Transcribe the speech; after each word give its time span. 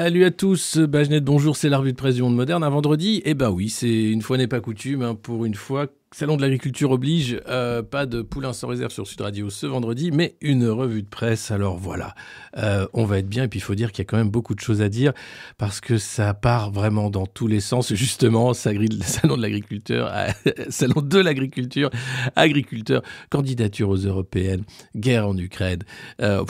Salut 0.00 0.24
à 0.24 0.30
tous, 0.30 0.78
Bagenet, 0.78 1.20
bonjour, 1.20 1.56
c'est 1.56 1.68
la 1.68 1.78
revue 1.78 1.90
de 1.90 1.96
presse 1.96 2.14
du 2.14 2.22
monde 2.22 2.36
moderne. 2.36 2.62
Un 2.62 2.70
vendredi, 2.70 3.20
eh 3.24 3.34
ben 3.34 3.50
oui, 3.50 3.68
c'est 3.68 4.04
une 4.04 4.22
fois 4.22 4.36
n'est 4.36 4.46
pas 4.46 4.60
coutume, 4.60 5.02
hein, 5.02 5.16
pour 5.16 5.44
une 5.44 5.56
fois, 5.56 5.88
Salon 6.12 6.36
de 6.36 6.42
l'agriculture 6.42 6.92
oblige, 6.92 7.38
euh, 7.48 7.82
pas 7.82 8.06
de 8.06 8.22
poulain 8.22 8.54
sans 8.54 8.68
réserve 8.68 8.92
sur 8.92 9.06
Sud 9.06 9.20
Radio 9.20 9.50
ce 9.50 9.66
vendredi, 9.66 10.10
mais 10.10 10.36
une 10.40 10.66
revue 10.68 11.02
de 11.02 11.08
presse. 11.08 11.50
Alors 11.50 11.76
voilà, 11.76 12.14
euh, 12.58 12.86
on 12.92 13.04
va 13.04 13.18
être 13.18 13.28
bien. 13.28 13.44
Et 13.44 13.48
puis 13.48 13.58
il 13.58 13.62
faut 13.62 13.74
dire 13.74 13.92
qu'il 13.92 14.02
y 14.02 14.06
a 14.06 14.08
quand 14.08 14.16
même 14.16 14.30
beaucoup 14.30 14.54
de 14.54 14.60
choses 14.60 14.82
à 14.82 14.88
dire 14.88 15.12
parce 15.56 15.80
que 15.80 15.98
ça 15.98 16.34
part 16.34 16.70
vraiment 16.70 17.10
dans 17.10 17.26
tous 17.26 17.46
les 17.46 17.60
sens. 17.60 17.94
Justement, 17.94 18.54
salon 18.54 19.36
de 19.36 19.42
l'agriculteur, 19.42 20.10
euh, 20.46 20.52
salon 20.68 21.00
de 21.00 21.18
l'agriculture, 21.18 21.90
agriculteur, 22.36 23.02
candidature 23.30 23.88
aux 23.88 23.96
européennes, 23.96 24.64
guerre 24.96 25.28
en 25.28 25.36
Ukraine. 25.36 25.80
Euh, 26.20 26.44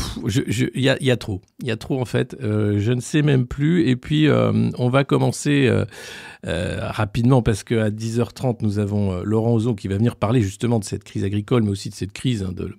Il 0.75 0.83
y, 0.83 1.11
a, 1.11 1.17
trop, 1.17 1.41
il 1.61 1.67
y 1.67 1.71
a 1.71 1.77
trop 1.77 2.01
en 2.01 2.05
fait. 2.05 2.37
Je 2.41 2.93
ne 2.93 3.01
sais 3.01 3.23
même 3.23 3.47
plus. 3.47 3.89
Et 3.89 3.97
puis 3.97 4.29
on 4.31 4.89
va 4.89 5.05
commencer. 5.05 5.71
rapidement 6.45 7.43
parce 7.43 7.65
qu'à 7.65 7.91
10h30, 7.91 8.59
nous 8.61 8.79
avons 8.79 9.23
Laurent 9.23 9.53
Ozon 9.53 9.75
qui 9.75 9.89
va 9.89 9.97
venir 9.97 10.17
parler 10.17 10.41
justement 10.41 10.79
de 10.79 10.85
cette 10.85 11.05
crise 11.05 11.25
agricole, 11.25 11.63
mais 11.63 11.71
aussi 11.71 11.91
de 11.91 11.95
cette 11.95 12.13
crise 12.13 12.43
hein, 12.43 12.53
de, 12.53 12.75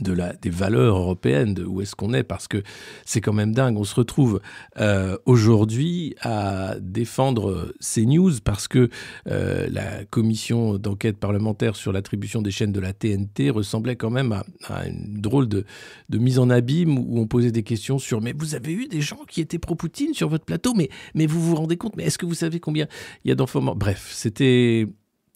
de 0.00 0.12
la, 0.12 0.32
des 0.34 0.50
valeurs 0.50 0.96
européennes, 0.96 1.54
de 1.54 1.64
où 1.64 1.80
est-ce 1.80 1.94
qu'on 1.94 2.12
est, 2.14 2.24
parce 2.24 2.48
que 2.48 2.62
c'est 3.04 3.20
quand 3.20 3.32
même 3.32 3.52
dingue. 3.52 3.78
On 3.78 3.84
se 3.84 3.94
retrouve 3.94 4.40
euh, 4.80 5.16
aujourd'hui 5.26 6.14
à 6.20 6.74
défendre 6.80 7.72
ces 7.80 8.06
news 8.06 8.32
parce 8.42 8.68
que 8.68 8.88
euh, 9.28 9.68
la 9.70 10.04
commission 10.04 10.78
d'enquête 10.78 11.18
parlementaire 11.18 11.76
sur 11.76 11.92
l'attribution 11.92 12.42
des 12.42 12.50
chaînes 12.50 12.72
de 12.72 12.80
la 12.80 12.92
TNT 12.92 13.50
ressemblait 13.50 13.96
quand 13.96 14.10
même 14.10 14.32
à, 14.32 14.44
à 14.64 14.86
une 14.86 15.20
drôle 15.20 15.48
de, 15.48 15.64
de 16.08 16.18
mise 16.18 16.38
en 16.38 16.50
abîme 16.50 16.98
où 16.98 17.20
on 17.20 17.26
posait 17.26 17.52
des 17.52 17.62
questions 17.62 17.98
sur 17.98 18.20
mais 18.20 18.32
vous 18.36 18.54
avez 18.54 18.72
eu 18.72 18.88
des 18.88 19.00
gens 19.00 19.20
qui 19.28 19.40
étaient 19.40 19.58
pro-Poutine 19.58 20.14
sur 20.14 20.28
votre 20.28 20.44
plateau, 20.44 20.74
mais, 20.74 20.88
mais 21.14 21.26
vous 21.26 21.40
vous 21.40 21.54
rendez 21.54 21.76
compte, 21.76 21.96
mais 21.96 22.04
est-ce 22.04 22.18
que 22.18 22.26
vous 22.26 22.34
savez 22.34 22.60
combien 22.60 22.86
il 23.24 23.28
y 23.28 23.32
a 23.32 23.34
d'enfants 23.34 23.60
morts? 23.60 23.76
Bref, 23.76 24.10
c'était 24.12 24.86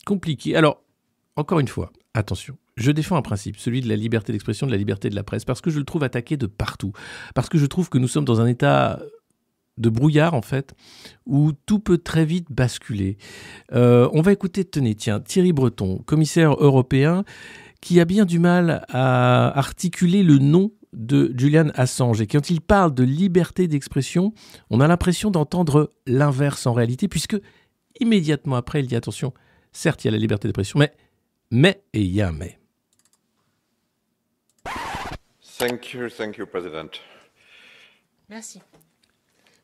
compliqué. 0.06 0.56
Alors, 0.56 0.82
encore 1.36 1.60
une 1.60 1.68
fois, 1.68 1.92
attention, 2.18 2.58
je 2.76 2.90
défends 2.90 3.16
un 3.16 3.22
principe, 3.22 3.56
celui 3.56 3.80
de 3.80 3.88
la 3.88 3.96
liberté 3.96 4.32
d'expression, 4.32 4.66
de 4.66 4.72
la 4.72 4.78
liberté 4.78 5.08
de 5.10 5.14
la 5.14 5.22
presse, 5.22 5.44
parce 5.44 5.60
que 5.60 5.70
je 5.70 5.78
le 5.78 5.84
trouve 5.84 6.02
attaqué 6.04 6.36
de 6.36 6.46
partout. 6.46 6.92
Parce 7.34 7.48
que 7.48 7.58
je 7.58 7.66
trouve 7.66 7.88
que 7.88 7.98
nous 7.98 8.08
sommes 8.08 8.24
dans 8.24 8.40
un 8.40 8.46
état 8.46 9.00
de 9.78 9.88
brouillard, 9.88 10.34
en 10.34 10.42
fait, 10.42 10.74
où 11.26 11.52
tout 11.66 11.78
peut 11.78 11.98
très 11.98 12.24
vite 12.24 12.48
basculer. 12.50 13.16
Euh, 13.72 14.08
on 14.12 14.22
va 14.22 14.32
écouter, 14.32 14.64
tenez, 14.64 14.94
tiens, 14.94 15.20
Thierry 15.20 15.52
Breton, 15.52 16.02
commissaire 16.04 16.54
européen, 16.54 17.24
qui 17.80 18.00
a 18.00 18.04
bien 18.04 18.24
du 18.24 18.38
mal 18.40 18.84
à 18.88 19.56
articuler 19.56 20.22
le 20.22 20.38
nom 20.38 20.72
de 20.92 21.32
Julian 21.36 21.68
Assange. 21.74 22.20
Et 22.20 22.26
quand 22.26 22.50
il 22.50 22.60
parle 22.60 22.92
de 22.94 23.04
liberté 23.04 23.68
d'expression, 23.68 24.32
on 24.70 24.80
a 24.80 24.88
l'impression 24.88 25.30
d'entendre 25.30 25.92
l'inverse 26.06 26.66
en 26.66 26.72
réalité, 26.72 27.06
puisque 27.06 27.36
immédiatement 28.00 28.56
après, 28.56 28.80
il 28.80 28.86
dit 28.86 28.96
attention, 28.96 29.32
certes, 29.72 30.04
il 30.04 30.08
y 30.08 30.10
a 30.10 30.12
la 30.12 30.18
liberté 30.18 30.48
d'expression, 30.48 30.78
mais, 30.78 30.92
mais, 31.50 31.82
et 31.92 32.00
il 32.00 32.14
y 32.14 32.22
a 32.22 32.28
un 32.28 32.32
mais. 32.32 32.58
Thank 35.58 35.92
you, 35.92 36.08
thank 36.08 36.36
you, 36.36 36.46
President. 36.46 36.90
Merci. 38.28 38.60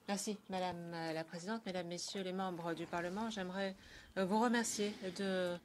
Merci, 0.08 0.36
Madame 0.50 0.90
la 1.14 1.24
Présidente, 1.24 1.62
Mesdames, 1.64 1.86
Messieurs 1.86 2.22
les 2.22 2.32
membres 2.32 2.74
du 2.74 2.84
Parlement. 2.84 3.30
J'aimerais 3.30 3.74
euh, 4.18 4.24
vous 4.24 4.38
remercier 4.38 4.92
de 5.16 5.24
euh, 5.24 5.56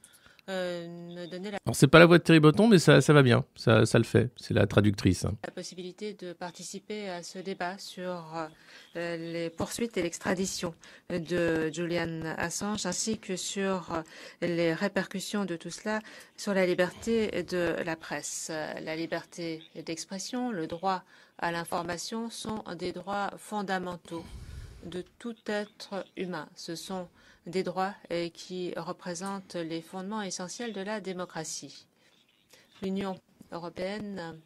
me 0.50 1.28
donner 1.28 1.52
la, 1.52 1.58
Alors, 1.66 1.76
c'est 1.76 1.88
pas 1.88 2.00
la 2.00 2.06
voix 2.06 2.18
de 2.18 2.24
Thierry 2.24 2.40
Breton, 2.40 2.68
mais 2.68 2.80
ça, 2.80 3.02
ça 3.02 3.14
va 3.14 3.22
bien. 3.22 3.46
Ça, 3.56 3.86
ça 3.86 3.98
le 3.98 4.04
fait. 4.04 4.32
C'est 4.36 4.54
la 4.54 4.68
traductrice. 4.68 5.24
la 5.24 5.52
possibilité 5.52 6.14
de 6.14 6.34
participer 6.34 7.10
à 7.10 7.24
ce 7.24 7.40
débat 7.40 7.78
sur 7.78 8.26
euh, 8.96 9.18
les 9.18 9.50
poursuites 9.50 9.98
et 9.98 10.02
l'extradition 10.02 10.74
de 11.10 11.72
Julian 11.72 12.22
Assange, 12.38 12.86
ainsi 12.86 13.18
que 13.20 13.36
sur 13.36 13.94
euh, 13.94 14.02
les 14.42 14.74
répercussions 14.74 15.46
de 15.46 15.56
tout 15.56 15.70
cela 15.70 16.00
sur 16.38 16.54
la 16.54 16.66
liberté 16.66 17.44
de 17.44 17.76
la 17.86 17.96
presse. 17.96 18.48
Euh, 18.50 18.74
La 18.82 18.96
liberté 18.96 19.62
d'expression, 19.86 20.52
le 20.52 20.68
droit 20.68 21.04
à 21.38 21.52
l'information 21.52 22.30
sont 22.30 22.64
des 22.78 22.92
droits 22.92 23.32
fondamentaux 23.38 24.26
de 24.86 25.04
tout 25.20 25.36
être 25.46 26.06
humain. 26.18 26.48
Ce 26.56 26.76
sont 26.76 27.08
des 27.46 27.64
droits 27.64 27.94
qui 28.34 28.74
représentent 28.76 29.56
les 29.56 29.82
fondements 29.82 30.22
essentiels 30.22 30.74
de 30.74 30.82
la 30.82 31.02
démocratie. 31.02 31.88
L'Union 32.82 33.20
européenne 33.52 34.40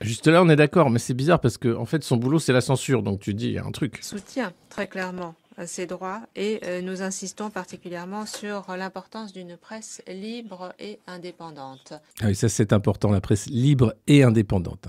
Juste 0.00 0.26
là, 0.28 0.42
on 0.42 0.48
est 0.48 0.56
d'accord, 0.56 0.88
mais 0.88 0.98
c'est 0.98 1.14
bizarre 1.14 1.40
parce 1.40 1.58
que 1.58 1.74
en 1.74 1.84
fait, 1.84 2.02
son 2.02 2.16
boulot, 2.16 2.38
c'est 2.38 2.54
la 2.54 2.62
censure. 2.62 3.02
Donc 3.02 3.20
tu 3.20 3.34
dis, 3.34 3.48
il 3.48 3.52
y 3.52 3.58
a 3.58 3.64
un 3.64 3.70
truc. 3.70 3.98
soutient 4.02 4.52
très 4.70 4.86
clairement 4.86 5.34
ces 5.66 5.86
droits 5.86 6.22
et 6.36 6.60
euh, 6.64 6.80
nous 6.80 7.02
insistons 7.02 7.50
particulièrement 7.50 8.24
sur 8.24 8.64
l'importance 8.76 9.32
d'une 9.32 9.58
presse 9.58 10.02
libre 10.06 10.72
et 10.78 10.98
indépendante. 11.06 11.92
Ah 12.20 12.26
oui, 12.26 12.34
ça 12.34 12.48
c'est 12.48 12.72
important, 12.72 13.10
la 13.10 13.20
presse 13.20 13.46
libre 13.46 13.94
et 14.06 14.22
indépendante. 14.22 14.88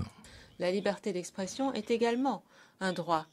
La 0.58 0.70
liberté 0.70 1.12
d'expression 1.12 1.74
est 1.74 1.90
également 1.90 2.42
un 2.80 2.92
droit. 2.92 3.26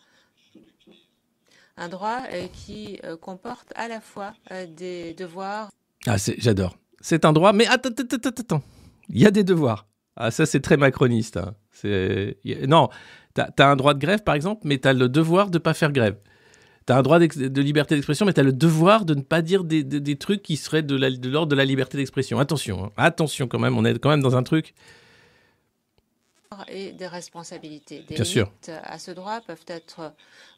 Un 1.81 1.87
droit 1.87 2.19
euh, 2.33 2.47
qui 2.53 2.99
euh, 3.05 3.15
comporte 3.15 3.71
à 3.75 3.87
la 3.87 4.01
fois 4.01 4.33
euh, 4.51 4.65
des 4.67 5.13
devoirs 5.13 5.69
Ah, 6.05 6.17
j'adore. 6.37 6.77
C'est 6.99 7.23
un 7.23 7.31
droit, 7.33 7.53
mais 7.53 7.65
attends, 7.67 7.89
attends, 7.89 8.17
attends, 8.17 8.29
attends. 8.41 8.63
Il 9.09 9.19
y 9.21 9.25
a 9.25 9.31
des 9.31 9.43
devoirs. 9.45 9.87
Ah, 10.17 10.29
ça 10.29 10.45
c'est 10.45 10.59
très 10.59 10.75
macroniste. 10.75 11.37
hein. 11.37 11.55
C'est... 11.71 12.37
Non, 12.67 12.89
t'as 13.33 13.47
as 13.57 13.65
un 13.71 13.77
droit 13.77 13.93
de 13.93 13.99
grève 13.99 14.23
par 14.23 14.35
exemple, 14.35 14.61
mais 14.65 14.77
t'as 14.77 14.91
le 14.91 15.07
devoir 15.07 15.49
de 15.49 15.57
pas 15.57 15.73
faire 15.73 15.93
grève. 15.93 16.17
T'as 16.85 16.97
un 16.97 17.01
droit 17.01 17.19
de 17.19 17.61
liberté 17.61 17.95
d'expression, 17.95 18.25
mais 18.25 18.33
t'as 18.33 18.43
le 18.43 18.51
devoir 18.51 19.05
de 19.05 19.13
ne 19.13 19.21
pas 19.21 19.41
dire 19.41 19.63
des, 19.63 19.83
des- 19.83 20.15
trucs 20.17 20.41
qui 20.41 20.57
seraient 20.57 20.81
de 20.83 20.95
l'ordre 21.29 21.47
de 21.47 21.55
la 21.55 21.63
liberté 21.63 21.97
d'expression. 21.97 22.39
Attention, 22.39 22.85
hein. 22.85 22.91
attention 22.97 23.47
quand 23.47 23.59
même, 23.59 23.77
on 23.77 23.85
est 23.85 23.97
quand 23.99 24.09
même 24.09 24.23
dans 24.23 24.35
un 24.35 24.43
truc. 24.43 24.73
Et 26.67 26.91
des 26.91 27.07
responsabilités. 27.07 28.03
Des 28.07 28.15
Bien 28.15 28.23
sûr. 28.23 28.45
limites 28.45 28.71
à 28.83 28.97
ce 28.99 29.11
droit 29.11 29.41
peuvent 29.41 29.65
être 29.67 30.11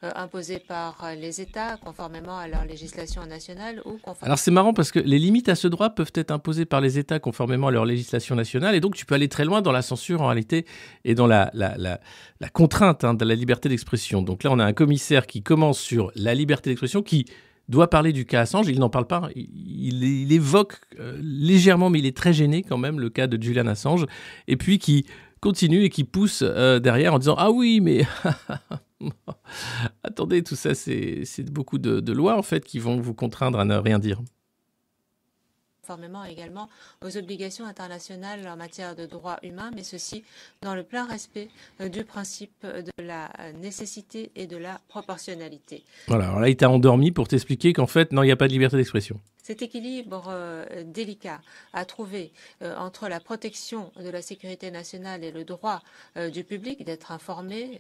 euh, 0.03 0.09
imposées 0.15 0.59
par 0.59 1.06
les 1.19 1.42
États 1.42 1.77
conformément 1.77 2.38
à 2.38 2.48
leur 2.48 2.65
législation 2.65 3.25
nationale 3.25 3.81
ou 3.86 3.92
conformément 3.94 4.25
Alors 4.25 4.39
c'est 4.39 4.51
marrant 4.51 4.74
parce 4.74 4.92
que 4.92 5.00
les 5.00 5.19
limites 5.19 5.50
à 5.50 5.56
ce 5.56 5.68
droit 5.68 5.92
peuvent 5.92 6.12
être 6.15 6.31
imposées 6.31 6.65
par 6.65 6.81
les 6.81 6.98
États 6.98 7.19
conformément 7.19 7.68
à 7.68 7.71
leur 7.71 7.86
législation 7.86 8.36
nationale 8.36 8.75
et 8.75 8.80
donc 8.80 8.95
tu 8.95 9.06
peux 9.06 9.15
aller 9.15 9.30
très 9.30 9.45
loin 9.45 9.62
dans 9.62 9.71
la 9.71 9.81
censure 9.81 10.21
en 10.21 10.27
réalité 10.27 10.65
et 11.06 11.15
dans 11.15 11.27
la, 11.27 11.51
la, 11.53 11.77
la, 11.77 12.00
la 12.39 12.50
contrainte 12.50 13.04
hein, 13.04 13.13
de 13.13 13.25
la 13.25 13.36
liberté 13.36 13.69
d'expression. 13.69 14.21
Donc 14.21 14.44
là 14.44 14.51
on 14.51 14.59
a 14.59 14.65
un 14.65 14.74
commissaire 14.74 15.27
qui 15.27 15.44
commence 15.44 15.80
sur 15.80 16.12
la 16.15 16.33
liberté 16.33 16.69
d'expression 16.69 17.01
qui 17.01 17.25
doit 17.69 17.89
parler 17.89 18.12
du 18.12 18.25
cas 18.25 18.42
Assange, 18.42 18.68
il 18.68 18.80
n'en 18.80 18.89
parle 18.89 19.07
pas, 19.07 19.30
il 19.36 20.33
évoque 20.33 20.80
euh, 21.00 21.18
légèrement 21.21 21.89
mais 21.89 22.00
il 22.00 22.06
est 22.06 22.18
très 22.18 22.33
gêné 22.33 22.63
quand 22.63 22.77
même 22.77 23.00
le 23.00 23.09
cas 23.09 23.27
de 23.27 23.42
Julian 23.42 23.68
Assange 23.68 24.06
et 24.47 24.57
puis 24.57 24.77
qui 24.80 25.06
continue 25.41 25.83
et 25.83 25.89
qui 25.89 26.03
pousse 26.03 26.43
euh, 26.43 26.79
derrière 26.79 27.13
en 27.13 27.19
disant 27.19 27.35
ah 27.38 27.51
oui 27.51 27.81
mais 27.81 28.05
attendez 30.03 30.43
tout 30.43 30.55
ça 30.55 30.75
c'est 30.75 31.25
beaucoup 31.51 31.79
de 31.79 32.13
lois 32.13 32.38
en 32.38 32.43
fait 32.43 32.63
qui 32.63 32.79
vont 32.79 33.01
vous 33.01 33.13
contraindre 33.13 33.59
à 33.59 33.65
ne 33.65 33.75
rien 33.75 33.99
dire. 33.99 34.21
Conformément 35.91 36.23
également 36.23 36.69
aux 37.05 37.17
obligations 37.17 37.65
internationales 37.65 38.47
en 38.47 38.55
matière 38.55 38.95
de 38.95 39.05
droits 39.05 39.39
humains, 39.43 39.71
mais 39.75 39.83
ceci 39.83 40.23
dans 40.61 40.75
le 40.75 40.83
plein 40.83 41.05
respect 41.05 41.49
euh, 41.81 41.89
du 41.89 42.05
principe 42.05 42.65
de 42.65 43.03
la 43.03 43.29
nécessité 43.59 44.31
et 44.35 44.47
de 44.47 44.55
la 44.57 44.79
proportionnalité. 44.88 45.83
Voilà, 46.07 46.29
alors 46.29 46.39
là, 46.39 46.49
il 46.49 46.55
t'a 46.55 46.69
endormi 46.69 47.11
pour 47.11 47.27
t'expliquer 47.27 47.73
qu'en 47.73 47.88
fait, 47.88 48.13
non, 48.13 48.23
il 48.23 48.27
n'y 48.27 48.31
a 48.31 48.38
pas 48.38 48.47
de 48.47 48.53
liberté 48.53 48.77
d'expression. 48.77 49.19
Cet 49.43 49.61
équilibre 49.63 50.25
euh, 50.29 50.83
délicat 50.85 51.41
à 51.73 51.83
trouver 51.83 52.31
euh, 52.61 52.75
entre 52.77 53.09
la 53.09 53.19
protection 53.19 53.91
de 53.99 54.09
la 54.09 54.21
sécurité 54.21 54.71
nationale 54.71 55.23
et 55.25 55.31
le 55.31 55.44
droit 55.44 55.81
euh, 56.15 56.29
du 56.29 56.44
public 56.44 56.85
d'être 56.85 57.11
informé 57.11 57.79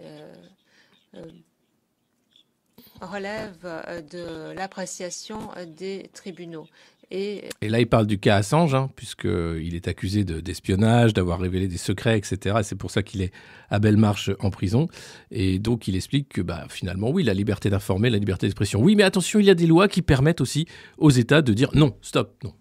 relève 3.01 4.07
de 4.11 4.53
l'appréciation 4.53 5.49
des 5.67 6.09
tribunaux. 6.13 6.67
Et 7.11 7.43
Et 7.61 7.69
là, 7.69 7.79
il 7.79 7.87
parle 7.87 8.07
du 8.07 8.17
cas 8.19 8.37
Assange, 8.37 8.73
hein, 8.73 8.89
puisqu'il 8.95 9.75
est 9.75 9.87
accusé 9.87 10.23
de- 10.23 10.39
d'espionnage, 10.39 11.13
d'avoir 11.13 11.39
révélé 11.39 11.67
des 11.67 11.77
secrets, 11.77 12.17
etc. 12.17 12.59
C'est 12.63 12.77
pour 12.77 12.89
ça 12.89 13.03
qu'il 13.03 13.21
est 13.21 13.31
à 13.69 13.79
belle 13.79 13.97
marche 13.97 14.31
en 14.39 14.49
prison. 14.49 14.87
Et 15.29 15.59
donc, 15.59 15.87
il 15.87 15.95
explique 15.95 16.29
que 16.29 16.41
bah, 16.41 16.65
finalement, 16.69 17.09
oui, 17.09 17.23
la 17.23 17.33
liberté 17.33 17.69
d'informer, 17.69 18.09
la 18.09 18.17
liberté 18.17 18.47
d'expression, 18.47 18.81
oui, 18.81 18.95
mais 18.95 19.03
attention, 19.03 19.39
il 19.39 19.45
y 19.45 19.49
a 19.49 19.55
des 19.55 19.67
lois 19.67 19.87
qui 19.87 20.01
permettent 20.01 20.41
aussi 20.41 20.65
aux 20.97 21.09
États 21.11 21.41
de 21.41 21.53
dire 21.53 21.69
non, 21.73 21.95
stop, 22.01 22.35
non. 22.43 22.53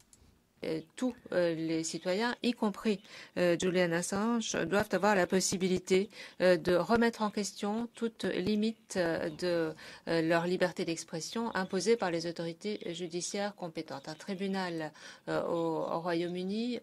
Euh, 0.65 0.81
tous 0.97 1.15
euh, 1.33 1.55
les 1.55 1.83
citoyens, 1.85 2.35
y 2.43 2.53
compris 2.53 3.01
euh, 3.39 3.57
Julian 3.59 3.93
Assange, 3.93 4.53
doivent 4.67 4.89
avoir 4.93 5.15
la 5.15 5.27
possibilité 5.27 6.09
de 6.41 6.75
remettre 6.75 7.23
en 7.23 7.31
question 7.31 7.89
toute 7.95 8.25
limite 8.25 8.99
de 8.99 9.73
leur 10.07 10.47
liberté 10.47 10.85
d'expression 10.85 11.55
imposée 11.55 11.97
par 11.97 12.11
les 12.11 12.27
autorités 12.27 12.81
judiciaires 12.95 13.55
compétentes. 13.55 14.09
Un 14.09 14.15
tribunal 14.15 14.93
au, 15.29 15.33
au 15.33 16.01
Royaume-Uni 16.01 16.81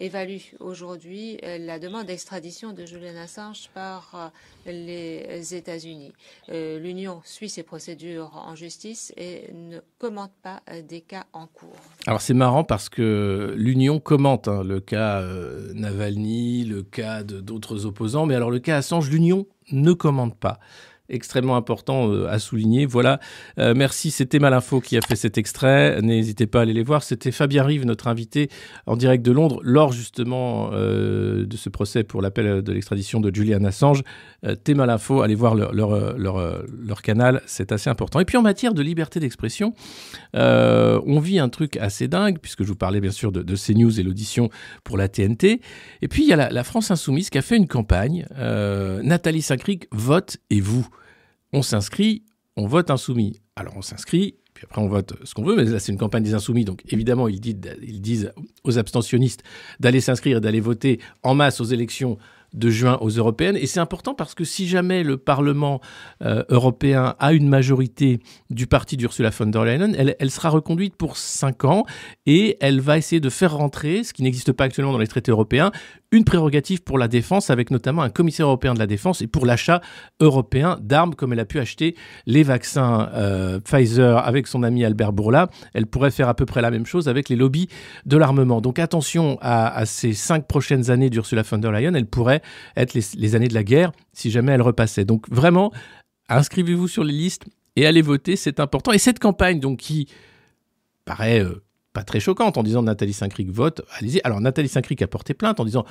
évalue 0.00 0.40
aujourd'hui 0.58 1.38
euh, 1.44 1.58
la 1.58 1.78
demande 1.78 2.06
d'extradition 2.06 2.72
de 2.72 2.86
Julian 2.86 3.16
Assange 3.22 3.68
par 3.74 4.32
euh, 4.66 4.72
les 4.72 5.54
États-Unis. 5.54 6.12
Euh, 6.48 6.78
L'Union 6.78 7.20
suit 7.24 7.48
ces 7.48 7.62
procédures 7.62 8.32
en 8.34 8.54
justice 8.54 9.12
et 9.16 9.52
ne 9.52 9.78
commente 9.98 10.32
pas 10.42 10.62
des 10.88 11.02
cas 11.02 11.26
en 11.32 11.46
cours. 11.46 11.76
Alors 12.06 12.20
c'est 12.20 12.34
marrant 12.34 12.64
parce 12.64 12.88
que 12.88 13.54
l'Union 13.56 14.00
commente 14.00 14.48
hein, 14.48 14.64
le 14.64 14.80
cas 14.80 15.22
Navalny, 15.74 16.64
le 16.64 16.82
cas 16.82 17.22
d'autres 17.22 17.86
opposants, 17.86 18.26
mais 18.26 18.34
alors 18.34 18.50
le 18.50 18.58
cas 18.58 18.78
Assange, 18.78 19.10
l'Union 19.10 19.46
ne 19.72 19.92
commente 19.92 20.36
pas. 20.36 20.58
Extrêmement 21.10 21.56
important 21.56 22.08
euh, 22.08 22.28
à 22.28 22.38
souligner. 22.38 22.86
Voilà, 22.86 23.18
Euh, 23.58 23.74
merci, 23.76 24.12
c'était 24.12 24.38
Malinfo 24.38 24.80
qui 24.80 24.96
a 24.96 25.00
fait 25.00 25.16
cet 25.16 25.38
extrait. 25.38 26.00
N'hésitez 26.02 26.46
pas 26.46 26.60
à 26.60 26.62
aller 26.62 26.72
les 26.72 26.84
voir. 26.84 27.02
C'était 27.02 27.32
Fabien 27.32 27.64
Rive, 27.64 27.84
notre 27.84 28.06
invité 28.06 28.48
en 28.86 28.96
direct 28.96 29.24
de 29.24 29.32
Londres, 29.32 29.60
lors 29.64 29.92
justement 29.92 30.70
euh, 30.72 31.46
de 31.46 31.56
ce 31.56 31.68
procès 31.68 32.04
pour 32.04 32.22
l'appel 32.22 32.62
de 32.62 32.72
l'extradition 32.72 33.18
de 33.20 33.34
Julian 33.34 33.64
Assange. 33.64 34.02
Euh, 34.46 34.54
T'es 34.54 34.74
Malinfo, 34.74 35.22
allez 35.22 35.34
voir 35.34 35.54
leur, 35.56 35.72
leur, 35.72 36.14
leur, 36.16 37.02
canal, 37.02 37.42
c'est 37.46 37.72
assez 37.72 37.90
important. 37.90 38.20
Et 38.20 38.24
puis 38.24 38.36
en 38.36 38.42
matière 38.42 38.72
de 38.72 38.82
liberté 38.82 39.18
d'expression, 39.18 39.74
on 40.34 41.20
vit 41.20 41.40
un 41.40 41.48
truc 41.48 41.76
assez 41.78 42.06
dingue, 42.06 42.38
puisque 42.38 42.62
je 42.62 42.68
vous 42.68 42.76
parlais 42.76 43.00
bien 43.00 43.10
sûr 43.10 43.32
de, 43.32 43.42
de 43.42 43.56
CNews 43.56 43.98
et 43.98 44.02
l'audition 44.02 44.48
pour 44.84 44.96
la 44.96 45.08
TNT. 45.08 45.60
Et 46.02 46.08
puis 46.08 46.22
il 46.22 46.28
y 46.28 46.32
a 46.32 46.36
la, 46.36 46.50
la 46.50 46.64
France 46.64 46.90
Insoumise 46.90 47.30
qui 47.30 47.38
a 47.38 47.42
fait 47.42 47.56
une 47.56 47.68
campagne. 47.68 48.26
Nathalie 49.02 49.42
Saint-Cric, 49.42 49.88
vote 49.92 50.36
et 50.50 50.60
vous. 50.60 50.86
On 51.52 51.62
s'inscrit, 51.62 52.24
on 52.56 52.66
vote 52.66 52.90
insoumis. 52.90 53.40
Alors 53.56 53.74
on 53.76 53.82
s'inscrit, 53.82 54.36
puis 54.54 54.64
après 54.68 54.80
on 54.80 54.88
vote 54.88 55.14
ce 55.24 55.34
qu'on 55.34 55.44
veut, 55.44 55.56
mais 55.56 55.64
là 55.64 55.78
c'est 55.78 55.92
une 55.92 55.98
campagne 55.98 56.22
des 56.22 56.34
insoumis, 56.34 56.64
donc 56.64 56.82
évidemment 56.88 57.28
ils 57.28 57.40
disent, 57.40 57.56
disent 57.80 58.32
aux 58.64 58.78
abstentionnistes 58.78 59.42
d'aller 59.80 60.00
s'inscrire 60.00 60.38
et 60.38 60.40
d'aller 60.40 60.60
voter 60.60 61.00
en 61.22 61.34
masse 61.34 61.60
aux 61.60 61.64
élections 61.64 62.18
de 62.54 62.70
juin 62.70 62.98
aux 63.00 63.10
européennes. 63.10 63.56
Et 63.56 63.66
c'est 63.66 63.80
important 63.80 64.14
parce 64.14 64.34
que 64.34 64.44
si 64.44 64.66
jamais 64.66 65.02
le 65.02 65.16
Parlement 65.16 65.80
euh, 66.22 66.42
européen 66.48 67.14
a 67.18 67.32
une 67.32 67.48
majorité 67.48 68.20
du 68.50 68.66
parti 68.66 68.96
d'Ursula 68.96 69.30
von 69.30 69.46
der 69.46 69.64
Leyen, 69.64 69.92
elle, 69.94 70.16
elle 70.18 70.30
sera 70.30 70.48
reconduite 70.48 70.96
pour 70.96 71.16
cinq 71.16 71.64
ans 71.64 71.84
et 72.26 72.56
elle 72.60 72.80
va 72.80 72.98
essayer 72.98 73.20
de 73.20 73.30
faire 73.30 73.56
rentrer, 73.56 74.04
ce 74.04 74.12
qui 74.12 74.22
n'existe 74.22 74.52
pas 74.52 74.64
actuellement 74.64 74.92
dans 74.92 74.98
les 74.98 75.06
traités 75.06 75.30
européens, 75.30 75.70
une 76.12 76.24
prérogative 76.24 76.82
pour 76.82 76.98
la 76.98 77.08
défense, 77.08 77.50
avec 77.50 77.70
notamment 77.70 78.02
un 78.02 78.10
commissaire 78.10 78.46
européen 78.46 78.74
de 78.74 78.78
la 78.78 78.86
défense 78.86 79.22
et 79.22 79.26
pour 79.26 79.46
l'achat 79.46 79.80
européen 80.20 80.78
d'armes, 80.80 81.14
comme 81.14 81.32
elle 81.32 81.40
a 81.40 81.44
pu 81.44 81.60
acheter 81.60 81.94
les 82.26 82.42
vaccins 82.42 83.08
euh, 83.14 83.60
Pfizer 83.60 84.18
avec 84.18 84.46
son 84.46 84.62
ami 84.62 84.84
Albert 84.84 85.12
Bourla. 85.12 85.48
Elle 85.72 85.86
pourrait 85.86 86.10
faire 86.10 86.28
à 86.28 86.34
peu 86.34 86.46
près 86.46 86.62
la 86.62 86.70
même 86.70 86.86
chose 86.86 87.08
avec 87.08 87.28
les 87.28 87.36
lobbies 87.36 87.68
de 88.06 88.16
l'armement. 88.16 88.60
Donc 88.60 88.78
attention 88.78 89.38
à, 89.40 89.86
ces 89.86 90.12
cinq 90.12 90.46
prochaines 90.46 90.90
années 90.90 91.10
d'Ursula 91.10 91.42
von 91.42 91.58
der 91.58 91.72
Leyen. 91.72 91.94
Elles 91.94 92.06
pourraient 92.06 92.42
être 92.76 92.94
les, 92.94 93.02
les 93.16 93.34
années 93.34 93.48
de 93.48 93.54
la 93.54 93.64
guerre 93.64 93.92
si 94.12 94.30
jamais 94.30 94.52
elle 94.52 94.62
repassait. 94.62 95.04
Donc 95.04 95.30
vraiment, 95.30 95.72
inscrivez-vous 96.28 96.88
sur 96.88 97.04
les 97.04 97.12
listes 97.12 97.44
et 97.76 97.86
allez 97.86 98.02
voter, 98.02 98.36
c'est 98.36 98.60
important. 98.60 98.92
Et 98.92 98.98
cette 98.98 99.18
campagne, 99.18 99.60
donc 99.60 99.78
qui 99.78 100.08
paraît 101.04 101.42
euh, 101.42 101.62
pas 101.92 102.04
très 102.04 102.20
choquante 102.20 102.56
en 102.56 102.62
disant 102.62 102.82
Nathalie 102.82 103.12
Saint-Cric 103.12 103.50
vote, 103.50 103.82
allez-y. 103.98 104.20
Alors 104.22 104.40
Nathalie 104.40 104.68
Saint-Cric 104.68 105.02
a 105.02 105.08
porté 105.08 105.34
plainte 105.34 105.58
en 105.58 105.64
disant 105.64 105.84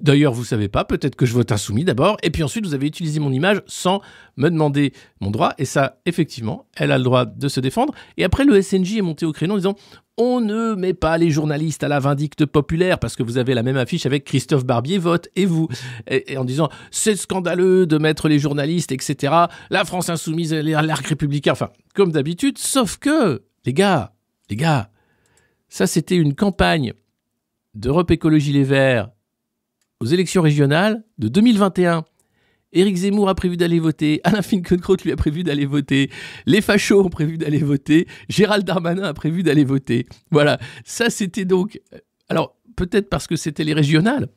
d'ailleurs 0.00 0.32
vous 0.32 0.44
savez 0.44 0.68
pas, 0.68 0.84
peut-être 0.84 1.16
que 1.16 1.24
je 1.24 1.32
vote 1.32 1.50
insoumis 1.50 1.84
d'abord, 1.84 2.18
et 2.22 2.30
puis 2.30 2.42
ensuite 2.42 2.66
vous 2.66 2.74
avez 2.74 2.86
utilisé 2.86 3.20
mon 3.20 3.32
image 3.32 3.62
sans 3.66 4.00
me 4.36 4.50
demander 4.50 4.92
mon 5.20 5.30
droit, 5.30 5.54
et 5.58 5.64
ça 5.64 5.98
effectivement, 6.04 6.66
elle 6.76 6.92
a 6.92 6.98
le 6.98 7.04
droit 7.04 7.24
de 7.24 7.48
se 7.48 7.60
défendre. 7.60 7.94
Et 8.16 8.24
après 8.24 8.44
le 8.44 8.60
SNJ 8.60 8.98
est 8.98 9.02
monté 9.02 9.24
au 9.24 9.32
créneau 9.32 9.54
en 9.54 9.56
disant 9.56 9.76
on 10.18 10.40
ne 10.40 10.74
met 10.74 10.94
pas 10.94 11.18
les 11.18 11.30
journalistes 11.30 11.84
à 11.84 11.88
la 11.88 12.00
vindicte 12.00 12.46
populaire 12.46 12.98
parce 12.98 13.16
que 13.16 13.22
vous 13.22 13.38
avez 13.38 13.54
la 13.54 13.62
même 13.62 13.76
affiche 13.76 14.06
avec 14.06 14.24
Christophe 14.24 14.64
Barbier 14.64 14.98
vote 14.98 15.28
et 15.36 15.44
vous. 15.44 15.68
Et, 16.08 16.36
en 16.38 16.44
disant 16.44 16.70
c'est 16.90 17.16
scandaleux 17.16 17.86
de 17.86 17.98
mettre 17.98 18.28
les 18.28 18.38
journalistes, 18.38 18.92
etc. 18.92 19.32
La 19.70 19.84
France 19.84 20.08
insoumise, 20.08 20.54
l'arc 20.54 21.06
républicain, 21.06 21.52
enfin, 21.52 21.70
comme 21.94 22.12
d'habitude, 22.12 22.58
sauf 22.58 22.96
que, 22.96 23.42
les 23.64 23.74
gars, 23.74 24.14
les 24.48 24.56
gars, 24.56 24.90
ça, 25.68 25.86
c'était 25.86 26.16
une 26.16 26.34
campagne 26.34 26.92
d'Europe 27.74 28.10
Écologie 28.10 28.52
Les 28.52 28.64
Verts 28.64 29.10
aux 30.00 30.06
élections 30.06 30.42
régionales 30.42 31.04
de 31.18 31.28
2021. 31.28 32.04
Éric 32.72 32.96
Zemmour 32.96 33.28
a 33.28 33.34
prévu 33.34 33.56
d'aller 33.56 33.78
voter, 33.78 34.20
Alain 34.24 34.42
Finkielkraut 34.42 34.96
lui 35.04 35.12
a 35.12 35.16
prévu 35.16 35.42
d'aller 35.42 35.66
voter, 35.66 36.10
les 36.44 36.60
fachos 36.60 37.04
ont 37.04 37.08
prévu 37.08 37.38
d'aller 37.38 37.58
voter, 37.58 38.06
Gérald 38.28 38.64
Darmanin 38.64 39.04
a 39.04 39.14
prévu 39.14 39.42
d'aller 39.42 39.64
voter. 39.64 40.06
Voilà, 40.30 40.58
ça 40.84 41.10
c'était 41.10 41.44
donc... 41.44 41.80
Alors, 42.28 42.56
peut-être 42.76 43.08
parce 43.08 43.26
que 43.26 43.36
c'était 43.36 43.64
les 43.64 43.72
régionales, 43.72 44.28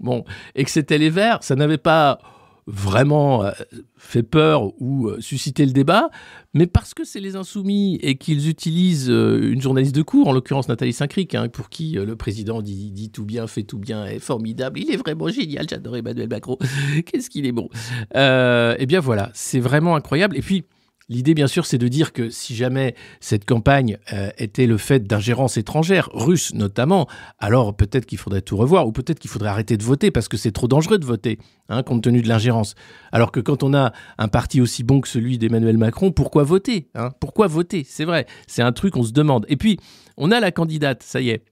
bon, 0.00 0.24
et 0.54 0.64
que 0.64 0.70
c'était 0.70 0.98
les 0.98 1.10
Verts, 1.10 1.42
ça 1.42 1.56
n'avait 1.56 1.78
pas 1.78 2.18
vraiment 2.66 3.44
euh, 3.44 3.50
fait 3.96 4.22
peur 4.22 4.72
ou 4.80 5.08
euh, 5.08 5.20
suscité 5.20 5.66
le 5.66 5.72
débat, 5.72 6.08
mais 6.54 6.66
parce 6.66 6.94
que 6.94 7.04
c'est 7.04 7.20
les 7.20 7.36
insoumis 7.36 7.98
et 8.02 8.16
qu'ils 8.16 8.48
utilisent 8.48 9.10
euh, 9.10 9.52
une 9.52 9.60
journaliste 9.60 9.94
de 9.94 10.02
cours, 10.02 10.28
en 10.28 10.32
l'occurrence 10.32 10.68
Nathalie 10.68 10.92
Saint-Cric, 10.92 11.34
hein, 11.34 11.48
pour 11.48 11.68
qui 11.68 11.92
le 11.92 12.16
président 12.16 12.62
dit, 12.62 12.90
dit, 12.90 13.10
tout 13.10 13.24
bien, 13.24 13.46
fait 13.46 13.64
tout 13.64 13.78
bien, 13.78 14.06
est 14.06 14.18
formidable, 14.18 14.80
il 14.80 14.90
est 14.90 14.96
vraiment 14.96 15.28
génial, 15.28 15.66
j'adore 15.68 15.96
Emmanuel 15.96 16.28
Macron, 16.28 16.58
qu'est-ce 17.06 17.28
qu'il 17.28 17.46
est 17.46 17.52
bon. 17.52 17.68
eh 18.14 18.86
bien 18.86 19.00
voilà, 19.00 19.30
c'est 19.34 19.60
vraiment 19.60 19.96
incroyable. 19.96 20.36
Et 20.36 20.42
puis, 20.42 20.64
L'idée, 21.10 21.34
bien 21.34 21.46
sûr, 21.46 21.66
c'est 21.66 21.76
de 21.76 21.86
dire 21.86 22.14
que 22.14 22.30
si 22.30 22.54
jamais 22.54 22.94
cette 23.20 23.44
campagne 23.44 23.98
euh, 24.14 24.30
était 24.38 24.66
le 24.66 24.78
fait 24.78 25.06
d'ingérences 25.06 25.58
étrangères, 25.58 26.08
russes 26.14 26.54
notamment, 26.54 27.06
alors 27.38 27.76
peut-être 27.76 28.06
qu'il 28.06 28.16
faudrait 28.16 28.40
tout 28.40 28.56
revoir, 28.56 28.86
ou 28.86 28.92
peut-être 28.92 29.18
qu'il 29.18 29.30
faudrait 29.30 29.50
arrêter 29.50 29.76
de 29.76 29.82
voter 29.82 30.10
parce 30.10 30.28
que 30.28 30.38
c'est 30.38 30.52
trop 30.52 30.66
dangereux 30.66 30.96
de 30.96 31.04
voter, 31.04 31.38
hein, 31.68 31.82
compte 31.82 32.02
tenu 32.02 32.22
de 32.22 32.28
l'ingérence. 32.28 32.74
Alors 33.12 33.32
que 33.32 33.40
quand 33.40 33.62
on 33.62 33.74
a 33.74 33.92
un 34.16 34.28
parti 34.28 34.62
aussi 34.62 34.82
bon 34.82 35.02
que 35.02 35.08
celui 35.08 35.36
d'Emmanuel 35.36 35.76
Macron, 35.76 36.10
pourquoi 36.10 36.42
voter 36.42 36.88
hein? 36.94 37.10
Pourquoi 37.20 37.48
voter? 37.48 37.84
C'est 37.86 38.06
vrai, 38.06 38.26
c'est 38.46 38.62
un 38.62 38.72
truc, 38.72 38.96
on 38.96 39.02
se 39.02 39.12
demande. 39.12 39.44
Et 39.48 39.56
puis, 39.56 39.78
on 40.16 40.30
a 40.30 40.40
la 40.40 40.52
candidate, 40.52 41.02
ça 41.02 41.20
y 41.20 41.28
est, 41.28 41.44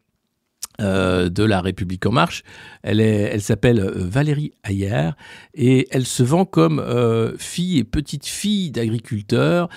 euh, 0.80 1.28
de 1.28 1.44
la 1.44 1.60
République 1.60 2.06
en 2.06 2.12
marche. 2.12 2.42
Elle, 2.82 3.00
elle 3.00 3.42
s'appelle 3.42 3.78
euh, 3.78 3.92
Valérie 3.94 4.52
Ayer 4.64 5.10
et 5.54 5.86
elle 5.90 6.06
se 6.06 6.22
vend 6.22 6.46
comme 6.46 6.78
euh, 6.78 7.36
fille 7.36 7.78
et 7.78 7.84
petite 7.84 8.26
fille 8.26 8.70
d'agriculteurs. 8.70 9.68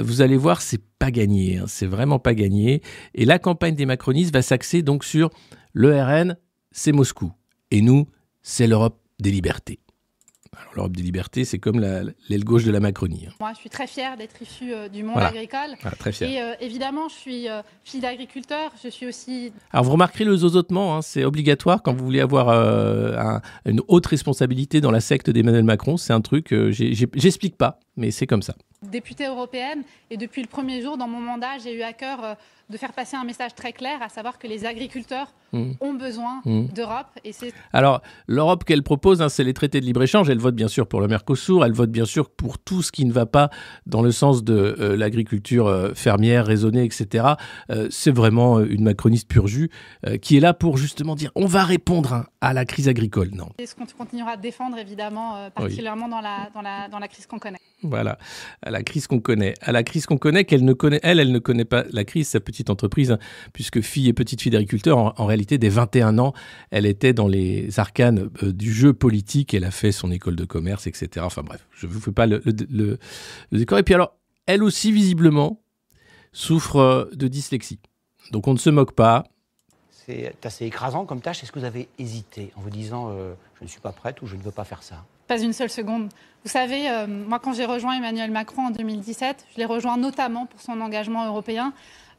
vous 0.00 0.22
allez 0.22 0.36
voir, 0.36 0.62
c'est 0.62 0.82
pas 0.98 1.10
gagné, 1.10 1.58
hein, 1.58 1.64
c'est 1.66 1.86
vraiment 1.86 2.18
pas 2.18 2.34
gagné. 2.34 2.82
Et 3.14 3.24
la 3.24 3.38
campagne 3.38 3.74
des 3.74 3.86
macronistes 3.86 4.32
va 4.32 4.42
s'axer 4.42 4.82
donc 4.82 5.04
sur 5.04 5.30
le 5.72 6.00
RN, 6.00 6.36
c'est 6.70 6.92
Moscou, 6.92 7.32
et 7.70 7.82
nous, 7.82 8.06
c'est 8.42 8.66
l'Europe 8.66 9.00
des 9.20 9.30
libertés. 9.30 9.80
L'Europe 10.74 10.96
des 10.96 11.02
libertés, 11.02 11.44
c'est 11.44 11.58
comme 11.58 11.80
l'aile 11.80 12.44
gauche 12.44 12.64
de 12.64 12.70
la 12.70 12.80
Macronie. 12.80 13.26
Hein. 13.28 13.32
Moi, 13.40 13.52
je 13.54 13.58
suis 13.58 13.70
très 13.70 13.86
fière 13.86 14.16
d'être 14.16 14.40
issue 14.42 14.72
euh, 14.72 14.88
du 14.88 15.02
monde 15.02 15.18
agricole. 15.18 15.76
très 15.98 16.12
fière. 16.12 16.30
Et 16.30 16.40
euh, 16.42 16.54
évidemment, 16.60 17.08
je 17.08 17.14
suis 17.14 17.48
euh, 17.48 17.62
fille 17.84 18.00
d'agriculteur. 18.00 18.72
Je 18.82 18.88
suis 18.88 19.06
aussi. 19.06 19.52
Alors, 19.72 19.84
vous 19.84 19.92
remarquerez 19.92 20.24
le 20.24 20.36
zozotement, 20.36 20.96
hein, 20.96 21.02
c'est 21.02 21.24
obligatoire 21.24 21.82
quand 21.82 21.92
vous 21.92 22.04
voulez 22.04 22.20
avoir 22.20 22.48
une 23.64 23.80
haute 23.88 24.06
responsabilité 24.06 24.80
dans 24.80 24.90
la 24.90 25.00
secte 25.00 25.30
d'Emmanuel 25.30 25.64
Macron. 25.64 25.96
C'est 25.96 26.12
un 26.12 26.20
truc, 26.20 26.54
j'explique 26.70 27.56
pas, 27.56 27.80
mais 27.96 28.10
c'est 28.10 28.26
comme 28.26 28.42
ça. 28.42 28.54
Députée 28.82 29.26
européenne, 29.26 29.82
et 30.10 30.16
depuis 30.16 30.40
le 30.40 30.48
premier 30.48 30.80
jour 30.82 30.96
dans 30.96 31.08
mon 31.08 31.20
mandat, 31.20 31.58
j'ai 31.62 31.74
eu 31.74 31.82
à 31.82 31.92
cœur 31.92 32.36
de 32.70 32.76
faire 32.76 32.92
passer 32.92 33.16
un 33.16 33.24
message 33.24 33.54
très 33.54 33.72
clair, 33.72 34.02
à 34.02 34.08
savoir 34.08 34.38
que 34.38 34.46
les 34.46 34.66
agriculteurs 34.66 35.32
mmh. 35.52 35.72
ont 35.80 35.94
besoin 35.94 36.42
mmh. 36.44 36.66
d'Europe. 36.74 37.06
Et 37.24 37.32
Alors, 37.72 38.02
l'Europe 38.26 38.64
qu'elle 38.64 38.82
propose, 38.82 39.22
hein, 39.22 39.28
c'est 39.28 39.44
les 39.44 39.54
traités 39.54 39.80
de 39.80 39.86
libre-échange. 39.86 40.28
Elle 40.28 40.38
vote 40.38 40.54
bien 40.54 40.68
sûr 40.68 40.86
pour 40.86 41.00
le 41.00 41.08
Mercosur, 41.08 41.64
elle 41.64 41.72
vote 41.72 41.90
bien 41.90 42.04
sûr 42.04 42.28
pour 42.28 42.58
tout 42.58 42.82
ce 42.82 42.92
qui 42.92 43.04
ne 43.06 43.12
va 43.12 43.26
pas 43.26 43.48
dans 43.86 44.02
le 44.02 44.10
sens 44.10 44.44
de 44.44 44.76
euh, 44.78 44.96
l'agriculture 44.96 45.66
euh, 45.66 45.94
fermière, 45.94 46.46
raisonnée, 46.46 46.84
etc. 46.84 47.24
Euh, 47.70 47.88
c'est 47.90 48.10
vraiment 48.10 48.60
une 48.60 48.84
macroniste 48.84 49.28
pur 49.28 49.46
jus 49.46 49.70
qui 50.22 50.36
est 50.36 50.40
là 50.40 50.54
pour 50.54 50.76
justement 50.76 51.14
dire 51.14 51.30
on 51.34 51.46
va 51.46 51.64
répondre 51.64 52.12
hein, 52.12 52.26
à 52.40 52.52
la 52.52 52.64
crise 52.64 52.88
agricole. 52.88 53.30
Non. 53.32 53.48
C'est 53.58 53.66
ce 53.66 53.74
qu'on 53.74 53.86
continuera 53.86 54.36
de 54.36 54.42
défendre, 54.42 54.78
évidemment, 54.78 55.50
particulièrement 55.50 56.08
dans, 56.08 56.20
la, 56.20 56.50
dans, 56.54 56.62
la, 56.62 56.88
dans 56.88 56.98
la 56.98 57.08
crise 57.08 57.26
qu'on 57.26 57.38
connaît. 57.38 57.58
Voilà, 57.82 58.18
à 58.62 58.70
la 58.70 58.82
crise 58.82 59.06
qu'on 59.06 59.20
connaît. 59.20 59.54
À 59.60 59.70
la 59.70 59.84
crise 59.84 60.06
qu'on 60.06 60.18
connaît, 60.18 60.44
qu'elle 60.44 60.64
ne 60.64 60.72
connaît, 60.72 60.98
elle, 61.04 61.20
elle 61.20 61.30
ne 61.30 61.38
connaît 61.38 61.64
pas 61.64 61.84
la 61.92 62.04
crise, 62.04 62.28
sa 62.28 62.40
petite 62.40 62.70
entreprise, 62.70 63.12
hein, 63.12 63.18
puisque 63.52 63.82
fille 63.82 64.08
et 64.08 64.12
petite 64.12 64.42
fille 64.42 64.50
d'agriculteur, 64.50 64.98
en, 64.98 65.26
réalité, 65.26 65.58
dès 65.58 65.68
21 65.68 66.18
ans, 66.18 66.32
elle 66.70 66.86
était 66.86 67.12
dans 67.12 67.28
les 67.28 67.78
arcanes 67.78 68.30
euh, 68.42 68.52
du 68.52 68.72
jeu 68.72 68.92
politique, 68.92 69.54
elle 69.54 69.64
a 69.64 69.70
fait 69.70 69.92
son 69.92 70.10
école 70.10 70.34
de 70.34 70.44
commerce, 70.44 70.88
etc. 70.88 71.24
Enfin 71.24 71.42
bref, 71.42 71.68
je 71.70 71.86
ne 71.86 71.92
vous 71.92 72.00
fais 72.00 72.10
pas 72.10 72.26
le, 72.26 72.42
le, 72.44 72.98
décor. 73.52 73.78
Et 73.78 73.84
puis 73.84 73.94
alors, 73.94 74.16
elle 74.46 74.64
aussi, 74.64 74.90
visiblement, 74.90 75.62
souffre 76.32 76.76
euh, 76.76 77.04
de 77.14 77.28
dyslexie. 77.28 77.78
Donc 78.32 78.48
on 78.48 78.54
ne 78.54 78.58
se 78.58 78.70
moque 78.70 78.92
pas. 78.92 79.24
C'est 79.90 80.34
assez 80.42 80.64
écrasant 80.64 81.04
comme 81.04 81.20
tâche. 81.20 81.44
Est-ce 81.44 81.52
que 81.52 81.60
vous 81.60 81.64
avez 81.64 81.88
hésité 81.98 82.50
en 82.56 82.60
vous 82.60 82.70
disant 82.70 83.10
euh, 83.10 83.34
je 83.58 83.64
ne 83.64 83.68
suis 83.68 83.80
pas 83.80 83.92
prête 83.92 84.20
ou 84.22 84.26
je 84.26 84.34
ne 84.34 84.42
veux 84.42 84.50
pas 84.50 84.64
faire 84.64 84.82
ça? 84.82 85.04
Pas 85.28 85.40
une 85.40 85.52
seule 85.52 85.70
seconde. 85.70 86.08
Vous 86.44 86.50
savez, 86.50 86.88
moi 87.06 87.38
quand 87.38 87.52
j'ai 87.52 87.66
rejoint 87.66 87.94
Emmanuel 87.94 88.30
Macron 88.30 88.66
en 88.66 88.70
2017, 88.70 89.46
je 89.52 89.58
l'ai 89.58 89.64
rejoint 89.66 89.96
notamment 89.96 90.46
pour 90.46 90.60
son 90.60 90.80
engagement 90.80 91.26
européen. 91.26 91.72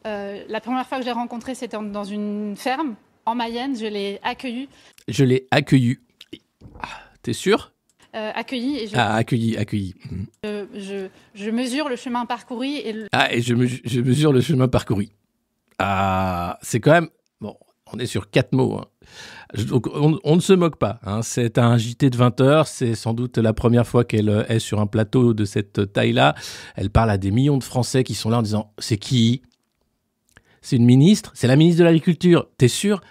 Euh, 0.06 0.44
la 0.48 0.62
première 0.62 0.88
fois 0.88 0.98
que 0.98 1.04
je 1.04 1.08
l'ai 1.08 1.14
rencontré, 1.14 1.56
c'était 1.56 1.78
dans 1.78 2.04
une 2.04 2.56
ferme 2.56 2.96
en 3.26 3.36
Mayenne. 3.36 3.78
Je 3.78 3.86
l'ai 3.86 4.20
accueilli. 4.24 4.70
Je 5.08 5.24
l'ai 5.24 5.48
accueilli. 5.52 6.00
Ah, 6.82 6.88
t'es 7.22 7.34
sûr? 7.34 7.74
Euh, 8.16 8.32
accueilli. 8.34 8.80
Et 8.80 8.88
je, 8.88 8.96
ah, 8.96 9.16
accueilli, 9.16 9.58
accueilli. 9.58 9.96
Je, 10.44 11.50
mesure 11.50 11.90
le 11.90 11.96
chemin 11.96 12.26
parcouru. 12.26 12.68
Et 12.68 12.96
Ah, 13.12 13.34
et 13.34 13.42
je, 13.42 13.54
mesure 13.54 14.34
le 14.34 14.42
chemin 14.42 14.68
parcouru. 14.68 15.10
Ah, 15.78 16.58
c'est 16.62 16.80
quand 16.80 16.92
même. 16.92 17.10
On 17.92 18.00
est 18.00 18.06
sur 18.06 18.30
quatre 18.30 18.54
mots. 18.54 18.78
Hein. 18.78 18.86
Donc, 19.68 19.88
on, 19.94 20.36
ne 20.36 20.42
se 20.42 20.54
moque 20.54 20.78
pas. 20.78 21.00
Hein. 21.04 21.22
C'est 21.22 21.58
un 21.58 21.78
JT 21.78 22.10
de 22.10 22.18
20 22.18 22.42
heures. 22.42 22.68
C'est 22.68 22.96
sans 22.96 23.14
doute 23.14 23.38
la 23.38 23.54
première 23.54 23.88
fois 23.88 24.04
qu'elle 24.04 24.46
est 24.48 24.60
sur 24.60 24.80
un 24.80 24.88
plateau 24.88 25.34
de 25.34 25.46
cette 25.46 25.92
taille-là. 25.92 26.36
Elle 26.76 26.90
parle 26.90 27.10
à 27.10 27.18
des 27.18 27.32
millions 27.32 27.58
de 27.58 27.64
Français 27.64 28.04
qui 28.04 28.14
sont 28.14 28.30
là 28.30 28.38
en 28.38 28.42
disant 28.44 28.74
C'est 28.78 28.98
qui? 28.98 29.42
C'est 30.62 30.76
une 30.76 30.86
ministre, 30.86 31.32
c'est 31.36 31.48
la 31.48 31.56
ministre 31.56 31.80
de 31.80 31.86
l'Agriculture? 31.86 32.48
T'es 32.58 32.68
sûr? 32.68 33.02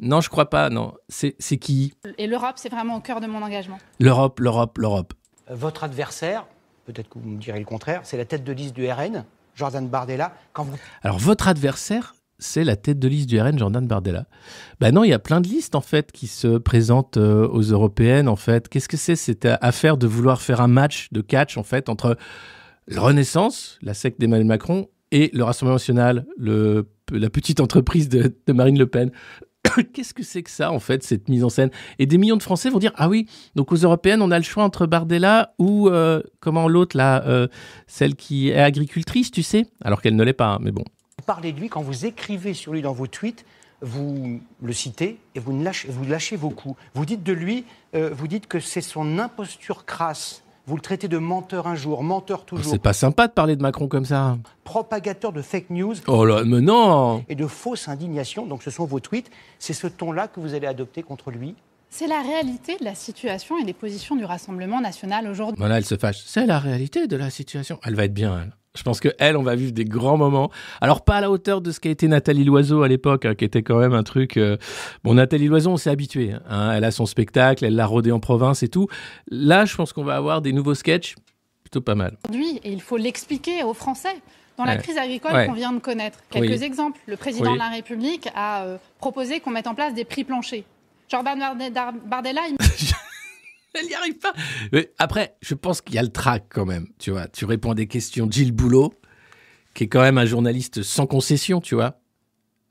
Non, 0.00 0.20
je 0.20 0.28
crois 0.28 0.50
pas. 0.50 0.70
Non, 0.70 0.94
c'est 1.08 1.34
qui? 1.56 1.94
Et 2.18 2.26
l'Europe, 2.26 2.54
c'est 2.56 2.68
vraiment 2.68 2.96
au 2.96 3.00
cœur 3.00 3.20
de 3.20 3.26
mon 3.26 3.42
engagement. 3.42 3.78
L'Europe, 3.98 4.38
l'Europe, 4.40 4.78
l'Europe. 4.78 5.14
Euh, 5.50 5.54
votre 5.54 5.84
adversaire, 5.84 6.46
peut-être 6.86 7.08
que 7.08 7.18
vous 7.18 7.28
me 7.28 7.40
direz 7.40 7.58
le 7.58 7.64
contraire, 7.64 8.02
c'est 8.04 8.16
la 8.16 8.24
tête 8.24 8.44
de 8.44 8.52
liste 8.52 8.74
du 8.74 8.88
RN, 8.88 9.24
Jordan 9.56 9.88
Bardella. 9.88 10.32
Quand 10.52 10.64
vous... 10.64 10.76
Alors 11.02 11.18
votre 11.18 11.48
adversaire, 11.48 12.14
c'est 12.38 12.64
la 12.64 12.76
tête 12.76 12.98
de 12.98 13.08
liste 13.08 13.28
du 13.28 13.40
RN, 13.40 13.58
Jordan 13.58 13.86
Bardella. 13.86 14.26
Ben 14.80 14.92
non, 14.92 15.04
il 15.04 15.10
y 15.10 15.12
a 15.12 15.18
plein 15.18 15.40
de 15.40 15.48
listes 15.48 15.74
en 15.74 15.80
fait 15.80 16.12
qui 16.12 16.26
se 16.26 16.58
présentent 16.58 17.16
euh, 17.16 17.48
aux 17.48 17.62
européennes 17.62 18.28
en 18.28 18.36
fait. 18.36 18.68
Qu'est-ce 18.68 18.88
que 18.88 18.96
c'est 18.96 19.16
Cette 19.16 19.46
affaire 19.60 19.96
de 19.96 20.06
vouloir 20.06 20.40
faire 20.40 20.60
un 20.60 20.68
match 20.68 21.08
de 21.12 21.20
catch 21.20 21.56
en 21.56 21.62
fait 21.62 21.88
entre 21.88 22.16
la 22.86 23.00
Renaissance, 23.00 23.78
la 23.82 23.94
secte 23.94 24.20
d'Emmanuel 24.20 24.46
Macron, 24.46 24.88
et 25.10 25.30
le 25.32 25.44
Rassemblement 25.44 25.76
national, 25.76 26.26
la 26.38 27.30
petite 27.30 27.60
entreprise 27.60 28.08
de, 28.08 28.32
Marine 28.52 28.78
Le 28.78 28.86
Pen? 28.86 29.10
Qu'est-ce 29.92 30.14
que 30.14 30.22
c'est 30.22 30.42
que 30.42 30.50
ça, 30.50 30.70
en 30.70 30.78
fait, 30.78 31.02
cette 31.02 31.28
mise 31.28 31.44
en 31.44 31.48
scène? 31.48 31.70
Et 31.98 32.06
des 32.06 32.18
millions 32.18 32.36
de 32.36 32.42
Français 32.42 32.70
vont 32.70 32.78
dire 32.78 32.92
Ah 32.96 33.08
oui, 33.08 33.26
donc 33.54 33.72
aux 33.72 33.76
européennes, 33.76 34.22
on 34.22 34.30
a 34.30 34.38
le 34.38 34.44
choix 34.44 34.64
entre 34.64 34.86
Bardella 34.86 35.54
ou, 35.58 35.88
euh, 35.88 36.22
comment 36.40 36.68
l'autre, 36.68 36.96
là, 36.96 37.24
euh, 37.26 37.48
celle 37.86 38.14
qui 38.14 38.50
est 38.50 38.56
agricultrice, 38.56 39.30
tu 39.30 39.42
sais? 39.42 39.66
Alors 39.82 40.00
qu'elle 40.00 40.16
ne 40.16 40.24
l'est 40.24 40.32
pas, 40.32 40.54
hein, 40.54 40.58
mais 40.60 40.70
bon. 40.72 40.84
Vous 41.18 41.24
parlez 41.26 41.52
de 41.52 41.60
lui, 41.60 41.68
quand 41.68 41.82
vous 41.82 42.06
écrivez 42.06 42.54
sur 42.54 42.72
lui 42.72 42.82
dans 42.82 42.92
vos 42.92 43.06
tweets, 43.06 43.44
vous 43.80 44.40
le 44.62 44.72
citez 44.72 45.18
et 45.34 45.40
vous, 45.40 45.62
lâchez, 45.62 45.88
vous 45.88 46.04
lâchez 46.04 46.36
vos 46.36 46.50
coups. 46.50 46.76
Vous 46.94 47.04
dites 47.04 47.22
de 47.22 47.32
lui, 47.32 47.64
euh, 47.94 48.10
vous 48.12 48.28
dites 48.28 48.46
que 48.46 48.60
c'est 48.60 48.80
son 48.80 49.18
imposture 49.18 49.84
crasse 49.84 50.42
vous 50.68 50.76
le 50.76 50.82
traitez 50.82 51.08
de 51.08 51.16
menteur 51.16 51.66
un 51.66 51.74
jour, 51.74 52.02
menteur 52.02 52.44
toujours. 52.44 52.70
C'est 52.70 52.78
pas 52.78 52.92
sympa 52.92 53.26
de 53.26 53.32
parler 53.32 53.56
de 53.56 53.62
Macron 53.62 53.88
comme 53.88 54.04
ça. 54.04 54.36
Propagateur 54.64 55.32
de 55.32 55.40
fake 55.40 55.70
news. 55.70 55.94
Oh 56.06 56.26
là, 56.26 56.44
mais 56.44 56.60
non 56.60 57.24
Et 57.30 57.34
de 57.34 57.46
fausse 57.46 57.88
indignation. 57.88 58.44
Donc 58.44 58.62
ce 58.62 58.70
sont 58.70 58.84
vos 58.84 59.00
tweets. 59.00 59.30
C'est 59.58 59.72
ce 59.72 59.86
ton-là 59.86 60.28
que 60.28 60.40
vous 60.40 60.52
allez 60.52 60.66
adopter 60.66 61.02
contre 61.02 61.30
lui 61.30 61.54
C'est 61.90 62.06
la 62.06 62.20
réalité 62.20 62.76
de 62.78 62.84
la 62.84 62.94
situation 62.94 63.58
et 63.58 63.64
des 63.64 63.72
positions 63.72 64.14
du 64.14 64.24
Rassemblement 64.24 64.80
national 64.80 65.26
aujourd'hui. 65.26 65.56
Voilà, 65.58 65.78
elle 65.78 65.84
se 65.84 65.96
fâche. 65.96 66.18
C'est 66.24 66.46
la 66.46 66.58
réalité 66.58 67.06
de 67.06 67.16
la 67.16 67.30
situation. 67.30 67.80
Elle 67.84 67.94
va 67.94 68.04
être 68.04 68.14
bien, 68.14 68.38
elle. 68.42 68.52
Je 68.76 68.82
pense 68.84 69.00
que 69.00 69.08
elle, 69.18 69.36
on 69.36 69.42
va 69.42 69.56
vivre 69.56 69.72
des 69.72 69.86
grands 69.86 70.18
moments. 70.18 70.50
Alors 70.80 71.02
pas 71.02 71.16
à 71.16 71.20
la 71.20 71.30
hauteur 71.30 71.60
de 71.60 71.72
ce 71.72 71.80
qu'a 71.80 71.88
été 71.90 72.06
Nathalie 72.06 72.44
Loiseau 72.44 72.82
à 72.82 72.88
l'époque, 72.88 73.24
hein, 73.24 73.34
qui 73.34 73.44
était 73.44 73.62
quand 73.62 73.78
même 73.78 73.94
un 73.94 74.04
truc. 74.04 74.36
euh, 74.36 74.56
Bon, 75.02 75.14
Nathalie 75.14 75.46
Loiseau, 75.48 75.70
on 75.70 75.76
s'est 75.78 75.90
habitué. 75.90 76.34
hein. 76.48 76.72
Elle 76.72 76.84
a 76.84 76.90
son 76.92 77.06
spectacle, 77.06 77.64
elle 77.64 77.74
l'a 77.74 77.86
rodé 77.86 78.12
en 78.12 78.20
province 78.20 78.62
et 78.62 78.68
tout. 78.68 78.86
Là, 79.30 79.64
je 79.64 79.74
pense 79.74 79.92
qu'on 79.92 80.04
va 80.04 80.14
avoir 80.14 80.42
des 80.42 80.52
nouveaux 80.52 80.74
sketchs 80.74 81.16
plutôt 81.64 81.80
pas 81.80 81.94
mal. 81.96 82.16
et 82.32 82.70
il 82.72 82.80
faut 82.80 82.98
l'expliquer 82.98 83.64
aux 83.64 83.74
Français. 83.74 84.14
Dans 84.58 84.64
la 84.64 84.76
crise 84.76 84.98
agricole 84.98 85.32
Ouais. 85.32 85.46
qu'on 85.46 85.52
vient 85.52 85.72
de 85.72 85.78
connaître, 85.78 86.18
quelques 86.30 86.50
Oui. 86.58 86.64
exemples. 86.64 86.98
Le 87.06 87.16
président 87.16 87.46
Oui. 87.50 87.54
de 87.54 87.58
la 87.58 87.68
République 87.68 88.28
a 88.34 88.64
euh, 88.64 88.76
proposé 88.98 89.38
qu'on 89.38 89.50
mette 89.52 89.68
en 89.68 89.74
place 89.76 89.94
des 89.94 90.04
prix 90.04 90.24
planchers. 90.24 90.64
Jordan 91.08 91.38
Bardella, 92.06 92.42
il 92.48 92.56
Elle 93.74 93.86
n'y 93.86 93.94
arrive 93.94 94.18
pas. 94.18 94.32
Mais 94.72 94.92
après, 94.98 95.36
je 95.42 95.54
pense 95.54 95.80
qu'il 95.82 95.94
y 95.94 95.98
a 95.98 96.02
le 96.02 96.08
trac 96.08 96.46
quand 96.48 96.64
même. 96.64 96.88
Tu 96.98 97.10
vois, 97.10 97.28
tu 97.28 97.44
réponds 97.44 97.72
à 97.72 97.74
des 97.74 97.86
questions. 97.86 98.26
Gilles 98.30 98.52
Boulot, 98.52 98.92
qui 99.74 99.84
est 99.84 99.88
quand 99.88 100.00
même 100.00 100.18
un 100.18 100.24
journaliste 100.24 100.82
sans 100.82 101.06
concession, 101.06 101.60
tu 101.60 101.74
vois. 101.74 102.00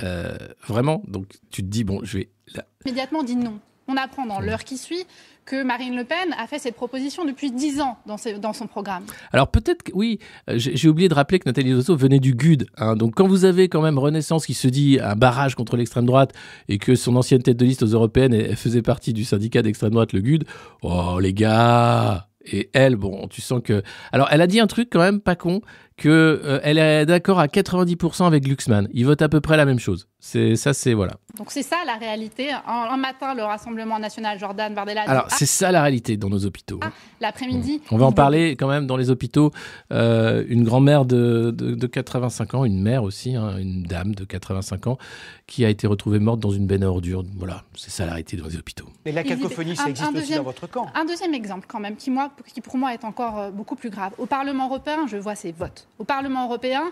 Euh, 0.04 0.36
vraiment. 0.68 1.04
Donc 1.08 1.28
tu 1.52 1.62
te 1.62 1.68
dis 1.68 1.84
bon, 1.84 2.02
je 2.04 2.18
vais. 2.20 2.30
là- 2.56 2.66
immédiatement 2.86 3.24
dit 3.24 3.36
non. 3.36 3.60
On 3.88 3.96
apprend 3.96 4.26
dans 4.26 4.40
l'heure 4.42 4.64
qui 4.64 4.78
suit 4.78 5.06
que 5.48 5.64
Marine 5.64 5.96
Le 5.96 6.04
Pen 6.04 6.36
a 6.38 6.46
fait 6.46 6.60
cette 6.60 6.76
proposition 6.76 7.26
depuis 7.26 7.52
10 7.52 7.82
ans 7.82 7.98
dans, 8.06 8.54
son 8.54 8.68
programme. 8.68 9.04
Alors 9.32 9.48
peut-être 9.48 9.86
oui, 9.94 10.20
euh, 10.50 10.56
j'ai 10.58 10.90
oublié 10.90 11.08
de 11.08 11.14
rappeler 11.14 11.40
que 11.40 11.48
Nathalie 11.48 11.72
Loiseau 11.72 11.96
venait 11.96 12.20
du 12.20 12.36
GUD. 12.36 12.68
hein. 12.78 12.96
donc 12.96 13.16
quand 13.16 13.28
vous 13.28 13.46
avez 13.46 13.70
quand 13.70 13.82
même 13.82 13.98
Renaissance 13.98 14.46
qui 14.46 14.54
se 14.54 14.68
dit 14.68 15.00
un 15.02 15.16
barrage 15.16 15.56
contre 15.56 15.78
l'extrême 15.78 16.06
droite 16.06 16.34
et 16.68 16.78
que 16.78 16.96
son 16.96 17.16
ancienne 17.16 17.42
tête 17.42 17.58
de 17.58 17.66
liste 17.66 17.82
aux 17.82 17.88
européennes 17.88 18.56
faisait 18.56 18.82
partie 18.82 19.14
du 19.14 19.24
syndicat 19.24 19.62
d'extrême 19.62 19.92
droite, 19.92 20.12
le 20.12 20.20
GUD, 20.20 20.44
oh 20.82 21.20
les 21.22 21.34
gars 21.34 22.28
Et 22.46 22.70
elle, 22.74 22.98
bon, 22.98 23.28
tu 23.30 23.40
sens 23.40 23.62
que... 23.64 23.82
Alors 24.12 24.28
elle 24.32 24.42
a 24.42 24.48
dit 24.48 24.60
un 24.60 24.68
truc 24.68 24.90
quand 24.92 25.00
même 25.00 25.22
pas 25.22 25.38
con, 25.38 25.62
que 25.96 26.42
euh, 26.44 26.60
elle 26.64 26.78
est 26.78 27.06
d'accord 27.06 27.40
à 27.40 27.48
90% 27.48 28.28
avec 28.28 28.44
Glucksmann. 28.44 28.90
Ils 28.94 29.06
votent 29.06 29.22
à 29.22 29.30
peu 29.30 29.40
près 29.40 29.56
la 29.56 29.66
même 29.66 29.80
chose. 29.80 30.10
C'est 30.20 30.58
Ça 30.58 30.74
c'est... 30.74 30.94
Voilà. 30.94 31.14
Donc 31.38 31.52
c'est 31.52 31.64
ça 31.64 31.78
la 31.86 31.96
réalité. 31.96 32.52
Un, 32.52 32.62
un 32.68 32.98
matin, 32.98 33.34
le 33.36 33.44
Rassemblement 33.44 34.00
national, 34.00 34.40
Jordan 34.40 34.74
Bardella 34.74 35.04
dit 35.06 35.10
Alors 35.12 35.26
Ah, 35.30 35.36
c'est 35.38 35.46
ça 35.46 35.72
la 35.72 35.82
réalité 35.82 36.18
dans 36.18 36.30
nos 36.30 36.46
hôpitaux. 36.46 36.80
hein. 36.84 36.92
l'après-midi. 37.22 37.82
On 37.92 37.98
va 37.98 38.06
en 38.06 38.12
parler 38.12 38.52
quand 38.56 38.68
même 38.68 38.88
dans 38.88 38.98
les 38.98 39.10
hôpitaux. 39.10 39.52
Euh, 39.92 40.44
une 40.48 40.64
grand-mère 40.64 41.06
de, 41.06 41.52
de, 41.52 41.76
de 41.76 41.88
85 41.88 42.54
ans, 42.56 42.66
une 42.66 42.82
mère 42.82 43.04
aussi, 43.04 43.36
hein, 43.36 43.58
une 43.58 43.84
dame 43.84 44.16
de 44.16 44.24
85 44.26 44.88
ans, 44.88 44.98
qui 45.46 45.64
a 45.66 45.70
été 45.70 45.88
retrouvée 45.88 46.20
morte 46.20 46.40
dans 46.40 46.52
une 46.52 46.66
benne 46.68 46.84
à 46.84 46.90
ordures. 46.90 47.24
Voilà, 47.38 47.64
c'est 47.76 47.92
ça 47.92 48.06
la 48.06 48.12
réalité 48.14 48.38
dans 48.38 48.48
les 48.48 48.56
hôpitaux. 48.58 48.86
Mais 49.06 49.12
la 49.12 49.24
cacophonie, 49.24 49.72
un- 49.72 49.76
ça 49.76 49.84
un 49.84 49.88
existe 49.88 50.08
aussi 50.10 50.20
deuxième- 50.20 50.38
dans 50.40 50.44
votre 50.46 50.68
camp. 50.68 50.88
Un 50.96 51.06
deuxième 51.06 51.34
exemple 51.34 51.66
quand 51.68 51.80
même, 51.80 51.96
qui, 51.96 52.10
moi, 52.12 52.32
qui 52.54 52.62
pour 52.62 52.78
moi 52.78 52.94
est 52.94 53.04
encore 53.06 53.40
euh, 53.40 53.52
beaucoup 53.52 53.76
plus 53.76 53.90
grave. 53.90 54.14
Au 54.18 54.26
Parlement 54.26 54.68
européen, 54.68 55.06
je 55.08 55.18
vois 55.18 55.36
ces 55.36 55.52
votes. 55.52 55.88
Au 56.00 56.04
Parlement 56.04 56.46
européen, 56.46 56.84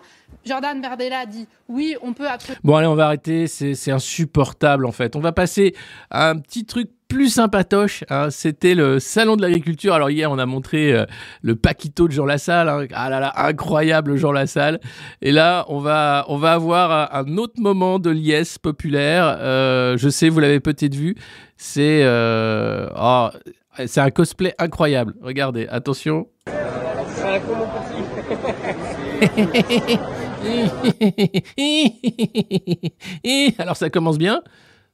Jordan 0.45 0.79
Bardella 0.81 1.25
dit 1.25 1.47
oui, 1.67 1.95
on 2.03 2.13
peut 2.13 2.27
absolument 2.29 2.59
Bon, 2.63 2.75
allez, 2.75 2.87
on 2.87 2.95
va 2.95 3.05
arrêter. 3.07 3.47
C'est 3.47 3.73
c'est 3.75 3.91
insupportable, 4.35 4.85
en 4.85 4.91
fait. 4.91 5.15
On 5.15 5.19
va 5.21 5.31
passer 5.31 5.73
à 6.09 6.29
un 6.29 6.37
petit 6.37 6.65
truc 6.65 6.89
plus 7.07 7.29
sympatoche. 7.29 8.03
hein. 8.09 8.29
C'était 8.31 8.73
le 8.75 8.99
salon 8.99 9.35
de 9.35 9.41
l'agriculture. 9.41 9.93
Alors, 9.93 10.09
hier, 10.09 10.29
on 10.31 10.39
a 10.39 10.45
montré 10.45 10.91
euh, 10.93 11.05
le 11.41 11.55
Paquito 11.55 12.07
de 12.07 12.13
Jean 12.13 12.25
Lassalle. 12.25 12.67
hein. 12.67 12.85
Ah 12.93 13.09
là 13.09 13.19
là, 13.19 13.31
incroyable 13.37 14.17
Jean 14.17 14.31
Lassalle. 14.31 14.79
Et 15.21 15.31
là, 15.31 15.65
on 15.69 15.79
va, 15.79 16.25
on 16.27 16.37
va 16.37 16.53
avoir 16.53 16.91
un 16.91 17.05
un 17.15 17.37
autre 17.37 17.59
moment 17.59 17.97
de 17.99 18.09
liesse 18.09 18.57
populaire. 18.57 19.37
Euh, 19.39 19.97
je 19.97 20.09
sais, 20.09 20.27
vous 20.29 20.39
l'avez 20.41 20.59
peut-être 20.59 20.95
vu. 20.95 21.15
C'est 21.55 22.01
euh, 22.03 22.89
oh, 22.99 23.29
c'est 23.85 24.01
un 24.01 24.09
cosplay 24.11 24.53
incroyable. 24.59 25.13
Regardez, 25.21 25.67
attention. 25.69 26.27
Alors 33.57 33.77
ça 33.77 33.89
commence 33.89 34.17
bien, 34.17 34.41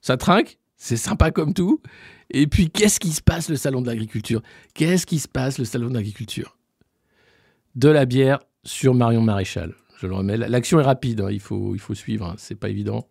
ça 0.01 0.17
trinque, 0.17 0.57
c'est 0.77 0.97
sympa 0.97 1.31
comme 1.31 1.53
tout. 1.53 1.81
Et 2.29 2.47
puis 2.47 2.69
qu'est-ce 2.69 2.99
qui 2.99 3.11
se 3.11 3.21
passe 3.21 3.49
le 3.49 3.55
salon 3.55 3.81
de 3.81 3.87
l'agriculture? 3.87 4.41
Qu'est-ce 4.73 5.05
qui 5.05 5.19
se 5.19 5.27
passe 5.27 5.57
le 5.57 5.65
salon 5.65 5.89
de 5.89 5.95
l'agriculture? 5.95 6.57
De 7.75 7.89
la 7.89 8.05
bière 8.05 8.39
sur 8.63 8.93
Marion 8.93 9.21
Maréchal. 9.21 9.73
Je 9.97 10.07
le 10.07 10.15
remets. 10.15 10.37
L'action 10.37 10.79
est 10.79 10.83
rapide, 10.83 11.21
hein, 11.21 11.29
il, 11.29 11.39
faut, 11.39 11.77
suivre, 11.93 12.25
hein, 12.25 12.35
c'est 12.37 12.55
pas 12.55 12.69
évident. 12.69 13.07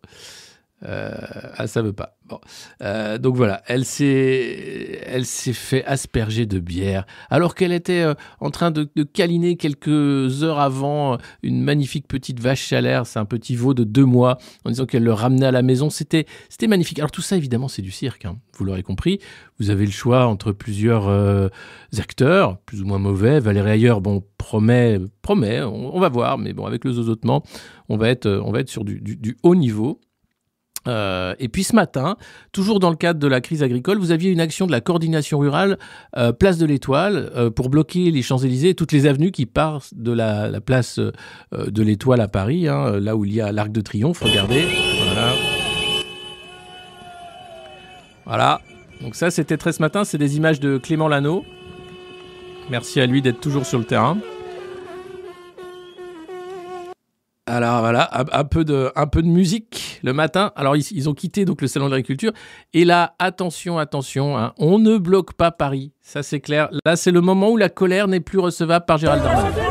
Euh, 0.83 1.11
ah, 1.57 1.67
ça 1.67 1.81
veut 1.81 1.93
pas. 1.93 2.17
Bon. 2.27 2.39
Euh, 2.81 3.17
donc 3.17 3.35
voilà, 3.35 3.61
elle 3.67 3.85
s'est, 3.85 5.01
elle 5.05 5.25
s'est 5.25 5.53
fait 5.53 5.83
asperger 5.85 6.45
de 6.45 6.59
bière, 6.59 7.05
alors 7.29 7.55
qu'elle 7.55 7.71
était 7.71 8.01
euh, 8.01 8.13
en 8.39 8.49
train 8.49 8.71
de, 8.71 8.87
câliner 9.03 9.57
quelques 9.57 10.43
heures 10.43 10.59
avant 10.59 11.17
une 11.43 11.61
magnifique 11.61 12.07
petite 12.07 12.39
vache 12.39 12.65
chalaire, 12.65 13.05
c'est 13.05 13.19
un 13.19 13.25
petit 13.25 13.55
veau 13.55 13.73
de 13.73 13.83
deux 13.83 14.05
mois, 14.05 14.37
en 14.65 14.69
disant 14.69 14.85
qu'elle 14.85 15.03
le 15.03 15.13
ramenait 15.13 15.45
à 15.45 15.51
la 15.51 15.61
maison. 15.61 15.89
C'était, 15.89 16.25
c'était 16.49 16.67
magnifique. 16.67 16.99
Alors 16.99 17.11
tout 17.11 17.21
ça, 17.21 17.37
évidemment, 17.37 17.67
c'est 17.67 17.81
du 17.81 17.91
cirque, 17.91 18.25
hein, 18.25 18.37
vous 18.57 18.65
l'aurez 18.65 18.83
compris. 18.83 19.19
Vous 19.59 19.69
avez 19.69 19.85
le 19.85 19.91
choix 19.91 20.25
entre 20.25 20.51
plusieurs 20.51 21.51
acteurs, 21.99 22.57
plus 22.59 22.81
ou 22.81 22.85
moins 22.85 22.97
mauvais. 22.97 23.39
Valérie 23.39 23.71
Ayer, 23.71 23.93
bon, 24.01 24.23
promet, 24.37 24.99
promet, 25.21 25.61
on, 25.61 25.99
va 25.99 26.09
voir, 26.09 26.39
mais 26.39 26.53
bon, 26.53 26.65
avec 26.65 26.83
le 26.83 26.93
zozotement, 26.93 27.43
on 27.89 27.97
va 27.97 28.09
être, 28.09 28.27
on 28.27 28.51
va 28.51 28.61
être 28.61 28.69
sur 28.69 28.83
du 28.83 29.37
haut 29.43 29.55
niveau. 29.55 29.99
Euh, 30.87 31.35
et 31.39 31.47
puis 31.47 31.63
ce 31.63 31.75
matin, 31.75 32.17
toujours 32.51 32.79
dans 32.79 32.89
le 32.89 32.95
cadre 32.95 33.19
de 33.19 33.27
la 33.27 33.41
crise 33.41 33.63
agricole, 33.63 33.97
vous 33.97 34.11
aviez 34.11 34.31
une 34.31 34.39
action 34.39 34.65
de 34.65 34.71
la 34.71 34.81
coordination 34.81 35.39
rurale 35.39 35.77
euh, 36.17 36.31
Place 36.31 36.57
de 36.57 36.65
l'Étoile 36.65 37.31
euh, 37.35 37.49
pour 37.49 37.69
bloquer 37.69 38.11
les 38.11 38.21
Champs-Élysées 38.21 38.69
et 38.69 38.75
toutes 38.75 38.91
les 38.91 39.05
avenues 39.05 39.31
qui 39.31 39.45
partent 39.45 39.93
de 39.93 40.11
la, 40.11 40.49
la 40.49 40.61
place 40.61 40.99
de 40.99 41.83
l'Étoile 41.83 42.21
à 42.21 42.27
Paris, 42.27 42.67
hein, 42.67 42.99
là 42.99 43.15
où 43.15 43.25
il 43.25 43.33
y 43.33 43.41
a 43.41 43.51
l'Arc 43.51 43.71
de 43.71 43.81
Triomphe. 43.81 44.21
Regardez, 44.21 44.65
voilà. 45.05 45.33
Voilà. 48.25 48.61
Donc 49.01 49.15
ça, 49.15 49.31
c'était 49.31 49.57
très 49.57 49.73
ce 49.73 49.81
matin. 49.81 50.03
C'est 50.03 50.17
des 50.17 50.37
images 50.37 50.59
de 50.59 50.77
Clément 50.77 51.07
Lano. 51.07 51.43
Merci 52.69 53.01
à 53.01 53.05
lui 53.05 53.21
d'être 53.21 53.39
toujours 53.39 53.65
sur 53.65 53.79
le 53.79 53.85
terrain. 53.85 54.17
Alors 57.51 57.81
voilà, 57.81 58.09
un, 58.31 58.45
peu 58.45 58.63
de, 58.63 58.93
musique 59.23 59.99
le 60.03 60.13
matin. 60.13 60.53
Alors 60.55 60.77
ils, 60.77 60.85
ils 60.91 61.09
ont 61.09 61.13
quitté 61.13 61.43
donc 61.43 61.61
le 61.61 61.67
salon 61.67 61.87
de 61.87 61.91
l'agriculture. 61.91 62.31
Et 62.73 62.85
là, 62.85 63.13
attention, 63.19 63.77
attention, 63.77 64.37
hein, 64.37 64.53
on 64.57 64.79
ne 64.79 64.97
bloque 64.97 65.33
pas 65.33 65.51
Paris. 65.51 65.91
Ça 66.01 66.23
c'est 66.23 66.39
clair. 66.39 66.69
Là, 66.85 66.95
c'est 66.95 67.11
le 67.11 67.19
moment 67.19 67.49
où 67.49 67.57
la 67.57 67.67
colère 67.67 68.07
n'est 68.07 68.21
plus 68.21 68.39
recevable 68.39 68.85
par 68.85 68.99
Gérald 68.99 69.21
Darmanin. 69.21 69.70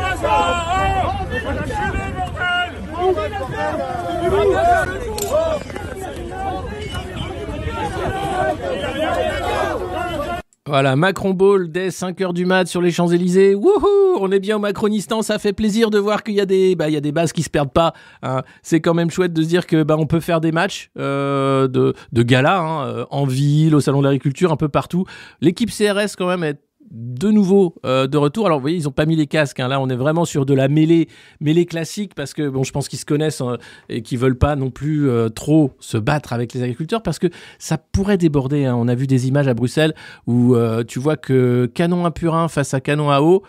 Voilà, 10.71 10.95
Macron 10.95 11.33
Ball 11.33 11.69
dès 11.69 11.89
5h 11.89 12.31
du 12.31 12.45
mat 12.45 12.65
sur 12.65 12.81
les 12.81 12.91
Champs-Élysées. 12.91 13.55
Wouhou 13.55 14.15
On 14.21 14.31
est 14.31 14.39
bien 14.39 14.55
au 14.55 14.59
Macronistan, 14.59 15.21
ça 15.21 15.37
fait 15.37 15.51
plaisir 15.51 15.89
de 15.89 15.99
voir 15.99 16.23
qu'il 16.23 16.33
y 16.33 16.39
a 16.39 16.45
des, 16.45 16.77
bah, 16.77 16.87
il 16.87 16.93
y 16.93 16.95
a 16.95 17.01
des 17.01 17.11
bases 17.11 17.33
qui 17.33 17.43
se 17.43 17.49
perdent 17.49 17.73
pas. 17.73 17.91
hein. 18.23 18.43
C'est 18.63 18.79
quand 18.79 18.93
même 18.93 19.11
chouette 19.11 19.33
de 19.33 19.41
se 19.41 19.49
dire 19.49 19.67
que 19.67 19.83
bah, 19.83 19.97
on 19.99 20.05
peut 20.05 20.21
faire 20.21 20.39
des 20.39 20.53
matchs 20.53 20.89
euh, 20.97 21.67
de, 21.67 21.93
de 22.13 22.23
gala 22.23 22.59
hein, 22.61 23.05
en 23.09 23.25
ville, 23.25 23.75
au 23.75 23.81
salon 23.81 23.99
de 23.99 24.05
l'agriculture, 24.05 24.53
un 24.53 24.55
peu 24.55 24.69
partout. 24.69 25.03
L'équipe 25.41 25.71
CRS 25.71 26.15
quand 26.17 26.27
même 26.27 26.45
est 26.45 26.61
de 26.91 27.31
nouveau 27.31 27.75
euh, 27.85 28.07
de 28.07 28.17
retour. 28.17 28.45
Alors 28.45 28.59
vous 28.59 28.63
voyez, 28.63 28.77
ils 28.77 28.87
ont 28.87 28.91
pas 28.91 29.05
mis 29.05 29.15
les 29.15 29.27
casques. 29.27 29.59
hein. 29.59 29.67
Là, 29.67 29.79
on 29.79 29.89
est 29.89 29.95
vraiment 29.95 30.25
sur 30.25 30.45
de 30.45 30.53
la 30.53 30.67
mêlée, 30.67 31.07
mêlée 31.39 31.65
classique 31.65 32.13
parce 32.15 32.33
que 32.33 32.49
bon, 32.49 32.63
je 32.63 32.71
pense 32.71 32.87
qu'ils 32.87 32.99
se 32.99 33.05
connaissent 33.05 33.41
hein, 33.41 33.57
et 33.89 34.01
qu'ils 34.01 34.19
veulent 34.19 34.37
pas 34.37 34.55
non 34.55 34.69
plus 34.69 35.09
euh, 35.09 35.29
trop 35.29 35.71
se 35.79 35.97
battre 35.97 36.33
avec 36.33 36.53
les 36.53 36.61
agriculteurs 36.61 37.01
parce 37.01 37.19
que 37.19 37.27
ça 37.59 37.77
pourrait 37.77 38.17
déborder. 38.17 38.65
hein. 38.65 38.75
On 38.77 38.87
a 38.87 38.95
vu 38.95 39.07
des 39.07 39.27
images 39.27 39.47
à 39.47 39.53
Bruxelles 39.53 39.93
où 40.27 40.55
euh, 40.55 40.83
tu 40.83 40.99
vois 40.99 41.15
que 41.17 41.65
canon 41.73 42.05
à 42.05 42.11
purin 42.11 42.47
face 42.47 42.73
à 42.73 42.81
canon 42.81 43.09
à 43.09 43.21
eau. 43.21 43.43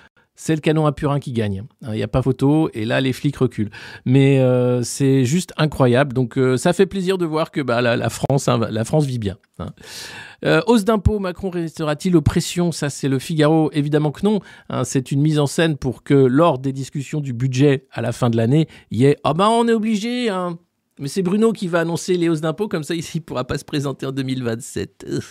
C'est 0.45 0.57
le 0.57 0.61
canon 0.61 0.87
à 0.87 0.93
purin 0.93 1.21
qui 1.21 1.31
gagne. 1.31 1.63
Il 1.83 1.93
n'y 1.93 2.03
a 2.03 2.09
pas 2.09 2.21
photo, 2.21 2.69
et 2.75 2.85
là, 2.85 3.01
les 3.01 3.13
flics 3.13 3.37
reculent. 3.37 3.71
Mais 4.05 4.41
euh, 4.41 4.83
c'est 4.83 5.25
juste 5.25 5.53
incroyable. 5.57 6.15
Donc, 6.15 6.37
euh, 6.37 6.57
ça 6.57 6.73
fait 6.73 6.87
plaisir 6.87 7.17
de 7.17 7.25
voir 7.25 7.53
que 7.53 7.61
bah, 7.61 7.81
la, 7.81 8.11
France, 8.11 8.49
hein, 8.49 8.59
la 8.69 8.85
France 8.85 9.07
vit 9.07 9.21
bien. 9.21 9.39
hein. 9.61 9.69
Euh, 10.45 10.61
hausse 10.67 10.85
d'impôts, 10.85 11.21
Macron 11.21 11.49
restera-t-il 11.49 12.17
aux 12.17 12.23
pressions? 12.23 12.73
Ça, 12.73 12.91
c'est 12.91 13.09
le 13.09 13.21
Figaro. 13.21 13.71
Évidemment 13.73 14.11
que 14.11 14.27
non. 14.27 14.41
hein. 14.69 14.83
c'est 14.83 15.13
une 15.13 15.21
mise 15.21 15.39
en 15.39 15.47
scène 15.47 15.77
pour 15.77 16.03
que 16.03 16.15
lors 16.15 16.59
des 16.59 16.73
discussions 16.73 17.21
du 17.21 17.33
budget 17.33 17.87
à 17.93 18.03
la 18.03 18.11
fin 18.11 18.29
de 18.29 18.37
l'année, 18.37 18.67
il 18.91 18.99
y 18.99 19.05
ait 19.05 19.19
Ah 19.23 19.35
ben, 19.35 19.47
on 19.47 19.69
est 19.69 19.73
obligé. 19.73 20.29
Mais 21.03 21.09
c'est 21.09 21.23
Bruno 21.23 21.53
qui 21.53 21.67
va 21.67 21.81
annoncer 21.81 22.17
les 22.17 22.29
hausses 22.29 22.43
d'impôts, 22.43 22.69
comme 22.69 22.85
ça, 22.85 22.95
il 22.95 23.03
ne 23.03 23.21
pourra 23.21 23.43
pas 23.43 23.59
se 23.59 23.65
présenter 23.65 24.07
en 24.07 24.13
2027. 24.13 25.05
Tiens, 25.09 25.25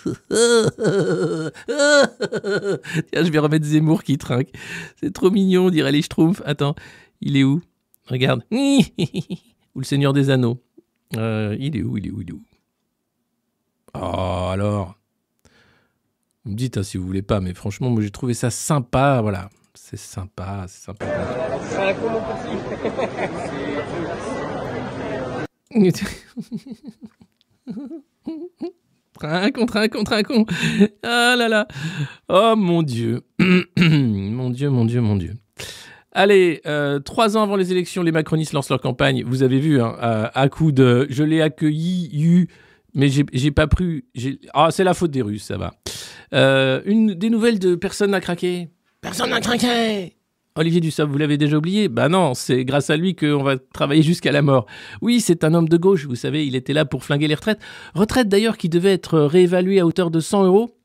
je 3.24 3.32
vais 3.32 3.40
remettre 3.40 3.66
Zemmour 3.66 4.04
qui 4.04 4.18
trinque. 4.18 4.50
C'est 4.98 5.14
trop 5.14 5.32
mignon, 5.32 5.68
on 5.68 5.70
dirait 5.70 5.94
les 5.94 6.02
Schtroumpfs. 6.02 6.42
Attends, 6.44 6.76
il 7.22 7.38
est 7.38 7.46
où? 7.46 7.62
Regarde. 8.08 8.44
Ou 8.52 9.80
le 9.80 9.86
Seigneur 9.86 10.12
des 10.12 10.30
Anneaux. 10.30 10.62
Euh, 11.16 11.56
il 11.58 11.78
est 11.78 11.84
où 11.84 11.98
Il 11.98 12.08
est 12.08 12.12
où 12.12 12.22
Il 12.22 12.32
est 12.32 12.34
où? 12.34 12.44
Oh, 13.94 14.50
alors 14.52 15.00
Vous 16.44 16.52
me 16.52 16.58
dites 16.58 16.76
hein, 16.76 16.84
si 16.84 16.98
vous 16.98 17.06
voulez 17.06 17.22
pas, 17.22 17.40
mais 17.40 17.54
franchement, 17.54 17.90
moi 17.90 18.02
j'ai 18.02 18.12
trouvé 18.12 18.34
ça 18.34 18.50
sympa. 18.50 19.22
Voilà, 19.22 19.50
c'est 19.74 19.96
sympa, 19.96 20.66
c'est 20.68 20.84
sympa. 20.84 21.06
un 29.24 29.52
contre 29.52 29.78
un 29.78 29.88
contre 29.88 30.14
un 30.14 30.24
con. 30.24 30.46
Ah 31.04 31.36
là 31.38 31.48
là. 31.48 31.68
Oh 32.30 32.56
mon 32.58 32.82
Dieu. 32.84 33.22
mon 33.78 34.50
Dieu, 34.50 34.70
mon 34.70 34.86
Dieu, 34.86 35.02
mon 35.02 35.16
Dieu. 35.16 35.34
Allez, 36.14 36.60
euh, 36.66 37.00
trois 37.00 37.38
ans 37.38 37.44
avant 37.44 37.56
les 37.56 37.72
élections, 37.72 38.04
les 38.04 38.12
macronistes 38.12 38.52
lancent 38.54 38.70
leur 38.70 38.82
campagne. 38.82 39.24
Vous 39.26 39.44
avez 39.44 39.60
vu, 39.60 39.82
hein, 39.82 39.96
à, 40.02 40.50
coup 40.50 40.74
de 40.74 41.08
je 41.10 41.24
l'ai 41.24 41.42
accueilli, 41.42 42.10
eu, 42.14 42.48
mais 42.94 43.08
j'ai 43.08 43.52
pas 43.52 43.68
j'ai- 44.14 44.40
Ah, 44.54 44.72
c'est 44.72 44.84
la 44.84 44.94
faute 44.94 45.12
des 45.12 45.22
Russes, 45.22 45.46
ça 45.46 45.58
va. 45.58 45.74
Euh, 46.34 46.82
une 46.86 47.14
des 47.14 47.30
nouvelles 47.30 47.60
de 47.60 47.76
personne 47.76 48.12
n'a 48.12 48.20
craqué. 48.20 48.68
Personne 49.00 49.30
n'a 49.30 49.40
craqué. 49.40 50.18
Olivier 50.56 50.82
Dussopt, 50.82 51.10
vous 51.10 51.18
l'avez 51.18 51.38
déjà 51.38 51.58
oublié 51.58 51.88
Bah 51.88 52.10
non, 52.10 52.34
c'est 52.34 52.66
grâce 52.66 52.90
à 52.90 52.98
lui 52.98 53.16
qu'on 53.16 53.44
va 53.44 53.58
travailler 53.58 54.04
jusqu'à 54.04 54.32
la 54.32 54.42
mort. 54.42 54.66
Oui, 55.02 55.22
c'est 55.22 55.44
un 55.44 55.54
homme 55.54 55.70
de 55.70 55.78
gauche, 55.78 56.06
vous 56.06 56.16
savez, 56.16 56.46
il 56.46 56.56
était 56.56 56.74
là 56.74 56.84
pour 56.84 57.04
flinguer 57.04 57.28
les 57.28 57.36
retraites. 57.36 57.62
Retraite 57.96 58.28
d'ailleurs 58.28 58.58
qui 58.58 58.68
devait 58.68 58.92
être 58.92 59.20
réévaluée 59.20 59.80
à 59.80 59.86
hauteur 59.86 60.12
de 60.12 60.20
100 60.20 60.46
euros. 60.46 60.78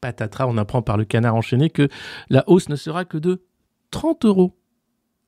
Patatras, 0.00 0.46
on 0.48 0.58
apprend 0.58 0.82
par 0.82 0.96
le 0.96 1.04
canard 1.04 1.36
enchaîné 1.36 1.70
que 1.70 1.88
la 2.28 2.42
hausse 2.48 2.68
ne 2.68 2.76
sera 2.76 3.04
que 3.04 3.18
de 3.18 3.44
30 3.92 4.24
euros. 4.24 4.56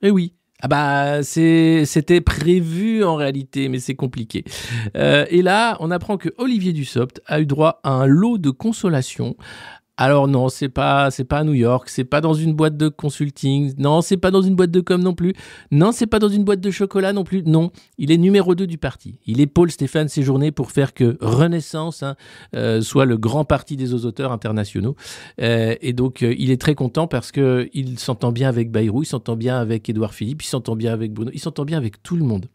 Eh 0.02 0.10
oui. 0.10 0.34
Ah 0.60 0.68
bah 0.68 1.22
c'était 1.22 2.20
prévu 2.20 3.04
en 3.04 3.16
réalité, 3.16 3.68
mais 3.68 3.78
c'est 3.78 3.94
compliqué. 3.94 4.44
Euh, 4.96 5.26
et 5.28 5.42
là, 5.42 5.76
on 5.80 5.90
apprend 5.90 6.16
que 6.16 6.30
Olivier 6.38 6.72
Dussopt 6.72 7.20
a 7.26 7.40
eu 7.40 7.46
droit 7.46 7.80
à 7.82 7.90
un 7.90 8.06
lot 8.06 8.38
de 8.38 8.50
consolation. 8.50 9.36
Alors 9.96 10.26
non, 10.26 10.48
c'est 10.48 10.68
pas 10.68 11.12
c'est 11.12 11.24
pas 11.24 11.38
à 11.38 11.44
New 11.44 11.54
York, 11.54 11.88
c'est 11.88 12.04
pas 12.04 12.20
dans 12.20 12.34
une 12.34 12.52
boîte 12.52 12.76
de 12.76 12.88
consulting, 12.88 13.74
non, 13.78 14.00
c'est 14.00 14.16
pas 14.16 14.32
dans 14.32 14.42
une 14.42 14.56
boîte 14.56 14.72
de 14.72 14.80
com 14.80 15.00
non 15.00 15.14
plus, 15.14 15.34
non, 15.70 15.92
c'est 15.92 16.08
pas 16.08 16.18
dans 16.18 16.28
une 16.28 16.42
boîte 16.42 16.60
de 16.60 16.72
chocolat 16.72 17.12
non 17.12 17.22
plus, 17.22 17.44
non, 17.44 17.70
il 17.96 18.10
est 18.10 18.16
numéro 18.16 18.56
2 18.56 18.66
du 18.66 18.76
parti. 18.76 19.20
Il 19.24 19.40
épaule 19.40 19.70
Stéphane 19.70 20.08
Séjourné 20.08 20.50
pour 20.50 20.72
faire 20.72 20.94
que 20.94 21.16
Renaissance 21.20 22.02
hein, 22.02 22.16
euh, 22.56 22.80
soit 22.80 23.04
le 23.04 23.16
grand 23.18 23.44
parti 23.44 23.76
des 23.76 23.94
auteurs 24.04 24.32
internationaux. 24.32 24.96
Euh, 25.40 25.76
et 25.80 25.92
donc 25.92 26.24
euh, 26.24 26.34
il 26.38 26.50
est 26.50 26.60
très 26.60 26.74
content 26.74 27.06
parce 27.06 27.30
que 27.30 27.68
il 27.72 28.00
s'entend 28.00 28.32
bien 28.32 28.48
avec 28.48 28.72
Bayrou, 28.72 29.04
il 29.04 29.06
s'entend 29.06 29.36
bien 29.36 29.60
avec 29.60 29.88
Édouard 29.88 30.12
Philippe, 30.12 30.42
il 30.42 30.48
s'entend 30.48 30.74
bien 30.74 30.92
avec 30.92 31.12
Bruno, 31.12 31.30
il 31.32 31.40
s'entend 31.40 31.64
bien 31.64 31.78
avec 31.78 32.02
tout 32.02 32.16
le 32.16 32.24
monde. 32.24 32.46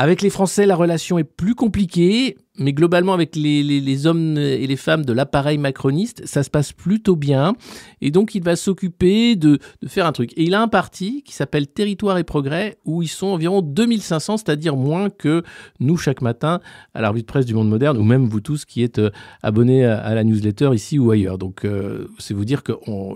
Avec 0.00 0.22
les 0.22 0.30
Français, 0.30 0.64
la 0.64 0.76
relation 0.76 1.18
est 1.18 1.24
plus 1.24 1.56
compliquée, 1.56 2.36
mais 2.56 2.72
globalement, 2.72 3.14
avec 3.14 3.34
les, 3.34 4.06
hommes 4.06 4.38
et 4.38 4.64
les 4.64 4.76
femmes 4.76 5.04
de 5.04 5.12
l'appareil 5.12 5.58
macroniste, 5.58 6.24
ça 6.24 6.44
se 6.44 6.50
passe 6.50 6.72
plutôt 6.72 7.16
bien. 7.16 7.54
Et 8.00 8.12
donc, 8.12 8.36
il 8.36 8.44
va 8.44 8.54
s'occuper 8.54 9.34
de, 9.34 9.58
faire 9.88 10.06
un 10.06 10.12
truc. 10.12 10.32
Et 10.36 10.44
il 10.44 10.54
a 10.54 10.62
un 10.62 10.68
parti 10.68 11.24
qui 11.24 11.34
s'appelle 11.34 11.66
Territoire 11.66 12.16
et 12.16 12.22
Progrès, 12.22 12.78
où 12.84 13.02
ils 13.02 13.08
sont 13.08 13.26
environ 13.26 13.60
2500, 13.60 14.36
c'est-à-dire 14.36 14.76
moins 14.76 15.10
que 15.10 15.42
nous 15.80 15.96
chaque 15.96 16.22
matin 16.22 16.60
à 16.94 17.00
la 17.00 17.12
de 17.12 17.22
presse 17.22 17.46
du 17.46 17.54
Monde 17.54 17.68
Moderne, 17.68 17.98
ou 17.98 18.04
même 18.04 18.28
vous 18.28 18.40
tous 18.40 18.64
qui 18.64 18.84
êtes 18.84 19.00
euh, 19.00 19.10
abonnés 19.42 19.84
à, 19.84 20.14
la 20.14 20.22
newsletter 20.22 20.70
ici 20.74 21.00
ou 21.00 21.10
ailleurs. 21.10 21.38
Donc, 21.38 21.64
euh, 21.64 22.06
c'est 22.20 22.34
vous 22.34 22.44
dire 22.44 22.62
que 22.62 22.72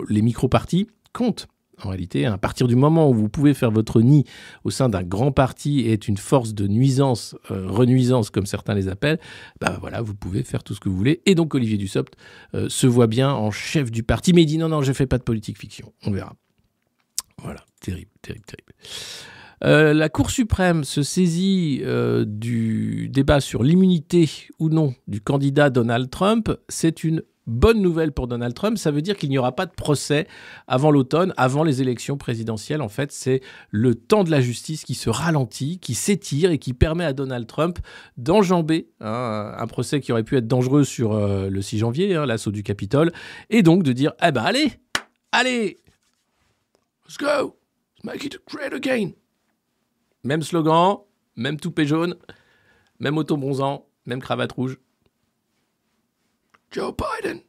les 0.09 0.21
micro-partis 0.21 0.87
comptent. 1.13 1.47
En 1.85 1.89
réalité, 1.89 2.25
à 2.25 2.37
partir 2.37 2.67
du 2.67 2.75
moment 2.75 3.09
où 3.09 3.13
vous 3.13 3.29
pouvez 3.29 3.53
faire 3.53 3.71
votre 3.71 4.01
nid 4.01 4.23
au 4.63 4.69
sein 4.69 4.89
d'un 4.89 5.03
grand 5.03 5.31
parti 5.31 5.81
et 5.81 5.93
être 5.93 6.07
une 6.07 6.17
force 6.17 6.53
de 6.53 6.67
nuisance, 6.67 7.35
euh, 7.51 7.67
renuisance 7.67 8.29
comme 8.29 8.45
certains 8.45 8.73
les 8.73 8.87
appellent, 8.87 9.19
bah 9.59 9.77
voilà, 9.81 10.01
vous 10.01 10.15
pouvez 10.15 10.43
faire 10.43 10.63
tout 10.63 10.73
ce 10.73 10.79
que 10.79 10.89
vous 10.89 10.95
voulez. 10.95 11.21
Et 11.25 11.35
donc 11.35 11.53
Olivier 11.55 11.77
Dussopt 11.77 12.15
euh, 12.53 12.69
se 12.69 12.87
voit 12.87 13.07
bien 13.07 13.31
en 13.31 13.51
chef 13.51 13.91
du 13.91 14.03
parti, 14.03 14.33
mais 14.33 14.43
il 14.43 14.45
dit 14.45 14.57
non, 14.57 14.69
non, 14.69 14.81
je 14.81 14.93
fais 14.93 15.07
pas 15.07 15.17
de 15.17 15.23
politique 15.23 15.57
fiction. 15.57 15.91
On 16.05 16.11
verra. 16.11 16.33
Voilà, 17.41 17.63
terrible, 17.81 18.11
terrible, 18.21 18.45
terrible. 18.45 18.73
Euh, 19.65 19.93
la 19.93 20.09
Cour 20.09 20.29
suprême 20.29 20.83
se 20.83 21.03
saisit 21.03 21.81
du 22.25 23.09
débat 23.09 23.41
sur 23.41 23.63
l'immunité 23.63 24.29
ou 24.59 24.69
non 24.69 24.93
du 25.07 25.19
candidat 25.19 25.69
Donald 25.69 26.09
Trump. 26.09 26.51
C'est 26.69 27.03
une 27.03 27.23
bonne 27.47 27.81
nouvelle 27.81 28.11
pour 28.11 28.27
Donald 28.27 28.53
Trump. 28.53 28.77
Ça 28.77 28.91
veut 28.91 29.01
dire 29.01 29.17
qu'il 29.17 29.29
n'y 29.29 29.37
aura 29.37 29.53
pas 29.53 29.65
de 29.65 29.71
procès 29.71 30.27
avant 30.67 30.91
l'automne, 30.91 31.33
avant 31.37 31.63
les 31.63 31.81
élections 31.81 32.17
présidentielles. 32.17 32.81
En 32.81 32.89
fait, 32.89 33.11
c'est 33.11 33.41
le 33.69 33.95
temps 33.95 34.23
de 34.23 34.31
la 34.31 34.41
justice 34.41 34.83
qui 34.83 34.95
se 34.95 35.09
ralentit, 35.09 35.79
qui 35.79 35.95
s'étire 35.95 36.51
et 36.51 36.57
qui 36.57 36.73
permet 36.73 37.05
à 37.05 37.13
Donald 37.13 37.47
Trump 37.47 37.79
d'enjamber 38.17 38.89
hein, 39.01 39.53
un 39.57 39.67
procès 39.67 39.99
qui 39.99 40.11
aurait 40.11 40.23
pu 40.23 40.37
être 40.37 40.47
dangereux 40.47 40.83
sur 40.83 41.13
euh, 41.13 41.49
le 41.49 41.61
6 41.61 41.79
janvier, 41.79 42.15
hein, 42.15 42.25
l'assaut 42.25 42.51
du 42.51 42.63
Capitole, 42.63 43.11
et 43.49 43.63
donc 43.63 43.83
de 43.83 43.93
dire 43.93 44.13
eh 44.25 44.31
ben 44.31 44.41
allez, 44.41 44.71
allez, 45.31 45.77
let's 47.05 47.17
go, 47.17 47.57
let's 47.97 48.03
make 48.03 48.23
it 48.23 48.39
great 48.49 48.73
again. 48.73 49.11
Même 50.23 50.41
slogan, 50.41 50.99
même 51.35 51.59
toupet 51.59 51.85
jaune, 51.85 52.15
même 52.99 53.17
auto-bronzant, 53.17 53.85
même 54.05 54.21
cravate 54.21 54.51
rouge. 54.53 54.77
Joe 56.73 56.91
Biden. 56.91 57.41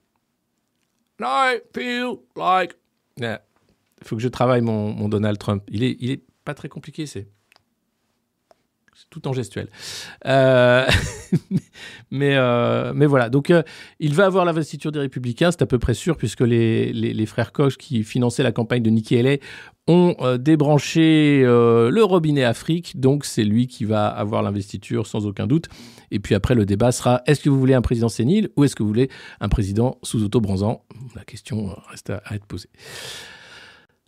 I 1.20 1.60
feel 1.74 2.18
like. 2.37 2.76
Il 3.16 3.38
faut 4.02 4.16
que 4.16 4.22
je 4.22 4.28
travaille 4.28 4.60
mon, 4.60 4.92
mon 4.92 5.08
Donald 5.08 5.38
Trump. 5.38 5.64
Il 5.68 5.82
est, 5.82 5.96
il 5.98 6.10
est 6.10 6.22
pas 6.44 6.52
très 6.52 6.68
compliqué, 6.68 7.06
c'est. 7.06 7.28
Tout 9.11 9.29
en 9.29 9.33
gestuel. 9.33 9.69
Euh, 10.27 10.87
mais, 12.11 12.35
euh, 12.37 12.93
mais 12.95 13.07
voilà. 13.07 13.29
Donc, 13.29 13.51
euh, 13.51 13.62
il 14.01 14.14
va 14.14 14.27
avoir 14.27 14.45
l'investiture 14.45 14.90
des 14.93 14.99
Républicains, 14.99 15.51
c'est 15.51 15.62
à 15.62 15.67
peu 15.67 15.79
près 15.79 15.95
sûr, 15.95 16.17
puisque 16.17 16.40
les, 16.40 16.93
les, 16.93 17.27
frères 17.27 17.53
Koch 17.53 17.77
qui 17.77 18.03
finançaient 18.03 18.43
la 18.43 18.53
campagne 18.53 18.83
de 18.83 18.90
Nikki 18.90 19.17
Haley 19.17 19.40
ont 19.87 20.14
débranché 20.38 21.43
le 21.45 22.03
robinet 22.03 22.45
Afrique. 22.45 22.99
Donc, 22.99 23.25
c'est 23.25 23.45
lui 23.45 23.67
qui 23.67 23.85
va 23.85 24.09
avoir 24.09 24.43
l'investiture 24.43 25.07
sans 25.07 25.27
aucun 25.27 25.47
doute. 25.47 25.69
Et 26.11 26.21
puis 26.21 26.35
après, 26.35 26.55
le 26.55 26.64
débat 26.64 26.93
sera 26.93 27.23
est-ce 27.27 27.40
que 27.40 27.51
vous 27.51 27.59
voulez 27.59 27.75
un 27.75 27.83
président 27.83 28.09
sénile 28.09 28.49
ou 28.57 28.64
est-ce 28.64 28.75
que 28.75 28.83
vous 28.83 28.88
voulez 28.88 29.11
un 29.40 29.49
président 29.49 29.99
sous 30.03 30.23
auto-bronzant 30.23 30.85
La 31.14 31.25
question 31.25 31.77
reste 31.90 32.11
à 32.11 32.23
être 32.35 32.47
posée. 32.47 32.71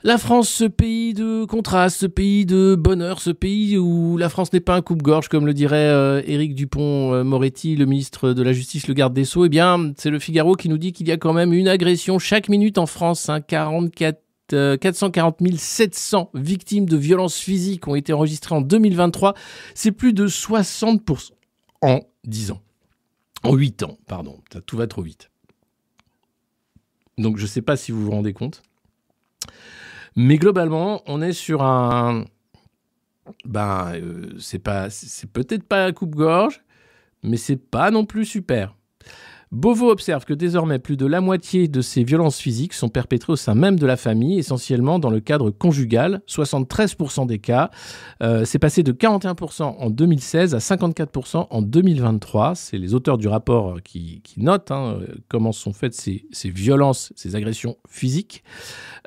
La 0.07 0.19
France, 0.19 0.49
ce 0.49 0.62
pays 0.62 1.14
de 1.14 1.45
contraste, 1.47 1.97
ce 1.97 2.07
pays 2.07 2.47
de 2.47 2.77
bonheur, 2.79 3.21
ce 3.21 3.31
pays 3.31 3.77
où 3.77 4.16
la 4.16 4.29
France 4.29 4.53
n'est 4.53 4.61
pas 4.61 4.77
un 4.77 4.81
coupe-gorge, 4.81 5.27
comme 5.27 5.47
le 5.47 5.53
dirait 5.53 5.88
euh, 5.88 6.23
Éric 6.25 6.55
Dupont-Moretti, 6.55 7.75
le 7.75 7.87
ministre 7.87 8.33
de 8.33 8.40
la 8.40 8.53
Justice, 8.53 8.87
le 8.87 8.95
garde 8.95 9.14
des 9.14 9.25
Sceaux, 9.25 9.47
eh 9.47 9.49
bien, 9.49 9.92
c'est 9.97 10.11
le 10.11 10.21
Figaro 10.21 10.55
qui 10.55 10.69
nous 10.69 10.79
dit 10.79 10.92
qu'il 10.92 11.09
y 11.09 11.11
a 11.11 11.16
quand 11.16 11.33
même 11.33 11.53
une 11.53 11.66
agression 11.66 12.21
chaque 12.21 12.49
minute 12.49 12.79
en 12.79 12.87
France, 12.87 13.29
hein, 13.29 13.40
44 13.40 14.23
euh, 14.53 14.77
440 14.77 15.38
700 15.57 16.31
victimes 16.35 16.87
de 16.87 16.97
violences 16.97 17.38
physiques 17.38 17.88
ont 17.88 17.97
été 17.97 18.12
enregistrées 18.12 18.55
en 18.55 18.61
2023. 18.61 19.35
C'est 19.75 19.90
plus 19.90 20.12
de 20.12 20.29
60% 20.29 21.31
en 21.83 21.99
10 22.23 22.53
ans. 22.53 22.62
En 23.42 23.57
8 23.57 23.83
ans, 23.83 23.99
pardon. 24.07 24.38
Tout 24.66 24.77
va 24.77 24.87
trop 24.87 25.03
vite. 25.03 25.33
Donc 27.19 27.38
je 27.38 27.42
ne 27.42 27.49
sais 27.49 27.62
pas 27.62 27.77
si 27.77 27.90
vous 27.90 28.05
vous 28.05 28.12
rendez 28.12 28.35
compte. 28.35 28.62
Mais 30.16 30.38
globalement, 30.38 31.02
on 31.07 31.20
est 31.20 31.35
sur 31.35 31.62
un. 31.62 32.24
Ben, 33.44 33.92
euh, 33.94 34.35
c'est 34.38 34.62
c'est 34.90 35.31
peut-être 35.31 35.64
pas 35.64 35.85
un 35.85 35.92
coupe-gorge, 35.92 36.62
mais 37.22 37.37
c'est 37.37 37.57
pas 37.57 37.90
non 37.90 38.07
plus 38.07 38.24
super. 38.24 38.74
Beauvau 39.53 39.91
observe 39.91 40.25
que 40.25 40.35
désormais 40.35 40.81
plus 40.81 40.97
de 40.97 41.07
la 41.07 41.21
moitié 41.21 41.69
de 41.69 41.81
ces 41.81 42.03
violences 42.03 42.39
physiques 42.39 42.73
sont 42.73 42.89
perpétrées 42.89 43.33
au 43.33 43.37
sein 43.37 43.55
même 43.55 43.79
de 43.79 43.87
la 43.87 43.97
famille, 43.97 44.39
essentiellement 44.39 44.99
dans 44.99 45.11
le 45.11 45.21
cadre 45.21 45.51
conjugal, 45.51 46.21
73% 46.29 47.27
des 47.27 47.39
cas. 47.39 47.71
Euh, 48.23 48.45
c'est 48.45 48.59
passé 48.59 48.83
de 48.83 48.93
41% 48.93 49.63
en 49.63 49.91
2016 49.91 50.55
à 50.55 50.59
54% 50.59 51.47
en 51.49 51.63
2023. 51.63 52.55
C'est 52.57 52.79
les 52.79 52.95
auteurs 52.95 53.19
du 53.19 53.29
rapport 53.29 53.81
qui, 53.83 54.21
qui 54.25 54.41
notent 54.41 54.73
hein, 54.73 54.99
comment 55.29 55.53
sont 55.53 55.73
faites 55.73 55.95
ces, 55.95 56.27
ces, 56.33 56.51
violences, 56.51 57.13
ces 57.15 57.37
agressions 57.37 57.77
physiques, 57.89 58.43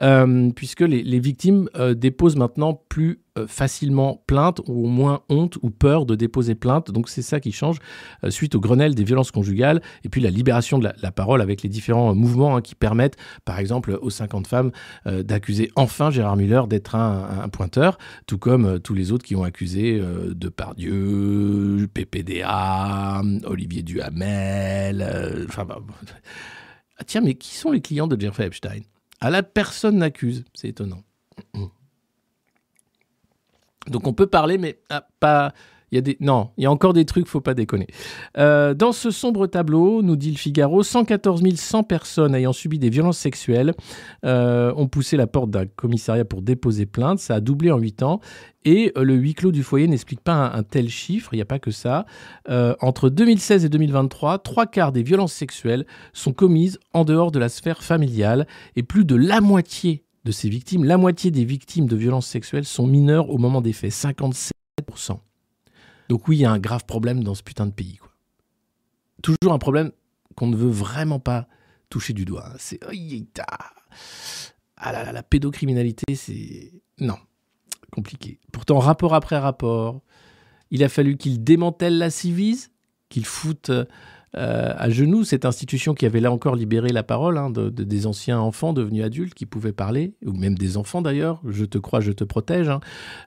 euh, 0.01 0.51
puisque 0.55 0.81
les, 0.81 1.19
victimes 1.19 1.69
euh, 1.75 1.93
déposent 1.93 2.37
maintenant 2.37 2.81
plus 2.87 3.21
facilement 3.47 4.23
plainte 4.27 4.59
ou 4.67 4.85
au 4.85 4.87
moins 4.87 5.21
honte 5.29 5.57
ou 5.61 5.69
peur 5.69 6.05
de 6.05 6.15
déposer 6.15 6.55
plainte. 6.55 6.91
Donc 6.91 7.09
c'est 7.09 7.21
ça 7.21 7.39
qui 7.39 7.51
change 7.51 7.77
euh, 8.23 8.29
suite 8.29 8.55
au 8.55 8.59
Grenelle 8.59 8.95
des 8.95 9.03
violences 9.03 9.31
conjugales 9.31 9.81
et 10.03 10.09
puis 10.09 10.21
la 10.21 10.29
libération 10.29 10.79
de 10.79 10.89
la, 10.95 11.11
parole 11.11 11.41
avec 11.41 11.63
les 11.63 11.69
différents 11.69 12.13
mouvements 12.15 12.55
hein, 12.55 12.61
qui 12.61 12.75
permettent, 12.75 13.17
par 13.45 13.59
exemple, 13.59 13.97
aux 14.01 14.09
50 14.09 14.47
femmes 14.47 14.71
euh, 15.07 15.23
d'accuser 15.23 15.71
enfin 15.75 16.11
Gérard 16.11 16.37
Miller 16.37 16.67
d'être 16.67 16.95
un, 16.95 17.49
pointeur, 17.49 17.97
tout 18.27 18.37
comme 18.37 18.65
euh, 18.65 18.79
tous 18.79 18.93
les 18.93 19.11
autres 19.11 19.25
qui 19.25 19.35
ont 19.35 19.43
accusé 19.43 19.99
euh, 19.99 20.33
Depardieu, 20.33 21.87
PPDA, 21.93 23.21
Olivier 23.45 23.81
Duhamel. 23.81 25.01
euh, 25.01 25.45
Enfin, 25.47 25.65
bah, 25.65 25.79
ah, 26.97 27.03
tiens, 27.05 27.21
mais 27.21 27.35
qui 27.35 27.55
sont 27.55 27.71
les 27.71 27.81
clients 27.81 28.07
de 28.07 28.19
Jeffrey 28.19 28.45
Epstein? 28.45 28.81
À 29.19 29.29
la 29.29 29.43
personne 29.43 29.97
n'accuse, 29.97 30.45
c'est 30.53 30.69
étonnant. 30.69 31.03
Donc 33.87 34.07
on 34.07 34.13
peut 34.13 34.27
parler, 34.27 34.57
mais 34.57 34.79
ah, 34.89 35.05
pas. 35.19 35.53
Il 35.91 35.95
y 35.95 35.97
a 35.97 36.01
des... 36.01 36.17
Non, 36.19 36.51
il 36.57 36.63
y 36.63 36.67
a 36.67 36.71
encore 36.71 36.93
des 36.93 37.05
trucs, 37.05 37.27
faut 37.27 37.41
pas 37.41 37.53
déconner. 37.53 37.87
Euh, 38.37 38.73
dans 38.73 38.91
ce 38.91 39.09
sombre 39.11 39.47
tableau, 39.47 40.01
nous 40.01 40.15
dit 40.15 40.31
le 40.31 40.37
Figaro, 40.37 40.83
114 40.83 41.43
100 41.55 41.83
personnes 41.83 42.35
ayant 42.35 42.53
subi 42.53 42.77
des 42.77 42.89
violences 42.89 43.17
sexuelles 43.17 43.73
euh, 44.25 44.71
ont 44.75 44.87
poussé 44.87 45.17
la 45.17 45.25
porte 45.25 45.49
d'un 45.49 45.65
commissariat 45.65 46.25
pour 46.25 46.41
déposer 46.41 46.85
plainte. 46.85 47.19
Ça 47.19 47.35
a 47.35 47.39
doublé 47.39 47.71
en 47.71 47.79
8 47.79 48.03
ans. 48.03 48.19
Et 48.65 48.91
euh, 48.97 49.03
le 49.03 49.15
huis 49.15 49.33
clos 49.33 49.51
du 49.51 49.63
foyer 49.63 49.87
n'explique 49.87 50.21
pas 50.21 50.51
un, 50.53 50.63
tel 50.63 50.89
chiffre, 50.89 51.33
il 51.33 51.37
n'y 51.37 51.41
a 51.41 51.45
pas 51.45 51.59
que 51.59 51.71
ça. 51.71 52.05
Entre 52.81 53.09
2016 53.09 53.65
et 53.65 53.69
2023, 53.69 54.39
trois 54.39 54.67
quarts 54.67 54.91
des 54.91 55.01
violences 55.01 55.33
sexuelles 55.33 55.85
sont 56.13 56.33
commises 56.33 56.77
en 56.93 57.05
dehors 57.05 57.31
de 57.31 57.39
la 57.39 57.49
sphère 57.49 57.81
familiale 57.81 58.45
et 58.75 58.83
plus 58.83 59.05
de 59.05 59.15
la 59.15 59.41
moitié 59.41 60.03
de 60.25 60.31
ces 60.31 60.49
victimes, 60.49 60.83
la 60.83 60.97
moitié 60.97 61.31
des 61.31 61.45
victimes 61.45 61.87
de 61.87 61.95
violences 61.95 62.27
sexuelles 62.27 62.65
sont 62.65 62.87
mineures 62.87 63.29
au 63.29 63.37
moment 63.37 63.61
des 63.61 63.73
faits, 63.73 63.91
57%. 63.91 64.51
Donc 66.09 66.27
oui, 66.27 66.37
il 66.37 66.41
y 66.41 66.45
a 66.45 66.51
un 66.51 66.59
grave 66.59 66.85
problème 66.85 67.23
dans 67.23 67.35
ce 67.35 67.43
putain 67.43 67.65
de 67.65 67.71
pays. 67.71 67.97
Quoi. 67.97 68.11
Toujours 69.21 69.53
un 69.53 69.59
problème 69.59 69.91
qu'on 70.35 70.47
ne 70.47 70.55
veut 70.55 70.69
vraiment 70.69 71.19
pas 71.19 71.47
toucher 71.89 72.13
du 72.13 72.25
doigt. 72.25 72.51
C'est... 72.57 72.79
Ah 74.77 74.91
là 74.91 75.03
là, 75.03 75.11
la 75.11 75.23
pédocriminalité, 75.23 76.15
c'est... 76.15 76.71
Non, 76.99 77.17
compliqué. 77.91 78.39
Pourtant, 78.51 78.79
rapport 78.79 79.13
après 79.13 79.37
rapport, 79.37 80.01
il 80.71 80.83
a 80.83 80.89
fallu 80.89 81.17
qu'il 81.17 81.43
démantèle 81.43 81.97
la 81.97 82.09
Civise, 82.09 82.71
qu'il 83.09 83.25
foute 83.25 83.71
euh, 84.35 84.73
à 84.77 84.89
genoux 84.89 85.23
cette 85.23 85.45
institution 85.45 85.93
qui 85.93 86.05
avait 86.05 86.19
là 86.19 86.31
encore 86.31 86.55
libéré 86.55 86.89
la 86.89 87.03
parole 87.03 87.37
hein, 87.37 87.49
de, 87.49 87.69
de- 87.69 87.83
des 87.83 88.05
anciens 88.05 88.39
enfants 88.39 88.73
devenus 88.73 89.03
adultes 89.03 89.33
qui 89.33 89.45
pouvaient 89.47 89.71
parler, 89.71 90.13
ou 90.25 90.33
même 90.33 90.55
des 90.55 90.77
enfants 90.77 91.01
d'ailleurs, 91.01 91.41
je 91.47 91.65
te 91.65 91.77
crois, 91.77 91.99
je 91.99 92.11
te 92.11 92.23
protège. 92.23 92.69
hein. 92.69 92.79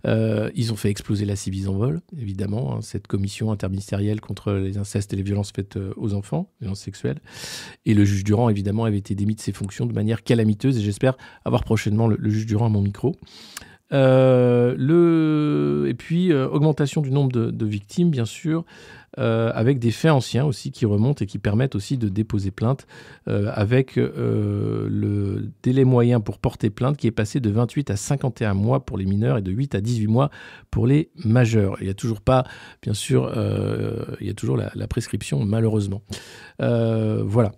Euh, 0.06 0.50
ils 0.54 0.72
ont 0.72 0.76
fait 0.76 0.90
exploser 0.90 1.24
la 1.24 1.34
Civise 1.34 1.68
en 1.68 1.74
vol, 1.74 2.00
évidemment, 2.16 2.76
hein, 2.76 2.80
cette 2.82 3.08
commission 3.08 3.50
interministérielle 3.50 4.20
contre 4.20 4.52
les 4.52 4.78
incestes 4.78 5.12
et 5.12 5.16
les 5.16 5.22
violences 5.22 5.50
faites 5.54 5.76
euh, 5.76 5.92
aux 5.96 6.14
enfants, 6.14 6.50
violences 6.60 6.80
sexuelles. 6.80 7.18
Et 7.84 7.94
le 7.94 8.04
juge 8.04 8.22
Durand, 8.22 8.48
évidemment, 8.48 8.84
avait 8.84 8.98
été 8.98 9.14
démis 9.14 9.34
de 9.34 9.40
ses 9.40 9.52
fonctions 9.52 9.86
de 9.86 9.92
manière 9.92 10.22
calamiteuse, 10.22 10.78
et 10.78 10.82
j'espère 10.82 11.16
avoir 11.44 11.64
prochainement 11.64 12.06
le, 12.06 12.16
juge 12.30 12.46
Durand 12.46 12.66
à 12.66 12.68
mon 12.68 12.82
micro. 12.82 13.16
Et 13.90 15.94
puis, 15.94 16.32
augmentation 16.32 17.02
du 17.02 17.10
nombre 17.10 17.32
de, 17.32 17.66
victimes, 17.66 18.10
bien 18.10 18.24
sûr, 18.24 18.64
avec 19.18 19.78
des 19.78 19.90
faits 19.90 20.10
anciens 20.10 20.44
aussi 20.44 20.70
qui 20.70 20.86
remontent 20.86 21.22
et 21.22 21.26
qui 21.26 21.38
permettent 21.38 21.74
aussi 21.74 21.98
de 21.98 22.08
déposer 22.08 22.50
plainte, 22.50 22.86
euh, 23.28 23.50
avec 23.54 23.98
euh, 23.98 24.88
le 24.88 25.50
délai 25.62 25.84
moyen 25.84 26.20
pour 26.20 26.38
porter 26.38 26.70
plainte 26.70 26.96
qui 26.96 27.06
est 27.06 27.12
passé 27.12 27.40
de 27.40 27.50
28 27.50 27.90
à 27.90 27.96
51 27.96 28.54
mois 28.54 28.84
pour 28.84 28.98
les 28.98 29.04
mineurs 29.04 29.38
et 29.38 29.42
de 29.42 29.50
8 29.50 29.74
à 29.74 29.80
18 29.80 30.06
mois 30.06 30.30
pour 30.70 30.86
les 30.86 31.10
majeurs. 31.24 31.76
Il 31.80 31.84
n'y 31.84 31.90
a 31.90 31.94
toujours 31.94 32.20
pas, 32.20 32.44
bien 32.82 32.94
sûr, 32.94 33.32
euh, 33.36 34.04
il 34.20 34.26
y 34.26 34.30
a 34.30 34.34
toujours 34.34 34.56
la, 34.56 34.86
prescription, 34.88 35.44
malheureusement. 35.44 36.02
Euh, 36.60 37.22
voilà. 37.24 37.52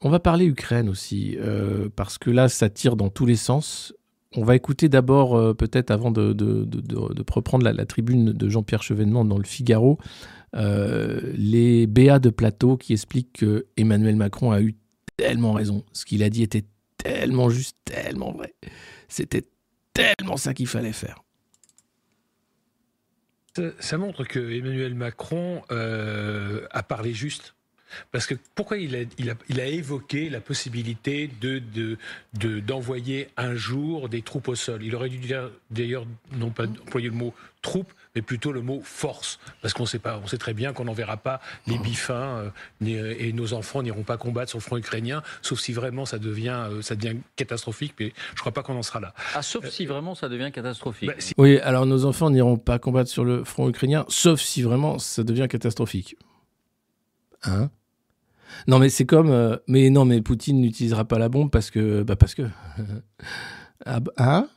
On 0.00 0.10
va 0.10 0.20
parler 0.20 0.44
Ukraine 0.44 0.90
aussi, 0.90 1.36
euh, 1.38 1.88
parce 1.96 2.18
que 2.18 2.30
là, 2.30 2.50
ça 2.50 2.68
tire 2.68 2.94
dans 2.94 3.08
tous 3.08 3.24
les 3.24 3.36
sens. 3.36 3.94
On 4.36 4.44
va 4.44 4.56
écouter 4.56 4.88
d'abord, 4.88 5.36
euh, 5.36 5.54
peut-être 5.54 5.90
avant 5.90 6.10
de, 6.10 6.34
reprendre 7.30 7.64
la, 7.64 7.86
tribune 7.86 8.32
de 8.32 8.48
Jean-Pierre 8.48 8.82
Chevènement 8.82 9.24
dans 9.24 9.38
le 9.38 9.44
Figaro, 9.44 9.98
euh, 10.56 11.32
les 11.36 11.86
BA 11.86 12.18
de 12.18 12.30
plateau 12.30 12.76
qui 12.76 12.92
expliquent 12.92 13.32
que 13.32 13.66
Emmanuel 13.76 14.16
Macron 14.16 14.50
a 14.50 14.60
eu 14.60 14.74
tellement 15.16 15.52
raison. 15.52 15.84
Ce 15.92 16.04
qu'il 16.04 16.22
a 16.22 16.30
dit 16.30 16.42
était 16.42 16.64
tellement 16.98 17.48
juste, 17.48 17.76
tellement 17.84 18.32
vrai. 18.32 18.54
C'était 19.08 19.46
tellement 19.92 20.36
ça 20.36 20.54
qu'il 20.54 20.66
fallait 20.66 20.92
faire. 20.92 21.22
Ça, 23.56 23.62
ça 23.78 23.98
montre 23.98 24.24
que 24.24 24.40
Emmanuel 24.40 24.94
Macron 24.94 25.62
euh, 25.70 26.66
a 26.70 26.82
parlé 26.82 27.12
juste. 27.12 27.54
Parce 28.12 28.26
que 28.26 28.34
pourquoi 28.54 28.78
il 28.78 28.94
a, 28.96 29.00
il 29.18 29.30
a, 29.30 29.34
il 29.48 29.60
a 29.60 29.66
évoqué 29.66 30.28
la 30.30 30.40
possibilité 30.40 31.30
de, 31.40 31.58
de, 31.74 31.96
de- 32.38 32.60
d'envoyer 32.60 33.28
un 33.36 33.54
jour 33.54 34.08
des 34.08 34.22
troupes 34.22 34.48
au 34.48 34.54
sol? 34.54 34.82
Il 34.82 34.94
aurait 34.94 35.08
dû 35.08 35.18
dire, 35.18 35.50
d'ailleurs, 35.70 36.06
non 36.32 36.50
pas 36.50 36.64
employer 36.64 37.08
le 37.08 37.14
mot 37.14 37.34
troupes, 37.62 37.92
mais 38.14 38.20
plutôt 38.20 38.52
le 38.52 38.60
mot 38.60 38.82
force. 38.84 39.38
Parce 39.62 39.72
qu'on 39.72 39.86
sait 39.86 39.98
pas, 39.98 40.20
on 40.22 40.26
sait 40.26 40.36
très 40.36 40.52
bien 40.52 40.74
qu'on 40.74 40.84
n'enverra 40.84 41.16
pas 41.16 41.40
les 41.66 41.78
bifins 41.78 42.14
euh, 42.14 42.50
ni- 42.82 42.92
et 42.94 43.32
nos 43.32 43.54
enfants 43.54 43.82
n'iront 43.82 44.02
pas 44.02 44.18
combattre 44.18 44.50
sur 44.50 44.58
le 44.58 44.62
front 44.62 44.76
ukrainien, 44.76 45.22
sauf 45.40 45.58
si 45.60 45.72
vraiment 45.72 46.04
ça 46.04 46.18
devient, 46.18 46.66
euh, 46.70 46.82
ça 46.82 46.94
devient 46.94 47.16
catastrophique. 47.36 47.94
Mais 47.98 48.12
je 48.34 48.40
crois 48.40 48.52
pas 48.52 48.62
qu'on 48.62 48.76
en 48.76 48.82
sera 48.82 49.00
là. 49.00 49.14
Ah, 49.34 49.40
sauf 49.40 49.66
si 49.70 49.86
vraiment 49.86 50.14
ça 50.14 50.28
devient 50.28 50.50
catastrophique. 50.52 51.08
Bah, 51.08 51.14
si- 51.18 51.32
Oui, 51.38 51.58
alors 51.60 51.86
nos 51.86 52.04
enfants 52.04 52.28
n'iront 52.28 52.58
pas 52.58 52.78
combattre 52.78 53.08
sur 53.10 53.24
le 53.24 53.44
front 53.44 53.66
ukrainien, 53.70 54.04
sauf 54.08 54.42
si 54.42 54.60
vraiment 54.60 54.98
ça 54.98 55.24
devient 55.24 55.46
catastrophique. 55.48 56.16
Hein? 57.44 57.70
Non, 58.66 58.78
mais 58.78 58.88
c'est 58.88 59.06
comme. 59.06 59.30
euh, 59.30 59.56
mais 59.68 59.90
non, 59.90 60.04
mais 60.04 60.20
Poutine 60.22 60.60
n'utilisera 60.60 61.04
pas 61.04 61.18
la 61.18 61.28
bombe 61.28 61.50
parce 61.50 61.70
que. 61.70 62.02
Bah, 62.02 62.16
parce 62.16 62.34
que. 62.34 62.42
ah, 63.86 64.00
bah, 64.00 64.12
hein? 64.18 64.48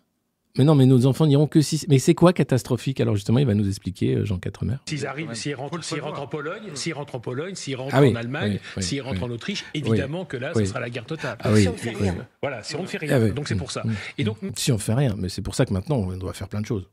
Mais 0.57 0.63
non, 0.63 0.73
mais 0.73 0.87
nos 0.87 1.05
enfants 1.05 1.27
n'iront 1.27 1.45
que 1.45 1.61
si. 1.61 1.85
Mais 1.87 1.99
c'est 1.99 2.15
quoi 2.15 2.33
catastrophique? 2.33 2.99
Alors 2.99 3.13
justement, 3.15 3.37
il 3.37 3.45
va 3.45 3.53
nous 3.53 3.67
expliquer, 3.67 4.15
euh, 4.15 4.25
Jean 4.25 4.39
Quatremer. 4.39 4.77
S'ils 4.87 5.05
arrivent, 5.05 5.31
s'ils 5.35 5.53
rentrent, 5.53 5.83
s'ils 5.83 6.01
rentrent 6.01 6.19
en 6.21 6.25
Pologne, 6.25 6.71
s'ils 6.73 6.95
rentrent 6.95 7.13
en 7.13 7.19
Pologne, 7.19 7.53
s'ils 7.53 7.75
rentrent 7.75 7.93
Ah 7.93 8.01
oui, 8.01 8.09
en 8.11 8.15
Allemagne, 8.15 8.53
oui, 8.53 8.59
oui, 8.77 8.83
s'ils 8.83 9.01
rentrent 9.03 9.21
oui. 9.21 9.29
en 9.29 9.31
Autriche, 9.33 9.65
évidemment 9.75 10.25
que 10.25 10.35
là, 10.35 10.53
oui. 10.55 10.63
ce 10.65 10.69
sera 10.69 10.79
la 10.79 10.89
guerre 10.89 11.05
totale. 11.05 11.37
Ah 11.41 11.51
oui. 11.53 11.61
Si 11.61 11.67
on 11.69 11.73
fait 11.77 11.91
rien. 11.91 12.15
Voilà, 12.41 12.63
si 12.63 12.75
on 12.75 12.81
ne 12.81 12.87
fait 12.87 12.97
Ah 13.03 13.05
rien. 13.05 13.23
oui. 13.23 13.33
Donc 13.33 13.47
c'est 13.47 13.55
pour 13.55 13.69
ça. 13.69 13.83
Mm. 13.83 13.91
Et 14.17 14.23
donc 14.23 14.37
Si 14.55 14.71
on 14.71 14.79
fait 14.79 14.95
rien, 14.95 15.13
mais 15.15 15.29
c'est 15.29 15.43
pour 15.43 15.53
ça 15.53 15.63
que 15.67 15.73
maintenant 15.73 15.97
on 15.97 16.17
doit 16.17 16.33
faire 16.33 16.49
plein 16.49 16.61
de 16.61 16.65
choses. 16.65 16.89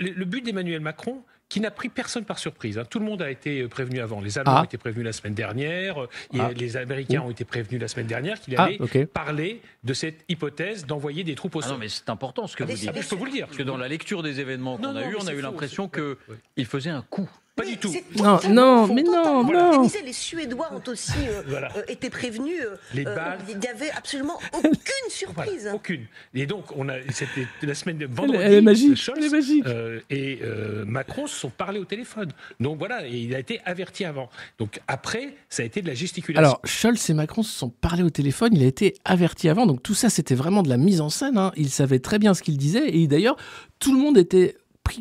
le, 0.00 0.10
le 0.10 0.24
but 0.24 0.44
d'Emmanuel 0.44 0.80
Macron, 0.80 1.18
qui 1.48 1.60
n'a 1.60 1.70
pris 1.70 1.88
personne 1.88 2.24
par 2.24 2.38
surprise. 2.38 2.78
hein. 2.78 2.84
Tout 2.88 2.98
le 2.98 3.04
monde 3.04 3.22
a 3.22 3.30
été 3.30 3.60
euh, 3.60 3.68
prévenu 3.68 4.00
avant. 4.00 4.20
Les 4.20 4.38
Allemands 4.38 4.54
Ah. 4.56 4.60
ont 4.62 4.64
été 4.64 4.78
prévenus 4.78 5.04
la 5.04 5.12
semaine 5.12 5.34
dernière. 5.34 5.98
et 6.32 6.40
Ah. 6.40 6.50
Les 6.56 6.76
Américains 6.76 7.20
ont 7.20 7.30
été 7.30 7.44
prévenus 7.44 7.80
la 7.80 7.88
semaine 7.88 8.06
dernière 8.06 8.40
qu'il 8.40 8.54
Ah, 8.56 8.64
allait 8.64 9.06
parler 9.06 9.60
de 9.84 9.94
cette 9.94 10.24
hypothèse 10.28 10.86
d'envoyer 10.86 11.22
des 11.22 11.34
troupes 11.34 11.54
au 11.56 11.60
Ah 11.60 11.62
sol. 11.62 11.72
non, 11.74 11.78
mais 11.78 11.88
c'est 11.88 12.08
important 12.08 12.46
ce 12.46 12.56
que 12.56 12.64
vous 12.64 12.72
dites. 12.72 12.90
Je 13.00 13.08
peux 13.08 13.16
vous 13.16 13.26
le 13.26 13.30
dire. 13.30 13.46
Parce 13.46 13.58
que 13.58 13.62
dans 13.62 13.76
la 13.76 13.88
lecture 13.88 14.22
des 14.22 14.40
événements 14.40 14.76
qu'on 14.78 14.96
a 14.96 15.06
eu, 15.08 15.16
on 15.20 15.26
a 15.26 15.32
eu 15.32 15.40
l'impression 15.40 15.84
c'est- 15.84 15.90
que 16.00 16.12
ouais, 16.12 16.34
ouais. 16.34 16.36
il 16.56 16.66
faisait 16.66 16.90
un 16.90 17.02
coup. 17.02 17.28
Pas 17.56 17.64
du 17.64 17.76
tout. 17.76 17.94
Non, 18.16 18.40
non, 18.50 18.86
faux, 18.88 18.94
mais 18.94 19.02
non, 19.04 19.44
non. 19.44 19.88
Les 20.04 20.12
Suédois 20.12 20.70
ont 20.72 20.82
aussi 20.90 21.12
euh, 21.28 21.42
Voilà. 21.46 21.68
euh, 21.76 21.82
été 21.86 22.10
prévenus. 22.10 22.60
euh, 22.60 22.74
Les 22.94 23.04
balles. 23.04 23.38
Il 23.48 23.58
n'y 23.58 23.68
avait 23.68 23.92
absolument 23.92 24.38
aucune 24.52 24.72
Voilà, 24.72 25.08
surprise. 25.08 25.70
aucune. 25.72 26.06
Et 26.34 26.46
donc, 26.46 26.64
on 26.76 26.88
a, 26.88 26.94
c'était 27.12 27.46
la 27.62 27.76
semaine 27.76 27.98
de 27.98 28.06
vendredi. 28.06 28.42
elle 28.42 28.54
est 28.54 28.60
magique, 28.60 28.96
Scholz, 28.96 29.18
elle 29.18 29.24
est 29.26 29.30
magique. 29.30 29.66
euh, 29.68 30.00
et 30.10 30.40
euh, 30.42 30.84
Macron 30.84 31.28
se 31.28 31.36
sont 31.38 31.50
parlé 31.50 31.78
au 31.78 31.84
téléphone. 31.84 32.32
Donc 32.58 32.78
voilà, 32.78 33.06
et 33.06 33.18
il 33.18 33.32
a 33.36 33.38
été 33.38 33.60
averti 33.64 34.04
avant. 34.04 34.30
Donc 34.58 34.80
après, 34.88 35.36
ça 35.48 35.62
a 35.62 35.66
été 35.66 35.80
de 35.80 35.86
la 35.86 35.94
gesticulation. 35.94 36.44
Alors, 36.44 36.60
Scholz 36.64 37.08
et 37.10 37.14
Macron 37.14 37.44
se 37.44 37.56
sont 37.56 37.70
parlé 37.70 38.02
au 38.02 38.10
téléphone, 38.10 38.50
il 38.54 38.64
a 38.64 38.66
été 38.66 38.94
averti 39.04 39.48
avant, 39.48 39.66
donc 39.66 39.80
tout 39.80 39.94
ça 39.94 40.10
c'était 40.10 40.34
vraiment 40.34 40.64
de 40.64 40.68
la 40.68 40.76
mise 40.76 41.00
en 41.00 41.08
scène, 41.08 41.38
hein. 41.38 41.52
il 41.56 41.70
savait 41.70 42.00
très 42.00 42.18
bien 42.18 42.34
ce 42.34 42.42
qu'il 42.42 42.56
disait, 42.58 42.96
et 42.96 43.06
d'ailleurs 43.06 43.36
tout 43.78 43.92
le 43.94 44.00
monde 44.00 44.18
était 44.18 44.56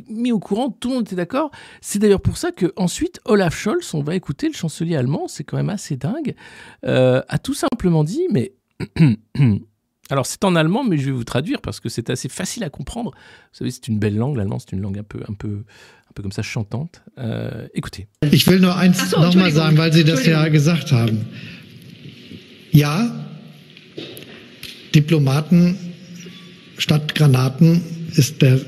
mis 0.10 0.32
au 0.32 0.40
courant, 0.40 0.70
tout 0.70 0.90
le 0.90 0.96
monde 0.96 1.06
était 1.06 1.16
d'accord. 1.16 1.52
C'est 1.82 2.00
d'ailleurs 2.00 2.22
pour 2.22 2.38
ça 2.38 2.52
que 2.52 2.74
ensuite 2.76 3.20
Olaf 3.26 3.56
Scholz, 3.56 3.94
on 3.94 4.02
va 4.02 4.16
écouter 4.16 4.48
le 4.48 4.54
chancelier 4.54 4.96
allemand, 4.96 5.28
c'est 5.28 5.44
quand 5.44 5.58
même 5.58 5.70
assez 5.70 5.98
dingue, 5.98 6.36
euh, 6.86 7.22
a 7.28 7.40
tout 7.40 7.54
simplement 7.54 8.04
dit, 8.04 8.28
mais... 8.32 8.54
Alors 10.10 10.26
c'est 10.26 10.44
en 10.44 10.56
allemand, 10.56 10.84
mais 10.84 10.98
je 10.98 11.06
vais 11.06 11.12
vous 11.12 11.24
traduire 11.24 11.62
parce 11.62 11.80
que 11.80 11.88
c'est 11.88 12.10
assez 12.10 12.28
facile 12.28 12.64
à 12.66 12.70
comprendre. 12.70 13.12
Vous 13.12 13.58
savez, 13.58 13.72
c'est 13.72 13.88
une 13.88 14.00
belle 14.00 14.18
langue, 14.18 14.36
l'allemand, 14.36 14.60
c'est 14.60 14.74
une 14.74 14.82
langue 14.82 15.00
un 15.00 15.04
peu, 15.04 15.22
un 15.30 15.34
peu, 15.34 15.64
un 16.10 16.14
peu 16.14 16.22
comme 16.22 16.34
ça 16.34 16.44
chantante. 16.44 17.02
Euh, 17.18 17.68
écoutez. 17.74 18.08
Ich 18.32 18.46
will 18.48 18.60
nur 18.60 18.78
eins 18.78 18.94
so, 18.94 19.20
nochmal 19.20 19.52
sagen, 19.52 19.78
weil 19.78 19.94
Sie 19.94 20.04
das 20.04 20.26
ja 20.26 20.50
gesagt 20.50 20.92
haben. 20.92 21.26
Ja, 22.72 23.12
Diplomaten 24.94 25.78
statt 26.78 27.16
Granaten 27.16 27.82
ist 28.16 28.42
der 28.42 28.60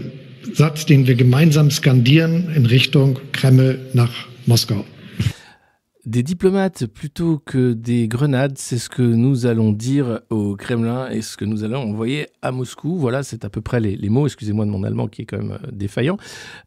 Satz, 0.56 0.86
den 0.86 1.06
wir 1.06 1.16
gemeinsam 1.16 1.70
skandieren 1.70 2.48
in 2.56 2.66
Richtung 2.66 3.20
Kreml 3.34 3.78
nach 3.92 4.12
Moskau. 4.46 4.86
Des 6.06 6.22
diplomates 6.22 6.86
plutôt 6.86 7.40
que 7.40 7.74
des 7.74 8.08
grenades, 8.08 8.60
c'est 8.60 8.78
ce 8.78 8.90
que 8.90 9.02
nous 9.02 9.48
allons 9.48 9.72
dire 9.72 10.22
au 10.30 10.56
Kremlin 10.56 11.10
et 11.10 11.24
ce 11.24 11.36
que 11.36 11.46
nous 11.46 11.64
allons 11.64 11.82
envoyer 11.82 12.28
à 12.44 12.52
Moscou. 12.52 12.96
Voilà, 12.96 13.24
c'est 13.24 13.44
à 13.44 13.50
peu 13.50 13.60
près 13.62 13.80
les, 13.80 14.10
mots, 14.10 14.28
excusez-moi 14.28 14.66
de 14.66 14.70
mon 14.70 14.84
allemand 14.84 15.08
qui 15.08 15.24
est 15.24 15.26
quand 15.26 15.40
même 15.40 15.54
euh, 15.54 15.72
défaillant. 15.72 16.18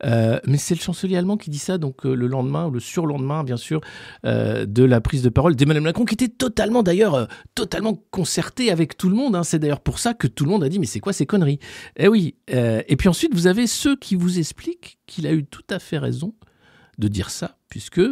Euh, 0.05 0.40
mais 0.44 0.57
c'est 0.57 0.74
le 0.74 0.81
chancelier 0.81 1.16
allemand 1.16 1.37
qui 1.37 1.51
dit 1.51 1.61
ça, 1.61 1.79
donc 1.79 2.05
euh, 2.05 2.14
le 2.14 2.27
lendemain, 2.27 2.68
le 2.68 2.81
surlendemain, 2.81 3.44
bien 3.44 3.57
sûr, 3.57 3.81
de 4.24 4.85
la 4.85 5.01
prise 5.01 5.22
de 5.22 5.29
parole 5.29 5.55
d'Emmanuel 5.55 5.85
Macron, 5.85 6.05
qui 6.05 6.14
était 6.14 6.27
totalement, 6.27 6.83
d'ailleurs, 6.83 7.29
totalement 7.55 7.94
concerté 8.11 8.72
avec 8.72 8.96
tout 8.96 9.09
le 9.09 9.14
monde. 9.14 9.37
hein. 9.37 9.44
C'est 9.44 9.61
d'ailleurs 9.61 9.83
pour 9.83 10.01
ça 10.01 10.14
que 10.14 10.27
tout 10.27 10.46
le 10.46 10.51
monde 10.51 10.64
a 10.64 10.68
dit, 10.68 10.81
mais 10.81 10.87
c'est 10.87 10.98
quoi 10.98 11.12
ces 11.12 11.27
conneries? 11.27 11.61
Eh 11.96 12.09
oui. 12.09 12.35
et 12.48 12.96
puis 12.96 13.09
ensuite, 13.09 13.35
vous 13.35 13.46
avez 13.46 13.68
ceux 13.68 13.94
qui 13.94 14.16
vous 14.16 14.40
expliquent 14.40 14.98
qu'il 15.07 15.29
a 15.29 15.33
eu 15.33 15.44
tout 15.44 15.62
à 15.70 15.79
fait 15.79 15.98
raison 15.98 16.35
de 16.98 17.07
dire 17.07 17.31
ça, 17.31 17.57
puisque, 17.68 18.03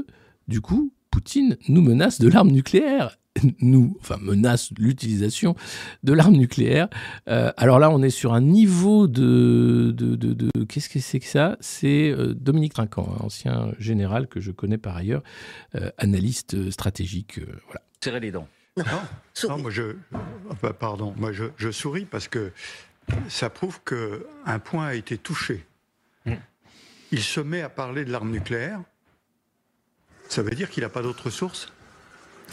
du 0.47 0.61
coup, 0.61 0.93
Poutine 1.20 1.57
nous 1.70 1.81
menace 1.81 2.20
de 2.20 2.29
l'arme 2.29 2.50
nucléaire. 2.50 3.16
nous, 3.62 3.96
enfin 4.02 4.18
menace 4.20 4.70
l'utilisation 4.79 5.57
de 6.02 6.12
l'arme 6.12 6.35
nucléaire. 6.37 6.88
Euh, 7.29 7.52
alors 7.57 7.79
là, 7.79 7.88
on 7.90 8.02
est 8.02 8.11
sur 8.11 8.35
un 8.35 8.42
niveau 8.42 9.07
de, 9.09 9.94
de, 9.96 10.14
de- 10.14 10.35
de- 10.35 10.64
qu'est-ce 10.64 10.90
que 10.90 10.98
c'est 11.00 11.18
que 11.18 11.24
ça? 11.24 11.57
C'est 11.61 12.11
euh, 12.11 12.35
Dominique 12.35 12.74
Trinquant, 12.74 13.16
un 13.18 13.24
ancien 13.24 13.72
général 13.79 14.26
que 14.29 14.40
je 14.42 14.50
connais 14.50 14.76
par 14.76 14.94
ailleurs, 14.94 15.22
euh, 15.74 15.88
analyste 15.96 16.70
stratégique. 16.70 17.38
euh, 17.38 17.46
voilà. 17.64 17.81
Serrer 18.05 18.20
les 18.20 18.31
dents. 18.31 18.46
Non, 18.76 18.85
non, 19.48 19.59
moi 19.59 19.70
je, 19.70 19.96
enfin, 20.50 20.72
pardon, 20.79 21.14
moi 21.16 21.33
je, 21.33 21.44
je 21.57 21.70
souris 21.70 22.05
parce 22.05 22.29
que 22.29 22.52
ça 23.31 23.48
prouve 23.48 23.81
que 23.87 24.26
un 24.44 24.59
point 24.59 24.88
a 24.88 24.94
été 24.94 25.16
touché. 25.16 25.64
Il 27.11 27.20
se 27.22 27.40
met 27.40 27.62
à 27.62 27.70
parler 27.70 28.05
de 28.05 28.12
l'arme 28.12 28.31
nucléaire. 28.33 28.83
Ça 30.29 30.43
veut 30.43 30.51
dire 30.51 30.71
qu'il 30.71 30.83
n'a 30.83 30.89
pas 30.89 31.03
d'autre 31.03 31.31
source. 31.31 31.73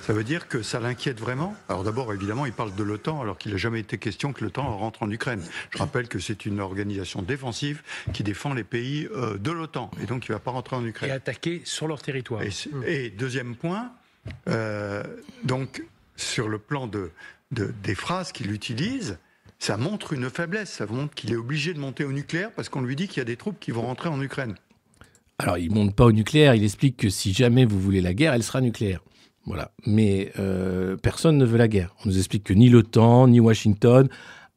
Ça 0.02 0.12
veut 0.12 0.24
dire 0.24 0.48
que 0.48 0.64
ça 0.64 0.80
l'inquiète 0.80 1.20
vraiment? 1.20 1.56
Alors 1.70 1.84
d'abord, 1.84 2.12
évidemment, 2.14 2.46
il 2.48 2.52
parle 2.52 2.74
de 2.76 2.84
l'OTAN 2.84 3.22
alors 3.22 3.38
qu'il 3.38 3.52
n'a 3.52 3.58
jamais 3.58 3.80
été 3.80 3.98
question 4.00 4.34
que 4.34 4.44
l'OTAN 4.44 4.76
rentre 4.78 5.04
en 5.04 5.12
Ukraine. 5.12 5.42
Je 5.70 5.78
rappelle 5.78 6.08
que 6.08 6.18
c'est 6.20 6.46
une 6.48 6.60
organisation 6.60 7.22
défensive 7.22 7.84
qui 8.12 8.24
défend 8.24 8.54
les 8.56 8.64
pays 8.64 9.08
euh, 9.16 9.38
de 9.38 9.52
l'OTAN 9.52 9.92
et 10.02 10.06
donc 10.08 10.28
il 10.28 10.32
ne 10.32 10.36
va 10.36 10.40
pas 10.40 10.50
rentrer 10.52 10.76
en 10.76 10.84
Ukraine. 10.86 11.12
Et 11.12 11.14
attaquer 11.14 11.62
sur 11.64 11.88
leur 11.88 12.02
territoire. 12.02 12.42
Et, 12.88 13.12
deuxième 13.12 13.56
point, 13.56 13.92
euh, 14.50 15.04
donc 15.44 15.84
sur 16.16 16.50
le 16.50 16.58
plan 16.58 16.88
de, 16.88 17.12
de- 17.52 17.74
des 17.84 17.96
phrases 17.96 18.32
qu'il 18.32 18.52
utilise, 18.52 19.20
ça 19.60 19.78
montre 19.78 20.14
une 20.14 20.30
faiblesse. 20.30 20.72
Ça 20.72 20.88
montre 20.88 21.14
qu'il 21.14 21.32
est 21.32 21.38
obligé 21.38 21.74
de 21.74 21.80
monter 21.80 22.04
au 22.04 22.12
nucléaire 22.12 22.52
parce 22.52 22.68
qu'on 22.68 22.82
lui 22.82 22.96
dit 22.96 23.08
qu'il 23.08 23.20
y 23.20 23.22
a 23.22 23.26
des 23.26 23.38
troupes 23.38 23.60
qui 23.60 23.70
vont 23.72 23.84
rentrer 23.84 24.10
en 24.10 24.20
Ukraine. 24.22 24.56
Alors, 25.40 25.58
il 25.58 25.72
monte 25.72 25.96
pas 25.96 26.06
au 26.06 26.12
nucléaire, 26.12 26.56
il 26.56 26.64
explique 26.64 26.98
que 26.98 27.10
si 27.10 27.34
jamais 27.34 27.66
vous 27.66 27.80
voulez 27.80 28.02
la 28.02 28.14
guerre, 28.14 28.34
elle 28.34 28.44
sera 28.44 28.62
nucléaire. 28.62 29.02
Voilà. 29.46 29.72
Mais 29.86 30.32
euh, 30.40 30.96
personne 30.96 31.38
ne 31.38 31.46
veut 31.46 31.58
la 31.58 31.68
guerre. 31.68 31.96
On 32.04 32.10
nous 32.10 32.18
explique 32.18 32.44
que 32.44 32.54
ni 32.54 32.70
l'OTAN, 32.70 33.28
ni 33.28 33.40
Washington, 33.40 34.08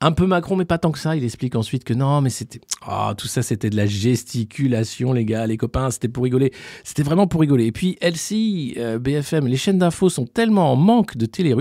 un 0.00 0.12
peu 0.12 0.26
Macron, 0.26 0.56
mais 0.56 0.66
pas 0.66 0.78
tant 0.78 0.92
que 0.92 0.98
ça. 0.98 1.16
Il 1.16 1.24
explique 1.24 1.56
ensuite 1.56 1.82
que 1.82 1.94
non, 1.94 2.20
mais 2.20 2.30
c'était. 2.30 2.60
Ah, 2.82 3.14
tout 3.16 3.26
ça, 3.26 3.42
c'était 3.42 3.70
de 3.70 3.76
la 3.76 3.86
gesticulation, 3.86 5.12
les 5.12 5.24
gars, 5.24 5.46
les 5.46 5.56
copains, 5.56 5.90
c'était 5.90 6.08
pour 6.08 6.24
rigoler. 6.24 6.52
C'était 6.84 7.02
vraiment 7.02 7.26
pour 7.26 7.40
rigoler. 7.40 7.64
Et 7.66 7.72
puis, 7.72 7.96
LCI, 8.02 8.74
euh, 8.76 8.98
BFM, 8.98 9.46
les 9.46 9.56
chaînes 9.56 9.78
d'infos 9.78 10.10
sont 10.10 10.26
tellement 10.26 10.72
en 10.72 10.76
manque 10.76 11.16
de 11.16 11.26
télé 11.26 11.54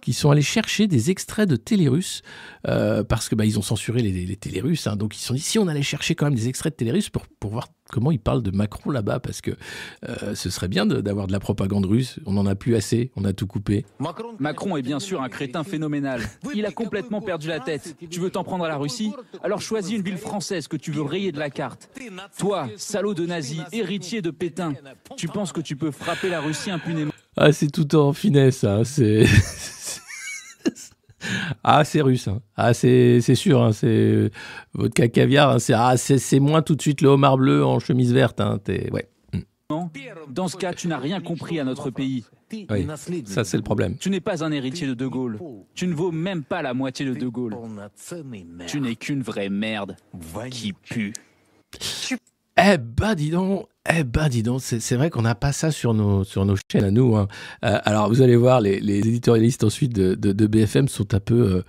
qu'ils 0.00 0.14
sont 0.14 0.30
allés 0.30 0.42
chercher 0.42 0.86
des 0.86 1.10
extraits 1.10 1.48
de 1.48 1.56
télé 1.56 1.88
russes 1.88 2.22
euh, 2.66 3.04
parce 3.04 3.28
que 3.28 3.34
bah, 3.34 3.44
ils 3.44 3.58
ont 3.58 3.62
censuré 3.62 4.02
les, 4.02 4.10
les 4.26 4.36
télé 4.36 4.60
russes. 4.60 4.86
hein. 4.86 4.96
donc, 4.96 5.16
ils 5.16 5.20
se 5.20 5.26
sont 5.28 5.34
dit 5.34 5.40
si 5.40 5.58
on 5.58 5.68
allait 5.68 5.82
chercher 5.82 6.14
quand 6.14 6.26
même 6.26 6.34
des 6.34 6.48
extraits 6.48 6.72
de 6.72 6.76
télé 6.76 6.90
russes 6.92 7.10
pour, 7.10 7.26
pour 7.38 7.50
voir 7.50 7.68
comment 7.90 8.12
ils 8.12 8.20
parlent 8.20 8.42
de 8.42 8.52
Macron 8.52 8.90
là-bas, 8.90 9.18
parce 9.18 9.40
que 9.40 9.50
euh, 10.08 10.34
ce 10.36 10.48
serait 10.48 10.68
bien 10.68 10.86
de- 10.86 11.00
d'avoir 11.00 11.26
de, 11.26 11.32
la 11.32 11.40
propagande 11.40 11.86
russe. 11.86 12.20
On 12.24 12.32
n'en 12.34 12.46
a 12.46 12.54
plus 12.54 12.76
assez, 12.76 13.10
on 13.16 13.24
a 13.24 13.32
tout 13.32 13.46
coupé. 13.48 13.84
Macron 14.38 14.76
est 14.76 14.82
bien 14.82 15.00
sûr 15.00 15.22
un 15.22 15.28
crétin 15.28 15.64
phénoménal. 15.64 16.22
Il 16.54 16.64
a 16.66 16.70
complètement 16.70 17.20
perdu 17.20 17.48
la 17.48 17.58
tête. 17.60 17.96
Tu 18.08 18.20
veux 18.20 18.30
t'en 18.30 18.44
prendre 18.44 18.64
à 18.64 18.68
la 18.68 18.76
Russie? 18.76 19.12
Alors 19.42 19.60
choisis 19.60 19.96
une 19.96 20.02
ville 20.02 20.18
française 20.18 20.68
que 20.68 20.76
tu 20.76 20.92
veux 20.92 21.02
rayer 21.02 21.32
de 21.32 21.38
la 21.38 21.50
carte. 21.50 21.90
Toi, 22.38 22.68
salaud 22.76 23.14
de 23.14 23.26
nazi, 23.26 23.60
héritier 23.72 24.22
de 24.22 24.30
Pétain, 24.30 24.74
tu 25.16 25.26
penses 25.28 25.52
que 25.52 25.60
tu 25.60 25.74
peux 25.76 25.90
frapper 25.90 26.28
la 26.28 26.40
Russie 26.40 26.70
impunément? 26.70 27.12
Ah, 27.36 27.52
c'est 27.52 27.70
tout 27.70 27.94
en 27.96 28.12
finesse, 28.12 28.64
hein, 28.64 28.82
c'est. 28.84 29.24
Ah, 31.62 31.84
c'est 31.84 32.00
russe. 32.00 32.28
hein. 32.28 32.40
Ah, 32.56 32.72
c'est 32.72 33.20
c'est 33.20 33.34
sûr. 33.34 33.62
hein, 33.62 33.72
c'est 33.72 34.30
vodka 34.72 35.06
caviar. 35.08 35.50
hein, 35.50 35.58
c'est 35.58 35.74
ah, 35.74 35.96
c'est 35.98 36.16
c'est 36.16 36.40
moins 36.40 36.62
tout 36.62 36.74
de 36.74 36.80
suite 36.80 37.02
le 37.02 37.08
homard 37.10 37.36
bleu 37.36 37.62
en 37.64 37.78
chemise 37.78 38.12
verte. 38.14 38.40
hein, 38.40 38.58
t'es- 38.62 38.90
ouais. 38.90 39.08
Dans 40.30 40.48
ce 40.48 40.56
cas, 40.56 40.72
tu 40.72 40.88
n'as 40.88 40.96
rien 40.98 41.20
compris 41.20 41.60
à 41.60 41.64
notre 41.64 41.90
pays. 41.90 42.24
Oui, 42.70 42.86
ça 43.26 43.44
c'est 43.44 43.56
le 43.58 43.62
problème. 43.62 43.96
Tu 43.98 44.08
n'es 44.10 44.20
pas 44.20 44.42
un 44.42 44.50
héritier 44.50 44.86
de 44.86 44.94
De 44.94 45.06
Gaulle. 45.06 45.38
Tu 45.74 45.86
ne 45.86 45.94
vaux 45.94 46.10
même 46.10 46.42
pas 46.42 46.62
la 46.62 46.72
moitié 46.74 47.04
de 47.06 47.14
De 47.14 47.28
Gaulle. 47.28 47.54
Tu 48.66 48.80
n'es 48.80 48.96
qu'une 48.96 49.22
vraie 49.22 49.50
merde 49.50 49.96
qui 50.50 50.72
pue. 50.72 51.12
Eh 52.62 52.76
bah 52.76 53.14
dis 53.14 53.30
donc, 53.30 53.66
eh 53.90 54.04
bah 54.04 54.28
dis 54.28 54.42
donc, 54.42 54.60
c'est 54.60 54.94
vrai 54.94 55.08
qu'on 55.08 55.22
n'a 55.22 55.34
pas 55.34 55.52
ça 55.52 55.70
sur 55.70 55.94
nos, 55.94 56.24
chaînes 56.70 56.84
à 56.84 56.90
nous. 56.90 57.16
hein. 57.16 57.26
Euh, 57.64 57.78
alors 57.84 58.08
vous 58.08 58.20
allez 58.20 58.36
voir, 58.36 58.60
les, 58.60 58.76
éditorialistes 58.76 59.64
ensuite 59.64 59.92
de 59.94 60.46
BFM 60.46 60.88
sont 60.88 61.14
un 61.14 61.20
peu, 61.20 61.40
euh, 61.40 61.62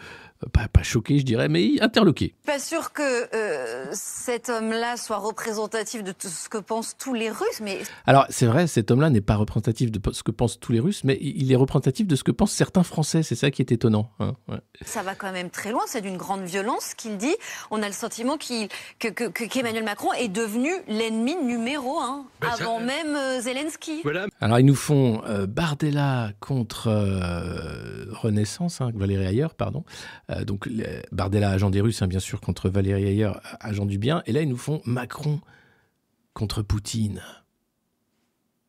pas, 0.53 0.67
pas 0.67 0.83
choqués 0.83 1.19
je 1.19 1.25
dirais, 1.25 1.49
mais 1.49 1.79
interloqués. 1.81 2.35
Pas 2.45 2.59
sûr 2.59 2.93
que 2.93 3.01
euh, 3.35 3.85
cet 3.93 4.49
homme-là 4.49 4.97
soit 4.97 5.17
représentatif 5.17 6.03
de 6.03 6.11
tout 6.11 6.27
ce 6.29 6.49
que 6.49 6.57
pensent 6.57 6.95
tous 6.97 7.13
les 7.13 7.29
Russes, 7.29 7.61
mais 7.61 7.79
Alors 8.05 8.25
c'est 8.29 8.45
vrai, 8.45 8.67
cet 8.67 8.91
homme-là 8.91 9.09
n'est 9.09 9.21
pas 9.21 9.35
représentatif 9.35 9.91
de 9.91 9.99
ce 10.13 10.23
que 10.23 10.31
pensent 10.31 10.59
tous 10.59 10.71
les 10.71 10.79
Russes, 10.79 11.03
mais 11.03 11.17
il 11.21 11.51
est 11.51 11.55
représentatif 11.55 12.07
de 12.07 12.15
ce 12.15 12.23
que 12.23 12.31
pensent 12.31 12.51
certains 12.53 12.83
Français, 12.83 13.23
c'est 13.23 13.35
ça 13.35 13.51
qui 13.51 13.61
est 13.61 13.71
étonnant. 13.71 14.11
hein, 14.19 14.33
ouais. 14.47 14.59
ça 14.85 15.03
va 15.03 15.15
quand 15.15 15.31
même 15.31 15.49
très 15.49 15.71
loin. 15.71 15.81
C'est 15.87 16.01
d'une 16.01 16.17
grande 16.17 16.43
violence 16.43 16.87
ce 16.91 16.95
qu'il 16.95 17.17
dit. 17.17 17.35
On 17.69 17.81
a 17.83 17.87
le 17.87 17.93
sentiment 17.93 18.37
que, 18.37 19.09
que- 19.09 19.29
qu'Emmanuel 19.45 19.83
Macron 19.83 20.11
est 20.13 20.27
devenu 20.27 20.71
l'ennemi 20.87 21.35
numéro 21.35 21.99
un, 21.99 22.25
Bah, 22.41 22.47
ça- 22.57 22.63
avant 22.63 22.79
même 22.79 23.15
euh, 23.15 23.39
Zelensky. 23.41 24.01
Alors 24.39 24.59
ils 24.59 24.65
nous 24.65 24.75
font 24.75 25.21
euh, 25.27 25.45
Bardella 25.47 26.31
contre 26.39 26.87
euh, 26.87 28.05
Renaissance, 28.11 28.81
hein, 28.81 28.91
Valérie 28.95 29.25
Ayer, 29.25 29.47
pardon. 29.57 29.83
Euh, 30.31 30.45
donc 30.45 30.69
Bardella, 31.11 31.49
agent 31.51 31.69
des 31.69 31.81
Russes, 31.81 32.01
hein, 32.01 32.07
bien 32.07 32.19
sûr, 32.19 32.41
contre 32.41 32.69
Valérie 32.69 33.05
Ayer, 33.05 33.31
agent 33.59 33.85
du 33.85 33.97
bien. 33.97 34.23
Et 34.25 34.31
là 34.31 34.41
ils 34.41 34.49
nous 34.49 34.57
font 34.57 34.81
Macron 34.85 35.41
contre 36.33 36.61
Poutine. 36.61 37.21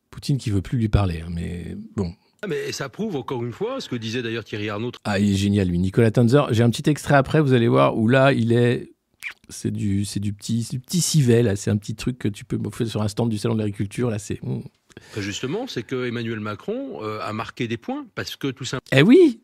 Poutine 0.09 0.37
qui 0.37 0.51
veut 0.51 0.61
plus 0.61 0.77
lui 0.77 0.89
parler, 0.89 1.21
hein, 1.21 1.29
mais 1.31 1.75
bon. 1.95 2.13
Ah, 2.43 2.47
Mais 2.47 2.71
ça 2.71 2.89
prouve 2.89 3.15
encore 3.15 3.43
une 3.43 3.53
fois 3.53 3.79
ce 3.79 3.87
que 3.87 3.95
disait 3.95 4.21
d'ailleurs 4.21 4.43
Thierry 4.43 4.69
Arnaud. 4.69 4.91
Ah, 5.05 5.17
il 5.17 5.31
est 5.31 5.35
génial, 5.35 5.69
lui. 5.69 5.79
Nicolas 5.79 6.11
Tanzer. 6.11 6.53
J'ai 6.53 6.63
un 6.63 6.69
petit 6.69 6.89
extrait 6.89 7.15
après, 7.15 7.39
vous 7.41 7.53
allez 7.53 7.69
voir, 7.69 7.97
où 7.97 8.07
là, 8.07 8.33
il 8.33 8.51
est. 8.51 8.91
C'est 9.49 9.71
du, 9.71 10.03
c'est 10.03 10.19
du 10.19 10.33
petit, 10.33 10.67
du 10.69 10.79
petit 10.79 10.99
civet, 10.99 11.41
là. 11.41 11.55
C'est 11.55 11.71
un 11.71 11.77
petit 11.77 11.95
truc 11.95 12.19
que 12.19 12.27
tu 12.27 12.43
peux 12.43 12.59
faire 12.71 12.87
sur 12.87 13.01
un 13.01 13.07
stand 13.07 13.29
du 13.29 13.37
Salon 13.37 13.55
de 13.55 13.59
l'Agriculture, 13.59 14.09
là. 14.09 14.19
C'est. 14.19 14.43
mm. 14.43 14.61
Enfin, 15.11 15.21
Justement, 15.21 15.65
c'est 15.67 15.83
que 15.83 16.05
Emmanuel 16.05 16.39
Macron 16.39 17.01
euh, 17.01 17.19
a 17.21 17.33
marqué 17.33 17.67
des 17.67 17.77
points 17.77 18.05
parce 18.13 18.35
que 18.35 18.47
tout 18.47 18.65
simplement. 18.65 18.99
Eh 18.99 19.01
oui 19.01 19.39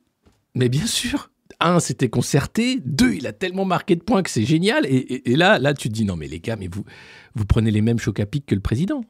Mais 0.54 0.70
bien 0.70 0.86
sûr 0.86 1.32
Un, 1.60 1.80
c'était 1.80 2.10
concerté. 2.10 2.80
Deux, 2.86 3.14
il 3.14 3.28
a 3.28 3.34
tellement 3.34 3.66
marqué 3.66 3.96
de 3.96 4.02
points 4.02 4.24
que 4.24 4.30
c'est 4.30 4.46
génial. 4.46 4.86
Et, 4.86 5.36
là, 5.36 5.60
là, 5.60 5.74
tu 5.74 5.90
te 5.90 5.94
dis, 5.94 6.06
non, 6.06 6.16
mais 6.16 6.28
les 6.28 6.40
gars, 6.40 6.56
mais 6.56 6.68
vous, 6.72 6.86
vous 7.36 7.46
prenez 7.46 7.72
les 7.72 7.82
mêmes 7.82 8.00
chocs 8.00 8.20
à 8.20 8.26
pic 8.26 8.46
que 8.46 8.56
le 8.56 8.62
président. 8.62 9.04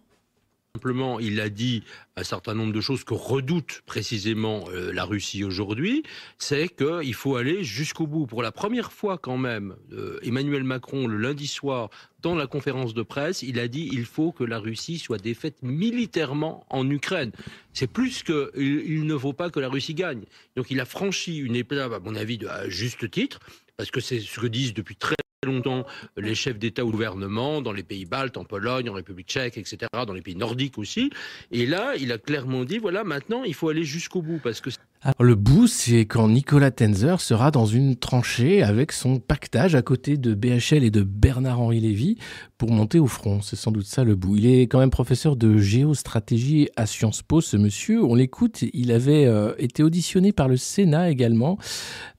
Simplement, 0.76 1.20
il 1.20 1.42
a 1.42 1.50
dit 1.50 1.84
un 2.16 2.24
certain 2.24 2.54
nombre 2.54 2.74
de 2.74 2.80
choses 2.80 3.04
que 3.04 3.16
redoute 3.16 3.82
précisément 3.88 4.66
euh, 4.70 4.94
la 4.94 5.04
Russie 5.04 5.44
aujourd'hui, 5.44 6.04
c'est 6.38 6.70
qu'il 6.70 7.16
faut 7.16 7.38
aller 7.38 7.64
jusqu'au 7.64 8.06
bout. 8.06 8.28
Pour 8.28 8.44
la 8.44 8.52
première 8.52 8.92
fois 8.92 9.18
quand 9.18 9.38
même, 9.38 9.76
euh, 9.92 10.20
Emmanuel 10.22 10.64
Macron, 10.64 11.08
le 11.08 11.18
lundi 11.18 11.48
soir, 11.48 11.90
dans 12.22 12.36
la 12.36 12.46
conférence 12.46 12.94
de 12.94 13.02
presse, 13.02 13.42
il 13.42 13.60
a 13.60 13.68
dit 13.68 13.90
il 13.92 14.06
faut 14.06 14.32
que 14.32 14.44
la 14.44 14.60
Russie 14.60 15.00
soit 15.00 15.18
défaite 15.18 15.58
militairement 15.64 16.68
en 16.70 16.88
Ukraine. 16.88 17.32
C'est 17.74 17.92
plus 17.92 18.22
que 18.22 18.52
il, 18.56 18.92
il 18.92 19.06
ne 19.08 19.18
faut 19.18 19.34
pas 19.34 19.50
que 19.50 19.60
la 19.60 19.70
Russie 19.70 19.96
gagne. 19.96 20.22
Donc 20.56 20.70
il 20.70 20.80
a 20.80 20.86
franchi 20.86 21.38
une 21.38 21.56
étape, 21.56 21.94
à 21.94 22.00
mon 22.00 22.14
avis, 22.14 22.38
à 22.48 22.70
juste 22.70 23.10
titre, 23.10 23.40
parce 23.76 23.90
que 23.90 24.02
c'est 24.02 24.20
ce 24.20 24.40
que 24.40 24.46
disent 24.46 24.76
depuis 24.76 24.96
très 24.96 25.16
longtemps 25.46 25.86
les 26.18 26.36
chefs 26.36 26.60
d'État 26.60 26.84
ou 26.84 26.92
gouvernement 26.92 27.62
dans 27.62 27.72
les 27.72 27.84
pays 27.84 28.06
baltes, 28.06 28.36
en 28.36 28.44
Pologne, 28.44 28.90
en 28.90 28.94
République 28.94 29.28
tchèque, 29.28 29.58
etc., 29.58 29.78
dans 30.06 30.14
les 30.14 30.22
pays 30.22 30.36
nordiques 30.36 30.78
aussi. 30.78 31.12
Et 31.52 31.66
là, 31.66 31.94
il 31.98 32.12
a 32.12 32.18
clairement 32.18 32.66
dit, 32.66 32.78
voilà, 32.78 33.06
maintenant, 33.06 33.44
il 33.44 33.54
faut 33.54 33.70
aller 33.70 33.86
jusqu'au 33.86 34.22
bout, 34.22 34.40
parce 34.44 34.60
que 34.60 34.70
Alors, 35.02 35.24
le 35.24 35.36
bout, 35.36 35.68
c'est 35.68 36.02
quand 36.02 36.28
Nicolas 36.28 36.72
Tenzer 36.72 37.22
sera 37.22 37.52
dans 37.52 37.66
une 37.66 37.96
tranchée 37.96 38.64
avec 38.64 38.92
son 38.92 39.20
pactage 39.20 39.76
à 39.76 39.82
côté 39.82 40.18
de 40.18 40.34
BHL 40.34 40.84
et 40.84 40.92
de 40.92 41.04
Bernard-Henri 41.04 41.80
Lévy 41.80 42.18
pour 42.60 42.72
monter 42.72 43.00
au 43.00 43.08
front. 43.08 43.42
C'est 43.42 43.56
sans 43.56 43.72
doute 43.72 43.86
ça 43.86 44.04
le 44.04 44.16
bout. 44.16 44.36
Il 44.36 44.46
est 44.46 44.64
quand 44.64 44.80
même 44.80 44.92
professeur 44.92 45.38
de 45.38 45.58
géostratégie 45.58 46.70
à 46.76 46.86
Sciences 46.86 47.24
Po, 47.24 47.40
ce 47.42 47.58
monsieur. 47.58 48.04
On 48.04 48.14
l'écoute. 48.14 48.64
Il 48.74 48.92
avait 48.92 49.26
euh, 49.26 49.54
été 49.58 49.82
auditionné 49.82 50.34
par 50.34 50.50
le 50.50 50.58
Sénat 50.58 51.10
également 51.10 51.58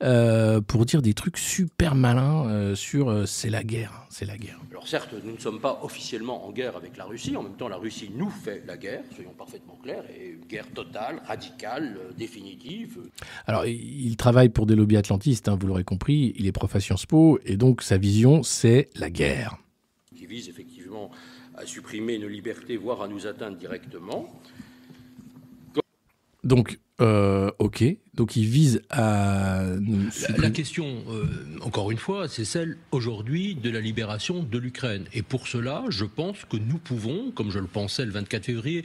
euh, 0.02 0.62
pour 0.62 0.86
dire 0.86 1.02
des 1.02 1.12
trucs 1.12 1.36
super 1.36 1.94
malins 1.94 2.46
euh, 2.48 2.74
sur 2.74 3.28
c'est 3.28 3.50
la 3.50 3.62
guerre. 3.62 3.92
hein, 3.94 4.06
C'est 4.08 4.24
la 4.24 4.38
guerre. 4.38 4.58
Alors 4.70 4.88
certes, 4.88 5.14
nous 5.22 5.32
ne 5.32 5.38
sommes 5.38 5.60
pas 5.60 5.78
officiellement 5.82 6.46
en 6.46 6.52
guerre 6.52 6.74
avec 6.74 6.96
la 6.96 7.04
Russie, 7.04 7.36
en 7.36 7.42
même 7.42 7.56
temps 7.56 7.68
la 7.68 7.76
Russie 7.76 8.10
nous 8.16 8.30
fait 8.30 8.62
la 8.66 8.78
guerre, 8.78 9.02
soyons 9.14 9.34
parfaitement 9.36 9.78
clairs, 9.82 10.04
et 10.18 10.30
une 10.40 10.46
guerre 10.46 10.66
totale, 10.74 11.20
radicale, 11.26 11.98
définitive. 12.16 12.98
Alors, 13.46 13.66
il 13.66 14.08
il 14.10 14.16
travaille 14.16 14.48
pour 14.48 14.64
des 14.64 14.74
lobbies 14.74 14.96
atlantistes, 14.96 15.48
hein, 15.48 15.58
vous 15.60 15.66
l'aurez 15.66 15.84
compris. 15.84 16.32
Il 16.36 16.46
est 16.46 16.52
prof 16.52 16.74
à 16.74 16.80
Sciences 16.80 17.04
Po 17.04 17.38
et 17.44 17.56
donc 17.56 17.82
sa 17.82 17.98
vision, 17.98 18.42
c'est 18.42 18.88
la 18.96 19.10
guerre. 19.10 19.58
Vise 20.30 20.48
effectivement 20.48 21.10
à 21.56 21.66
supprimer 21.66 22.18
nos 22.18 22.28
libertés, 22.28 22.76
voire 22.76 23.02
à 23.02 23.08
nous 23.08 23.26
atteindre 23.26 23.56
directement. 23.56 24.32
Donc, 26.44 26.78
euh, 27.00 27.50
ok. 27.58 27.84
Donc, 28.14 28.36
il 28.36 28.46
vise 28.46 28.82
à 28.90 29.64
nous. 29.80 30.08
La, 30.28 30.36
la 30.38 30.50
question, 30.50 31.02
euh, 31.08 31.26
encore 31.62 31.90
une 31.90 31.98
fois, 31.98 32.28
c'est 32.28 32.44
celle 32.44 32.78
aujourd'hui 32.92 33.54
de 33.54 33.70
la 33.70 33.80
libération 33.80 34.42
de 34.42 34.58
l'Ukraine. 34.58 35.04
Et 35.12 35.22
pour 35.22 35.48
cela, 35.48 35.84
je 35.88 36.04
pense 36.04 36.44
que 36.44 36.56
nous 36.56 36.78
pouvons, 36.78 37.30
comme 37.32 37.50
je 37.50 37.58
le 37.58 37.66
pensais 37.66 38.04
le 38.04 38.12
24 38.12 38.44
février, 38.44 38.84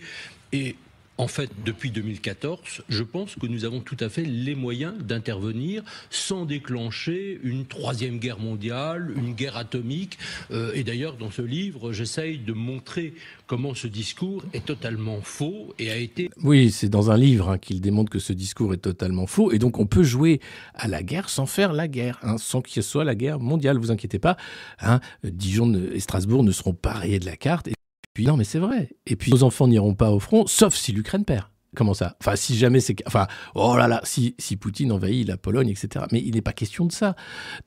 et 0.52 0.76
En 1.18 1.28
fait, 1.30 1.49
depuis 1.66 1.91
2014, 1.91 2.59
je 2.89 3.03
pense 3.03 3.36
que 3.36 3.47
nous 3.47 3.63
avons 3.63 3.80
tout 3.80 3.95
à 4.01 4.09
fait 4.09 4.26
les 4.26 4.53
moyens 4.53 4.93
d'intervenir 5.01 5.82
sans 6.09 6.43
déclencher 6.45 7.39
une 7.41 7.66
troisième 7.66 8.20
guerre 8.20 8.38
mondiale, 8.39 9.13
une 9.16 9.34
guerre 9.34 9.55
atomique. 9.55 10.18
Euh, 10.51 10.74
et 10.76 10.84
d'ailleurs, 10.84 11.16
dans 11.16 11.32
ce 11.32 11.41
livre, 11.41 11.93
j'essaye 11.93 12.38
de 12.39 12.51
montrer 12.51 13.13
comment 13.47 13.74
ce 13.74 13.88
discours 13.88 14.43
est 14.53 14.66
totalement 14.66 15.22
faux 15.22 15.74
et 15.80 15.89
a 15.89 15.95
été 15.95 16.30
Oui, 16.43 16.70
c'est 16.70 16.89
dans 16.89 17.11
un 17.11 17.18
livre 17.18 17.47
hein, 17.49 17.57
qu'il 17.59 17.80
démontre 17.80 18.11
que 18.11 18.20
ce 18.20 18.34
discours 18.34 18.74
est 18.74 18.78
totalement 18.78 19.26
faux. 19.26 19.53
Et 19.53 19.57
donc, 19.57 19.80
on 19.80 19.86
peut 19.86 20.03
jouer 20.03 20.41
à 20.74 20.89
la 20.89 21.01
guerre 21.01 21.30
sans 21.30 21.45
faire 21.45 21.72
la 21.72 21.88
guerre, 21.88 22.20
hein, 22.24 22.38
sans 22.38 22.61
qu'il 22.61 22.84
soit 22.84 23.05
la 23.05 23.16
guerre 23.16 23.39
mondiale. 23.39 23.78
Vous 23.78 23.91
inquiétez 23.91 24.20
pas. 24.20 24.36
hein. 24.82 24.99
Dijon 25.24 25.74
et 25.93 26.01
Strasbourg 26.01 26.43
ne 26.43 26.51
seront 26.51 26.74
pas 26.74 26.91
rayés 26.93 27.20
de 27.20 27.26
la 27.26 27.38
carte. 27.38 27.70
Puis, 28.16 28.26
non, 28.26 28.38
mais 28.38 28.45
c'est 28.45 28.59
vrai. 28.59 28.89
Et 29.05 29.16
puis, 29.18 29.30
nos 29.30 29.43
enfants 29.43 29.68
n'iront 29.68 29.93
pas 29.93 30.09
au 30.11 30.20
front, 30.20 30.47
sauf 30.47 30.74
si 30.74 30.93
l'Ukraine 30.93 31.26
perd. 31.26 31.45
Comment 31.76 31.93
ça? 31.93 32.16
Enfin, 32.22 32.38
si 32.38 32.55
jamais 32.55 32.80
c'est. 32.80 32.95
Enfin, 33.05 33.28
oh 33.53 33.76
là 33.76 33.89
là, 33.89 33.99
si, 34.05 34.34
si 34.39 34.55
Poutine 34.55 34.93
envahit 34.93 35.28
la 35.28 35.36
Pologne, 35.36 35.68
etc. 35.68 36.05
Mais 36.13 36.22
il 36.26 36.36
n'est 36.36 36.41
pas 36.41 36.53
question 36.53 36.86
de 36.86 36.93
ça. 36.93 37.18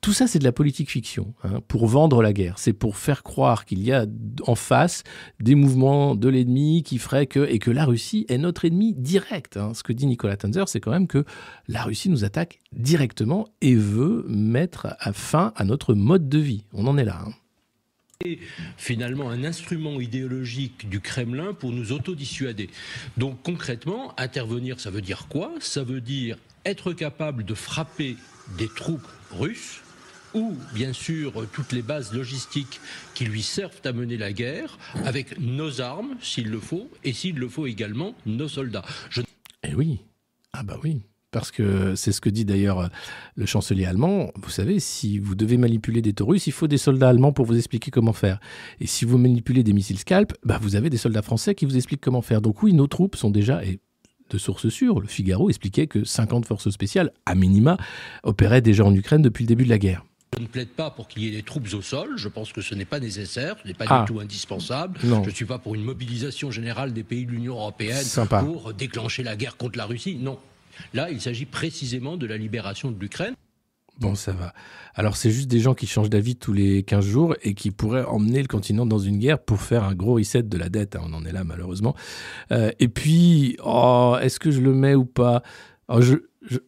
Tout 0.01 0.13
ça, 0.13 0.25
c'est 0.25 0.39
de 0.39 0.43
la 0.43 0.51
politique 0.51 0.89
fiction, 0.89 1.35
hein, 1.43 1.59
pour 1.67 1.85
vendre 1.85 2.23
la 2.23 2.33
guerre. 2.33 2.55
C'est 2.57 2.73
pour 2.73 2.97
faire 2.97 3.21
croire 3.21 3.65
qu'il 3.65 3.83
y 3.83 3.91
a 3.91 4.07
en 4.47 4.55
face 4.55 5.03
des 5.39 5.53
mouvements 5.53 6.15
de 6.15 6.27
l'ennemi 6.27 6.81
qui 6.81 6.97
feraient 6.97 7.27
que. 7.27 7.47
et 7.47 7.59
que 7.59 7.69
la 7.69 7.85
Russie 7.85 8.25
est 8.29 8.39
notre 8.39 8.65
ennemi 8.65 8.95
direct. 8.95 9.57
hein. 9.57 9.73
Ce 9.75 9.83
que 9.83 9.93
dit 9.93 10.07
Nicolas 10.07 10.37
Tanzer, 10.37 10.67
c'est 10.67 10.79
quand 10.79 10.89
même 10.89 11.05
que 11.05 11.23
la 11.67 11.83
Russie 11.83 12.09
nous 12.09 12.23
attaque 12.25 12.61
directement 12.73 13.47
et 13.61 13.75
veut 13.75 14.25
mettre 14.27 14.87
fin 15.13 15.53
à 15.55 15.65
notre 15.65 15.93
mode 15.93 16.27
de 16.27 16.39
vie. 16.39 16.65
On 16.73 16.87
en 16.87 16.97
est 16.97 17.05
là. 17.05 17.21
hein. 17.27 17.33
Finalement 18.75 19.29
un 19.29 19.45
instrument 19.45 20.01
idéologique 20.01 20.89
du 20.89 20.99
Kremlin 20.99 21.53
pour 21.53 21.71
nous 21.71 21.93
autodissuader. 21.93 22.69
Donc 23.15 23.41
concrètement, 23.43 24.13
intervenir, 24.19 24.81
ça 24.81 24.89
veut 24.89 24.99
dire 24.99 25.27
quoi? 25.29 25.53
Ça 25.61 25.85
veut 25.85 26.01
dire 26.01 26.37
être 26.65 26.91
capable 26.91 27.45
de 27.45 27.53
frapper 27.53 28.17
des 28.57 28.67
troupes 28.67 29.07
russes 29.31 29.79
ou 30.33 30.53
bien 30.73 30.91
sûr 30.91 31.47
toutes 31.53 31.71
les 31.71 31.81
bases 31.81 32.11
logistiques 32.11 32.81
qui 33.15 33.23
lui 33.23 33.41
servent 33.41 33.79
à 33.85 33.93
mener 33.93 34.17
la 34.17 34.33
guerre 34.33 34.77
avec 35.05 35.39
nos 35.39 35.79
armes 35.79 36.17
s'il 36.21 36.49
le 36.49 36.59
faut 36.59 36.91
et 37.05 37.13
s'il 37.13 37.35
le 37.35 37.47
faut 37.47 37.67
également 37.67 38.15
nos 38.25 38.49
soldats. 38.49 38.83
Eh 39.63 39.73
oui. 39.73 40.01
Ah 40.51 40.63
bah 40.63 40.77
oui. 40.83 41.03
Parce 41.31 41.51
que 41.51 41.93
c'est 41.95 42.11
ce 42.11 42.21
que 42.21 42.29
dit 42.29 42.43
d'ailleurs 42.43 42.79
euh, 42.79 42.87
le 43.35 43.45
chancelier 43.45 43.85
allemand. 43.85 44.31
Vous 44.35 44.49
savez, 44.49 44.79
si 44.79 45.19
vous 45.19 45.35
devez 45.35 45.57
manipuler 45.57 46.01
des 46.01 46.13
taurus, 46.13 46.47
il 46.47 46.53
faut 46.53 46.67
des 46.67 46.79
soldats 46.79 47.09
allemands 47.09 47.31
pour 47.33 47.45
vous 47.45 47.55
expliquer 47.55 47.91
comment 47.91 48.13
faire. 48.13 48.39
Et 48.79 48.87
si 48.87 49.05
vous 49.05 49.17
manipulez 49.19 49.63
des 49.63 49.73
missiles 49.73 49.99
Scalp, 49.99 50.33
bah 50.43 50.57
vous 50.61 50.75
avez 50.75 50.89
des 50.89 50.97
soldats 50.97 51.21
français 51.21 51.53
qui 51.53 51.65
vous 51.65 51.77
expliquent 51.77 52.01
comment 52.01 52.23
faire. 52.23 52.41
Donc 52.41 52.63
oui, 52.63 52.73
nos 52.73 52.87
troupes 52.87 53.15
sont 53.15 53.29
déjà, 53.29 53.63
et 53.63 53.79
de 54.31 54.37
sources 54.39 54.69
sûres, 54.69 54.99
le 54.99 55.07
Figaro 55.07 55.49
expliquait 55.49 55.85
que 55.87 56.03
50 56.03 56.45
forces 56.45 56.69
spéciales, 56.71 57.11
à 57.27 57.35
minima, 57.35 57.77
opéraient 58.23 58.61
déjà 58.61 58.83
en 58.83 58.93
Ukraine 58.93 59.21
depuis 59.21 59.43
le 59.43 59.47
début 59.47 59.65
de 59.65 59.69
la 59.69 59.77
guerre. 59.79 60.03
Je 60.37 60.41
ne 60.43 60.47
plaide 60.47 60.69
pas 60.69 60.89
pour 60.91 61.07
qu'il 61.07 61.23
y 61.23 61.27
ait 61.27 61.31
des 61.31 61.41
troupes 61.43 61.67
au 61.73 61.81
sol. 61.81 62.09
Je 62.15 62.27
pense 62.27 62.53
que 62.53 62.61
ce 62.61 62.73
n'est 62.75 62.85
pas 62.85 62.99
nécessaire, 62.99 63.55
ce 63.61 63.67
n'est 63.67 63.73
pas 63.73 63.85
Ah. 63.89 64.05
du 64.07 64.13
tout 64.13 64.19
indispensable. 64.19 64.99
Non. 65.03 65.23
Je 65.23 65.29
ne 65.29 65.35
suis 65.35 65.45
pas 65.45 65.57
pour 65.59 65.73
une 65.75 65.83
mobilisation 65.83 66.49
générale 66.51 66.93
des 66.93 67.03
pays 67.03 67.25
de 67.25 67.31
l'Union 67.31 67.53
européenne 67.55 68.03
Sympa. 68.03 68.41
pour 68.43 68.73
déclencher 68.73 69.21
la 69.23 69.35
guerre 69.35 69.57
contre 69.57 69.77
la 69.77 69.85
Russie. 69.85 70.17
Non. 70.21 70.37
Là, 70.93 71.09
il 71.11 71.21
s'agit 71.21 71.45
précisément 71.45 72.17
de 72.17 72.25
la 72.25 72.37
libération 72.37 72.91
de 72.91 72.99
l'Ukraine. 72.99 73.35
Bon, 73.99 74.15
ça 74.15 74.31
va. 74.31 74.53
Alors, 74.95 75.17
c'est 75.17 75.29
juste 75.29 75.49
des 75.49 75.59
gens 75.59 75.73
qui 75.73 75.85
changent 75.85 76.09
d'avis 76.09 76.37
tous 76.37 76.53
les 76.53 76.83
15 76.83 77.05
jours 77.05 77.35
et 77.41 77.53
qui 77.53 77.69
pourraient 77.71 78.05
emmener 78.05 78.41
le 78.41 78.47
continent 78.47 78.85
dans 78.85 78.97
une 78.99 79.17
guerre 79.17 79.39
pour 79.39 79.59
faire 79.61 79.83
un 79.83 79.93
gros 79.93 80.13
reset 80.15 80.43
de 80.43 80.57
la 80.57 80.69
dette. 80.69 80.95
hein. 80.95 81.01
On 81.03 81.13
en 81.13 81.25
est 81.25 81.33
là, 81.33 81.43
malheureusement. 81.43 81.95
Euh, 82.53 82.71
et 82.79 82.87
puis, 82.87 83.57
oh, 83.61 84.15
est-ce 84.21 84.39
que 84.39 84.51
je 84.51 84.61
le 84.61 84.73
mets 84.73 84.95
ou 84.95 85.03
pas? 85.05 85.43
Oh, 85.89 85.99
Je 86.01 86.15
je, 86.43 86.59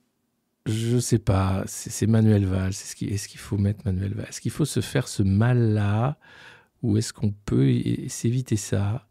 je 0.66 0.98
sais 1.00 1.20
pas. 1.20 1.64
C'est 1.68 2.06
Manuel 2.06 2.46
Valls. 2.46 2.72
Est-ce 2.72 2.96
qu'il 2.98 3.18
qu'il 3.18 3.40
faut 3.40 3.58
mettre 3.58 3.80
Manuel 3.86 4.14
Valls? 4.14 4.26
Est-ce 4.28 4.42
qu'il 4.42 4.52
faut 4.52 4.66
se 4.66 4.82
faire 4.82 5.08
ce 5.08 5.24
mal-là? 5.24 6.18
Ou 6.84 6.98
est-ce 6.98 7.14
qu'on 7.14 7.32
peut 7.32 7.72
s'éviter 8.10 8.58
ça? 8.58 9.08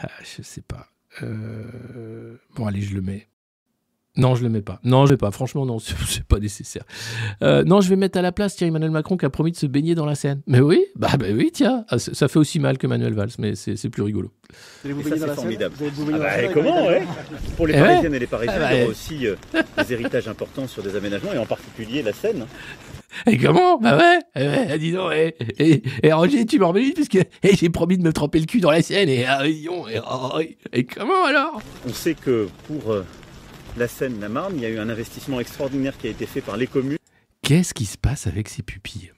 Ah, 0.00 0.08
Je 0.24 0.40
sais 0.42 0.62
pas. 0.62 0.88
Euh, 1.22 2.38
Bon, 2.56 2.66
allez, 2.66 2.80
je 2.80 2.94
le 2.94 3.02
mets. 3.02 3.28
Non, 4.16 4.34
je 4.34 4.42
le 4.42 4.50
mets 4.50 4.60
pas. 4.60 4.78
Non, 4.84 5.06
je 5.06 5.10
le 5.10 5.14
mets 5.14 5.18
pas. 5.18 5.30
Franchement, 5.30 5.64
non, 5.64 5.78
c'est 6.06 6.24
pas 6.24 6.38
nécessaire. 6.38 6.84
Euh, 7.42 7.64
non, 7.64 7.80
je 7.80 7.88
vais 7.88 7.96
mettre 7.96 8.18
à 8.18 8.22
la 8.22 8.30
place 8.32 8.56
tiens, 8.56 8.66
Emmanuel 8.68 8.90
Macron 8.90 9.16
qui 9.16 9.24
a 9.24 9.30
promis 9.30 9.52
de 9.52 9.56
se 9.56 9.66
baigner 9.66 9.94
dans 9.94 10.04
la 10.06 10.14
Seine. 10.14 10.42
Mais 10.46 10.60
oui, 10.60 10.84
bah, 10.96 11.08
bah 11.18 11.26
oui, 11.32 11.50
tiens. 11.52 11.84
Ah, 11.88 11.98
ça 11.98 12.28
fait 12.28 12.38
aussi 12.38 12.58
mal 12.58 12.76
que 12.78 12.86
Manuel 12.86 13.14
Valls, 13.14 13.30
mais 13.38 13.54
c'est 13.54 13.88
plus 13.88 14.02
rigolo. 14.02 14.30
Et 14.84 14.90
ça, 15.04 15.16
c'est 15.28 15.34
formidable. 15.34 15.74
Ah 15.80 15.84
Ah 16.12 16.18
bah, 16.18 16.48
comment, 16.52 16.86
ouais 16.86 17.02
Pour 17.56 17.66
les 17.66 17.74
Eh 17.74 17.80
ouais. 17.80 17.86
Parisiennes 17.88 18.14
et 18.14 18.18
les 18.18 18.26
Parisiens, 18.26 18.54
Ah 18.56 18.60
bah, 18.60 18.72
il 18.74 18.76
y 18.76 18.80
eh. 18.80 18.82
aura 18.82 18.90
aussi 18.90 19.26
euh, 19.26 19.36
des 19.78 19.92
héritages 19.94 20.28
importants 20.28 20.66
sur 20.66 20.82
des 20.82 20.94
aménagements, 20.94 21.32
et 21.32 21.38
en 21.38 21.46
particulier 21.46 22.02
la 22.02 22.12
Seine. 22.12 22.46
Et 23.26 23.36
comment 23.38 23.78
Bah 23.78 23.96
ouais, 23.98 24.18
eh 24.36 24.46
ouais, 24.46 24.78
dis 24.78 24.92
donc, 24.92 25.12
et, 25.12 25.34
et, 25.58 25.82
et 26.02 26.12
Roger, 26.12 26.44
tu 26.46 26.56
une, 26.56 26.92
puisque 26.94 27.16
eh, 27.42 27.56
j'ai 27.56 27.68
promis 27.68 27.98
de 27.98 28.02
me 28.02 28.12
tremper 28.12 28.40
le 28.40 28.46
cul 28.46 28.60
dans 28.60 28.70
la 28.70 28.82
Seine, 28.82 29.08
et, 29.08 29.24
ah, 29.26 29.46
et, 29.46 29.66
oh, 29.70 29.86
et- 30.40 30.56
et 30.72 30.84
comment 30.84 31.24
alors? 31.26 31.60
On 31.86 31.92
sait 31.92 32.14
que 32.14 32.48
pour 32.66 32.90
euh, 32.92 33.04
la 33.76 33.88
Seine-la-Marne, 33.88 34.54
il 34.56 34.62
y 34.62 34.66
a 34.66 34.70
eu 34.70 34.78
un 34.78 34.88
investissement 34.88 35.40
extraordinaire 35.40 35.96
qui 35.96 36.06
a 36.06 36.10
été 36.10 36.26
fait 36.26 36.40
par 36.40 36.56
les 36.56 36.66
communes. 36.66 36.98
Qu'est-ce 37.42 37.74
qui 37.74 37.86
se 37.86 37.98
passe 37.98 38.26
avec 38.26 38.48
ces 38.48 38.62
pupilles? 38.62 39.12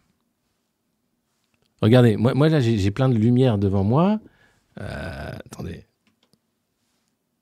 Regardez, 1.82 2.16
moi, 2.16 2.48
là 2.48 2.60
j'ai 2.60 2.90
plein 2.90 3.08
de 3.08 3.18
lumière 3.18 3.58
devant 3.58 3.84
moi. 3.84 4.20
Euh, 4.80 5.32
attendez. 5.46 5.84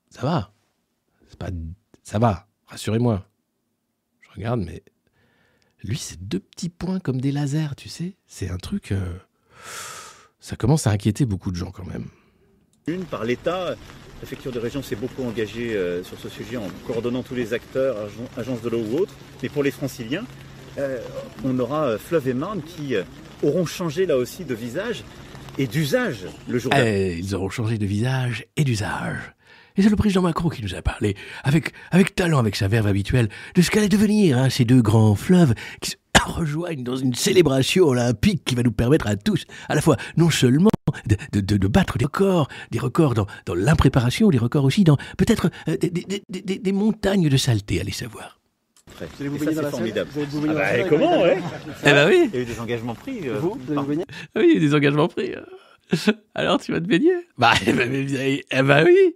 Ça 0.09 0.21
va? 0.21 0.51
Pas. 1.39 1.49
Ça 2.03 2.19
va. 2.19 2.47
Rassurez-moi. 2.67 3.25
Je 4.21 4.29
regarde, 4.35 4.61
mais 4.61 4.83
lui, 5.83 5.97
c'est 5.97 6.21
deux 6.27 6.39
petits 6.39 6.69
points 6.69 6.99
comme 6.99 7.19
des 7.19 7.31
lasers, 7.31 7.75
tu 7.75 7.89
sais. 7.89 8.15
C'est 8.27 8.49
un 8.49 8.57
truc. 8.57 8.91
euh, 8.91 9.17
Ça 10.39 10.55
commence 10.55 10.85
à 10.87 10.91
inquiéter 10.91 11.25
beaucoup 11.25 11.51
de 11.51 11.55
gens 11.55 11.71
quand 11.71 11.85
même. 11.85 12.09
Une 12.87 13.05
par 13.05 13.23
l'État. 13.23 13.69
La 13.71 13.75
préfecture 14.27 14.51
de 14.51 14.59
région 14.59 14.81
s'est 14.81 14.95
beaucoup 14.95 15.23
engagée 15.23 15.75
euh, 15.75 16.03
sur 16.03 16.17
ce 16.17 16.29
sujet 16.29 16.57
en 16.57 16.67
coordonnant 16.87 17.23
tous 17.23 17.35
les 17.35 17.53
acteurs, 17.53 17.97
agen- 17.97 18.27
agences 18.37 18.61
de 18.61 18.69
l'eau 18.69 18.81
ou 18.91 18.97
autres. 18.99 19.13
Mais 19.41 19.49
pour 19.49 19.63
les 19.63 19.71
franciliens, 19.71 20.23
euh, 20.77 20.99
on 21.43 21.57
aura 21.59 21.83
euh, 21.85 21.97
Fleuve 21.97 22.29
et 22.29 22.33
Marne 22.33 22.61
qui 22.61 22.95
auront 23.41 23.65
changé 23.65 24.05
là 24.05 24.17
aussi 24.17 24.45
de 24.45 24.53
visage 24.55 25.03
et 25.57 25.67
d'usage 25.67 26.25
le 26.47 26.57
jour. 26.59 26.71
Eh, 26.75 27.17
ils 27.17 27.35
auront 27.35 27.49
changé 27.49 27.77
de 27.77 27.85
visage 27.85 28.45
et 28.57 28.63
d'usage. 28.63 29.33
Et 29.75 29.81
c'est 29.81 29.89
le 29.89 29.95
président 29.95 30.21
Macron 30.21 30.49
qui 30.49 30.61
nous 30.61 30.75
a 30.75 30.81
parlé, 30.81 31.15
avec, 31.43 31.73
avec 31.91 32.13
talent, 32.15 32.37
avec 32.37 32.55
sa 32.55 32.67
verve 32.67 32.85
habituelle, 32.87 33.27
de 33.55 33.61
ce 33.61 33.71
qu'allait 33.71 33.89
devenir 33.89 34.37
hein, 34.37 34.49
ces 34.49 34.65
deux 34.65 34.81
grands 34.83 35.15
fleuves 35.15 35.53
qui 35.81 35.95
rejoignent 36.25 36.83
dans 36.83 36.95
une 36.95 37.13
célébration 37.13 37.85
olympique 37.85 38.43
qui 38.45 38.55
va 38.55 38.63
nous 38.63 38.71
permettre 38.71 39.07
à 39.07 39.15
tous, 39.15 39.45
à 39.69 39.75
la 39.75 39.81
fois, 39.81 39.97
non 40.17 40.29
seulement 40.29 40.69
de, 41.07 41.15
de- 41.31 41.41
de- 41.41 41.57
de 41.57 41.67
battre 41.67 41.97
des 41.97 42.05
records, 42.05 42.47
des 42.71 42.79
records 42.79 43.13
dans, 43.13 43.27
dans 43.45 43.55
l'impréparation, 43.55 44.29
des 44.29 44.37
records 44.37 44.65
aussi 44.65 44.83
dans 44.83 44.97
peut-être 45.17 45.49
euh, 45.67 45.77
des, 45.77 45.89
des- 45.89 46.23
des- 46.29 46.59
des- 46.59 46.71
montagnes 46.71 47.29
de 47.29 47.37
saleté, 47.37 47.79
allez 47.79 47.91
savoir. 47.91 48.39
Et 49.01 49.39
ça, 49.39 49.51
c'est 49.63 49.69
formidable. 49.71 50.09
Ah 50.49 50.53
bah, 50.53 50.77
et 50.77 50.87
comment, 50.87 51.21
ouais 51.21 51.37
Eh 51.83 51.91
ben 51.91 52.07
oui. 52.09 52.29
Il 52.31 52.35
y 52.35 52.37
a 52.39 52.41
eu 52.41 52.45
des 52.45 52.59
engagements 52.59 52.95
pris. 52.95 53.27
euh, 53.27 53.39
Vous, 53.39 53.57
vous 53.59 53.71
allez 53.71 53.81
vous 53.81 53.87
baigner 53.87 54.05
Oui, 54.35 54.43
il 54.49 54.53
y 54.53 54.57
a 54.57 54.67
des 54.69 54.75
engagements 54.75 55.07
pris. 55.07 55.31
Alors, 56.35 56.59
tu 56.59 56.71
vas 56.71 56.79
te 56.79 56.85
baigner? 56.85 57.13
Bah, 57.37 57.53
eh 57.65 57.73
ben, 57.73 57.91
eh 57.93 58.61
ben 58.61 58.85
oui. 58.85 59.15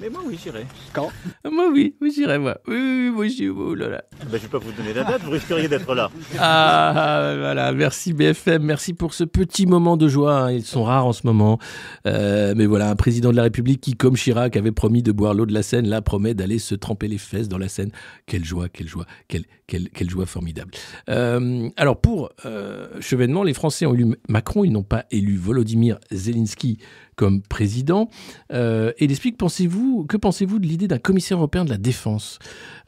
Mais 0.00 0.08
moi, 0.10 0.20
oui, 0.26 0.38
j'irai. 0.42 0.66
Quand? 0.92 1.10
Moi, 1.50 1.68
oui, 1.72 1.94
oui, 2.00 2.12
j'irai, 2.14 2.38
moi. 2.38 2.58
Oui, 2.66 2.74
oui, 2.74 3.08
oui, 3.08 3.10
moi, 3.10 3.28
j'y 3.28 3.48
oh 3.48 3.74
là 3.74 3.88
là. 3.88 4.04
Bah, 4.20 4.26
je 4.32 4.38
vais 4.38 4.48
pas 4.48 4.58
vous 4.58 4.72
donner 4.72 4.92
la 4.92 5.04
date, 5.04 5.22
vous 5.22 5.30
risqueriez 5.30 5.68
d'être 5.68 5.94
là. 5.94 6.10
Ah, 6.38 7.34
voilà, 7.38 7.72
merci 7.72 8.12
BFM, 8.12 8.62
merci 8.62 8.94
pour 8.94 9.14
ce 9.14 9.24
petit 9.24 9.66
moment 9.66 9.96
de 9.96 10.08
joie. 10.08 10.38
hein. 10.44 10.52
Ils 10.52 10.64
sont 10.64 10.84
rares 10.84 11.06
en 11.06 11.12
ce 11.12 11.26
moment. 11.26 11.58
Euh, 12.06 12.54
mais 12.56 12.66
voilà, 12.66 12.90
un 12.90 12.96
président 12.96 13.30
de 13.30 13.36
la 13.36 13.42
République 13.44 13.80
qui, 13.80 13.94
comme 13.94 14.14
Chirac, 14.16 14.56
avait 14.56 14.72
promis 14.72 15.02
de 15.02 15.12
boire 15.12 15.34
l'eau 15.34 15.46
de 15.46 15.54
la 15.54 15.62
Seine, 15.62 15.88
là, 15.88 16.02
promet 16.02 16.34
d'aller 16.34 16.58
se 16.58 16.74
tremper 16.74 17.08
les 17.08 17.18
fesses 17.18 17.48
dans 17.48 17.58
la 17.58 17.68
Seine. 17.68 17.90
Quelle 18.26 18.44
joie, 18.44 18.68
quelle 18.68 18.88
joie, 18.88 19.06
quelle, 19.28 19.44
quelle, 19.66 19.88
quelle 19.90 20.10
joie 20.10 20.26
formidable. 20.26 20.70
Euh, 21.08 21.68
alors, 21.76 22.00
pour 22.00 22.30
euh, 22.44 22.88
Chevènement, 23.00 23.42
les 23.42 23.54
Français 23.54 23.86
ont 23.86 23.94
élu 23.94 24.14
Macron, 24.28 24.64
ils 24.64 24.72
n'ont 24.72 24.82
pas 24.82 25.04
élu 25.10 25.36
Volodymyr 25.36 25.98
Zelensky 26.10 26.78
comme 27.16 27.42
président. 27.42 28.08
Euh, 28.52 28.92
et 28.98 29.04
il 29.04 29.10
explique, 29.10 29.36
pensez-vous, 29.36 30.06
que 30.06 30.16
pensez-vous 30.16 30.58
de 30.58 30.66
l'idée 30.66 30.88
d'un 30.88 30.98
commissaire 30.98 31.38
européen 31.38 31.64
de 31.64 31.70
la 31.70 31.78
défense? 31.78 32.38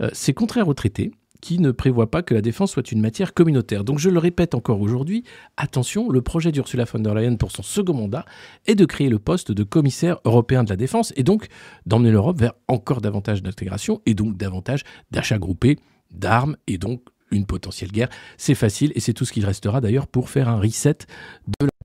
Euh, 0.00 0.08
C'est 0.12 0.34
contraire 0.34 0.68
au 0.68 0.74
traité 0.74 1.12
qui 1.40 1.58
ne 1.58 1.70
prévoit 1.70 2.10
pas 2.10 2.22
que 2.22 2.34
la 2.34 2.40
défense 2.40 2.72
soit 2.72 2.90
une 2.90 3.00
matière 3.00 3.34
communautaire. 3.34 3.84
Donc 3.84 3.98
je 3.98 4.10
le 4.10 4.18
répète 4.18 4.54
encore 4.54 4.80
aujourd'hui, 4.80 5.24
attention, 5.56 6.10
le 6.10 6.22
projet 6.22 6.50
d'Ursula 6.50 6.84
von 6.84 6.98
der 6.98 7.14
Leyen 7.14 7.36
pour 7.36 7.52
son 7.52 7.62
second 7.62 7.94
mandat 7.94 8.24
est 8.66 8.74
de 8.74 8.84
créer 8.84 9.08
le 9.08 9.18
poste 9.18 9.52
de 9.52 9.62
commissaire 9.62 10.18
européen 10.24 10.64
de 10.64 10.70
la 10.70 10.76
défense 10.76 11.12
et 11.16 11.22
donc 11.22 11.46
d'emmener 11.84 12.10
l'Europe 12.10 12.40
vers 12.40 12.54
encore 12.68 13.00
davantage 13.00 13.42
d'intégration 13.42 14.00
et 14.06 14.14
donc 14.14 14.36
davantage 14.36 14.82
d'achats 15.10 15.38
groupés 15.38 15.78
d'armes 16.10 16.56
et 16.66 16.78
donc 16.78 17.02
une 17.30 17.46
potentielle 17.46 17.90
guerre. 17.92 18.08
C'est 18.36 18.54
facile 18.54 18.92
et 18.94 19.00
c'est 19.00 19.12
tout 19.12 19.24
ce 19.24 19.32
qu'il 19.32 19.44
restera 19.44 19.80
d'ailleurs 19.80 20.06
pour 20.06 20.30
faire 20.30 20.48
un 20.48 20.60
reset 20.60 20.98
de 21.46 21.66
la 21.66 21.75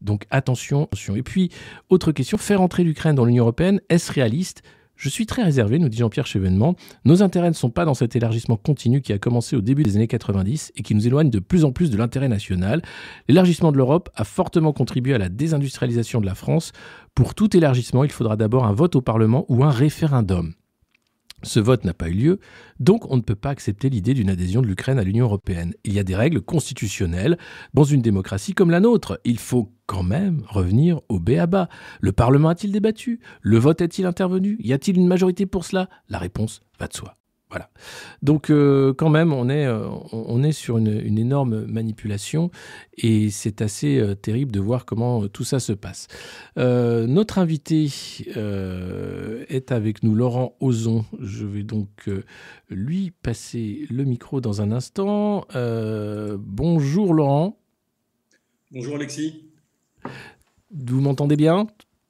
Donc 0.00 0.26
attention, 0.30 0.84
attention. 0.84 1.16
Et 1.16 1.22
puis, 1.22 1.50
autre 1.88 2.12
question, 2.12 2.38
faire 2.38 2.60
entrer 2.60 2.84
l'Ukraine 2.84 3.14
dans 3.14 3.24
l'Union 3.24 3.44
européenne, 3.44 3.80
est-ce 3.88 4.12
réaliste? 4.12 4.62
Je 4.98 5.08
suis 5.08 5.26
très 5.26 5.44
réservé, 5.44 5.78
nous 5.78 5.88
dit 5.88 5.98
Jean-Pierre 5.98 6.26
Chevènement. 6.26 6.74
Nos 7.04 7.22
intérêts 7.22 7.50
ne 7.50 7.54
sont 7.54 7.70
pas 7.70 7.84
dans 7.84 7.94
cet 7.94 8.16
élargissement 8.16 8.56
continu 8.56 9.00
qui 9.00 9.12
a 9.12 9.18
commencé 9.18 9.54
au 9.54 9.60
début 9.60 9.84
des 9.84 9.94
années 9.94 10.08
90 10.08 10.72
et 10.74 10.82
qui 10.82 10.92
nous 10.96 11.06
éloigne 11.06 11.30
de 11.30 11.38
plus 11.38 11.64
en 11.64 11.70
plus 11.70 11.88
de 11.90 11.96
l'intérêt 11.96 12.26
national. 12.26 12.82
L'élargissement 13.28 13.70
de 13.70 13.76
l'Europe 13.76 14.10
a 14.16 14.24
fortement 14.24 14.72
contribué 14.72 15.14
à 15.14 15.18
la 15.18 15.28
désindustrialisation 15.28 16.20
de 16.20 16.26
la 16.26 16.34
France. 16.34 16.72
Pour 17.14 17.36
tout 17.36 17.56
élargissement, 17.56 18.02
il 18.02 18.10
faudra 18.10 18.34
d'abord 18.34 18.66
un 18.66 18.72
vote 18.72 18.96
au 18.96 19.00
Parlement 19.00 19.46
ou 19.48 19.62
un 19.62 19.70
référendum. 19.70 20.54
Ce 21.42 21.60
vote 21.60 21.84
n'a 21.84 21.94
pas 21.94 22.08
eu 22.08 22.14
lieu, 22.14 22.40
donc 22.80 23.10
on 23.10 23.16
ne 23.16 23.22
peut 23.22 23.36
pas 23.36 23.50
accepter 23.50 23.88
l'idée 23.88 24.14
d'une 24.14 24.30
adhésion 24.30 24.60
de 24.60 24.66
l'Ukraine 24.66 24.98
à 24.98 25.04
l'Union 25.04 25.26
européenne. 25.26 25.72
Il 25.84 25.92
y 25.92 25.98
a 26.00 26.04
des 26.04 26.16
règles 26.16 26.40
constitutionnelles 26.40 27.38
dans 27.74 27.84
une 27.84 28.02
démocratie 28.02 28.54
comme 28.54 28.70
la 28.70 28.80
nôtre. 28.80 29.20
Il 29.24 29.38
faut 29.38 29.72
quand 29.86 30.02
même 30.02 30.42
revenir 30.48 31.00
au 31.08 31.20
B 31.20 31.30
à 31.38 31.46
bas. 31.46 31.68
Le 32.00 32.12
Parlement 32.12 32.48
a-t-il 32.48 32.72
débattu? 32.72 33.20
Le 33.40 33.58
vote 33.58 33.80
est-il 33.80 34.06
intervenu? 34.06 34.56
Y 34.58 34.72
a-t-il 34.72 34.96
une 34.96 35.06
majorité 35.06 35.46
pour 35.46 35.64
cela? 35.64 35.88
La 36.08 36.18
réponse 36.18 36.60
va 36.80 36.88
de 36.88 36.94
soi. 36.94 37.17
Voilà. 37.50 37.70
Donc 38.20 38.50
euh, 38.50 38.92
quand 38.92 39.08
même, 39.08 39.32
on 39.32 39.48
est, 39.48 39.64
euh, 39.66 39.88
on 40.12 40.42
est 40.42 40.52
sur 40.52 40.76
une, 40.76 41.00
une 41.00 41.18
énorme 41.18 41.64
manipulation 41.64 42.50
et 42.98 43.30
c'est 43.30 43.62
assez 43.62 43.98
euh, 43.98 44.14
terrible 44.14 44.52
de 44.52 44.60
voir 44.60 44.84
comment 44.84 45.28
tout 45.28 45.44
ça 45.44 45.58
se 45.58 45.72
passe. 45.72 46.08
Notre 46.56 47.38
invité 47.38 47.88
est 49.48 49.72
avec 49.72 50.02
nous, 50.02 50.14
Laurent 50.14 50.56
Ozon. 50.60 51.04
Je 51.20 51.46
vais 51.46 51.62
donc 51.62 52.10
lui 52.68 53.12
passer 53.22 53.86
le 53.90 54.04
micro 54.04 54.40
dans 54.40 54.60
un 54.60 54.72
instant. 54.72 55.46
Bonjour 56.38 57.14
Laurent. 57.14 57.58
Bonjour 58.72 58.96
Alexis. 58.96 59.44
Vous 60.70 61.00
m'entendez 61.00 61.36
bien? 61.36 61.66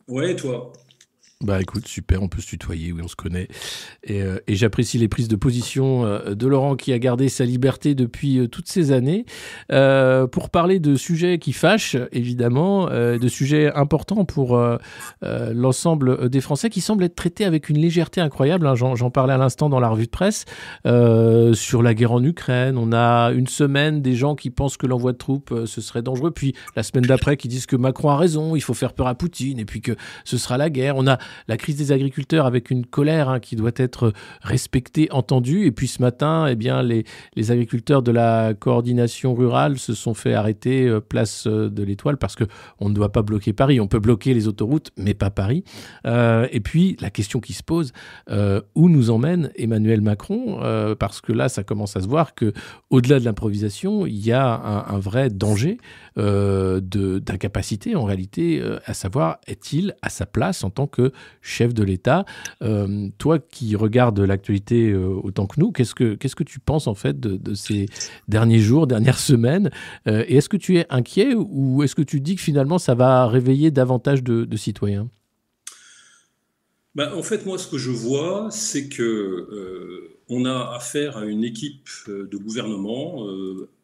Ouais, 0.09 0.32
et 0.32 0.36
toi? 0.36 0.72
Bah 1.45 1.61
écoute, 1.61 1.86
super, 1.86 2.20
on 2.20 2.26
peut 2.26 2.41
se 2.41 2.49
tutoyer, 2.49 2.91
oui, 2.91 3.01
on 3.01 3.07
se 3.07 3.14
connaît. 3.14 3.47
Et, 4.03 4.22
euh, 4.22 4.41
j'apprécie 4.49 4.99
les 4.99 5.07
prises 5.07 5.28
de 5.28 5.36
position 5.36 6.05
euh, 6.05 6.34
de 6.34 6.49
Laurent 6.49 6.74
qui 6.74 6.93
a 6.93 6.99
gardé 6.99 7.28
sa 7.28 7.45
liberté 7.45 7.95
depuis 7.95 8.41
euh, 8.41 8.49
toutes 8.49 8.66
ces 8.66 8.91
années 8.91 9.24
pour 10.32 10.51
parler 10.51 10.80
de 10.80 10.97
sujets 10.97 11.39
qui 11.39 11.53
fâchent, 11.53 11.97
évidemment, 12.11 12.86
de 12.86 13.28
sujets 13.28 13.72
importants 13.72 14.24
pour 14.24 14.61
l'ensemble 15.22 16.28
des 16.28 16.41
Français 16.41 16.70
qui 16.70 16.80
semblent 16.80 17.05
être 17.05 17.14
traités 17.14 17.45
avec 17.45 17.68
une 17.68 17.78
légèreté 17.78 18.20
incroyable. 18.20 18.66
hein. 18.66 18.74
J'en 18.74 19.11
parlais 19.11 19.34
à 19.34 19.36
l'instant 19.36 19.68
dans 19.68 19.78
la 19.80 19.89
revue 19.89 20.07
de 20.07 20.11
presse 20.11 20.47
sur 21.55 21.82
la 21.82 21.95
guerre 21.95 22.12
en 22.12 22.24
Ukraine. 22.24 22.78
On 22.78 22.93
a 22.93 23.30
une 23.32 23.47
semaine 23.47 24.01
des 24.01 24.14
gens 24.14 24.34
qui 24.34 24.51
pensent 24.51 24.76
que 24.76 24.86
l'envoi 24.86 25.12
de 25.12 25.18
troupes, 25.18 25.55
ce 25.66 25.80
serait 25.80 26.03
dangereux. 26.03 26.30
Puis 26.30 26.55
la 26.74 26.82
semaine 26.82 27.05
d'après, 27.05 27.36
qui 27.36 27.49
disent 27.49 27.66
que 27.66 27.76
Macron 27.76 28.09
a 28.09 28.16
raison, 28.16 28.57
il 28.57 28.62
faut 28.62 28.74
faire 28.74 28.95
peur 28.95 29.07
à 29.07 29.14
Poutine 29.14 29.59
et 29.59 29.64
puis 29.64 29.80
que 29.80 29.93
ce 30.24 30.39
sera 30.39 30.57
la 30.57 30.70
guerre. 30.70 30.97
On 30.97 31.07
a 31.07 31.18
la 31.49 31.57
crise 31.57 31.76
des 31.76 31.93
agriculteurs 31.93 32.47
avec 32.47 32.70
une 32.70 32.87
colère 32.87 33.29
hein, 33.29 33.41
qui 33.41 33.57
doit 33.57 33.72
être 33.76 34.12
respectée, 34.43 35.09
entendue. 35.11 35.66
Et 35.66 35.72
puis 35.72 35.89
ce 35.89 36.03
matin, 36.03 36.47
eh 36.49 36.57
bien, 36.57 36.83
les, 36.83 37.05
agriculteurs 37.51 38.03
de 38.03 38.11
la 38.11 38.55
coordination 38.55 39.35
rurale 39.35 39.79
se 39.79 39.95
sont 39.95 40.14
fait 40.14 40.35
arrêter 40.35 40.87
euh, 40.87 41.01
place 41.01 41.47
euh, 41.47 41.70
de 41.70 41.83
l'Étoile 41.83 42.16
parce 42.16 42.35
que 42.35 42.45
on 42.81 42.89
ne 42.89 42.95
doit 42.95 43.12
pas 43.12 43.22
bloquer 43.22 43.53
Paris. 43.53 43.81
On 43.81 43.87
peut 43.87 43.99
bloquer 43.99 44.35
les 44.35 44.49
autoroutes, 44.49 44.91
mais 44.97 45.14
pas 45.14 45.31
Paris. 45.31 45.64
Euh, 46.07 46.47
et 46.53 46.61
puis 46.61 46.97
la 47.01 47.11
question 47.11 47.41
qui 47.41 47.53
se 47.53 47.62
pose, 47.62 47.93
où 48.74 48.89
nous 48.89 49.11
emmène 49.11 49.51
Emmanuel 49.57 50.01
Macron 50.01 50.61
Parce 50.99 51.20
que 51.20 51.33
là, 51.33 51.49
ça 51.49 51.64
commence 51.64 51.97
à 51.97 52.01
se 52.01 52.09
voir 52.09 52.35
que 52.35 52.53
au-delà 52.91 53.18
de 53.20 53.24
l'improvisation, 53.24 54.07
il 54.07 54.24
y 54.24 54.33
a 54.33 54.45
un, 54.89 54.99
vrai 54.99 55.31
danger 55.31 55.79
d'incapacité 56.16 57.97
en 57.97 58.05
réalité, 58.05 58.62
à 58.85 58.95
savoir 58.95 59.39
est-il 59.47 59.95
à 60.03 60.11
sa 60.11 60.26
place 60.26 60.64
en 60.64 60.70
tant 60.70 60.87
que 60.87 61.12
chef 61.41 61.75
de 61.75 61.83
l'État. 61.83 62.25
Euh, 62.62 63.09
Toi 63.19 63.39
qui 63.39 63.77
regardes 63.77 64.21
l'actualité 64.21 64.91
euh, 64.91 65.09
autant 65.23 65.47
que 65.47 65.61
nous, 65.61 65.73
qu'est-ce 65.73 65.95
que 65.95 66.14
que 66.14 66.45
tu 66.45 66.61
penses 66.61 66.87
en 66.87 66.95
fait 66.95 67.19
de, 67.19 67.55
ces 67.55 67.87
derniers 68.29 68.61
jours, 68.61 68.87
dernières 68.87 69.19
semaines? 69.19 69.71
Euh, 70.07 70.25
Et 70.29 70.37
est-ce 70.37 70.49
que 70.49 70.57
tu 70.57 70.79
es 70.79 70.87
inquiet 70.91 71.35
ou 71.35 71.83
est-ce 71.83 71.95
que 71.95 72.03
tu 72.03 72.21
dis 72.21 72.37
que 72.37 72.43
finalement 72.43 72.79
ça 72.79 72.95
va 72.95 73.27
réveiller 73.27 73.71
davantage 73.71 74.23
de, 74.23 74.57
citoyens? 74.57 75.09
Bah, 76.95 77.14
en 77.16 77.23
fait, 77.23 77.47
moi, 77.47 77.59
ce 77.59 77.69
que 77.69 77.79
je 77.79 77.91
vois, 77.91 78.49
c'est 78.51 78.89
que 78.89 80.11
on 80.29 80.45
a 80.45 80.75
affaire 80.75 81.16
à 81.16 81.25
une 81.25 81.45
équipe 81.45 81.89
de 82.09 82.37
gouvernement, 82.37 83.27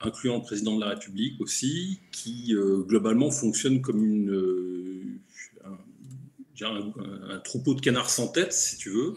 incluant 0.01 0.37
le 0.37 0.43
président 0.43 0.75
de 0.77 0.81
la 0.81 0.91
République 0.91 1.41
aussi, 1.41 2.01
qui 2.13 2.55
globalement 2.87 3.31
fonctionne 3.31 3.81
comme 3.81 4.05
une, 4.05 5.19
un, 6.63 7.39
troupeau 7.39 7.75
de 7.75 7.81
canards 7.81 8.11
sans 8.11 8.29
tête, 8.29 8.53
si 8.53 8.77
tu 8.77 8.91
veux, 8.91 9.15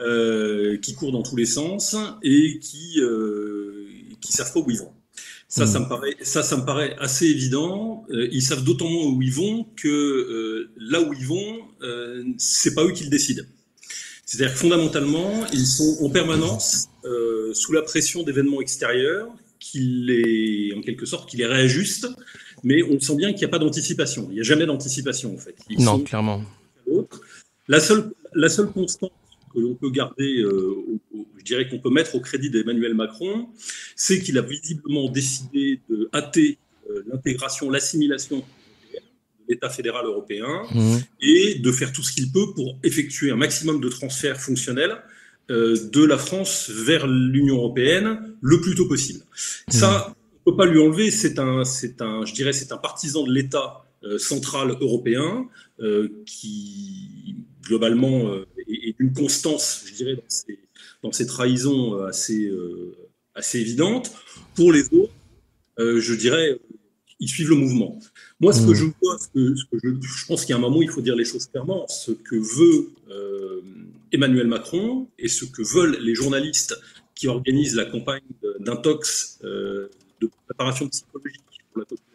euh, 0.00 0.76
qui 0.78 0.94
court 0.94 1.12
dans 1.12 1.22
tous 1.22 1.36
les 1.36 1.46
sens 1.46 1.96
et 2.22 2.58
qui 2.60 3.00
euh, 3.00 3.86
qui 4.20 4.32
savent 4.32 4.52
pas 4.52 4.60
où 4.60 4.70
ils 4.70 4.78
vont. 4.78 4.92
Ça, 5.48 5.66
ça 5.66 5.80
me 5.80 5.88
paraît, 5.88 6.16
ça, 6.22 6.44
ça 6.44 6.56
me 6.56 6.64
paraît 6.64 6.94
assez 7.00 7.26
évident. 7.26 8.04
Euh, 8.10 8.28
ils 8.30 8.42
savent 8.42 8.62
d'autant 8.62 8.88
moins 8.88 9.06
où 9.06 9.20
ils 9.20 9.32
vont 9.32 9.66
que 9.74 9.88
euh, 9.88 10.70
là 10.76 11.02
où 11.02 11.12
ils 11.12 11.26
vont, 11.26 11.58
c'est 12.38 12.74
pas 12.74 12.84
eux 12.84 12.92
qui 12.92 13.04
le 13.04 13.10
décident. 13.10 13.42
C'est-à-dire 14.24 14.54
que 14.54 14.60
fondamentalement, 14.60 15.44
ils 15.52 15.66
sont 15.66 15.96
en 16.02 16.10
permanence 16.10 16.86
sous 17.52 17.72
la 17.72 17.82
pression 17.82 18.22
d'événements 18.22 18.60
extérieurs 18.60 19.26
qui 19.58 19.80
les, 19.80 20.72
en 20.76 20.80
quelque 20.82 21.04
sorte, 21.04 21.28
qui 21.28 21.36
les 21.36 21.46
réajustent. 21.46 22.08
Mais 22.62 22.82
on 22.82 23.00
sent 23.00 23.16
bien 23.16 23.30
qu'il 23.32 23.38
n'y 23.40 23.44
a 23.46 23.48
pas 23.48 23.58
d'anticipation. 23.58 24.26
Il 24.30 24.34
n'y 24.34 24.40
a 24.40 24.44
jamais 24.44 24.66
d'anticipation 24.66 25.34
en 25.34 25.38
fait. 25.38 25.56
Ils 25.68 25.82
Non, 25.82 25.96
sont- 25.96 26.04
clairement. 26.04 26.42
La 27.68 27.80
seule, 27.80 28.10
la 28.34 28.48
seule 28.48 28.70
constante 28.72 29.12
que 29.54 29.60
l'on 29.60 29.74
peut 29.74 29.90
garder, 29.90 30.42
euh, 30.42 30.74
au- 31.14 31.26
je 31.38 31.44
dirais 31.44 31.68
qu'on 31.68 31.78
peut 31.78 31.90
mettre 31.90 32.14
au 32.14 32.20
crédit 32.20 32.50
d'Emmanuel 32.50 32.94
Macron, 32.94 33.48
c'est 33.96 34.20
qu'il 34.20 34.38
a 34.38 34.42
visiblement 34.42 35.08
décidé 35.10 35.80
de 35.88 36.08
hâter 36.12 36.58
euh, 36.90 37.02
l'intégration, 37.08 37.70
l'assimilation 37.70 38.38
de 38.38 38.44
l'État 39.48 39.70
fédéral 39.70 40.04
européen 40.06 40.62
Mhm. 40.74 41.00
et 41.20 41.54
de 41.56 41.72
faire 41.72 41.92
tout 41.92 42.02
ce 42.02 42.12
qu'il 42.12 42.30
peut 42.32 42.52
pour 42.54 42.78
effectuer 42.82 43.30
un 43.30 43.36
maximum 43.36 43.80
de 43.80 43.88
transferts 43.88 44.40
fonctionnels 44.40 44.96
euh, 45.50 45.76
de 45.92 46.04
la 46.04 46.16
France 46.18 46.70
vers 46.70 47.06
l'Union 47.08 47.56
européenne 47.56 48.36
le 48.40 48.60
plus 48.60 48.74
tôt 48.76 48.86
possible. 48.86 49.20
Ça, 49.68 50.14
on 50.46 50.50
peut 50.52 50.56
pas 50.56 50.66
lui 50.66 50.78
enlever. 50.80 51.10
C'est 51.10 51.38
un, 51.40 51.64
c'est 51.64 52.00
un, 52.02 52.24
je 52.24 52.32
dirais, 52.34 52.52
c'est 52.52 52.70
un 52.72 52.76
partisan 52.76 53.24
de 53.24 53.32
l'État 53.32 53.84
central 54.18 54.76
européen 54.80 55.48
euh, 55.80 56.08
qui 56.26 57.36
globalement 57.62 58.28
euh, 58.28 58.46
est, 58.68 58.96
d'une 58.98 59.12
constance, 59.12 59.84
je 59.86 59.94
dirais, 59.94 60.16
dans 61.02 61.12
ses 61.12 61.26
trahisons 61.26 61.94
euh, 61.98 62.06
assez, 62.06 62.46
euh, 62.46 62.96
assez 63.34 63.60
évidentes. 63.60 64.12
Pour 64.54 64.72
les 64.72 64.84
autres, 64.92 65.12
euh, 65.78 66.00
je 66.00 66.14
dirais, 66.14 66.58
ils 67.20 67.28
suivent 67.28 67.50
le 67.50 67.56
mouvement. 67.56 67.98
Moi, 68.40 68.52
ce 68.52 68.60
que 68.62 68.70
Mhm. 68.70 68.74
je 68.74 68.84
vois, 69.02 69.18
ce 69.18 69.28
que, 69.28 69.54
ce 69.54 69.64
que 69.70 69.78
je, 69.82 69.88
je 70.00 70.26
pense 70.26 70.40
qu'il 70.44 70.50
y 70.50 70.54
a 70.54 70.56
un 70.56 70.60
moment 70.60 70.78
où 70.78 70.82
il 70.82 70.90
faut 70.90 71.02
dire 71.02 71.14
les 71.16 71.24
choses 71.26 71.46
clairement. 71.46 71.86
Ce 71.88 72.12
que 72.12 72.36
veut 72.36 72.90
euh, 73.10 73.60
Emmanuel 74.12 74.46
Macron 74.46 75.08
et 75.18 75.28
ce 75.28 75.44
que 75.44 75.62
veulent 75.62 75.98
les 76.00 76.14
journalistes 76.14 76.74
qui 77.14 77.28
organisent 77.28 77.74
la 77.76 77.84
campagne 77.84 78.22
d'intox, 78.60 79.38
euh, 79.44 79.88
de 80.20 80.30
préparation 80.46 80.88
psychologique 80.88 81.42
pour 81.70 81.80
la 81.80 81.84
population, 81.84 82.09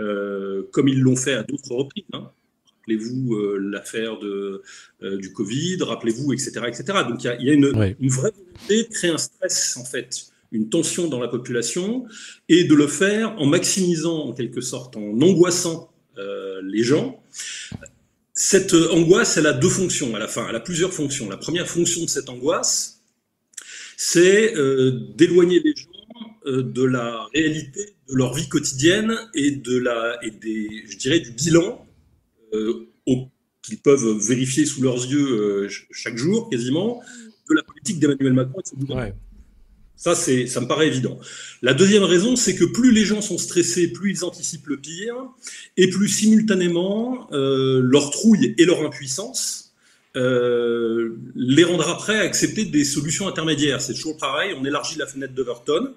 euh, 0.00 0.62
comme 0.72 0.88
ils 0.88 1.00
l'ont 1.00 1.16
fait 1.16 1.34
à 1.34 1.42
d'autres 1.42 1.74
reprises. 1.74 2.04
hein. 2.12 2.30
Rappelez-vous 2.78 3.34
euh, 3.34 3.58
l'affaire 3.58 4.18
de, 4.18 4.62
euh, 5.02 5.16
du 5.18 5.32
Covid, 5.32 5.78
rappelez-vous, 5.82 6.32
etc., 6.32 6.62
etc. 6.66 6.84
Donc 7.08 7.22
il 7.22 7.26
y 7.26 7.30
a, 7.30 7.36
il 7.36 7.46
y 7.46 7.50
a 7.50 7.52
une, 7.52 7.68
vraie 7.68 7.96
volonté 8.00 8.82
de 8.84 8.92
créer 8.92 9.10
un 9.10 9.18
stress, 9.18 9.76
en 9.76 9.84
fait, 9.84 10.26
une 10.50 10.68
tension 10.68 11.08
dans 11.08 11.20
la 11.20 11.28
population, 11.28 12.06
et 12.48 12.64
de 12.64 12.74
le 12.74 12.88
faire 12.88 13.38
en 13.38 13.46
maximisant, 13.46 14.24
en 14.24 14.32
quelque 14.32 14.60
sorte, 14.60 14.96
en 14.96 15.20
angoissant 15.20 15.90
les 16.64 16.84
gens. 16.84 17.22
Cette 18.34 18.74
angoisse, 18.74 19.36
elle 19.36 19.46
a 19.46 19.52
deux 19.52 19.70
fonctions 19.70 20.14
à 20.14 20.18
la 20.18 20.28
fin, 20.28 20.46
elle 20.48 20.56
a 20.56 20.60
plusieurs 20.60 20.92
fonctions. 20.92 21.28
La 21.30 21.36
première 21.36 21.68
fonction 21.68 22.02
de 22.02 22.08
cette 22.08 22.28
angoisse, 22.28 23.02
c'est 23.96 24.54
d'éloigner 25.16 25.60
les 25.60 25.74
gens 25.74 25.91
de 26.46 26.82
la 26.82 27.26
réalité 27.34 27.94
de 28.08 28.14
leur 28.14 28.34
vie 28.34 28.48
quotidienne 28.48 29.16
et 29.34 29.52
de 29.52 29.76
la 29.78 30.18
et 30.22 30.30
des 30.30 30.68
je 30.88 30.96
dirais 30.96 31.20
du 31.20 31.30
bilan 31.32 31.86
euh, 32.54 32.86
qu'ils 33.62 33.78
peuvent 33.78 34.18
vérifier 34.18 34.66
sous 34.66 34.82
leurs 34.82 35.04
yeux 35.06 35.28
euh, 35.30 35.68
ch- 35.68 35.86
chaque 35.92 36.16
jour 36.16 36.50
quasiment 36.50 37.00
de 37.48 37.54
la 37.54 37.62
politique 37.62 37.98
d'Emmanuel 38.00 38.32
Macron 38.32 38.58
et 38.58 38.62
de 38.62 38.68
son 38.68 38.76
gouvernement. 38.76 39.16
Ça, 39.94 40.16
c'est, 40.16 40.48
ça 40.48 40.60
me 40.60 40.66
paraît 40.66 40.88
évident. 40.88 41.20
La 41.60 41.74
deuxième 41.74 42.02
raison, 42.02 42.34
c'est 42.34 42.56
que 42.56 42.64
plus 42.64 42.90
les 42.90 43.04
gens 43.04 43.20
sont 43.20 43.38
stressés, 43.38 43.86
plus 43.92 44.10
ils 44.10 44.24
anticipent 44.24 44.66
le 44.66 44.78
pire, 44.80 45.14
et 45.76 45.88
plus 45.90 46.08
simultanément 46.08 47.28
euh, 47.32 47.80
leur 47.80 48.10
trouille 48.10 48.52
et 48.58 48.64
leur 48.64 48.84
impuissance 48.84 49.74
euh, 50.16 51.16
les 51.36 51.62
rendra 51.62 51.96
prêts 51.96 52.18
à 52.18 52.22
accepter 52.22 52.64
des 52.64 52.84
solutions 52.84 53.28
intermédiaires. 53.28 53.80
C'est 53.80 53.94
toujours 53.94 54.16
pareil. 54.16 54.56
On 54.58 54.64
élargit 54.64 54.98
la 54.98 55.06
fenêtre 55.06 55.34
d'Overton. 55.34 55.94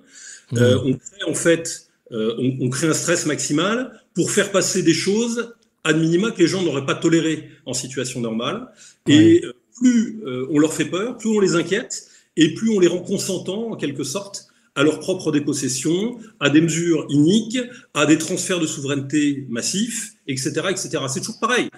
Euh, 0.53 0.79
on 0.85 0.93
crée 0.93 1.23
en 1.27 1.33
fait, 1.33 1.87
euh, 2.11 2.35
on, 2.37 2.65
on 2.65 2.69
crée 2.69 2.87
un 2.87 2.93
stress 2.93 3.25
maximal 3.25 4.01
pour 4.13 4.31
faire 4.31 4.51
passer 4.51 4.83
des 4.83 4.93
choses 4.93 5.53
ad 5.85 5.99
minima 5.99 6.31
que 6.31 6.39
les 6.39 6.47
gens 6.47 6.63
n'auraient 6.63 6.85
pas 6.85 6.95
tolérées 6.95 7.49
en 7.65 7.73
situation 7.73 8.19
normale. 8.19 8.67
Et 9.07 9.41
euh, 9.45 9.53
plus 9.77 10.21
euh, 10.25 10.47
on 10.49 10.59
leur 10.59 10.73
fait 10.73 10.85
peur, 10.85 11.17
plus 11.17 11.29
on 11.29 11.39
les 11.39 11.55
inquiète, 11.55 12.07
et 12.35 12.53
plus 12.53 12.71
on 12.71 12.79
les 12.79 12.87
rend 12.87 12.99
consentants, 12.99 13.71
en 13.71 13.75
quelque 13.75 14.03
sorte, 14.03 14.47
à 14.73 14.83
leur 14.83 14.99
propre 14.99 15.31
dépossession, 15.31 16.19
à 16.39 16.49
des 16.49 16.59
mesures 16.59 17.05
iniques, 17.09 17.59
à 17.93 18.05
des 18.05 18.17
transferts 18.17 18.59
de 18.59 18.67
souveraineté 18.67 19.45
massifs, 19.49 20.13
etc. 20.27 20.51
etc. 20.69 20.89
C'est 21.07 21.21
toujours 21.21 21.39
pareil. 21.39 21.69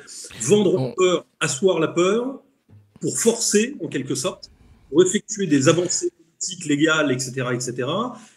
Vendre 0.41 0.80
la 0.80 0.93
peur, 0.97 1.26
asseoir 1.39 1.80
la 1.80 1.89
peur, 1.89 2.41
pour 2.99 3.20
forcer, 3.20 3.76
en 3.84 3.88
quelque 3.88 4.15
sorte, 4.15 4.49
pour 4.89 5.03
effectuer 5.03 5.45
des 5.45 5.68
avancées 5.68 6.11
légales, 6.65 7.11
etc., 7.11 7.47
etc., 7.53 7.73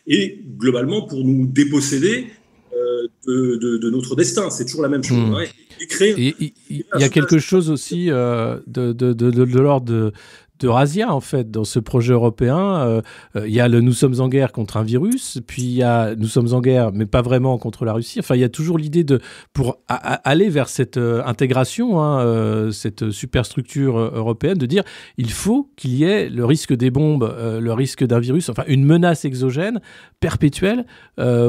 et 0.07 0.41
globalement 0.59 1.03
pour 1.07 1.25
nous 1.25 1.47
déposséder 1.47 2.27
euh, 2.73 3.09
de, 3.27 3.57
de- 3.57 3.79
de 3.79 3.91
notre 3.91 4.17
destin. 4.17 4.51
C'est 4.51 4.65
toujours 4.65 4.83
la 4.83 4.89
même 4.89 5.03
chose. 5.05 5.19
Hmm. 5.19 5.35
hein. 5.35 5.45
Et 5.81 5.87
créer- 5.87 6.15
Et 6.29 6.53
il 6.69 6.85
y 6.99 7.05
a 7.05 7.09
quelque 7.09 7.39
chose 7.39 7.71
aussi 7.71 8.11
euh, 8.11 8.59
de, 8.67 8.93
de, 8.93 9.13
de, 9.13 9.31
de, 9.31 9.45
de 9.45 9.59
l'ordre 9.61 10.13
de, 10.61 10.67
de 10.67 10.69
razzia, 10.69 11.13
en 11.15 11.21
fait, 11.21 11.51
dans 11.51 11.65
ce 11.65 11.79
projet 11.79 12.13
européen. 12.13 12.59
Euh, 12.59 13.01
euh, 13.37 13.49
Il 13.49 13.55
y 13.55 13.61
a 13.61 13.69
le 13.69 13.81
nous 13.81 13.93
sommes 13.93 14.21
en 14.21 14.29
guerre 14.29 14.53
contre 14.53 14.77
un 14.77 14.83
virus, 14.83 15.41
puis 15.47 15.63
il 15.63 15.73
y 15.73 15.83
a 15.83 16.15
nous 16.15 16.27
sommes 16.27 16.53
en 16.53 16.61
guerre, 16.61 16.91
mais 16.93 17.07
pas 17.07 17.23
vraiment 17.23 17.59
contre 17.59 17.85
la 17.85 17.93
Russie. 17.93 18.19
Enfin, 18.21 18.35
il 18.35 18.41
y 18.41 18.45
a 18.45 18.49
toujours 18.49 18.79
l'idée 18.79 19.05
de, 19.05 19.21
pour 19.53 19.79
aller 19.89 20.49
vers 20.49 20.69
cette 20.69 20.97
euh, 20.97 21.23
intégration, 21.25 22.01
hein, 22.03 22.71
cette 22.73 23.11
superstructure 23.11 23.99
européenne, 23.99 24.59
de 24.59 24.67
dire 24.67 24.83
il 25.17 25.31
faut 25.31 25.71
qu'il 25.77 25.95
y 25.95 26.05
ait 26.05 26.29
le 26.29 26.45
risque 26.45 26.75
des 26.75 26.91
bombes, 26.91 27.35
le 27.61 27.73
risque 27.73 28.05
d'un 28.05 28.19
virus, 28.21 28.49
enfin 28.49 28.65
une 28.67 28.85
menace 28.85 29.25
exogène 29.25 29.81
perpétuelle 30.21 30.85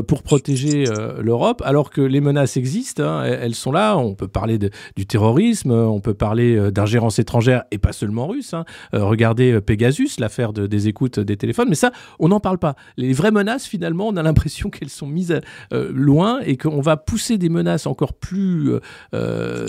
pour 0.08 0.24
protéger 0.24 0.86
l'Europe, 1.22 1.62
alors 1.66 1.90
que 1.90 2.02
les 2.02 2.22
menaces 2.22 2.58
existent, 2.58 3.04
hein, 3.04 3.24
elles 3.24 3.56
sont 3.56 3.72
là. 3.72 3.98
On 3.98 4.16
peut 4.16 4.28
parler 4.28 4.58
de- 4.58 4.70
du 4.96 5.06
terrorisme, 5.06 5.72
on 5.72 6.00
peut 6.00 6.14
parler 6.14 6.72
d'ingérence 6.72 7.20
étrangère 7.20 7.64
et 7.72 7.78
pas 7.78 7.92
seulement 7.94 8.28
russe. 8.28 8.54
hein. 8.54 8.66
Regardez 9.08 9.52
euh, 9.54 9.62
Pegasus, 9.62 10.10
l'affaire 10.20 10.54
de- 10.54 10.68
des 10.68 10.88
écoutes 10.88 11.20
des 11.20 11.38
téléphones, 11.38 11.70
mais 11.70 11.76
ça, 11.76 11.92
on 12.20 12.30
n'en 12.30 12.40
parle 12.40 12.58
pas. 12.58 12.76
Les 12.98 13.14
vraies 13.14 13.32
menaces, 13.32 13.66
finalement, 13.66 14.08
on 14.08 14.16
a 14.18 14.24
l'impression 14.24 14.70
qu'elles 14.72 14.90
sont 14.90 15.08
mises 15.08 15.40
euh, 15.74 15.92
loin 15.94 16.40
et 16.42 16.58
qu'on 16.58 16.82
va 16.82 16.98
pousser 16.98 17.38
des 17.38 17.50
menaces 17.50 17.88
encore 17.88 18.14
plus 18.14 18.72
euh, 19.14 19.68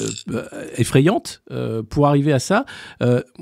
effrayantes 0.77 1.43
pour 1.91 2.07
arriver 2.07 2.33
à 2.33 2.39
ça. 2.39 2.65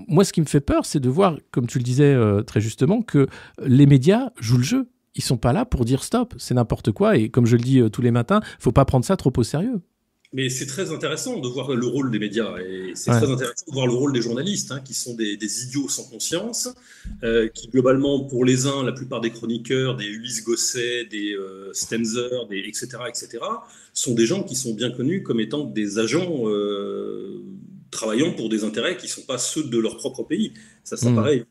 Moi, 0.08 0.24
ce 0.24 0.32
qui 0.32 0.40
me 0.40 0.46
fait 0.46 0.60
peur, 0.60 0.84
c'est 0.86 1.00
de 1.00 1.08
voir, 1.08 1.36
comme 1.50 1.66
tu 1.66 1.78
le 1.78 1.84
disais 1.84 2.16
très 2.46 2.60
justement, 2.60 3.02
que 3.02 3.26
les 3.64 3.86
médias 3.86 4.30
jouent 4.38 4.58
le 4.58 4.62
jeu. 4.64 4.88
Ils 5.16 5.22
sont 5.22 5.36
pas 5.36 5.52
là 5.52 5.64
pour 5.64 5.84
dire 5.84 6.04
stop, 6.04 6.34
c'est 6.38 6.54
n'importe 6.54 6.92
quoi. 6.92 7.16
Et 7.16 7.28
comme 7.30 7.46
je 7.46 7.56
le 7.56 7.62
dis 7.62 7.82
tous 7.92 8.02
les 8.02 8.10
matins, 8.12 8.40
faut 8.58 8.72
pas 8.72 8.84
prendre 8.84 9.04
ça 9.04 9.16
trop 9.16 9.32
au 9.36 9.42
sérieux. 9.42 9.80
Mais 10.32 10.48
c'est 10.48 10.66
très 10.66 10.92
intéressant 10.92 11.40
de 11.40 11.48
voir 11.48 11.74
le 11.74 11.86
rôle 11.86 12.10
des 12.12 12.20
médias 12.20 12.56
et 12.58 12.92
c'est 12.94 13.10
Ouais. 13.10 13.16
très 13.20 13.30
intéressant 13.32 13.64
de 13.66 13.72
voir 13.72 13.88
le 13.88 13.94
rôle 13.94 14.12
des 14.12 14.22
journalistes, 14.22 14.70
hein, 14.70 14.80
qui 14.80 14.94
sont 14.94 15.14
des, 15.14 15.36
des 15.36 15.64
idiots 15.64 15.88
sans 15.88 16.04
conscience, 16.04 16.68
euh, 17.24 17.48
qui 17.48 17.66
globalement, 17.68 18.22
pour 18.24 18.44
les 18.44 18.66
uns, 18.66 18.84
la 18.84 18.92
plupart 18.92 19.20
des 19.20 19.30
chroniqueurs, 19.32 19.96
des 19.96 20.04
Ulysse 20.06 20.44
Gosset, 20.44 21.06
des 21.06 21.34
euh, 21.34 21.72
Stenzer, 21.72 22.46
des, 22.48 22.58
etc., 22.60 22.86
etc., 23.08 23.38
sont 23.92 24.14
des 24.14 24.24
gens 24.26 24.44
qui 24.44 24.54
sont 24.54 24.72
bien 24.72 24.92
connus 24.92 25.24
comme 25.24 25.40
étant 25.40 25.64
des 25.64 25.98
agents 25.98 26.42
euh, 26.48 27.42
travaillant 27.90 28.32
pour 28.32 28.48
des 28.48 28.62
intérêts 28.62 28.96
qui 28.96 29.06
ne 29.06 29.10
sont 29.10 29.22
pas 29.22 29.38
ceux 29.38 29.64
de 29.64 29.78
leur 29.78 29.96
propre 29.96 30.22
pays. 30.22 30.52
Ça, 30.84 30.96
ça 30.96 31.10
Mm. 31.10 31.14
paraît 31.16 31.34
évident. 31.34 31.48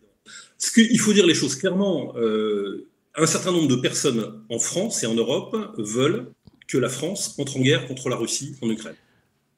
Ce 0.57 0.71
que- 0.71 0.79
il 0.79 0.99
faut 0.99 1.11
dire 1.11 1.25
les 1.27 1.33
choses 1.33 1.55
clairement. 1.55 2.13
euh, 2.15 2.85
un 3.15 3.25
certain 3.25 3.51
nombre 3.51 3.67
de 3.67 3.75
personnes 3.75 4.23
en 4.49 4.59
France 4.59 5.03
et 5.03 5.07
en 5.07 5.15
Europe 5.15 5.53
veulent 5.77 6.27
que 6.69 6.77
la 6.77 6.89
France 6.89 7.35
entre 7.37 7.57
en 7.57 7.61
guerre 7.61 7.87
contre 7.87 8.07
la 8.09 8.15
Russie 8.15 8.55
en 8.61 8.69
Ukraine. 8.69 8.95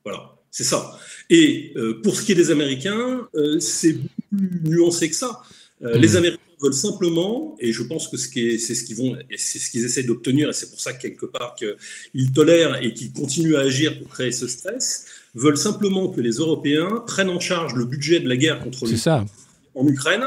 Voilà, 0.03 0.35
c'est 0.49 0.63
ça. 0.63 0.97
Et 1.29 1.73
euh, 1.75 2.01
pour 2.01 2.15
ce 2.15 2.23
qui 2.23 2.31
est 2.31 2.35
des 2.43 2.51
Américains, 2.51 3.27
euh, 3.35 3.59
c'est 3.59 3.97
plus 4.31 4.61
nuancé 4.63 5.09
que 5.09 5.15
ça. 5.15 5.41
Euh, 5.83 5.95
Mhm. 5.95 6.01
Les 6.01 6.15
Américains 6.15 6.41
veulent 6.61 6.73
simplement, 6.73 7.55
et 7.59 7.71
je 7.73 7.83
pense 7.83 8.07
que 8.07 8.17
c'est 8.17 8.57
ce 8.57 8.83
qu'ils 8.83 8.95
vont, 8.95 9.17
c'est 9.35 9.59
ce 9.59 9.71
qu'ils 9.71 9.83
essaient 9.83 10.03
d'obtenir, 10.03 10.49
et 10.49 10.53
c'est 10.53 10.69
pour 10.69 10.79
ça 10.79 10.93
que 10.93 11.01
quelque 11.01 11.25
part 11.25 11.55
qu'ils 11.55 12.31
tolèrent 12.33 12.83
et 12.83 12.93
qu'ils 12.93 13.11
continuent 13.11 13.55
à 13.55 13.61
agir 13.61 13.97
pour 13.99 14.09
créer 14.09 14.31
ce 14.31 14.47
stress, 14.47 15.05
veulent 15.33 15.57
simplement 15.57 16.09
que 16.09 16.21
les 16.21 16.33
Européens 16.33 17.03
prennent 17.07 17.29
en 17.29 17.39
charge 17.39 17.73
le 17.73 17.85
budget 17.85 18.19
de 18.19 18.29
la 18.29 18.37
guerre 18.37 18.59
contre 18.59 18.85
l'Ukraine 18.85 18.97
ça. 18.97 19.25
en 19.73 19.87
Ukraine 19.87 20.25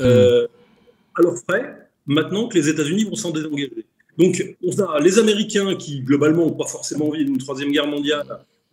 euh, 0.00 0.46
à 1.16 1.22
leurs 1.22 1.38
frais, 1.38 1.88
maintenant 2.06 2.48
que 2.48 2.56
les 2.56 2.68
États-Unis 2.68 3.04
vont 3.04 3.16
s'en 3.16 3.30
désengager. 3.30 3.84
Donc, 4.18 4.56
on 4.62 4.78
a 4.80 5.00
les 5.00 5.18
Américains 5.18 5.74
qui, 5.76 6.00
globalement, 6.00 6.46
n'ont 6.46 6.52
pas 6.52 6.66
forcément 6.66 7.08
envie 7.08 7.24
d'une 7.24 7.38
troisième 7.38 7.72
guerre 7.72 7.86
mondiale, 7.86 8.26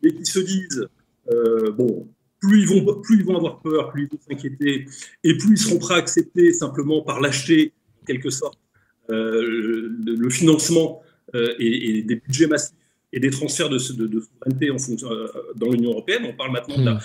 mais 0.03 0.13
qui 0.13 0.25
se 0.25 0.39
disent, 0.39 0.87
euh, 1.31 1.71
bon, 1.71 2.07
plus 2.39 2.61
ils, 2.61 2.67
vont, 2.67 3.01
plus 3.01 3.19
ils 3.19 3.25
vont 3.25 3.37
avoir 3.37 3.59
peur, 3.59 3.91
plus 3.91 4.03
ils 4.03 4.09
vont 4.09 4.19
s'inquiéter, 4.27 4.85
et 5.23 5.37
plus 5.37 5.51
ils 5.51 5.57
seront 5.57 5.79
prêts 5.79 5.95
à 5.95 5.97
accepter 5.97 6.51
simplement 6.53 7.01
par 7.01 7.21
lâcher, 7.21 7.73
en 8.01 8.05
quelque 8.05 8.29
sorte, 8.29 8.57
euh, 9.09 9.41
le, 9.41 10.15
le 10.15 10.29
financement 10.29 11.01
euh, 11.35 11.55
et, 11.59 11.97
et 11.97 12.01
des 12.03 12.15
budgets 12.15 12.47
massifs 12.47 12.75
et 13.11 13.19
des 13.19 13.31
transferts 13.31 13.69
de, 13.69 13.77
de, 13.77 14.07
de 14.07 14.19
souveraineté 14.19 14.69
en 14.71 14.77
fonction, 14.77 15.09
dans 15.55 15.69
l'Union 15.71 15.91
européenne. 15.91 16.25
On 16.25 16.33
parle 16.33 16.51
maintenant 16.51 16.83
d'un 16.83 16.99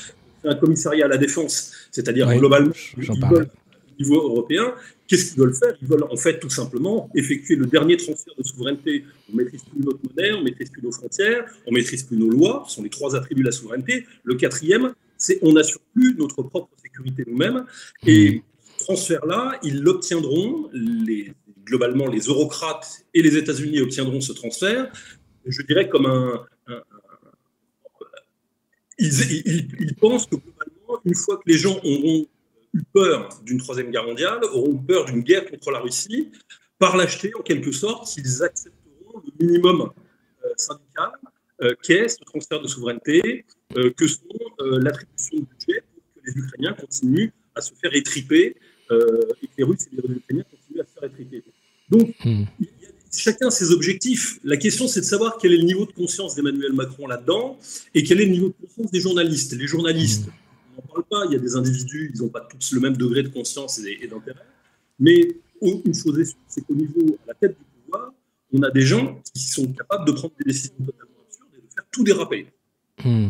un 0.45 0.55
commissariat 0.55 1.07
à 1.07 1.09
la 1.09 1.17
défense, 1.17 1.73
c'est-à-dire 1.91 2.29
Oui, 2.29 2.39
globalement, 2.39 2.73
au 2.99 4.03
niveau 4.03 4.23
européen, 4.23 4.75
qu'est-ce 5.07 5.33
qu'ils 5.33 5.41
veulent 5.41 5.55
faire? 5.55 5.75
Ils 5.83 5.89
veulent 5.89 6.05
en 6.11 6.17
fait 6.17 6.39
tout 6.39 6.51
simplement 6.51 7.11
effectuer 7.15 7.57
le 7.57 7.67
dernier 7.67 7.97
transfert 7.97 8.35
de 8.37 8.43
souveraineté. 8.43 9.05
On 9.33 9.37
maîtrise 9.37 9.63
plus 9.63 9.81
notre 9.81 10.01
monnaie, 10.05 10.33
on 10.33 10.43
maîtrise 10.43 10.71
plus 10.71 10.83
nos 10.83 10.93
frontières, 10.93 11.45
on 11.67 11.73
maîtrise 11.73 12.03
plus 12.03 12.17
nos 12.17 12.31
lois. 12.31 12.65
Ce 12.69 12.77
sont 12.77 12.83
les 12.83 12.91
trois 12.91 13.15
attributs 13.17 13.43
de 13.43 13.47
la 13.47 13.53
souveraineté. 13.53 14.07
Le 14.23 14.35
quatrième, 14.35 14.95
c'est 15.17 15.39
on 15.43 15.53
n'assure 15.53 15.81
plus 15.95 16.15
notre 16.17 16.43
propre 16.43 16.71
sécurité 16.83 17.25
nous-mêmes. 17.27 17.65
Et 18.07 18.43
ce 18.79 18.85
transfert-là, 18.85 19.59
ils 19.63 19.81
l'obtiendront. 19.83 20.69
Les, 20.73 21.33
globalement, 21.65 22.07
les 22.09 22.21
eurocrates 22.23 23.05
et 23.15 23.23
les 23.23 23.37
États-Unis 23.37 23.81
obtiendront 23.81 24.21
ce 24.21 24.33
transfert. 24.33 24.93
Je 25.47 25.63
dirais 25.63 25.89
comme 25.89 26.07
un, 26.07 26.45
un- 26.67 26.83
ils, 28.99 29.43
ils- 29.47 29.69
ils 29.81 29.95
pensent 29.97 30.27
que 30.27 30.37
globalement, 30.37 31.01
une 31.05 31.15
fois 31.15 31.37
que 31.39 31.43
les 31.47 31.59
gens 31.59 31.79
auront 31.83 32.27
eu 32.75 32.83
peur 32.93 33.41
d'une 33.45 33.59
troisième 33.59 33.91
guerre 33.91 34.05
mondiale, 34.05 34.41
auront 34.53 34.75
eu 34.75 34.87
peur 34.87 35.07
d'une 35.07 35.23
guerre 35.23 35.49
contre 35.49 35.71
la 35.71 35.79
Russie, 35.79 36.31
par 36.79 36.97
l'acheter 36.97 37.31
en 37.39 37.43
quelque 37.43 37.73
sorte, 37.73 38.09
s'ils 38.09 38.43
accepteront 38.43 39.23
le 39.25 39.47
minimum 39.47 39.91
euh, 40.45 40.49
syndical 40.57 41.11
euh, 41.63 41.75
qu'est 41.83 42.09
ce 42.09 42.23
transfert 42.25 42.61
de 42.61 42.69
souveraineté, 42.69 43.45
euh, 43.77 43.91
que 43.97 44.07
sont 44.07 44.21
l'attribution 44.61 45.39
de 45.39 45.45
budget 45.45 45.83
pour 45.83 46.13
que 46.15 46.21
les 46.27 46.37
Ukrainiens 46.37 46.73
continuent 46.73 47.31
à 47.55 47.61
se 47.61 47.73
faire 47.81 47.95
étriper 47.95 48.57
et 48.91 49.47
que 49.47 49.53
les 49.59 49.65
Russes 49.65 49.87
et 49.93 49.97
les 49.97 50.17
Ukrainiens 50.17 50.45
continuent 50.51 50.81
à 50.81 50.85
se 50.85 50.93
faire 50.93 51.05
étriper. 51.05 51.43
Donc, 51.89 52.15
chacun 53.11 53.51
ses 53.51 53.71
objectifs. 53.71 54.39
La 54.45 54.57
question, 54.57 54.89
c'est 54.89 55.01
de 55.01 55.07
savoir 55.07 55.39
quel 55.39 55.53
est 55.53 55.57
le 55.57 55.65
niveau 55.65 55.87
de 55.87 55.93
conscience 55.93 56.35
d'Emmanuel 56.35 56.73
Macron 56.73 57.07
là-dedans 57.07 57.59
et 57.95 58.03
quel 58.03 58.21
est 58.21 58.27
le 58.27 58.33
niveau 58.33 58.49
de 58.49 58.67
conscience 58.67 58.91
des 58.91 59.01
journalistes. 59.01 59.53
Les 59.55 59.67
journalistes, 59.67 60.29
on 60.77 60.81
n'en 60.81 60.89
parle 60.89 61.05
pas, 61.05 61.27
il 61.27 61.33
y 61.33 61.37
a 61.37 61.39
des 61.39 61.57
individus, 61.57 62.13
ils 62.15 62.21
n'ont 62.21 62.29
pas 62.29 62.41
tous 62.41 62.73
le 62.73 62.81
même 62.81 62.97
degré 62.97 63.23
de 63.23 63.29
conscience 63.29 63.79
et, 63.79 64.07
d'intérêt. 64.07 64.47
Mais 64.99 65.37
une 65.63 65.95
chose 65.95 66.19
est 66.19 66.25
sûre, 66.25 66.39
c'est 66.47 66.67
qu'au 66.67 66.75
niveau, 66.75 67.19
à 67.25 67.29
la 67.29 67.35
tête 67.35 67.57
du 67.59 67.65
pouvoir, 67.85 68.13
on 68.53 68.63
a 68.63 68.71
des 68.71 68.83
gens 68.83 69.21
qui 69.33 69.41
sont 69.41 69.73
capables 69.73 70.07
de 70.07 70.13
prendre 70.13 70.35
des 70.39 70.45
décisions 70.45 70.75
totalement 70.85 71.15
absurdes 71.27 71.51
et 71.57 71.67
de 71.67 71.73
faire 71.73 71.85
tout 71.91 72.05
déraper. 72.05 72.47
Hmm. 73.03 73.29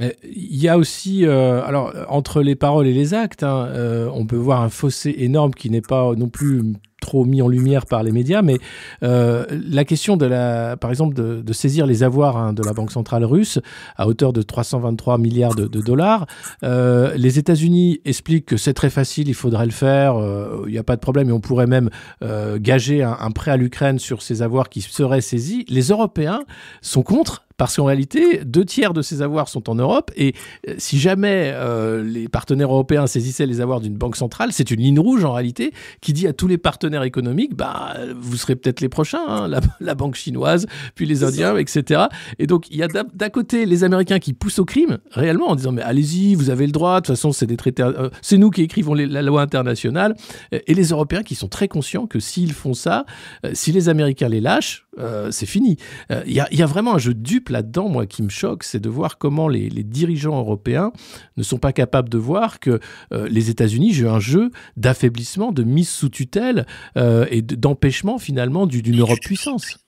Euh, 0.00 0.10
Il 0.24 0.56
y 0.56 0.68
a 0.68 0.78
aussi, 0.78 1.26
euh, 1.26 1.62
alors 1.64 1.92
entre 2.08 2.42
les 2.42 2.54
paroles 2.56 2.86
et 2.86 2.94
les 2.94 3.14
actes, 3.14 3.42
hein, 3.42 3.66
euh, 3.70 4.08
on 4.14 4.26
peut 4.26 4.36
voir 4.36 4.62
un 4.62 4.70
fossé 4.70 5.14
énorme 5.18 5.52
qui 5.52 5.68
n'est 5.70 5.82
pas 5.82 6.14
non 6.16 6.28
plus 6.28 6.62
trop 7.02 7.24
mis 7.24 7.42
en 7.42 7.48
lumière 7.48 7.84
par 7.84 8.04
les 8.04 8.12
médias, 8.12 8.42
mais 8.42 8.58
euh, 9.02 9.44
la 9.50 9.84
question 9.84 10.16
de 10.16 10.24
la, 10.24 10.76
par 10.76 10.88
exemple, 10.88 11.14
de, 11.14 11.42
de 11.42 11.52
saisir 11.52 11.84
les 11.84 12.04
avoirs 12.04 12.36
hein, 12.36 12.52
de 12.52 12.62
la 12.62 12.72
Banque 12.72 12.92
centrale 12.92 13.24
russe 13.24 13.58
à 13.96 14.06
hauteur 14.06 14.32
de 14.32 14.40
323 14.40 15.18
milliards 15.18 15.54
de, 15.56 15.66
de 15.66 15.80
dollars, 15.80 16.26
euh, 16.62 17.12
les 17.16 17.40
États-Unis 17.40 18.00
expliquent 18.04 18.46
que 18.46 18.56
c'est 18.56 18.72
très 18.72 18.88
facile, 18.88 19.28
il 19.28 19.34
faudrait 19.34 19.66
le 19.66 19.72
faire, 19.72 20.16
euh, 20.16 20.62
il 20.68 20.72
n'y 20.72 20.78
a 20.78 20.84
pas 20.84 20.94
de 20.94 21.00
problème, 21.00 21.28
et 21.28 21.32
on 21.32 21.40
pourrait 21.40 21.66
même 21.66 21.90
euh, 22.22 22.56
gager 22.60 23.02
un, 23.02 23.16
un 23.18 23.30
prêt 23.32 23.50
à 23.50 23.56
l'Ukraine 23.56 23.98
sur 23.98 24.22
ces 24.22 24.40
avoirs 24.40 24.68
qui 24.68 24.80
seraient 24.80 25.20
saisis. 25.20 25.64
Les 25.68 25.88
Européens 25.88 26.44
sont 26.82 27.02
contre 27.02 27.44
parce 27.62 27.76
qu'en 27.76 27.84
réalité, 27.84 28.40
deux 28.44 28.64
tiers 28.64 28.92
de 28.92 29.02
ces 29.02 29.22
avoirs 29.22 29.48
sont 29.48 29.70
en 29.70 29.76
Europe 29.76 30.10
et 30.16 30.34
euh, 30.68 30.74
si 30.78 30.98
jamais 30.98 31.52
euh, 31.54 32.02
les 32.02 32.26
partenaires 32.26 32.72
européens 32.72 33.06
saisissaient 33.06 33.46
les 33.46 33.60
avoirs 33.60 33.80
d'une 33.80 33.94
banque 33.94 34.16
centrale, 34.16 34.48
c'est 34.52 34.72
une 34.72 34.80
ligne 34.80 34.98
rouge 34.98 35.24
en 35.24 35.32
réalité 35.32 35.72
qui 36.00 36.12
dit 36.12 36.26
à 36.26 36.32
tous 36.32 36.48
les 36.48 36.58
partenaires 36.58 37.04
économiques, 37.04 37.54
bah, 37.54 37.94
vous 38.18 38.36
serez 38.36 38.56
peut-être 38.56 38.80
les 38.80 38.88
prochains, 38.88 39.22
hein, 39.28 39.46
la, 39.46 39.60
la 39.80 39.94
banque 39.94 40.16
chinoise, 40.16 40.66
puis 40.96 41.06
les 41.06 41.22
Indiens, 41.22 41.56
etc. 41.56 42.06
Et 42.40 42.48
donc 42.48 42.66
il 42.68 42.78
y 42.78 42.82
a 42.82 42.88
d'un 42.88 43.28
côté 43.28 43.64
les 43.64 43.84
Américains 43.84 44.18
qui 44.18 44.32
poussent 44.32 44.58
au 44.58 44.64
crime 44.64 44.98
réellement 45.12 45.50
en 45.50 45.54
disant 45.54 45.70
mais 45.70 45.82
allez-y, 45.82 46.34
vous 46.34 46.50
avez 46.50 46.66
le 46.66 46.72
droit, 46.72 47.00
de 47.00 47.06
toute 47.06 47.14
façon 47.14 47.30
c'est 47.30 47.46
des 47.46 47.56
traités, 47.56 47.84
euh, 47.84 48.10
c'est 48.22 48.38
nous 48.38 48.50
qui 48.50 48.62
écrivons 48.62 48.94
les- 48.94 49.06
la 49.06 49.22
loi 49.22 49.40
internationale, 49.40 50.16
et 50.50 50.74
les 50.74 50.88
Européens 50.88 51.22
qui 51.22 51.36
sont 51.36 51.46
très 51.46 51.68
conscients 51.68 52.08
que 52.08 52.18
s'ils 52.18 52.54
font 52.54 52.74
ça, 52.74 53.06
euh, 53.46 53.52
si 53.54 53.70
les 53.70 53.88
Américains 53.88 54.28
les 54.28 54.40
lâchent, 54.40 54.84
euh, 54.98 55.30
c'est 55.30 55.46
fini. 55.46 55.76
Euh, 56.10 56.22
Il 56.26 56.32
y, 56.32 56.40
a, 56.40 56.48
il 56.52 56.58
y 56.58 56.62
a 56.62 56.66
vraiment 56.66 56.94
un 56.94 56.98
jeu 56.98 57.14
dupe 57.14 57.48
là-dedans, 57.48 57.88
moi, 57.88 58.06
qui 58.06 58.22
me 58.22 58.28
choque, 58.28 58.62
c'est 58.64 58.80
de 58.80 58.88
voir 58.88 59.18
comment 59.18 59.48
les, 59.48 59.68
dirigeants 59.84 60.38
européens 60.38 60.92
ne 61.36 61.42
sont 61.42 61.58
pas 61.58 61.72
capables 61.72 62.08
de 62.08 62.18
voir 62.18 62.60
que 62.60 62.78
euh, 63.12 63.28
les 63.28 63.50
États-Unis 63.50 63.92
jouent 63.92 64.10
un 64.10 64.20
jeu 64.20 64.50
d'affaiblissement, 64.76 65.52
de 65.52 65.62
mise 65.62 65.88
sous 65.88 66.08
tutelle 66.08 66.66
euh, 66.96 67.26
et 67.30 67.42
de- 67.42 67.54
d'empêchement 67.54 68.18
finalement 68.18 68.66
du- 68.66 68.82
d'une 68.82 69.00
Europe 69.00 69.20
puissance. 69.20 69.78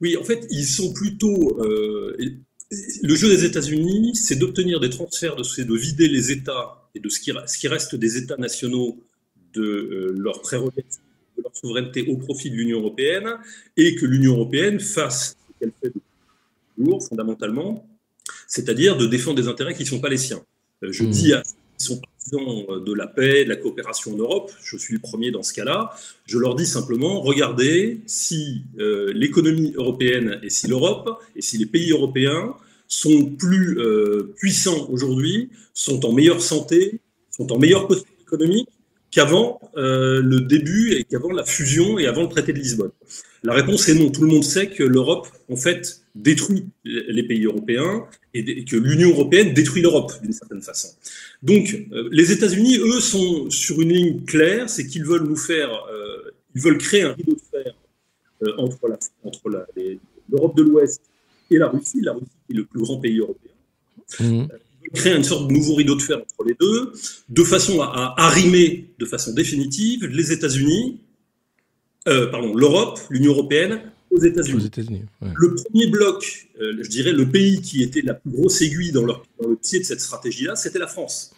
Oui, 0.00 0.16
en 0.16 0.24
fait, 0.24 0.46
ils 0.50 0.64
sont 0.66 0.92
plutôt. 0.92 1.60
euh, 1.60 2.16
le 3.02 3.14
jeu 3.14 3.28
des 3.28 3.44
États-Unis, 3.44 4.14
c'est 4.16 4.36
d'obtenir 4.36 4.80
des 4.80 4.88
transferts, 4.90 5.36
de, 5.36 5.42
c'est 5.42 5.64
de 5.64 5.74
vider 5.74 6.08
les 6.08 6.32
États 6.32 6.88
et 6.94 7.00
de 7.00 7.08
ce 7.08 7.20
qui, 7.20 7.30
ce 7.46 7.58
qui 7.58 7.68
reste 7.68 7.94
des 7.96 8.16
États 8.16 8.36
nationaux 8.36 8.98
de 9.54 9.62
euh, 9.62 10.14
leurs 10.16 10.40
prérogatives, 10.40 11.00
de 11.42 11.48
leur 11.48 11.56
souveraineté 11.56 12.06
au 12.08 12.16
profit 12.16 12.50
de 12.50 12.56
l'Union 12.56 12.78
européenne, 12.78 13.28
et 13.76 13.94
que 13.96 14.06
l'Union 14.06 14.34
européenne 14.34 14.80
fasse 14.80 15.36
ce 15.36 15.58
qu'elle 15.58 15.72
fait 15.82 15.88
depuis 15.88 16.00
toujours, 16.76 17.02
fondamentalement, 17.02 17.86
c'est-à-dire 18.46 18.96
de 18.96 19.06
défendre 19.06 19.36
des 19.36 19.48
intérêts 19.48 19.74
qui 19.74 19.82
ne 19.82 19.88
sont 19.88 20.00
pas 20.00 20.08
les 20.08 20.16
siens. 20.16 20.42
Euh, 20.82 20.92
Je 20.92 21.04
dis 21.04 21.32
à 21.32 21.42
ceux 21.44 21.54
qui 21.78 21.84
sont 21.84 22.00
partisans 22.00 22.84
de 22.84 22.92
la 22.92 23.06
paix, 23.06 23.44
de 23.44 23.48
la 23.48 23.56
coopération 23.56 24.14
en 24.14 24.16
Europe, 24.16 24.52
je 24.62 24.76
suis 24.76 24.94
le 24.94 25.00
premier 25.00 25.30
dans 25.30 25.42
ce 25.42 25.52
cas-là, 25.52 25.90
je 26.26 26.38
leur 26.38 26.54
dis 26.54 26.66
simplement, 26.66 27.20
regardez 27.20 28.00
si 28.06 28.62
euh, 28.78 29.12
l'économie 29.14 29.72
européenne 29.76 30.38
et 30.42 30.50
si 30.50 30.68
l'Europe 30.68 31.20
et 31.34 31.42
si 31.42 31.58
les 31.58 31.66
pays 31.66 31.90
européens 31.90 32.54
sont 32.86 33.24
plus 33.24 33.78
euh, 33.78 34.34
puissants 34.36 34.86
aujourd'hui, 34.90 35.50
sont 35.72 36.04
en 36.04 36.12
meilleure 36.12 36.42
santé, 36.42 37.00
sont 37.30 37.50
en 37.50 37.58
meilleure 37.58 37.88
posture 37.88 38.12
économique 38.20 38.68
qu'avant 39.12 39.60
euh, 39.76 40.20
le 40.22 40.40
début 40.40 40.94
et 40.94 41.04
qu'avant 41.04 41.30
la 41.30 41.44
fusion 41.44 41.98
et 41.98 42.06
avant 42.06 42.22
le 42.22 42.28
traité 42.28 42.52
de 42.52 42.58
Lisbonne. 42.58 42.90
La 43.44 43.52
réponse 43.52 43.88
est 43.88 43.94
non. 43.94 44.10
Tout 44.10 44.22
le 44.22 44.28
monde 44.28 44.42
sait 44.42 44.68
que 44.68 44.82
l'Europe, 44.82 45.28
en 45.50 45.56
fait, 45.56 46.00
détruit 46.14 46.66
les 46.84 47.22
pays 47.22 47.44
européens 47.44 48.06
et 48.34 48.64
que 48.64 48.76
l'Union 48.76 49.10
européenne 49.10 49.52
détruit 49.52 49.82
l'Europe 49.82 50.12
d'une 50.22 50.32
certaine 50.32 50.62
façon. 50.62 50.88
Donc, 51.42 51.86
euh, 51.92 52.08
les 52.10 52.32
États-Unis, 52.32 52.78
eux, 52.78 53.00
sont 53.00 53.50
sur 53.50 53.80
une 53.80 53.92
ligne 53.92 54.24
claire, 54.24 54.70
c'est 54.70 54.86
qu'ils 54.86 55.04
veulent 55.04 55.26
nous 55.26 55.36
faire, 55.36 55.70
euh, 55.92 56.32
ils 56.54 56.62
veulent 56.62 56.78
créer 56.78 57.02
un 57.02 57.12
rideau 57.12 57.34
de 57.34 57.40
fer 57.50 57.74
entre 58.56 58.88
l'Europe 60.30 60.56
de 60.56 60.62
l'Ouest 60.62 61.02
et 61.50 61.58
la 61.58 61.68
Russie, 61.68 62.00
la 62.00 62.12
Russie 62.12 62.26
est 62.50 62.54
le 62.54 62.64
plus 62.64 62.80
grand 62.80 62.98
pays 62.98 63.18
européen 63.18 64.48
créer 64.90 65.14
une 65.16 65.24
sorte 65.24 65.48
de 65.48 65.52
nouveau 65.52 65.74
rideau 65.74 65.94
de 65.94 66.02
fer 66.02 66.18
entre 66.18 66.44
les 66.46 66.54
deux, 66.60 66.92
de 67.28 67.44
façon 67.44 67.80
à, 67.80 67.86
à 68.16 68.26
arrimer 68.26 68.90
de 68.98 69.06
façon 69.06 69.32
définitive 69.32 70.06
les 70.06 70.32
États-Unis, 70.32 71.00
euh, 72.08 72.26
pardon, 72.28 72.54
l'Europe, 72.54 72.98
l'Union 73.10 73.32
européenne 73.32 73.80
aux 74.10 74.20
États-Unis. 74.20 74.66
États-Unis. 74.66 75.02
ouais. 75.22 75.28
Le 75.34 75.54
premier 75.54 75.86
bloc, 75.86 76.48
euh, 76.60 76.74
je 76.80 76.88
dirais 76.88 77.12
le 77.12 77.28
pays 77.28 77.60
qui 77.62 77.82
était 77.82 78.02
la 78.02 78.14
plus 78.14 78.30
grosse 78.30 78.60
aiguille 78.60 78.92
dans, 78.92 79.04
leur- 79.04 79.22
dans 79.40 79.48
le 79.48 79.56
pied 79.56 79.78
de 79.78 79.84
cette 79.84 80.00
stratégie-là, 80.00 80.56
c'était 80.56 80.78
la 80.78 80.86
France. 80.88 81.32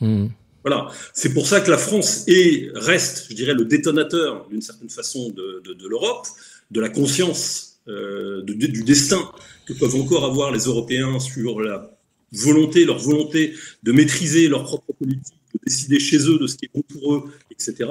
Mhm. 0.00 0.30
Voilà, 0.64 0.88
c'est 1.12 1.34
pour 1.34 1.46
ça 1.46 1.60
que 1.60 1.70
la 1.70 1.76
France 1.76 2.24
est, 2.26 2.70
reste, 2.74 3.26
je 3.28 3.34
dirais, 3.34 3.52
le 3.52 3.66
détonateur 3.66 4.48
d'une 4.48 4.62
certaine 4.62 4.88
façon 4.88 5.28
de, 5.30 5.60
de- 5.62 5.74
de 5.74 5.88
l'Europe, 5.88 6.26
de 6.70 6.80
la 6.80 6.88
conscience, 6.88 7.80
euh, 7.88 8.40
de- 8.42 8.54
du 8.54 8.82
destin 8.82 9.30
que 9.66 9.74
peuvent 9.74 9.94
encore 9.96 10.24
avoir 10.24 10.50
les 10.52 10.60
Européens 10.60 11.18
sur 11.20 11.60
la 11.60 11.93
volonté, 12.34 12.84
leur 12.84 12.98
volonté 12.98 13.54
de 13.82 13.92
maîtriser 13.92 14.48
leur 14.48 14.64
propre 14.64 14.92
politique, 14.92 15.34
de 15.54 15.60
décider 15.66 16.00
chez 16.00 16.18
eux 16.28 16.38
de 16.38 16.46
ce 16.46 16.56
qui 16.56 16.66
est 16.66 16.70
bon 16.74 16.82
pour 16.82 17.14
eux, 17.14 17.24
etc. 17.50 17.88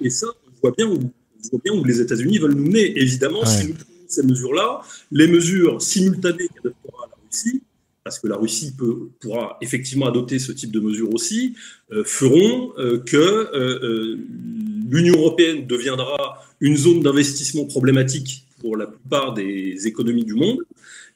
Et 0.00 0.10
ça, 0.10 0.26
on 0.46 0.60
voit 0.60 0.74
bien 0.76 0.88
où, 0.88 0.94
on 0.94 1.48
voit 1.50 1.60
bien 1.64 1.74
où 1.74 1.84
les 1.84 2.00
États-Unis 2.00 2.38
veulent 2.38 2.54
nous 2.54 2.64
mener. 2.64 2.98
Évidemment, 2.98 3.44
si 3.44 3.58
Ouais. 3.58 3.64
nous 3.68 3.74
prenons 3.74 4.08
ces 4.08 4.22
mesures-là, 4.22 4.80
les 5.10 5.26
mesures 5.28 5.80
simultanées 5.82 6.48
qu'adoptera 6.48 7.08
la 7.10 7.16
Russie, 7.30 7.62
parce 8.04 8.18
que 8.18 8.28
la 8.28 8.36
Russie 8.36 8.74
peut, 8.76 9.08
pourra 9.20 9.56
effectivement 9.62 10.06
adopter 10.06 10.38
ce 10.38 10.52
type 10.52 10.70
de 10.70 10.80
mesures 10.80 11.12
aussi, 11.14 11.54
euh, 11.90 12.04
feront 12.04 12.72
euh, 12.78 12.98
que 12.98 13.16
euh, 13.16 14.18
l'Union 14.90 15.14
européenne 15.16 15.66
deviendra 15.66 16.44
une 16.60 16.76
zone 16.76 17.02
d'investissement 17.02 17.64
problématique 17.64 18.46
pour 18.60 18.76
la 18.76 18.86
plupart 18.86 19.32
des 19.34 19.86
économies 19.86 20.24
du 20.24 20.34
monde, 20.34 20.58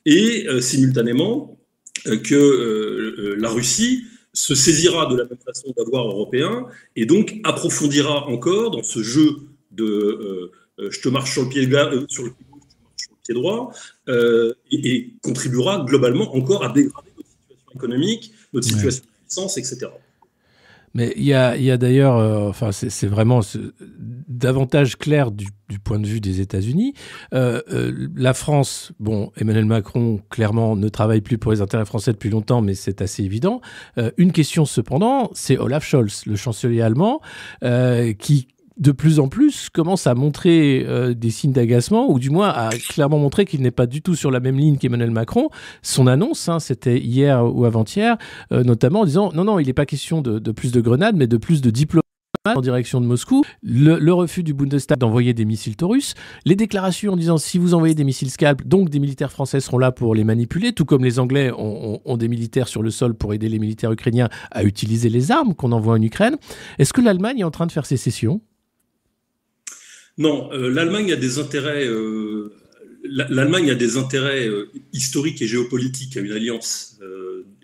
et 0.06 0.46
simultanément 0.60 1.57
que 2.04 2.34
euh, 2.34 3.14
euh, 3.18 3.36
la 3.38 3.50
Russie 3.50 4.04
se 4.32 4.54
saisira 4.54 5.06
de 5.06 5.16
la 5.16 5.24
même 5.24 5.38
façon 5.44 5.72
d'avoir 5.76 6.06
européen 6.06 6.66
et 6.96 7.06
donc 7.06 7.40
approfondira 7.44 8.26
encore 8.28 8.70
dans 8.70 8.82
ce 8.82 9.02
jeu 9.02 9.36
de 9.72 9.84
euh, 9.84 10.52
euh, 10.80 10.90
je 10.90 11.00
te 11.00 11.08
marche 11.08 11.32
sur 11.32 11.42
le 11.42 11.48
pied, 11.48 11.68
euh, 11.72 12.04
sur 12.08 12.24
le 12.24 12.30
pied 12.30 12.46
gauche, 12.50 12.62
je 12.68 12.76
te 12.76 12.82
marche 12.82 13.02
sur 13.02 13.10
le 13.12 13.18
pied 13.24 13.34
droit, 13.34 13.72
euh, 14.08 14.54
et, 14.70 14.88
et 14.90 15.14
contribuera 15.22 15.84
globalement 15.84 16.34
encore 16.36 16.64
à 16.64 16.68
dégrader 16.68 17.10
notre 17.16 17.28
situation 17.28 17.72
économique, 17.74 18.32
notre 18.52 18.66
Ouais. 18.68 18.72
situation 18.74 19.02
de 19.02 19.24
puissance, 19.26 19.58
etc. 19.58 19.86
Mais 20.94 21.12
il 21.16 21.24
y 21.24 21.34
a, 21.34 21.56
y 21.56 21.70
a 21.70 21.76
d'ailleurs, 21.76 22.16
euh, 22.16 22.48
enfin, 22.48 22.72
c'est 22.72 23.06
vraiment 23.06 23.40
davantage 24.28 24.96
clair 24.96 25.30
du, 25.30 25.48
du 25.68 25.78
point 25.78 25.98
de 25.98 26.06
vue 26.06 26.20
des 26.20 26.40
États-Unis. 26.40 26.94
Euh, 27.34 27.60
euh, 27.72 28.08
la 28.16 28.34
France, 28.34 28.92
bon, 29.00 29.30
Emmanuel 29.36 29.64
Macron, 29.64 30.20
clairement, 30.30 30.76
ne 30.76 30.88
travaille 30.88 31.20
plus 31.20 31.38
pour 31.38 31.52
les 31.52 31.60
intérêts 31.60 31.84
français 31.84 32.12
depuis 32.12 32.30
longtemps, 32.30 32.62
mais 32.62 32.74
c'est 32.74 33.02
assez 33.02 33.22
évident. 33.22 33.60
Euh, 33.98 34.10
une 34.16 34.32
question, 34.32 34.64
cependant, 34.64 35.30
c'est 35.34 35.58
Olaf 35.58 35.84
Scholz, 35.84 36.24
le 36.26 36.36
chancelier 36.36 36.80
allemand, 36.80 37.20
euh, 37.64 38.12
qui 38.12 38.48
de 38.78 38.92
plus 38.92 39.20
en 39.20 39.28
plus 39.28 39.68
commence 39.70 40.06
à 40.06 40.14
montrer 40.14 40.84
euh, 40.86 41.14
des 41.14 41.30
signes 41.30 41.52
d'agacement, 41.52 42.10
ou 42.10 42.18
du 42.18 42.30
moins 42.30 42.48
à 42.48 42.70
clairement 42.70 43.18
montrer 43.18 43.44
qu'il 43.44 43.60
n'est 43.62 43.70
pas 43.70 43.86
du 43.86 44.02
tout 44.02 44.14
sur 44.14 44.30
la 44.30 44.40
même 44.40 44.56
ligne 44.56 44.76
qu'Emmanuel 44.76 45.10
Macron. 45.10 45.50
Son 45.82 46.06
annonce, 46.06 46.48
hein, 46.48 46.60
c'était 46.60 46.98
hier 46.98 47.44
ou 47.44 47.64
avant-hier, 47.64 48.16
euh, 48.52 48.62
notamment 48.62 49.00
en 49.00 49.04
disant 49.04 49.30
non, 49.34 49.44
non, 49.44 49.58
il 49.58 49.66
n'est 49.66 49.72
pas 49.72 49.86
question 49.86 50.22
de, 50.22 50.52
plus 50.52 50.72
de 50.72 50.80
grenades, 50.80 51.16
mais 51.16 51.26
de 51.26 51.36
plus 51.36 51.60
de 51.60 51.70
diplomates 51.70 52.04
en 52.46 52.60
direction 52.60 53.00
de 53.00 53.06
Moscou, 53.06 53.44
le, 53.62 54.10
refus 54.12 54.42
du 54.42 54.54
Bundestag 54.54 54.96
d'envoyer 54.98 55.34
des 55.34 55.44
missiles 55.44 55.76
taurus, 55.76 56.14
les 56.46 56.56
déclarations 56.56 57.12
en 57.12 57.16
disant 57.16 57.36
si 57.36 57.58
vous 57.58 57.74
envoyez 57.74 57.94
des 57.94 58.04
missiles 58.04 58.30
Scalp, 58.30 58.66
donc 58.66 58.88
des 58.88 59.00
militaires 59.00 59.32
français 59.32 59.60
seront 59.60 59.76
là 59.76 59.92
pour 59.92 60.14
les 60.14 60.24
manipuler, 60.24 60.72
tout 60.72 60.86
comme 60.86 61.04
les 61.04 61.18
Anglais 61.18 61.50
ont 61.54 62.16
des 62.16 62.28
militaires 62.28 62.68
sur 62.68 62.82
le 62.82 62.90
sol 62.90 63.14
pour 63.14 63.34
aider 63.34 63.50
les 63.50 63.58
militaires 63.58 63.92
ukrainiens 63.92 64.30
à 64.50 64.64
utiliser 64.64 65.10
les 65.10 65.30
armes 65.30 65.54
qu'on 65.54 65.72
envoie 65.72 65.94
en 65.94 66.02
Ukraine. 66.02 66.36
Est-ce 66.78 66.94
que 66.94 67.02
l'Allemagne 67.02 67.40
est 67.40 67.44
en 67.44 67.50
train 67.50 67.66
de 67.66 67.72
faire 67.72 67.84
sécession? 67.84 68.40
Non, 70.18 70.50
euh, 70.52 70.68
l'Allemagne 70.70 71.12
a 71.12 71.16
des 71.16 71.38
intérêts. 71.38 71.86
euh, 71.86 72.52
la- 73.04 73.28
L'Allemagne 73.28 73.70
a 73.70 73.74
des 73.74 73.96
intérêts 73.96 74.48
euh, 74.48 74.68
historiques 74.92 75.40
et 75.40 75.46
géopolitiques 75.46 76.16
à 76.16 76.20
une 76.20 76.32
alliance 76.32 76.98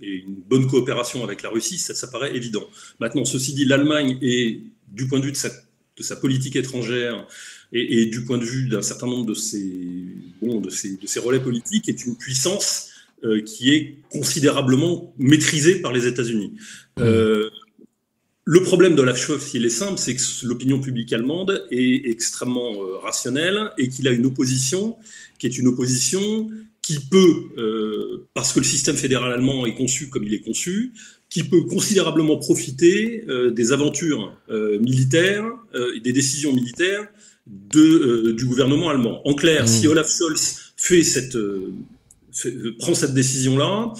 et 0.01 0.13
une 0.27 0.35
bonne 0.35 0.67
coopération 0.67 1.25
avec 1.25 1.43
la 1.43 1.49
Russie, 1.51 1.79
ça, 1.79 1.95
ça 1.95 2.07
paraît 2.09 2.37
évident. 2.37 2.69
Maintenant, 3.01 3.25
ceci 3.25 3.55
dit, 3.55 3.65
l'Allemagne 3.65 4.19
est, 4.23 4.61
du 4.93 5.07
point 5.09 5.19
de 5.19 5.25
vue 5.25 5.33
de 5.33 5.37
sa, 5.37 5.49
de 5.51 6.03
sa 6.03 6.17
politique 6.17 6.57
étrangère 6.57 7.27
et, 7.73 8.07
du 8.07 8.25
point 8.25 8.39
de 8.39 8.45
vue 8.45 8.69
d'un 8.69 8.83
certain 8.83 9.07
nombre 9.07 9.27
de 9.27 9.35
ses, 9.35 11.21
relais 11.21 11.41
politiques, 11.41 11.89
est 11.89 12.05
une 12.07 12.17
puissance 12.17 12.91
qui 13.47 13.75
est 13.75 13.97
considérablement 14.11 15.15
maîtrisée 15.19 15.81
par 15.81 15.93
les 15.93 16.07
États-Unis. 16.07 16.53
Le 18.47 18.63
problème 18.63 18.95
de 18.95 19.03
la 19.03 19.15
Scholz, 19.15 19.53
il 19.55 19.65
est 19.65 19.71
simple, 19.71 19.99
c'est 19.99 20.15
que 20.15 20.23
l'opinion 20.47 20.79
publique 20.81 21.13
allemande 21.13 21.67
est 21.71 22.11
extrêmement 22.11 22.73
euh, 22.75 22.97
rationnelle 22.99 23.71
et 23.79 23.89
qu'il 23.89 24.07
a 24.07 24.11
une 24.13 24.27
opposition 24.27 24.97
qui 25.39 25.47
est 25.47 25.57
une 25.59 25.69
opposition 25.69 26.51
qui 26.83 26.99
peut, 27.01 27.35
euh, 27.57 28.27
parce 28.35 28.53
que 28.53 28.59
le 28.61 28.65
système 28.67 28.97
fédéral 28.97 29.33
allemand 29.33 29.65
est 29.65 29.75
conçu 29.75 30.09
comme 30.11 30.25
il 30.25 30.35
est 30.35 30.41
conçu, 30.41 30.93
qui 31.31 31.43
peut 31.43 31.63
considérablement 31.63 32.37
profiter 32.37 33.25
euh, 33.29 33.51
des 33.51 33.73
aventures 33.73 34.37
euh, 34.51 34.79
militaires 34.79 35.47
euh, 35.75 35.97
et 35.97 36.01
des 36.01 36.13
décisions 36.13 36.53
militaires 36.53 37.07
de, 37.47 37.81
euh, 37.81 38.33
du 38.35 38.45
gouvernement 38.45 38.91
allemand. 38.91 39.27
En 39.27 39.35
clair, 39.35 39.65
Mmh. 39.65 39.69
si 39.69 39.89
Olaf 39.89 40.11
Scholz 40.15 40.59
fait 40.77 41.03
cette, 41.03 41.39
fait- 42.33 42.55
prend 42.79 42.95
cette 42.95 43.15
décision-là, 43.15 43.93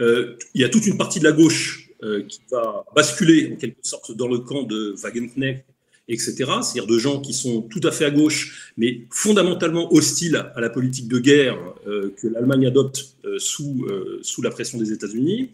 euh, 0.00 0.34
il 0.54 0.60
y 0.60 0.64
a 0.64 0.68
toute 0.68 0.86
une 0.86 0.98
partie 0.98 1.20
de 1.20 1.24
la 1.24 1.32
gauche 1.32 1.83
qui 2.28 2.40
va 2.50 2.84
basculer 2.94 3.50
en 3.52 3.56
quelque 3.56 3.78
sorte 3.82 4.12
dans 4.20 4.28
le 4.28 4.38
camp 4.38 4.62
de 4.62 4.94
Wagenknecht, 5.02 5.64
etc. 6.06 6.34
C'est-à-dire 6.62 6.86
de 6.86 6.98
gens 6.98 7.20
qui 7.20 7.32
sont 7.32 7.62
tout 7.62 7.80
à 7.82 7.90
fait 7.90 8.04
à 8.04 8.10
gauche, 8.10 8.72
mais 8.76 8.90
fondamentalement 9.10 9.92
hostiles 9.92 10.36
à 10.54 10.60
la 10.60 10.70
politique 10.70 11.08
de 11.08 11.18
guerre 11.18 11.56
euh, 11.86 12.12
que 12.18 12.26
l'Allemagne 12.28 12.66
adopte 12.66 12.98
euh, 13.24 13.38
sous, 13.38 13.86
euh, 13.88 14.18
sous 14.22 14.42
la 14.42 14.50
pression 14.50 14.76
des 14.78 14.92
États-Unis. 14.92 15.50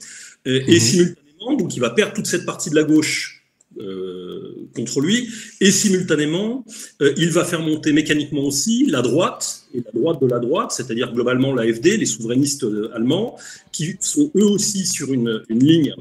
Euh, 0.48 0.60
Et 0.66 0.74
Mhm. 0.74 0.80
simultanément, 0.80 1.52
donc 1.60 1.76
il 1.76 1.80
va 1.80 1.90
perdre 1.90 2.14
toute 2.14 2.26
cette 2.26 2.46
partie 2.46 2.70
de 2.70 2.74
la 2.74 2.82
gauche 2.82 3.36
euh, 3.80 4.66
contre 4.74 5.00
lui, 5.00 5.28
et 5.60 5.70
simultanément, 5.70 6.64
euh, 7.00 7.14
il 7.16 7.30
va 7.30 7.44
faire 7.44 7.62
monter 7.62 7.92
mécaniquement 7.92 8.42
aussi 8.42 8.84
la 8.86 9.00
droite, 9.00 9.62
et 9.72 9.80
la 9.86 9.92
droite 9.98 10.20
de 10.20 10.26
la 10.26 10.40
droite, 10.40 10.72
c'est-à-dire 10.72 11.12
globalement 11.12 11.54
l'AFD, 11.54 11.96
les 11.96 12.06
souverainistes 12.06 12.64
euh, 12.64 12.90
allemands, 12.96 13.36
qui 13.70 13.96
sont 14.00 14.28
eux 14.34 14.44
aussi 14.56 14.84
sur 14.84 15.12
une, 15.12 15.44
une 15.48 15.64
ligne, 15.64 15.94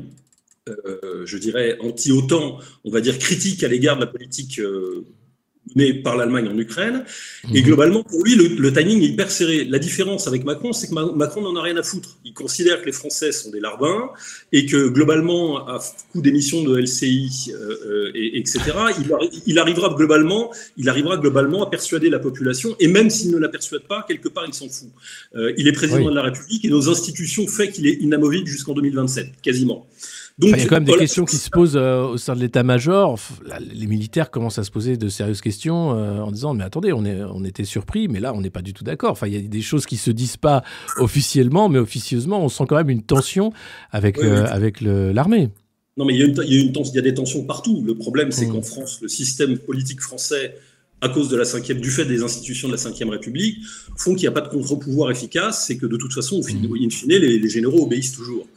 euh, 0.86 1.26
je 1.26 1.38
dirais, 1.38 1.78
anti-OTAN, 1.82 2.60
on 2.84 2.92
va 2.92 3.02
dire 3.02 3.18
critique 3.20 3.64
à 3.64 3.68
l'égard 3.68 3.96
de 3.96 4.02
la 4.02 4.08
politique 4.08 4.60
euh, 4.60 5.06
menée 5.76 5.94
par 5.94 6.18
l'Allemagne 6.18 6.48
en 6.48 6.58
Ukraine. 6.58 7.04
Et 7.54 7.62
globalement, 7.62 8.02
pour 8.04 8.24
lui, 8.24 8.34
le, 8.36 8.48
le 8.48 8.74
timing 8.74 9.04
est 9.04 9.08
hyper 9.08 9.30
serré. 9.30 9.66
La 9.66 9.78
différence 9.78 10.28
avec 10.28 10.44
Macron, 10.44 10.74
c'est 10.74 10.88
que 10.88 10.94
Ma- 10.96 11.12
Macron 11.12 11.42
n'en 11.42 11.56
a 11.58 11.62
rien 11.62 11.78
à 11.78 11.84
foutre. 11.84 12.18
Il 12.26 12.34
considère 12.34 12.82
que 12.82 12.88
les 12.88 12.92
Français 12.92 13.32
sont 13.32 13.52
des 13.52 13.60
larbins 13.60 14.10
et 14.52 14.66
que 14.66 14.88
globalement, 14.88 15.68
à 15.68 15.80
coup 16.12 16.22
d'émissions 16.22 16.64
de 16.64 16.76
LCI, 16.76 17.52
euh, 17.54 18.10
et, 18.16 18.40
etc., 18.40 18.60
il, 19.00 19.10
arri- 19.12 19.44
il 19.46 19.60
arrivera 19.60 19.94
globalement, 19.94 20.52
il 20.76 20.90
arrivera 20.90 21.18
globalement 21.18 21.64
à 21.64 21.70
persuader 21.70 22.10
la 22.10 22.20
population. 22.20 22.76
Et 22.80 22.88
même 22.88 23.12
s'il 23.12 23.30
ne 23.30 23.38
la 23.38 23.50
persuade 23.50 23.84
pas, 23.84 24.04
quelque 24.08 24.30
part, 24.30 24.46
il 24.48 24.56
s'en 24.56 24.70
fout. 24.70 24.90
Il 25.58 25.68
est 25.68 25.72
président 25.74 26.00
Oui. 26.00 26.06
de 26.10 26.16
la 26.16 26.24
République 26.24 26.66
et 26.66 26.70
nos 26.70 26.90
institutions 26.90 27.46
fait 27.48 27.70
qu'il 27.70 27.86
est 27.86 27.98
inamovible 28.02 28.48
jusqu'en 28.48 28.74
2027, 28.74 29.34
quasiment. 29.44 29.86
Donc, 30.40 30.52
Enfin, 30.52 30.58
il 30.58 30.64
y 30.64 30.66
a 30.66 30.70
quand 30.70 30.76
même 30.78 30.84
des 30.86 30.92
voilà. 30.92 31.04
questions 31.04 31.26
qui 31.26 31.36
se 31.36 31.50
posent 31.50 31.76
euh, 31.76 32.04
au 32.04 32.18
sein 32.18 32.34
de 32.34 32.40
l'état-major. 32.40 33.20
Là, 33.46 33.60
Les 33.60 33.88
militaires 33.88 34.32
commencent 34.32 34.58
à 34.58 34.64
se 34.64 34.72
poser 34.72 34.96
de 34.96 35.10
sérieuses 35.10 35.42
questions 35.42 35.94
euh, 35.98 36.22
en 36.22 36.32
disant 36.32 36.54
mais 36.54 36.64
attendez, 36.64 36.94
on, 36.94 37.04
est, 37.04 37.22
on 37.24 37.44
était 37.44 37.66
surpris, 37.66 38.08
mais 38.08 38.20
là 38.22 38.34
on 38.34 38.40
n'est 38.42 38.50
pas 38.50 38.62
du 38.62 38.74
tout 38.74 38.84
d'accord. 38.86 39.12
Enfin, 39.12 39.28
il 39.28 39.34
y 39.34 39.38
a 39.38 39.42
des 39.42 39.62
choses 39.62 39.86
qui 39.86 39.98
se 39.98 40.12
disent 40.12 40.38
pas 40.38 40.64
officiellement, 40.98 41.70
mais 41.70 41.80
officieusement, 41.80 42.44
on 42.44 42.50
sent 42.50 42.64
quand 42.70 42.78
même 42.78 42.90
une 42.90 43.04
tension 43.04 43.52
avec, 43.92 44.18
oui. 44.18 44.28
euh, 44.28 44.46
avec 44.46 44.82
l'armée. 44.82 45.50
Non, 45.98 46.06
mais 46.06 46.14
il 46.16 46.20
y 46.20 46.24
a, 46.24 46.28
une, 46.28 46.42
il 46.48 46.54
y 46.54 46.58
a 46.58 46.62
une 46.62 46.72
tens- 46.72 46.90
il 46.94 46.96
y 46.96 47.00
a 47.00 47.02
des 47.02 47.14
tensions 47.14 47.44
partout. 47.44 47.84
Le 47.86 47.96
problème, 47.96 48.32
c'est 48.32 48.46
Mm. 48.46 48.52
qu'en 48.54 48.62
France, 48.62 49.00
le 49.02 49.10
système 49.10 49.58
politique 49.58 50.00
français, 50.00 50.56
à 51.02 51.10
cause 51.10 51.28
de 51.30 51.36
la 51.36 51.44
cinquième, 51.46 51.82
du 51.82 51.90
fait 51.92 52.06
des 52.06 52.24
institutions 52.24 52.70
de 52.70 52.76
la 52.76 52.80
Ve 52.80 53.10
République, 53.10 53.58
font 53.98 54.12
qu'il 54.16 54.22
n'y 54.24 54.28
a 54.28 54.32
pas 54.32 54.42
de 54.42 54.48
contre-pouvoir 54.50 55.12
efficace. 55.12 55.66
C'est 55.68 55.78
que 55.78 55.86
de 55.86 55.98
toute 55.98 56.14
façon, 56.14 56.42
fin- 56.42 56.54
in 56.56 56.90
fine, 56.90 57.10
les, 57.10 57.40
les 57.40 57.50
généraux 57.50 57.84
obéissent 57.84 58.14
toujours. 58.14 58.48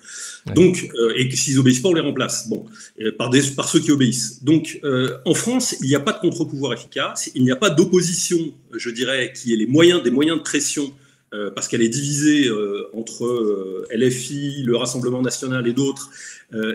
Donc, 0.46 0.90
euh, 0.94 1.12
et 1.16 1.28
que 1.28 1.36
s'ils 1.36 1.58
obéissent 1.58 1.80
pas, 1.80 1.88
on 1.88 1.94
les 1.94 2.00
remplace. 2.00 2.48
Bon, 2.48 2.66
euh, 3.00 3.12
par, 3.16 3.30
des, 3.30 3.42
par 3.54 3.68
ceux 3.68 3.80
qui 3.80 3.90
obéissent. 3.92 4.42
Donc, 4.42 4.80
euh, 4.84 5.18
en 5.24 5.34
France, 5.34 5.76
il 5.80 5.88
n'y 5.88 5.94
a 5.94 6.00
pas 6.00 6.12
de 6.12 6.18
contre-pouvoir 6.18 6.72
efficace. 6.72 7.30
Il 7.34 7.44
n'y 7.44 7.52
a 7.52 7.56
pas 7.56 7.70
d'opposition, 7.70 8.38
je 8.72 8.90
dirais, 8.90 9.32
qui 9.32 9.52
ait 9.52 9.56
les 9.56 9.66
moyens, 9.66 10.02
des 10.02 10.10
moyens 10.10 10.38
de 10.38 10.42
pression, 10.42 10.92
parce 11.54 11.66
qu'elle 11.66 11.80
est 11.80 11.88
divisée 11.88 12.50
entre 12.92 13.86
LFI, 13.90 14.64
le 14.64 14.76
Rassemblement 14.76 15.22
national 15.22 15.66
et 15.66 15.72
d'autres. 15.72 16.10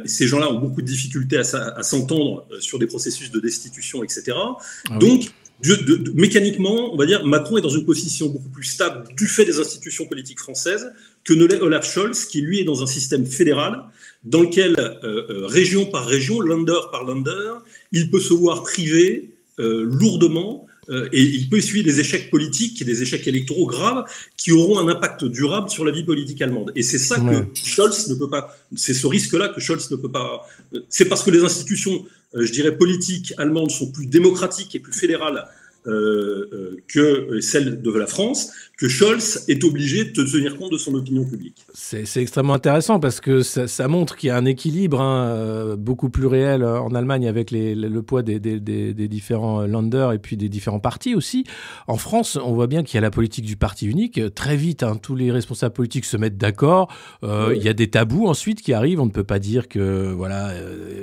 Ces 0.06 0.26
gens-là 0.26 0.52
ont 0.52 0.58
beaucoup 0.58 0.82
de 0.82 0.88
difficultés 0.88 1.38
à, 1.38 1.84
s'entendre 1.84 2.48
sur 2.60 2.80
des 2.80 2.88
processus 2.88 3.30
de 3.30 3.40
destitution, 3.40 4.04
etc. 4.04 4.36
Ah 4.36 4.98
Donc, 4.98 5.30
de- 5.64 5.96
de- 5.98 6.12
mécaniquement, 6.12 6.94
on 6.94 6.98
va 6.98 7.06
dire, 7.06 7.26
Macron 7.26 7.58
est 7.58 7.62
dans 7.62 7.70
une 7.70 7.86
position 7.86 8.28
beaucoup 8.28 8.50
plus 8.50 8.64
stable 8.64 9.04
du 9.18 9.28
fait 9.28 9.46
des 9.46 9.60
institutions 9.60 10.06
politiques 10.06 10.40
françaises 10.40 10.92
que 11.24 11.34
ne 11.34 11.46
l'est 11.46 11.60
Olaf 11.62 11.86
Scholz, 11.92 12.26
qui 12.26 12.42
lui 12.42 12.60
est 12.60 12.64
dans 12.64 12.84
un 12.84 12.88
système 12.88 13.26
fédéral 13.26 13.84
dans 14.24 14.42
lequel, 14.42 14.76
euh, 14.80 14.94
euh, 15.04 15.46
région 15.48 15.86
par 15.86 16.06
région, 16.06 16.40
lander 16.42 16.80
par 16.92 17.04
lander, 17.06 17.54
il 17.92 18.10
peut 18.12 18.20
se 18.20 18.34
voir 18.34 18.64
privé 18.64 19.32
euh, 19.60 19.84
lourdement 19.90 20.66
euh, 20.90 21.10
et 21.12 21.22
il 21.22 21.50
peut 21.50 21.58
essuyer 21.58 21.84
des 21.84 22.00
échecs 22.00 22.30
politiques 22.30 22.82
et 22.82 22.86
des 22.86 23.02
échecs 23.02 23.28
électoraux 23.28 23.66
graves 23.66 24.06
qui 24.38 24.52
auront 24.54 24.80
un 24.80 24.88
impact 24.88 25.26
durable 25.26 25.70
sur 25.70 25.84
la 25.84 25.92
vie 25.92 26.04
politique 26.06 26.42
allemande. 26.42 26.72
Et 26.76 26.84
c'est 26.84 27.00
ça 27.00 27.20
Ouais. 27.22 27.42
que 27.42 27.58
Scholz 27.60 28.08
ne 28.10 28.16
peut 28.16 28.30
pas, 28.30 28.56
c'est 28.76 28.94
ce 28.94 29.06
risque-là 29.08 29.50
que 29.50 29.60
Scholz 29.60 29.90
ne 29.92 29.98
peut 29.98 30.12
pas. 30.12 30.48
euh, 30.74 30.80
C'est 30.88 31.06
parce 31.06 31.24
que 31.24 31.32
les 31.32 31.44
institutions, 31.44 32.06
je 32.34 32.52
dirais, 32.52 32.76
politiques 32.76 33.34
allemandes 33.38 33.72
sont 33.72 33.92
plus 33.92 34.08
démocratiques 34.08 34.76
et 34.76 34.80
plus 34.80 34.94
fédérales 34.94 35.48
euh, 35.88 36.50
euh, 36.52 36.84
que 36.88 37.40
celles 37.40 37.82
de 37.82 37.92
la 37.92 38.08
France 38.08 38.52
que 38.78 38.88
Scholz 38.88 39.46
est 39.48 39.64
obligé 39.64 40.06
de 40.06 40.24
tenir 40.24 40.56
compte 40.56 40.72
de 40.72 40.78
son 40.78 40.94
opinion 40.94 41.26
publique. 41.26 41.66
C'est 41.74 42.06
extrêmement 42.22 42.54
intéressant 42.54 43.00
parce 43.00 43.20
que 43.20 43.42
ça, 43.42 43.68
ça 43.68 43.88
montre 43.88 44.16
qu'il 44.16 44.28
y 44.28 44.30
a 44.30 44.38
un 44.38 44.46
équilibre 44.46 45.02
hein, 45.02 45.30
euh, 45.32 45.76
beaucoup 45.76 46.10
plus 46.12 46.28
réel 46.28 46.62
euh, 46.62 46.80
en 46.80 46.94
Allemagne 46.94 47.28
avec 47.28 47.50
les- 47.50 47.74
le, 47.74 47.88
le 47.88 48.02
poids 48.04 48.22
des, 48.22 48.40
des- 48.40 48.60
des- 48.60 48.94
des 48.94 49.08
différents 49.08 49.62
euh, 49.64 49.68
Länder 49.68 50.10
et 50.14 50.20
puis 50.20 50.38
des 50.38 50.48
différents 50.48 50.80
partis 50.80 51.16
aussi. 51.16 51.44
En 51.88 51.98
France, 51.98 52.38
on 52.42 52.54
voit 52.54 52.68
bien 52.68 52.84
qu'il 52.84 52.96
y 52.96 52.98
a 53.00 53.02
la 53.02 53.10
politique 53.10 53.46
du 53.46 53.58
parti 53.58 53.88
unique. 53.88 54.22
Très 54.36 54.56
vite, 54.56 54.84
hein, 54.84 54.96
tous 55.02 55.16
les 55.16 55.32
responsables 55.32 55.74
politiques 55.74 56.06
se 56.06 56.18
mettent 56.18 56.38
d'accord. 56.38 56.92
Euh, 57.24 57.54
Il 57.56 57.64
y 57.64 57.70
a 57.70 57.74
des 57.74 57.88
tabous 57.90 58.28
ensuite 58.28 58.62
qui 58.62 58.74
arrivent. 58.74 59.00
On 59.02 59.06
ne 59.08 59.12
peut 59.12 59.24
pas 59.24 59.40
dire 59.40 59.68
que 59.70 60.12
voilà, 60.14 60.52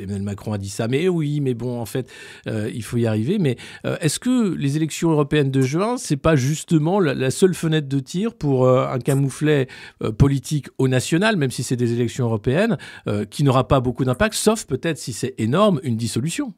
Emmanuel 0.00 0.22
Macron 0.22 0.52
a 0.52 0.58
dit 0.58 0.68
ça, 0.68 0.86
mais 0.86 1.08
oui, 1.08 1.40
mais 1.40 1.54
bon, 1.54 1.80
en 1.80 1.86
fait, 1.86 2.08
euh, 2.46 2.70
il 2.72 2.84
faut 2.84 2.98
y 2.98 3.06
arriver. 3.06 3.38
Mais 3.40 3.56
euh, 3.84 3.96
est-ce 4.00 4.20
que 4.20 4.54
les 4.54 4.76
élections 4.76 5.10
européennes 5.10 5.50
de 5.50 5.60
juin, 5.60 5.96
c'est 5.98 6.16
pas 6.16 6.36
justement 6.36 7.00
la, 7.00 7.14
la 7.14 7.30
seule 7.32 7.54
fenêtre 7.64 7.88
de 7.88 8.00
tir 8.00 8.34
pour 8.34 8.66
euh, 8.66 8.86
un 8.86 8.98
camouflet 8.98 9.68
euh, 10.02 10.12
politique 10.12 10.66
au 10.78 10.86
national, 10.88 11.36
même 11.36 11.50
si 11.50 11.62
c'est 11.62 11.76
des 11.76 11.92
élections 11.92 12.26
européennes, 12.26 12.76
euh, 13.08 13.24
qui 13.24 13.42
n'aura 13.44 13.66
pas 13.68 13.80
beaucoup 13.80 14.04
d'impact, 14.04 14.34
sauf 14.34 14.64
peut-être 14.66 14.98
si 14.98 15.12
c'est 15.12 15.34
énorme, 15.38 15.80
une 15.82 15.96
dissolution 15.96 16.52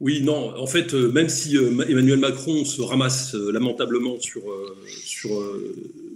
Oui, 0.00 0.22
non, 0.22 0.56
en 0.58 0.66
fait, 0.66 0.94
même 0.94 1.28
si 1.28 1.56
Ma- 1.58 1.84
Emmanuel 1.84 2.18
Macron 2.18 2.64
se 2.64 2.80
ramasse 2.80 3.34
lamentablement 3.34 4.18
sur, 4.20 4.42
sur, 5.04 5.30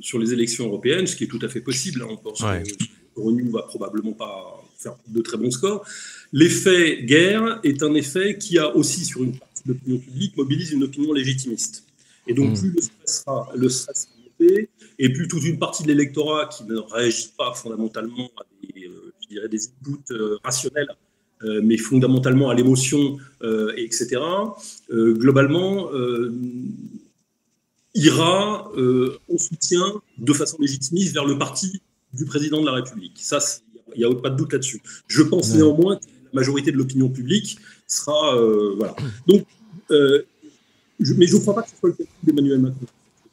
sur 0.00 0.18
les 0.18 0.32
élections 0.32 0.64
européennes, 0.66 1.06
ce 1.06 1.16
qui 1.16 1.24
est 1.24 1.32
tout 1.36 1.40
à 1.42 1.48
fait 1.48 1.60
possible, 1.60 2.02
hein, 2.02 2.08
on 2.10 2.16
pense 2.16 2.40
Ouais. 2.40 2.62
que 2.62 3.20
Renew 3.20 3.50
va 3.50 3.62
probablement 3.62 4.12
pas 4.12 4.64
faire 4.78 4.96
de 5.06 5.20
très 5.20 5.36
bons 5.36 5.50
scores, 5.50 5.84
l'effet 6.32 7.02
guerre 7.04 7.60
est 7.62 7.82
un 7.82 7.94
effet 7.94 8.38
qui 8.38 8.58
a 8.58 8.74
aussi, 8.74 9.04
sur 9.04 9.22
une 9.22 9.36
partie 9.38 9.62
de 9.66 9.72
l'opinion 9.72 9.98
publique, 9.98 10.36
mobilise 10.36 10.72
une 10.72 10.82
opinion 10.82 11.12
légitimiste. 11.12 11.83
Et 12.26 12.34
donc, 12.34 12.50
Mm. 12.50 12.58
plus 12.58 12.70
le 12.72 12.80
stress 12.82 13.22
sera, 13.22 13.48
le 13.54 13.68
stress 13.68 14.08
sera 14.08 14.14
monté, 14.30 14.68
et 14.98 15.12
plus 15.12 15.28
toute 15.28 15.44
une 15.44 15.58
partie 15.58 15.82
de 15.82 15.88
l'électorat 15.88 16.46
qui 16.46 16.64
ne 16.64 16.76
réagit 16.78 17.30
pas 17.36 17.52
fondamentalement 17.54 18.30
à 18.38 18.44
des, 18.62 18.86
euh, 18.86 19.12
je 19.22 19.28
dirais, 19.28 19.48
des 19.48 19.68
inputs 19.68 20.12
euh, 20.12 20.38
rationnels, 20.42 20.88
euh, 21.42 21.60
mais 21.62 21.76
fondamentalement 21.76 22.48
à 22.50 22.54
l'émotion, 22.54 23.18
euh, 23.42 23.72
etc., 23.76 24.20
globalement, 24.90 25.90
ira 27.94 28.70
en 28.74 29.38
soutien 29.38 29.84
de 30.18 30.32
façon 30.32 30.56
légitimiste 30.60 31.14
vers 31.14 31.24
le 31.24 31.38
parti 31.38 31.80
du 32.12 32.24
président 32.24 32.60
de 32.60 32.66
la 32.66 32.72
République. 32.72 33.16
Ça, 33.16 33.38
il 33.94 33.98
n'y 33.98 34.04
a 34.04 34.14
pas 34.16 34.30
de 34.30 34.36
doute 34.36 34.52
là-dessus. 34.52 34.80
Je 35.06 35.22
pense 35.22 35.54
néanmoins 35.54 35.96
que 35.96 36.04
la 36.06 36.30
majorité 36.32 36.72
de 36.72 36.76
l'opinion 36.76 37.08
publique 37.08 37.58
sera. 37.86 38.36
voilà. 38.76 38.96
Donc, 39.28 39.46
je- 41.00 41.14
mais 41.14 41.26
je 41.26 41.36
ne 41.36 41.40
crois 41.40 41.54
pas 41.54 41.62
que 41.62 41.70
ce 41.70 41.76
soit 41.76 41.88
le 41.90 41.94
cas 41.94 42.04
d'Emmanuel 42.22 42.58
Macron. 42.60 42.86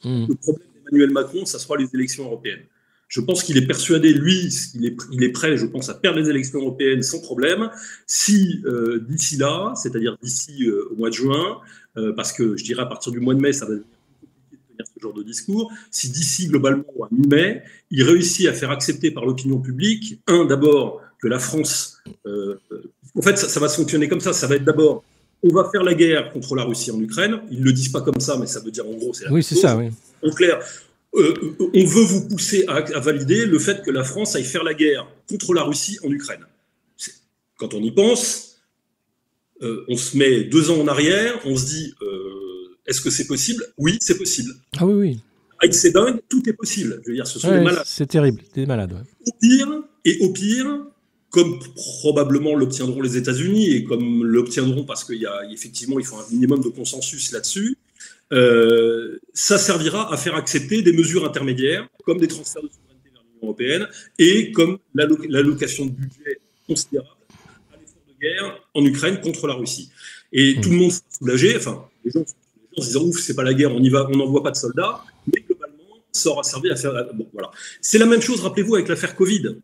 Mm. 0.03 0.25
Le 0.29 0.35
problème 0.35 0.67
d'Emmanuel 0.85 1.11
Macron, 1.11 1.45
ça 1.45 1.59
sera 1.59 1.77
les 1.77 1.87
élections 1.93 2.25
européennes. 2.25 2.63
Je 3.07 3.19
pense 3.19 3.43
qu'il 3.43 3.57
est 3.57 3.67
persuadé, 3.67 4.13
lui, 4.13 4.47
il 4.73 4.85
est, 4.85 4.95
il 5.11 5.21
est 5.21 5.33
prêt, 5.33 5.57
je 5.57 5.65
pense, 5.65 5.89
à 5.89 5.93
perdre 5.95 6.17
les 6.19 6.29
élections 6.29 6.59
européennes 6.59 7.03
sans 7.03 7.19
problème, 7.19 7.69
si 8.07 8.61
euh, 8.65 8.99
d'ici 8.99 9.35
là, 9.35 9.73
c'est-à-dire 9.75 10.17
d'ici 10.23 10.65
euh, 10.65 10.87
au 10.91 10.95
mois 10.95 11.09
de 11.09 11.15
juin, 11.15 11.59
euh, 11.97 12.13
parce 12.13 12.31
que 12.31 12.55
je 12.55 12.63
dirais 12.63 12.83
à 12.83 12.85
partir 12.85 13.11
du 13.11 13.19
mois 13.19 13.33
de 13.35 13.41
mai, 13.41 13.51
ça 13.51 13.65
va 13.65 13.71
devenir 13.71 13.87
compliqué 14.21 14.55
de 14.55 14.71
tenir 14.71 14.85
ce 14.95 15.01
genre 15.01 15.13
de 15.13 15.23
discours, 15.23 15.71
si 15.91 16.09
d'ici 16.09 16.47
globalement 16.47 16.85
à 17.03 17.09
mi-mai, 17.11 17.63
il 17.89 18.01
réussit 18.03 18.47
à 18.47 18.53
faire 18.53 18.71
accepter 18.71 19.11
par 19.11 19.25
l'opinion 19.25 19.59
publique, 19.59 20.21
un, 20.27 20.45
d'abord, 20.45 21.01
que 21.21 21.27
la 21.27 21.39
France, 21.39 22.01
en 22.25 23.21
fait, 23.21 23.37
ça, 23.37 23.49
ça 23.49 23.59
va 23.59 23.67
se 23.67 23.75
fonctionner 23.75 24.07
comme 24.07 24.21
ça, 24.21 24.31
ça 24.31 24.47
va 24.47 24.55
être 24.55 24.63
d'abord, 24.63 25.03
on 25.43 25.49
va 25.53 25.69
faire 25.71 25.83
la 25.83 25.93
guerre 25.93 26.31
contre 26.31 26.55
la 26.55 26.63
Russie 26.63 26.91
en 26.91 26.99
Ukraine, 26.99 27.41
ils 27.51 27.59
ne 27.59 27.65
le 27.65 27.73
disent 27.73 27.89
pas 27.89 28.01
comme 28.01 28.19
ça, 28.19 28.37
mais 28.37 28.47
ça 28.47 28.59
veut 28.59 28.71
dire 28.71 28.87
en 28.87 28.93
gros, 28.93 29.13
c'est 29.13 29.25
la 29.25 29.31
Oui, 29.31 29.43
c'est 29.43 29.55
ça, 29.55 29.75
oui. 29.77 29.89
En 30.23 30.31
clair, 30.31 30.59
euh, 31.15 31.33
on 31.73 31.85
veut 31.85 32.03
vous 32.03 32.27
pousser 32.27 32.63
à, 32.67 32.75
à 32.75 32.99
valider 32.99 33.45
le 33.45 33.59
fait 33.59 33.81
que 33.83 33.91
la 33.91 34.03
France 34.03 34.35
aille 34.35 34.43
faire 34.45 34.63
la 34.63 34.73
guerre 34.73 35.07
contre 35.29 35.53
la 35.53 35.63
Russie 35.63 35.97
en 36.03 36.11
Ukraine. 36.11 36.45
Quand 37.57 37.73
on 37.73 37.81
y 37.81 37.91
pense, 37.91 38.57
euh, 39.61 39.85
on 39.87 39.97
se 39.97 40.17
met 40.17 40.43
deux 40.45 40.71
ans 40.71 40.79
en 40.79 40.87
arrière, 40.87 41.39
on 41.45 41.55
se 41.55 41.65
dit 41.65 41.93
euh, 42.01 42.77
est-ce 42.87 43.01
que 43.01 43.09
c'est 43.11 43.27
possible? 43.27 43.63
Oui, 43.77 43.97
c'est 44.01 44.17
possible. 44.17 44.51
Ah 44.77 44.85
oui, 44.85 44.93
oui. 44.93 45.19
Avec 45.61 45.75
c'est 45.75 45.91
dingue, 45.91 46.19
tout 46.27 46.41
est 46.49 46.53
possible. 46.53 46.99
Je 47.03 47.09
veux 47.09 47.15
dire, 47.15 47.27
ce 47.27 47.37
sont 47.39 47.49
Ouais, 47.49 47.59
des 47.59 47.63
malades. 47.65 47.83
c'est 47.85 48.07
terrible, 48.07 48.41
des 48.55 48.65
malades. 48.65 48.93
ouais. 48.93 48.99
Au 49.27 49.31
pire, 49.39 49.83
et 50.05 50.17
au 50.21 50.29
pire, 50.33 50.79
comme 51.31 51.59
probablement 51.75 52.53
l'obtiendront 52.55 53.01
les 53.01 53.15
États-Unis 53.17 53.65
et 53.73 53.83
comme 53.83 54.23
l'obtiendront 54.25 54.83
parce 54.83 55.03
qu'il 55.05 55.21
y 55.21 55.25
a 55.25 55.37
effectivement 55.51 55.97
il 55.97 56.05
faut 56.05 56.17
un 56.17 56.25
minimum 56.29 56.61
de 56.61 56.69
consensus 56.69 57.31
là-dessus, 57.31 57.77
euh, 58.33 59.17
ça 59.33 59.57
servira 59.57 60.13
à 60.13 60.17
faire 60.17 60.35
accepter 60.35 60.81
des 60.81 60.93
mesures 60.93 61.25
intermédiaires 61.25 61.87
comme 62.05 62.19
des 62.19 62.27
transferts 62.27 62.63
de 62.63 62.69
souveraineté 62.69 63.09
vers 63.13 63.23
l'Union 63.23 63.43
européenne 63.47 63.87
et 64.19 64.51
comme 64.51 64.77
l'alloc- 64.93 65.25
l'allocation 65.29 65.85
de 65.85 65.91
budget 65.91 66.39
considérable 66.67 67.09
à 67.73 67.77
l'effort 67.77 68.03
de 68.07 68.15
guerre 68.21 68.59
en 68.73 68.85
Ukraine 68.85 69.19
contre 69.21 69.47
la 69.47 69.53
Russie. 69.53 69.89
Et 70.33 70.55
tout 70.61 70.69
le 70.69 70.77
monde 70.77 70.91
sera 70.91 71.05
soulagé. 71.17 71.57
Enfin, 71.57 71.85
les 72.05 72.11
gens, 72.11 72.19
les 72.19 72.77
gens 72.77 72.81
se 72.83 72.87
disant 72.87 73.03
ouf, 73.03 73.19
c'est 73.19 73.35
pas 73.35 73.43
la 73.43 73.53
guerre, 73.53 73.73
on 73.73 73.83
y 73.83 73.89
va, 73.89 74.07
on 74.09 74.15
n'envoie 74.17 74.43
pas 74.43 74.51
de 74.51 74.55
soldats, 74.55 75.03
mais 75.27 75.41
globalement, 75.41 75.97
ça 76.11 76.29
aura 76.29 76.43
servi 76.43 76.69
à 76.71 76.75
faire. 76.77 76.93
Bon, 77.13 77.27
voilà. 77.33 77.51
C'est 77.81 77.97
la 77.97 78.05
même 78.05 78.21
chose, 78.21 78.39
rappelez-vous, 78.41 78.75
avec 78.75 78.87
l'affaire 78.87 79.15
Covid. 79.15 79.57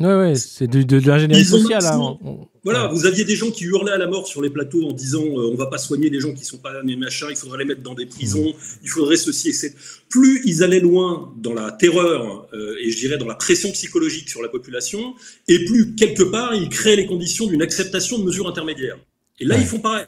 Ouais, 0.00 0.14
ouais, 0.14 0.34
c'est 0.36 0.68
de, 0.68 0.82
de, 0.82 1.00
de 1.00 1.06
l'ingénierie 1.08 1.44
sociale. 1.44 1.84
hein. 1.84 2.18
On- 2.24 2.46
Voilà, 2.62 2.86
vous 2.88 3.04
aviez 3.06 3.24
des 3.24 3.34
gens 3.34 3.50
qui 3.50 3.64
hurlaient 3.64 3.92
à 3.92 3.98
la 3.98 4.06
mort 4.06 4.26
sur 4.28 4.40
les 4.42 4.50
plateaux 4.50 4.86
en 4.88 4.92
disant 4.92 5.22
euh, 5.24 5.50
on 5.52 5.56
va 5.56 5.66
pas 5.66 5.78
soigner 5.78 6.08
les 6.10 6.20
gens 6.20 6.32
qui 6.34 6.44
sont 6.44 6.58
pas 6.58 6.82
mes 6.84 6.96
machins, 6.96 7.26
il 7.30 7.36
faudrait 7.36 7.58
les 7.58 7.64
mettre 7.64 7.82
dans 7.82 7.94
des 7.94 8.06
prisons, 8.06 8.52
il 8.82 8.88
faudrait 8.90 9.16
ceci 9.16 9.48
et. 9.50 9.74
Plus 10.08 10.42
ils 10.44 10.62
allaient 10.62 10.78
loin 10.80 11.32
dans 11.38 11.54
la 11.54 11.72
terreur 11.72 12.46
euh, 12.52 12.74
et 12.80 12.90
je 12.90 12.98
dirais 12.98 13.18
dans 13.18 13.26
la 13.26 13.34
pression 13.34 13.70
psychologique 13.72 14.28
sur 14.28 14.40
la 14.42 14.48
population, 14.48 15.14
et 15.48 15.64
plus 15.64 15.94
quelque 15.96 16.22
part 16.22 16.54
ils 16.54 16.68
créaient 16.68 16.96
les 16.96 17.06
conditions 17.06 17.46
d'une 17.46 17.62
acceptation 17.62 18.18
de 18.18 18.24
mesures 18.24 18.48
intermédiaires. 18.48 18.98
Et 19.40 19.44
là 19.44 19.54
Ouais. 19.56 19.62
ils 19.62 19.66
font 19.66 19.78
pareil. 19.80 20.04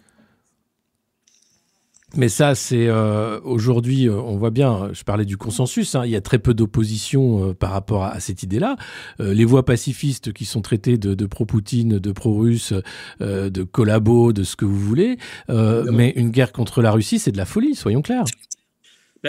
Mais 2.16 2.28
ça, 2.28 2.54
c'est 2.56 2.88
euh, 2.88 3.38
aujourd'hui, 3.44 4.08
euh, 4.08 4.14
on 4.16 4.36
voit 4.36 4.50
bien, 4.50 4.90
je 4.92 5.04
parlais 5.04 5.24
du 5.24 5.36
consensus, 5.36 5.94
hein, 5.94 6.02
il 6.04 6.10
y 6.10 6.16
a 6.16 6.20
très 6.20 6.38
peu 6.40 6.54
d'opposition 6.54 7.50
euh, 7.50 7.54
par 7.54 7.70
rapport 7.70 8.02
à, 8.04 8.10
à 8.10 8.20
cette 8.20 8.42
idée-là. 8.42 8.76
Les 9.20 9.44
voix 9.44 9.64
pacifistes 9.64 10.32
qui 10.32 10.44
sont 10.44 10.60
traitées 10.60 10.98
de, 10.98 11.14
de 11.14 11.26
pro-Poutine, 11.26 11.98
de 11.98 12.12
pro-russe, 12.12 12.72
de 13.20 13.62
collabo, 13.62 14.32
de 14.32 14.42
ce 14.42 14.56
que 14.56 14.64
vous 14.64 14.78
voulez, 14.78 15.18
mais 15.48 16.12
une 16.16 16.30
guerre 16.30 16.52
contre 16.52 16.82
la 16.82 16.90
Russie, 16.90 17.18
c'est 17.18 17.32
de 17.32 17.36
la 17.36 17.44
folie, 17.44 17.74
soyons 17.74 18.02
clairs. 18.02 18.24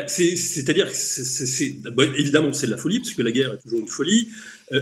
C'est- 0.07 0.35
C'est-à-dire 0.37 0.87
bon, 1.95 2.13
évidemment 2.17 2.53
c'est 2.53 2.67
de 2.67 2.71
la 2.71 2.77
folie, 2.77 2.99
puisque 2.99 3.19
la 3.19 3.31
guerre 3.31 3.53
est 3.53 3.61
toujours 3.61 3.79
une 3.81 3.87
folie. 3.87 4.29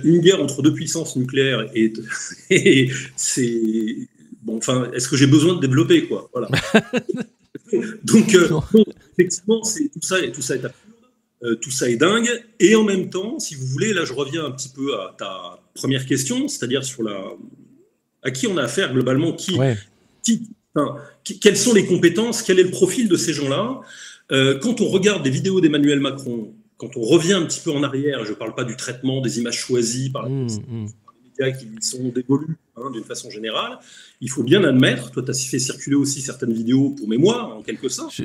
Une 0.04 0.20
guerre 0.20 0.42
entre 0.42 0.62
deux 0.62 0.74
puissances 0.74 1.16
nucléaires 1.16 1.66
est, 1.74 2.00
et 2.52 2.92
c'est 3.16 3.96
bon. 4.44 4.58
Enfin, 4.58 4.90
est-ce 4.94 5.10
que 5.10 5.18
j'ai 5.18 5.28
besoin 5.28 5.56
de 5.56 5.62
développer 5.62 6.08
quoi? 6.08 6.30
Voilà. 6.34 6.50
Donc, 8.04 8.34
euh, 8.36 8.48
effectivement, 9.18 9.64
c'est 9.64 9.90
tout 9.90 10.02
ça 10.02 10.18
tout 10.34 10.42
ça 10.42 10.56
est 10.56 10.66
absurde, 10.66 10.74
euh, 11.44 11.56
tout 11.56 11.72
ça 11.72 11.90
est 11.90 11.96
dingue. 11.98 12.30
Et 12.60 12.76
en 12.76 12.84
même 12.84 13.10
temps, 13.10 13.40
si 13.40 13.56
vous 13.56 13.66
voulez, 13.68 13.94
là, 13.94 14.06
je 14.06 14.14
reviens 14.14 14.46
un 14.46 14.52
petit 14.52 14.70
peu 14.70 14.96
à 14.96 15.16
ta 15.18 15.60
première 15.74 16.06
question, 16.06 16.48
c'est-à-dire 16.48 16.84
sur 16.84 17.04
la 17.04 17.20
à 18.22 18.32
qui 18.32 18.48
on 18.48 18.58
a 18.58 18.64
affaire 18.64 18.92
globalement, 18.94 19.32
qui, 19.34 19.58
qui- 20.24 20.50
enfin, 20.76 20.98
quelles 21.24 21.56
sont 21.58 21.74
les 21.74 21.86
compétences, 21.86 22.42
quel 22.42 22.60
est 22.60 22.64
le 22.64 22.72
profil 22.72 23.08
de 23.08 23.16
ces 23.16 23.32
gens-là? 23.34 23.80
Euh, 24.32 24.60
quand 24.60 24.82
on 24.82 24.90
regarde 24.90 25.24
des 25.24 25.30
vidéos 25.30 25.62
d'Emmanuel 25.62 26.00
Macron, 26.02 26.54
quand 26.78 26.98
on 26.98 27.02
revient 27.02 27.34
un 27.34 27.46
petit 27.46 27.62
peu 27.62 27.72
en 27.72 27.82
arrière, 27.82 28.26
je 28.26 28.32
ne 28.32 28.36
parle 28.36 28.56
pas 28.56 28.66
du 28.66 28.76
traitement 28.76 29.22
des 29.22 29.40
images 29.40 29.58
choisies 29.58 30.10
par, 30.10 30.24
la- 30.24 30.30
Mmh, 30.30 30.48
les 30.48 30.88
médias 31.40 31.58
qui 31.58 31.68
sont 31.82 32.04
dévolues 32.10 32.58
hein, 32.78 32.90
d'une 32.92 33.04
façon 33.04 33.30
générale, 33.30 33.80
il 34.22 34.30
faut 34.30 34.44
bien 34.44 34.64
admettre, 34.64 35.12
toi 35.12 35.24
tu 35.24 35.32
as 35.32 35.34
fait 35.34 35.60
circuler 35.60 35.96
aussi 35.96 36.22
certaines 36.22 36.54
vidéos 36.54 36.90
pour 36.92 37.08
mémoire 37.08 37.58
en 37.58 37.62
quelque 37.62 37.90
sorte. 37.90 38.22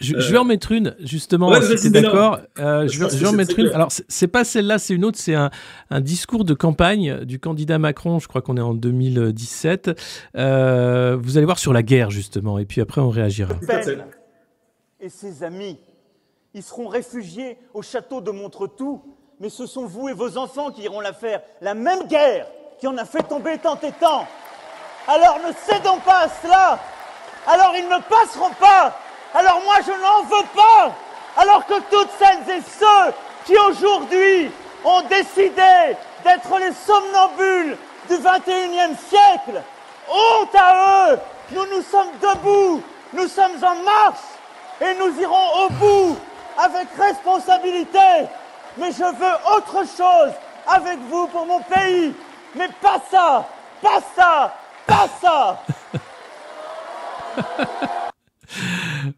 Je, 0.00 0.16
je 0.16 0.30
vais 0.30 0.38
en 0.38 0.44
mettre 0.44 0.70
une, 0.70 0.94
justement, 1.00 1.48
Ouais, 1.48 1.76
si 1.76 1.90
d'accord. 1.90 2.38
Euh, 2.60 2.86
Je 2.86 2.92
je 2.92 2.98
vais, 3.00 3.26
en 3.26 3.30
c'est 3.30 3.36
mettre 3.36 3.58
une. 3.58 3.64
clair. 3.64 3.74
Alors, 3.74 3.88
c'est- 3.90 4.28
pas 4.28 4.44
celle-là, 4.44 4.78
c'est 4.78 4.94
une 4.94 5.04
autre. 5.04 5.18
C'est 5.18 5.34
un, 5.34 5.50
un 5.90 6.00
discours 6.00 6.44
de 6.44 6.54
campagne 6.54 7.24
du 7.24 7.40
candidat 7.40 7.80
Macron. 7.80 8.20
Je 8.20 8.28
crois 8.28 8.40
qu'on 8.40 8.56
est 8.56 8.60
en 8.60 8.74
2017. 8.74 9.90
Euh, 10.36 11.16
vous 11.20 11.36
allez 11.36 11.46
voir 11.46 11.58
sur 11.58 11.72
la 11.72 11.82
guerre, 11.82 12.12
justement. 12.12 12.60
Et 12.60 12.64
puis 12.64 12.80
après, 12.80 13.00
on 13.00 13.10
réagira. 13.10 13.56
Et 15.00 15.08
ses 15.08 15.42
amis. 15.42 15.78
Ils 16.54 16.62
seront 16.62 16.86
réfugiés 16.86 17.56
au 17.74 17.82
château 17.82 18.20
de 18.20 18.30
Montretout, 18.30 19.02
mais 19.40 19.50
ce 19.50 19.66
sont 19.66 19.86
vous 19.86 20.08
et 20.08 20.12
vos 20.12 20.36
enfants 20.36 20.70
qui 20.70 20.82
iront 20.82 21.00
la 21.00 21.12
faire. 21.12 21.40
La 21.60 21.74
même 21.74 22.04
guerre 22.04 22.46
qui 22.78 22.86
en 22.86 22.96
a 22.98 23.04
fait 23.04 23.22
tomber 23.22 23.58
tant 23.58 23.78
et 23.82 23.92
tant. 23.92 24.26
Alors 25.06 25.38
ne 25.46 25.52
cédons 25.66 25.98
pas 25.98 26.20
à 26.24 26.28
cela. 26.42 26.78
Alors 27.46 27.74
ils 27.76 27.88
ne 27.88 27.98
passeront 28.02 28.50
pas. 28.60 28.94
Alors 29.34 29.60
moi 29.64 29.76
je 29.86 29.92
n'en 29.92 30.22
veux 30.24 30.46
pas. 30.54 30.92
Alors 31.36 31.66
que 31.66 31.80
toutes 31.90 32.10
celles 32.18 32.56
et 32.56 32.62
ceux 32.62 33.12
qui 33.46 33.56
aujourd'hui 33.56 34.50
ont 34.84 35.02
décidé 35.02 35.96
d'être 36.24 36.58
les 36.58 36.72
somnambules 36.72 37.76
du 38.08 38.14
21e 38.16 38.96
siècle, 39.08 39.62
honte 40.10 40.54
à 40.54 41.12
eux. 41.12 41.18
Nous 41.52 41.66
nous 41.76 41.82
sommes 41.82 42.10
debout. 42.20 42.82
Nous 43.12 43.28
sommes 43.28 43.56
en 43.62 43.74
marche 43.82 44.18
et 44.80 44.94
nous 44.98 45.20
irons 45.20 45.64
au 45.64 45.70
bout 45.70 46.16
avec 46.58 46.88
responsabilité. 46.98 48.28
Mais 48.78 48.92
je 48.92 48.98
veux 49.02 49.56
autre 49.56 49.84
chose 49.96 50.32
avec 50.66 50.98
vous 51.10 51.26
pour 51.28 51.46
mon 51.46 51.60
pays. 51.62 52.12
Mais 52.56 52.68
pas 52.80 53.02
ça, 53.10 53.48
pas 53.82 54.00
ça, 54.16 54.54
pas 54.86 55.08
ça. 55.20 55.62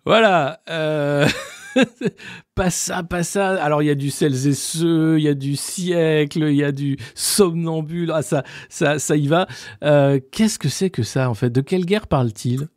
Voilà. 0.04 0.60
euh, 0.68 1.26
pas 2.54 2.70
ça, 2.70 3.02
pas 3.02 3.22
ça. 3.22 3.62
Alors, 3.62 3.82
il 3.82 3.86
y 3.86 3.90
a 3.90 3.94
du 3.94 4.10
celles 4.10 4.46
et 4.48 4.54
ceux, 4.54 5.18
il 5.18 5.22
y 5.24 5.28
a 5.28 5.34
du 5.34 5.56
siècle, 5.56 6.42
il 6.42 6.56
y 6.56 6.64
a 6.64 6.72
du 6.72 6.96
somnambule. 7.14 8.10
Ah, 8.14 8.22
ça, 8.22 8.42
ça, 8.68 8.98
ça 8.98 9.16
y 9.16 9.28
va. 9.28 9.46
Euh, 9.84 10.18
Qu'est-ce 10.32 10.58
que 10.58 10.68
c'est 10.68 10.90
que 10.90 11.02
ça, 11.02 11.30
en 11.30 11.34
fait? 11.34 11.50
De 11.50 11.60
quelle 11.60 11.84
guerre 11.86 12.06
parle-t-il? 12.08 12.68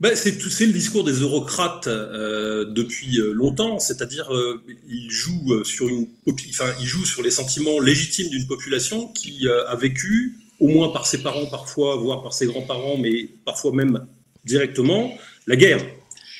Ben, 0.00 0.16
c'est 0.16 0.38
tout- 0.38 0.48
c'est 0.48 0.64
le 0.66 0.72
discours 0.72 1.04
des 1.04 1.12
eurocrates 1.20 1.86
euh, 1.86 2.64
depuis 2.64 3.20
euh, 3.20 3.32
longtemps, 3.34 3.78
c'est-à-dire 3.78 4.34
euh, 4.34 4.62
ils 4.88 5.10
jouent 5.10 5.52
euh, 5.52 5.64
sur 5.64 5.88
une 5.88 6.06
popi- 6.26 6.48
enfin 6.50 6.72
ils 6.80 6.86
jouent 6.86 7.04
sur 7.04 7.22
les 7.22 7.30
sentiments 7.30 7.78
légitimes 7.80 8.30
d'une 8.30 8.46
population 8.46 9.08
qui 9.08 9.46
euh, 9.46 9.68
a 9.68 9.76
vécu, 9.76 10.38
au 10.58 10.68
moins 10.68 10.88
par 10.88 11.06
ses 11.06 11.22
parents 11.22 11.44
parfois, 11.46 11.96
voire 11.96 12.22
par 12.22 12.32
ses 12.32 12.46
grands-parents, 12.46 12.96
mais 12.96 13.28
parfois 13.44 13.72
même 13.72 14.06
directement, 14.46 15.12
la 15.46 15.56
guerre. 15.56 15.84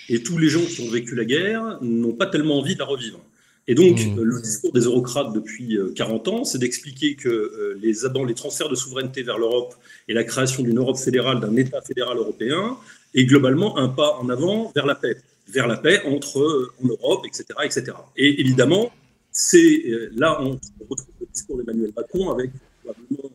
Et 0.08 0.22
tous 0.22 0.38
les 0.38 0.48
gens 0.48 0.62
qui 0.64 0.80
ont 0.80 0.90
vécu 0.90 1.14
la 1.14 1.26
guerre 1.26 1.78
n'ont 1.82 2.14
pas 2.14 2.26
tellement 2.26 2.58
envie 2.58 2.74
de 2.74 2.78
la 2.80 2.86
revivre. 2.86 3.20
Et 3.68 3.74
donc, 3.74 4.00
euh, 4.00 4.24
le 4.24 4.40
discours 4.40 4.72
des 4.72 4.80
eurocrates 4.80 5.32
depuis 5.34 5.76
euh, 5.76 5.92
40 5.94 6.28
ans, 6.28 6.44
c'est 6.44 6.58
d'expliquer 6.58 7.14
que 7.14 7.76
les 7.80 8.34
transferts 8.34 8.70
de 8.70 8.74
souveraineté 8.74 9.22
vers 9.22 9.36
l'Europe 9.38 9.74
et 10.08 10.14
la 10.14 10.24
création 10.24 10.62
d'une 10.62 10.78
Europe 10.78 10.96
fédérale, 10.96 11.40
d'un 11.40 11.54
État 11.56 11.80
fédéral 11.82 12.16
européen, 12.16 12.76
est 13.14 13.24
globalement 13.24 13.76
un 13.78 13.88
pas 13.88 14.16
en 14.18 14.28
avant 14.28 14.72
vers 14.74 14.86
la 14.86 14.94
paix, 14.94 15.16
vers 15.48 15.66
la 15.66 15.76
paix 15.76 16.02
entre 16.06 16.40
euh, 16.40 16.72
en 16.82 16.88
Europe, 16.88 17.26
etc., 17.26 17.44
etc. 17.64 17.92
Et 18.16 18.40
évidemment, 18.40 18.92
c'est 19.32 19.82
euh, 19.86 20.10
là 20.16 20.40
on 20.40 20.58
retrouve 20.88 21.14
le 21.20 21.26
discours 21.32 21.58
d'Emmanuel 21.58 21.92
Macron 21.96 22.30
avec 22.30 22.50
probablement 22.84 23.30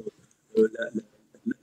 euh, 0.58 0.68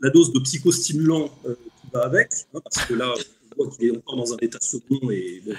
la, 0.00 0.10
dose 0.10 0.32
de 0.32 0.40
psychostimulant 0.40 1.28
qui 1.44 1.88
va 1.92 2.04
avec, 2.04 2.28
hein, 2.54 2.60
parce 2.62 2.86
que 2.86 2.94
là, 2.94 3.14
on 3.52 3.64
voit 3.64 3.74
qu'il 3.74 3.88
est 3.88 3.96
encore 3.96 4.16
dans 4.16 4.34
un 4.34 4.36
état 4.40 4.58
second 4.60 5.10
et 5.10 5.42
bon, 5.44 5.54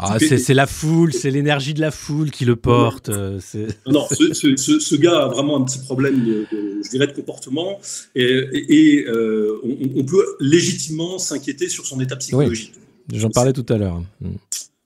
Ah, 0.00 0.16
c'est 0.20 0.54
la 0.54 0.66
foule, 0.66 1.12
c'est 1.12 1.30
l'énergie 1.30 1.74
de 1.74 1.80
la 1.80 1.90
foule 1.90 2.30
qui 2.30 2.44
le 2.44 2.56
porte. 2.56 3.08
euh, 3.08 3.38
Non, 3.86 4.06
ce, 4.10 4.32
ce- 4.32 4.56
ce- 4.56 4.78
ce 4.78 4.94
gars 4.96 5.24
a 5.24 5.28
vraiment 5.28 5.56
un 5.56 5.64
petit 5.64 5.78
problème, 5.80 6.24
de, 6.24 6.46
de- 6.52 6.80
je 6.84 6.90
dirais, 6.90 7.06
de 7.08 7.12
comportement, 7.12 7.80
et, 8.14 8.22
et- 8.24 8.74
et, 8.98 9.06
euh, 9.08 9.58
on, 9.64 10.00
on 10.00 10.04
peut 10.04 10.24
légitimement 10.40 11.18
s'inquiéter 11.18 11.68
sur 11.68 11.86
son 11.86 12.00
état 12.00 12.16
psychologique. 12.16 12.72
J'en 13.12 13.30
parlais 13.30 13.52
tout 13.52 13.66
à 13.70 13.76
l'heure. 13.78 14.02
Mm. 14.20 14.30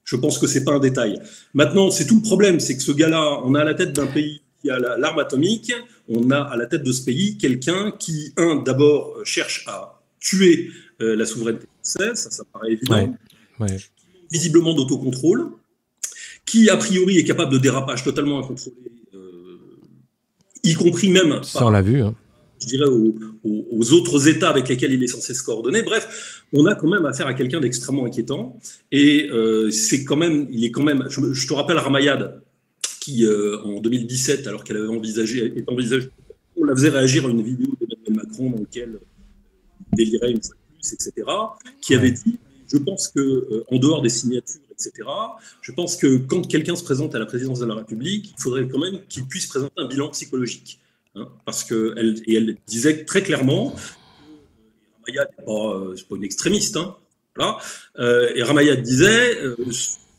Je 0.04 0.16
pense 0.16 0.38
que 0.38 0.46
c'est 0.46 0.64
pas 0.64 0.72
un 0.72 0.78
détail. 0.80 1.18
Maintenant, 1.54 1.90
c'est 1.90 2.06
tout 2.06 2.16
le 2.16 2.22
problème, 2.22 2.60
c'est 2.60 2.76
que 2.76 2.82
ce 2.82 2.92
gars-là, 2.92 3.40
on 3.44 3.54
a 3.54 3.60
à 3.60 3.64
la 3.64 3.74
tête 3.74 3.92
d'un 3.92 4.06
pays 4.06 4.40
qui 4.60 4.70
a 4.70 4.78
la- 4.78 4.96
l'arme 4.96 5.18
atomique, 5.18 5.72
on 6.08 6.30
a 6.30 6.38
à 6.40 6.56
la 6.56 6.66
tête 6.66 6.82
de 6.84 6.92
ce 6.92 7.02
pays 7.04 7.36
quelqu'un 7.36 7.92
qui, 7.98 8.32
un, 8.36 8.56
d'abord 8.56 9.14
euh, 9.18 9.24
cherche 9.24 9.64
à 9.66 10.00
tuer 10.20 10.70
euh, 11.00 11.16
la 11.16 11.26
souveraineté 11.26 11.66
française, 11.82 12.14
ça, 12.14 12.30
ça 12.30 12.44
paraît 12.52 12.72
évident, 12.72 12.94
Ouais, 13.58 13.66
ouais. 13.68 13.76
Visiblement 14.32 14.74
d'autocontrôle, 14.74 15.50
qui 16.46 16.70
a 16.70 16.76
priori 16.76 17.18
est 17.18 17.24
capable 17.24 17.52
de 17.52 17.58
dérapage 17.58 18.02
totalement 18.02 18.38
incontrôlé, 18.40 18.76
euh, 19.14 19.58
y 20.64 20.74
compris 20.74 21.08
même 21.10 21.40
on 21.54 21.70
l'a 21.70 21.82
vu. 21.82 22.00
hein. 22.02 22.14
je 22.60 22.66
dirais, 22.66 22.86
aux, 22.86 23.14
aux- 23.44 23.66
aux 23.70 23.92
autres 23.92 24.28
États 24.28 24.50
avec 24.50 24.68
lesquels 24.68 24.92
il 24.92 25.02
est 25.02 25.08
censé 25.08 25.34
se 25.34 25.42
coordonner. 25.42 25.82
Bref, 25.82 26.44
on 26.52 26.66
a 26.66 26.74
quand 26.74 26.88
même 26.88 27.04
affaire 27.06 27.26
à 27.26 27.34
quelqu'un 27.34 27.60
d'extrêmement 27.60 28.06
inquiétant. 28.06 28.58
Et 28.90 29.28
euh, 29.30 29.70
c'est 29.70 30.04
quand 30.04 30.16
même, 30.16 30.46
il 30.50 30.64
est 30.64 30.70
quand 30.70 30.82
même. 30.82 31.06
Je, 31.08 31.46
te 31.46 31.52
rappelle 31.54 31.78
Ramayad, 31.78 32.40
qui 33.00 33.24
euh, 33.24 33.58
en 33.64 33.80
2017, 33.80 34.46
alors 34.46 34.64
qu'elle 34.64 34.76
avait 34.78 34.88
envisagé, 34.88 35.44
est 35.56 35.64
on 36.56 36.64
la 36.64 36.74
faisait 36.74 36.90
réagir 36.90 37.26
à 37.26 37.30
une 37.30 37.42
vidéo 37.42 37.68
d'Emmanuel 37.80 38.14
Macron 38.26 38.50
dans 38.50 38.58
laquelle 38.58 38.98
il 39.92 39.96
délirait 39.96 40.30
une 40.32 40.42
fois 40.42 40.54
de 40.54 40.78
plus, 40.80 40.92
etc., 40.92 41.12
qui 41.80 41.94
avait 41.94 42.10
dit 42.12 42.38
je 42.72 42.78
pense 42.78 43.08
que, 43.08 43.20
euh, 43.20 43.64
en 43.70 43.78
dehors 43.78 44.02
des 44.02 44.08
signatures, 44.08 44.60
etc., 44.70 45.08
je 45.60 45.72
pense 45.72 45.96
que 45.96 46.16
quand 46.16 46.46
quelqu'un 46.48 46.76
se 46.76 46.84
présente 46.84 47.14
à 47.14 47.18
la 47.18 47.26
présidence 47.26 47.60
de 47.60 47.66
la 47.66 47.74
République, 47.74 48.34
il 48.36 48.42
faudrait 48.42 48.66
quand 48.68 48.78
même 48.78 49.00
qu'il 49.08 49.24
puisse 49.26 49.46
présenter 49.46 49.74
un 49.76 49.86
bilan 49.86 50.08
psychologique. 50.10 50.78
hein, 51.14 51.28
parce 51.44 51.64
que 51.64 51.94
elle, 51.96 52.22
et 52.26 52.36
elle 52.36 52.56
disait 52.66 53.04
très 53.04 53.22
clairement, 53.22 53.74
que 53.74 55.12
Ramayad 55.12 55.28
n'est 55.38 55.44
pas, 55.44 55.74
euh, 55.74 55.96
pas 56.08 56.16
une 56.16 56.24
extrémiste, 56.24 56.76
hein, 56.76 56.96
voilà, 57.36 57.58
euh, 57.98 58.30
et 58.34 58.42
Ramayad 58.42 58.80
disait, 58.82 59.38
euh, 59.42 59.56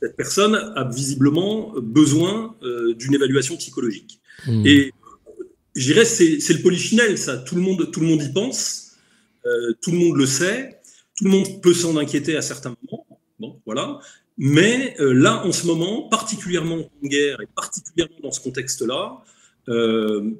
cette 0.01 0.17
personne 0.17 0.55
a 0.55 0.83
visiblement 0.83 1.73
besoin 1.77 2.55
euh, 2.63 2.93
d'une 2.93 3.13
évaluation 3.13 3.55
psychologique. 3.55 4.19
Mm. 4.47 4.65
Et 4.65 4.91
euh, 5.27 5.43
je 5.75 5.85
dirais, 5.85 6.05
c'est 6.05 6.53
le 6.53 6.61
polichinelle, 6.61 7.17
ça. 7.17 7.37
Tout 7.37 7.55
le 7.55 7.61
monde, 7.61 7.89
tout 7.91 8.01
le 8.01 8.07
monde 8.07 8.21
y 8.21 8.31
pense, 8.33 8.97
euh, 9.45 9.73
tout 9.81 9.91
le 9.91 9.97
monde 9.97 10.17
le 10.17 10.25
sait, 10.25 10.81
tout 11.15 11.25
le 11.25 11.31
monde 11.31 11.61
peut 11.61 11.73
s'en 11.73 11.95
inquiéter 11.97 12.35
à 12.35 12.41
certains 12.41 12.75
moments. 12.81 13.05
Bon, 13.39 13.59
voilà. 13.65 13.99
Mais 14.37 14.95
euh, 14.99 15.13
là, 15.13 15.45
en 15.45 15.51
ce 15.51 15.67
moment, 15.67 16.03
particulièrement 16.09 16.77
en 17.03 17.07
guerre 17.07 17.39
et 17.41 17.47
particulièrement 17.55 18.15
dans 18.23 18.31
ce 18.31 18.39
contexte-là, 18.39 19.21
euh, 19.69 20.31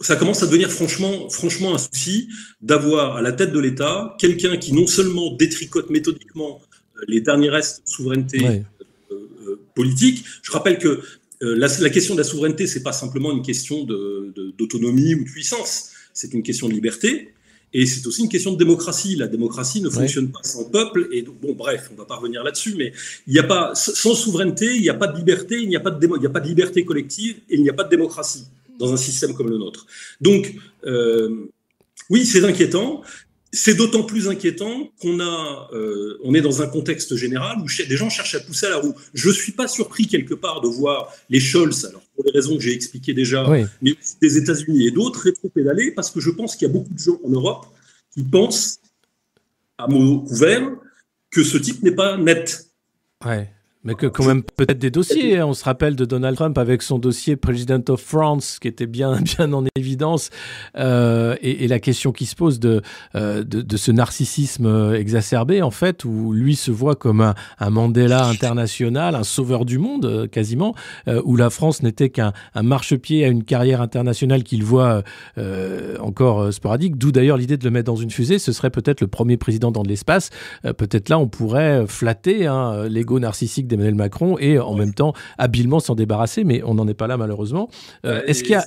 ça 0.00 0.16
commence 0.16 0.42
à 0.42 0.46
devenir 0.46 0.70
franchement, 0.70 1.28
franchement 1.28 1.74
un 1.74 1.78
souci 1.78 2.28
d'avoir 2.60 3.16
à 3.16 3.22
la 3.22 3.32
tête 3.32 3.52
de 3.52 3.58
l'État 3.58 4.16
quelqu'un 4.18 4.56
qui 4.56 4.72
non 4.72 4.86
seulement 4.86 5.34
détricote 5.36 5.90
méthodiquement 5.90 6.60
euh, 6.96 7.00
les 7.08 7.20
derniers 7.20 7.50
restes 7.50 7.84
de 7.84 7.90
souveraineté 7.90 8.42
Ouais. 8.42 8.64
euh, 9.12 9.60
politique. 9.74 10.24
Je 10.42 10.50
rappelle 10.52 10.78
que 10.78 11.00
la, 11.40 11.68
la 11.68 11.90
question 11.90 12.14
de 12.14 12.18
la 12.20 12.24
souveraineté, 12.24 12.66
c'est 12.66 12.82
pas 12.82 12.92
simplement 12.92 13.30
une 13.30 13.42
question 13.42 13.84
de- 13.84 14.32
de- 14.34 14.50
d'autonomie 14.58 15.14
ou 15.14 15.22
de 15.24 15.30
puissance, 15.30 15.90
c'est 16.12 16.34
une 16.34 16.42
question 16.42 16.68
de 16.68 16.72
liberté. 16.74 17.32
Et 17.74 17.84
c'est 17.86 18.06
aussi 18.06 18.22
une 18.22 18.28
question 18.28 18.52
de 18.52 18.58
démocratie. 18.58 19.16
La 19.16 19.26
démocratie 19.26 19.80
ne 19.80 19.90
fonctionne 19.90 20.30
pas 20.30 20.42
sans 20.42 20.64
peuple. 20.64 21.08
Et 21.12 21.22
bon, 21.22 21.52
bref, 21.54 21.88
on 21.90 21.94
ne 21.94 21.98
va 21.98 22.04
pas 22.06 22.16
revenir 22.16 22.42
là-dessus, 22.42 22.74
mais 22.76 22.92
il 23.26 23.32
n'y 23.32 23.38
a 23.38 23.44
pas, 23.44 23.74
sans 23.74 24.14
souveraineté, 24.14 24.74
il 24.74 24.82
n'y 24.82 24.88
a 24.88 24.94
pas 24.94 25.06
de 25.06 25.16
liberté, 25.16 25.60
il 25.60 25.68
n'y 25.68 25.76
a 25.76 25.80
pas 25.80 25.90
de, 25.90 26.00
démo- 26.04 26.16
il 26.16 26.20
n'y 26.20 26.26
a 26.26 26.30
pas 26.30 26.40
de 26.40 26.48
liberté 26.48 26.84
collective 26.84 27.36
et 27.48 27.56
il 27.56 27.62
n'y 27.62 27.70
a 27.70 27.74
pas 27.74 27.84
de 27.84 27.90
démocratie 27.90 28.44
dans 28.78 28.92
un 28.92 28.96
système 28.96 29.34
comme 29.34 29.50
le 29.50 29.58
nôtre. 29.58 29.86
Donc, 30.20 30.54
euh, 30.86 31.46
oui, 32.10 32.24
c'est 32.24 32.44
inquiétant. 32.44 33.02
C'est 33.50 33.74
d'autant 33.74 34.02
plus 34.02 34.28
inquiétant 34.28 34.90
qu'on 35.00 35.20
a, 35.20 35.70
euh, 35.72 36.18
on 36.22 36.34
est 36.34 36.42
dans 36.42 36.60
un 36.60 36.66
contexte 36.66 37.16
général 37.16 37.56
où 37.62 37.66
des 37.66 37.96
gens 37.96 38.10
cherchent 38.10 38.34
à 38.34 38.40
pousser 38.40 38.66
à 38.66 38.70
la 38.70 38.76
roue. 38.76 38.94
Je 39.14 39.30
suis 39.30 39.52
pas 39.52 39.66
surpris 39.66 40.06
quelque 40.06 40.34
part 40.34 40.60
de 40.60 40.68
voir 40.68 41.10
les 41.30 41.40
Scholz, 41.40 41.86
alors 41.86 42.02
pour 42.18 42.26
les 42.26 42.32
raisons 42.32 42.56
que 42.56 42.62
j'ai 42.62 42.74
expliquées 42.74 43.14
déjà, 43.14 43.48
Oui. 43.48 43.64
mais 43.80 43.92
aussi 43.92 44.16
des 44.20 44.36
États-Unis 44.38 44.88
et 44.88 44.90
d'autres 44.90 45.20
rétro-pédaler 45.20 45.92
parce 45.92 46.10
que 46.10 46.18
je 46.18 46.30
pense 46.30 46.56
qu'il 46.56 46.66
y 46.66 46.70
a 46.70 46.72
beaucoup 46.74 46.92
de 46.92 46.98
gens 46.98 47.16
en 47.24 47.28
Europe 47.28 47.66
qui 48.12 48.24
pensent, 48.24 48.80
à 49.78 49.86
mots 49.86 50.22
couverts, 50.22 50.68
que 51.30 51.44
ce 51.44 51.58
type 51.58 51.80
n'est 51.84 51.92
pas 51.94 52.16
net. 52.16 52.66
Ouais. 53.24 53.48
Mais 53.88 53.94
que 53.94 54.06
quand 54.06 54.26
même 54.26 54.42
peut-être 54.42 54.78
des 54.78 54.90
dossiers. 54.90 55.38
hein. 55.38 55.46
On 55.46 55.54
se 55.54 55.64
rappelle 55.64 55.96
de 55.96 56.04
Donald 56.04 56.36
Trump 56.36 56.58
avec 56.58 56.82
son 56.82 56.98
dossier 56.98 57.36
President 57.36 57.82
of 57.88 58.02
France 58.02 58.58
qui 58.60 58.68
était 58.68 58.86
bien, 58.86 59.18
bien 59.22 59.50
en 59.54 59.64
évidence. 59.76 60.28
Euh, 60.76 61.36
et, 61.40 61.66
la 61.68 61.78
question 61.80 62.12
qui 62.12 62.26
se 62.26 62.36
pose 62.36 62.60
de, 62.60 62.82
euh, 63.14 63.42
de, 63.44 63.76
ce 63.78 63.90
narcissisme 63.90 64.66
euh, 64.66 64.92
exacerbé, 64.92 65.62
en 65.62 65.70
fait, 65.70 66.04
où 66.04 66.34
lui 66.34 66.54
se 66.54 66.70
voit 66.70 66.96
comme 66.96 67.22
un, 67.22 67.34
un 67.58 67.70
Mandela 67.70 68.26
international, 68.26 69.14
un 69.14 69.22
sauveur 69.22 69.64
du 69.64 69.78
monde 69.78 70.28
quasiment, 70.30 70.74
où 71.24 71.36
la 71.36 71.48
France 71.48 71.82
n'était 71.82 72.10
qu'un 72.10 72.34
un 72.54 72.62
marchepied 72.62 73.24
à 73.24 73.28
une 73.28 73.44
carrière 73.44 73.80
internationale 73.80 74.42
qu'il 74.42 74.64
voit 74.64 75.02
encore 76.00 76.52
sporadique. 76.52 76.98
D'où 76.98 77.12
d'ailleurs 77.12 77.36
l'idée 77.36 77.56
de 77.56 77.64
le 77.64 77.70
mettre 77.70 77.86
dans 77.86 77.96
une 77.96 78.10
fusée. 78.10 78.38
Ce 78.38 78.52
serait 78.52 78.70
peut-être 78.70 79.00
le 79.00 79.06
premier 79.06 79.36
président 79.36 79.70
dans 79.70 79.82
l'espace. 79.82 80.30
Peut-être 80.62 81.08
là, 81.08 81.18
on 81.18 81.28
pourrait 81.28 81.86
flatter 81.86 82.46
hein, 82.46 82.88
l'ego 82.88 83.18
narcissique 83.18 83.66
d'Emmanuel 83.78 83.94
Macron 83.94 84.36
et 84.38 84.58
en 84.58 84.74
même 84.74 84.92
temps 84.94 85.12
habilement 85.38 85.80
s'en 85.80 85.94
débarrasser, 85.94 86.44
mais 86.44 86.62
on 86.64 86.74
n'en 86.74 86.86
est 86.88 86.94
pas 86.94 87.06
là 87.06 87.16
malheureusement. 87.16 87.68
Euh, 88.04 88.22
Est-ce 88.26 88.42
qu'il 88.42 88.52
y 88.52 88.56
a 88.56 88.64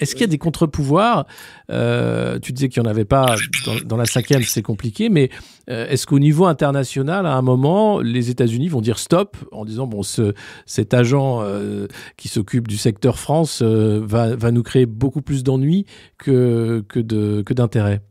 est-ce 0.00 0.14
qu'il 0.16 0.22
y 0.22 0.24
a 0.24 0.26
des 0.26 0.38
contre-pouvoirs? 0.38 1.24
Euh, 1.70 2.40
Tu 2.40 2.52
disais 2.52 2.68
qu'il 2.68 2.82
n'y 2.82 2.88
en 2.88 2.90
avait 2.90 3.04
pas 3.04 3.36
dans, 3.64 3.76
dans 3.86 3.96
la 3.96 4.06
cinquième, 4.06 4.42
c'est 4.42 4.60
compliqué, 4.60 5.08
mais 5.08 5.30
euh, 5.70 5.86
est-ce 5.86 6.04
qu'au 6.04 6.18
niveau 6.18 6.46
international, 6.46 7.26
à 7.26 7.34
un 7.36 7.42
moment, 7.42 8.00
les 8.00 8.28
États-Unis 8.28 8.66
vont 8.68 8.80
dire 8.80 8.98
stop 8.98 9.36
en 9.52 9.64
disant 9.64 9.86
bon, 9.86 10.02
ce, 10.02 10.34
cet 10.66 10.94
agent 10.94 11.42
euh, 11.42 11.86
qui 12.16 12.26
s'occupe 12.26 12.66
du 12.66 12.76
secteur 12.76 13.20
France 13.20 13.62
va, 13.62 14.34
va 14.34 14.50
nous 14.50 14.64
créer 14.64 14.86
beaucoup 14.86 15.22
plus 15.22 15.44
d'ennuis 15.44 15.86
que, 16.18 16.84
que 16.88 16.98
de- 16.98 17.42
que 17.42 17.54
d'intérêt 17.54 18.02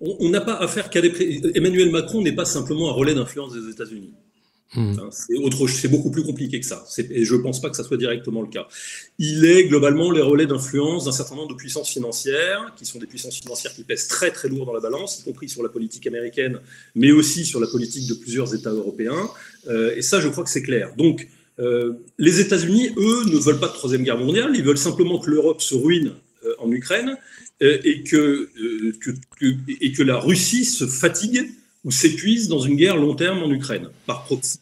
On 0.00 0.16
on 0.18 0.30
n'a 0.30 0.40
pas 0.40 0.56
affaire 0.56 0.90
qu'à 0.90 1.00
des. 1.00 1.10
pré- 1.10 1.40
Emmanuel 1.54 1.92
Macron 1.92 2.22
n'est 2.22 2.34
pas 2.34 2.44
simplement 2.44 2.90
un 2.90 2.92
relais 2.92 3.14
d'influence 3.14 3.52
des 3.52 3.70
États-Unis. 3.70 4.14
Hmm. 4.74 4.94
Hein, 4.98 5.08
C'est 5.10 5.88
beaucoup 5.88 6.10
plus 6.10 6.22
compliqué 6.22 6.58
que 6.58 6.66
ça. 6.66 6.84
Et 7.10 7.24
je 7.24 7.34
ne 7.34 7.42
pense 7.42 7.60
pas 7.60 7.68
que 7.68 7.76
ça 7.76 7.84
soit 7.84 7.98
directement 7.98 8.40
le 8.40 8.48
cas. 8.48 8.66
Il 9.18 9.44
est 9.44 9.64
globalement 9.64 10.10
les 10.10 10.22
relais 10.22 10.46
d'influence 10.46 11.04
d'un 11.04 11.12
certain 11.12 11.36
nombre 11.36 11.50
de 11.50 11.54
puissances 11.54 11.90
financières, 11.90 12.72
qui 12.76 12.86
sont 12.86 12.98
des 12.98 13.06
puissances 13.06 13.38
financières 13.38 13.74
qui 13.74 13.84
pèsent 13.84 14.08
très 14.08 14.30
très 14.30 14.48
lourd 14.48 14.64
dans 14.64 14.72
la 14.72 14.80
balance, 14.80 15.20
y 15.20 15.24
compris 15.24 15.48
sur 15.48 15.62
la 15.62 15.68
politique 15.68 16.06
américaine, 16.06 16.60
mais 16.94 17.12
aussi 17.12 17.44
sur 17.44 17.60
la 17.60 17.66
politique 17.66 18.08
de 18.08 18.14
plusieurs 18.14 18.54
États 18.54 18.70
européens. 18.70 19.28
Euh, 19.68 19.94
et 19.94 20.02
ça, 20.02 20.20
je 20.20 20.28
crois 20.28 20.44
que 20.44 20.50
c'est 20.50 20.62
clair. 20.62 20.94
Donc, 20.96 21.28
euh, 21.58 21.92
les 22.18 22.40
États-Unis, 22.40 22.90
eux, 22.96 23.24
ne 23.26 23.36
veulent 23.36 23.60
pas 23.60 23.68
de 23.68 23.74
troisième 23.74 24.04
guerre 24.04 24.18
mondiale. 24.18 24.52
Ils 24.54 24.64
veulent 24.64 24.78
simplement 24.78 25.18
que 25.18 25.30
l'Europe 25.30 25.60
se 25.60 25.74
ruine 25.74 26.14
euh, 26.46 26.54
en 26.58 26.72
Ukraine 26.72 27.18
et 27.60 28.02
que 28.02 28.48
la 30.02 30.18
Russie 30.18 30.64
se 30.64 30.84
fatigue 30.84 31.52
ou 31.84 31.90
s'épuise 31.90 32.48
dans 32.48 32.60
une 32.60 32.76
guerre 32.76 32.96
long 32.96 33.14
terme 33.14 33.42
en 33.42 33.50
Ukraine, 33.50 33.88
par 34.06 34.24
proxy. 34.24 34.58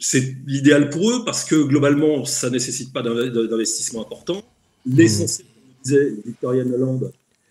C'est 0.00 0.36
l'idéal 0.46 0.90
pour 0.90 1.10
eux 1.10 1.24
parce 1.24 1.44
que 1.44 1.56
globalement, 1.56 2.24
ça 2.24 2.48
ne 2.48 2.54
nécessite 2.54 2.92
pas 2.92 3.02
d'inve- 3.02 3.48
d'investissement 3.48 4.02
important. 4.02 4.42
L'essentiel, 4.86 5.46
comme 5.46 5.82
disait 5.84 6.14
Victoria 6.24 6.64
Nuland, 6.64 7.00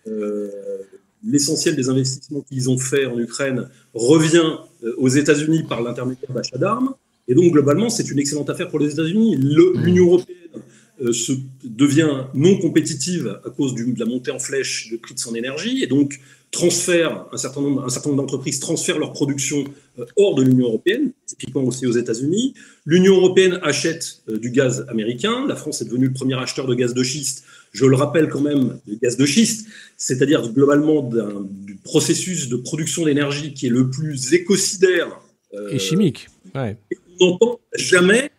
euh, 0.06 0.50
l'essentiel 1.26 1.76
des 1.76 1.88
investissements 1.90 2.40
qu'ils 2.42 2.70
ont 2.70 2.78
fait 2.78 3.04
en 3.06 3.18
Ukraine 3.18 3.68
revient 3.92 4.56
euh, 4.84 4.94
aux 4.96 5.08
États-Unis 5.08 5.64
par 5.64 5.82
l'intermédiaire 5.82 6.32
d'achat 6.32 6.56
d'armes. 6.56 6.94
Et 7.28 7.34
donc, 7.34 7.52
globalement, 7.52 7.90
c'est 7.90 8.10
une 8.10 8.18
excellente 8.18 8.48
affaire 8.48 8.68
pour 8.68 8.78
les 8.78 8.92
États-Unis. 8.92 9.36
Le- 9.36 9.74
L'Union 9.84 10.06
européenne 10.06 10.36
euh, 11.02 11.12
se, 11.12 11.32
devient 11.64 12.24
non 12.34 12.56
compétitive 12.58 13.40
à 13.44 13.50
cause 13.50 13.74
du- 13.74 13.92
de 13.92 14.00
la 14.00 14.06
montée 14.06 14.30
en 14.30 14.38
flèche 14.38 14.88
du 14.88 14.96
prix 14.98 15.14
de 15.14 15.20
son 15.20 15.34
énergie 15.34 15.82
et 15.82 15.86
donc 15.86 16.18
transfère 16.50 17.26
un 17.32 17.36
certain 17.36 17.60
nombre, 17.60 17.84
un 17.84 17.88
certain 17.88 18.10
nombre 18.10 18.22
d'entreprises 18.22 18.60
transfèrent 18.60 18.98
leur 18.98 19.12
production 19.12 19.64
euh, 19.98 20.04
hors 20.16 20.34
de 20.34 20.42
l'Union 20.42 20.66
européenne, 20.66 21.12
typiquement 21.26 21.62
aussi 21.62 21.86
aux 21.86 21.92
États-Unis. 21.92 22.54
L'Union 22.86 23.16
européenne 23.16 23.58
achète 23.62 24.22
euh, 24.28 24.38
du 24.38 24.50
gaz 24.50 24.86
américain. 24.88 25.46
La 25.46 25.56
France 25.56 25.82
est 25.82 25.84
devenue 25.84 26.06
le 26.06 26.12
premier 26.12 26.34
acheteur 26.34 26.66
de 26.66 26.74
gaz 26.74 26.94
de 26.94 27.02
schiste. 27.02 27.44
Je 27.72 27.84
le 27.84 27.96
rappelle 27.96 28.28
quand 28.28 28.40
même, 28.40 28.78
du 28.86 28.96
gaz 28.96 29.16
de 29.16 29.26
schiste, 29.26 29.68
c'est-à-dire 29.98 30.50
globalement 30.52 31.02
du 31.42 31.76
processus 31.76 32.48
de 32.48 32.56
production 32.56 33.04
d'énergie 33.04 33.52
qui 33.52 33.66
est 33.66 33.70
le 33.70 33.90
plus 33.90 34.32
écocidaire 34.32 35.20
euh, 35.54 35.68
Et 35.70 35.78
chimique. 35.78 36.28
Ouais. 36.54 36.78
on 37.20 37.32
n'entend 37.32 37.60
jamais 37.74 38.30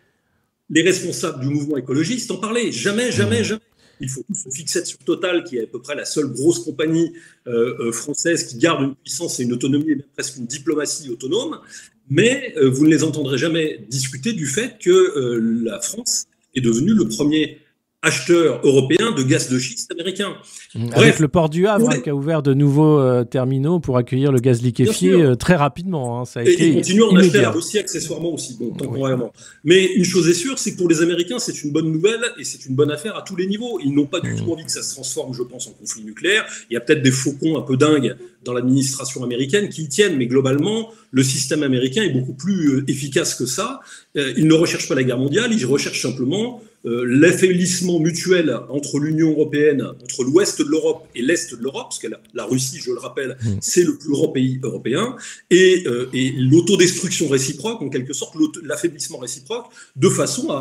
les 0.68 0.82
responsables 0.82 1.40
du 1.40 1.48
mouvement 1.48 1.76
écologiste 1.76 2.30
en 2.30 2.36
parler. 2.36 2.72
Jamais, 2.72 3.12
jamais, 3.12 3.44
jamais. 3.44 3.60
Il 4.00 4.08
faut 4.08 4.24
se 4.32 4.48
fixer 4.50 4.84
sur 4.84 4.98
Total, 4.98 5.44
qui 5.44 5.58
est 5.58 5.64
à 5.64 5.66
peu 5.66 5.80
près 5.80 5.94
la 5.94 6.04
seule 6.04 6.28
grosse 6.28 6.60
compagnie 6.60 7.12
euh, 7.46 7.76
euh, 7.78 7.92
française 7.92 8.44
qui 8.44 8.58
garde 8.58 8.82
une 8.82 8.94
puissance 8.94 9.40
et 9.40 9.44
une 9.44 9.52
autonomie, 9.52 9.92
et 9.92 10.04
presque 10.14 10.36
une 10.38 10.46
diplomatie 10.46 11.10
autonome. 11.10 11.60
Mais 12.08 12.54
euh, 12.56 12.70
vous 12.70 12.84
ne 12.84 12.90
les 12.90 13.04
entendrez 13.04 13.38
jamais 13.38 13.84
discuter 13.88 14.32
du 14.32 14.46
fait 14.46 14.78
que 14.78 15.38
la 15.64 15.80
France 15.80 16.26
est 16.54 16.60
devenue 16.60 16.94
le 16.94 17.06
premier 17.06 17.58
acheteur 18.02 18.60
européen 18.64 19.12
de 19.12 19.22
gaz 19.22 19.50
de 19.50 19.58
schiste 19.58 19.92
américain. 19.92 20.34
Avec 20.74 20.90
Bref, 20.90 21.18
le 21.20 21.28
port 21.28 21.50
du 21.50 21.66
Havre 21.66 21.90
hein, 21.90 22.00
qui 22.00 22.08
a 22.08 22.14
ouvert 22.14 22.42
de 22.42 22.54
nouveaux 22.54 22.98
euh, 22.98 23.24
terminaux 23.24 23.78
pour 23.78 23.98
accueillir 23.98 24.32
le 24.32 24.40
gaz 24.40 24.62
liquéfié 24.62 25.12
euh, 25.12 25.34
très 25.34 25.54
rapidement. 25.56 26.20
hein. 26.20 26.24
Ça 26.24 26.40
a 26.40 26.44
Et 26.44 26.52
été 26.52 26.68
ils 26.68 26.74
continuent 26.76 27.02
à 27.02 27.06
en 27.08 27.16
acheter 27.16 27.46
Russie 27.46 27.78
accessoirement 27.78 28.32
aussi, 28.32 28.56
bon, 28.58 28.70
temporairement. 28.70 29.32
Mais 29.64 29.84
une 29.94 30.04
chose 30.04 30.28
est 30.28 30.34
sûre, 30.34 30.58
c'est 30.58 30.72
que 30.72 30.78
pour 30.78 30.88
les 30.88 31.02
Américains, 31.02 31.38
c'est 31.38 31.62
une 31.62 31.72
bonne 31.72 31.92
nouvelle 31.92 32.20
et 32.38 32.44
c'est 32.44 32.64
une 32.66 32.74
bonne 32.74 32.90
affaire 32.90 33.16
à 33.16 33.22
tous 33.22 33.36
les 33.36 33.46
niveaux. 33.46 33.78
Ils 33.84 33.94
n'ont 33.94 34.06
pas 34.06 34.20
du 34.20 34.34
tout 34.34 34.50
envie 34.50 34.64
que 34.64 34.72
ça 34.72 34.82
se 34.82 34.94
transforme, 34.94 35.34
je 35.34 35.42
pense, 35.42 35.66
en 35.66 35.72
conflit 35.72 36.02
nucléaire. 36.02 36.46
Il 36.70 36.74
y 36.74 36.76
a 36.76 36.80
peut-être 36.80 37.02
des 37.02 37.10
faucons 37.10 37.58
un 37.58 37.62
peu 37.62 37.76
dingues 37.76 38.16
dans 38.44 38.54
l'administration 38.54 39.22
américaine 39.22 39.68
qui 39.68 39.82
y 39.82 39.88
tiennent, 39.88 40.16
mais 40.16 40.26
globalement, 40.26 40.90
le 41.10 41.22
système 41.22 41.62
américain 41.62 42.02
est 42.02 42.10
beaucoup 42.10 42.32
plus 42.32 42.76
euh, 42.76 42.84
efficace 42.88 43.34
que 43.34 43.44
ça. 43.44 43.80
Euh, 44.16 44.32
ils 44.38 44.46
ne 44.46 44.54
recherchent 44.54 44.88
pas 44.88 44.94
la 44.94 45.02
guerre 45.02 45.18
mondiale, 45.18 45.50
ils 45.52 45.66
recherchent 45.66 46.00
simplement 46.00 46.62
euh, 46.86 47.04
l'affaiblissement 47.04 47.98
mutuel 48.00 48.56
entre 48.70 48.98
l'Union 48.98 49.30
européenne, 49.30 49.82
entre 50.02 50.24
l'ouest 50.24 50.58
de 50.60 50.64
l'Europe 50.64 51.06
et 51.14 51.22
l'est 51.22 51.54
de 51.54 51.62
l'Europe, 51.62 51.86
parce 51.90 51.98
que 51.98 52.06
la, 52.08 52.20
la 52.34 52.44
Russie, 52.46 52.78
je 52.82 52.90
le 52.90 52.98
rappelle, 52.98 53.36
c'est 53.60 53.82
le 53.84 53.98
plus 53.98 54.08
grand 54.10 54.28
pays 54.28 54.58
européen, 54.62 55.16
et, 55.50 55.84
euh, 55.86 56.08
et 56.14 56.32
l'autodestruction 56.32 57.28
réciproque, 57.28 57.82
en 57.82 57.88
quelque 57.90 58.12
sorte, 58.14 58.34
l'affaiblissement 58.62 59.18
réciproque, 59.18 59.66
de 59.96 60.08
façon 60.08 60.50
à, 60.50 60.56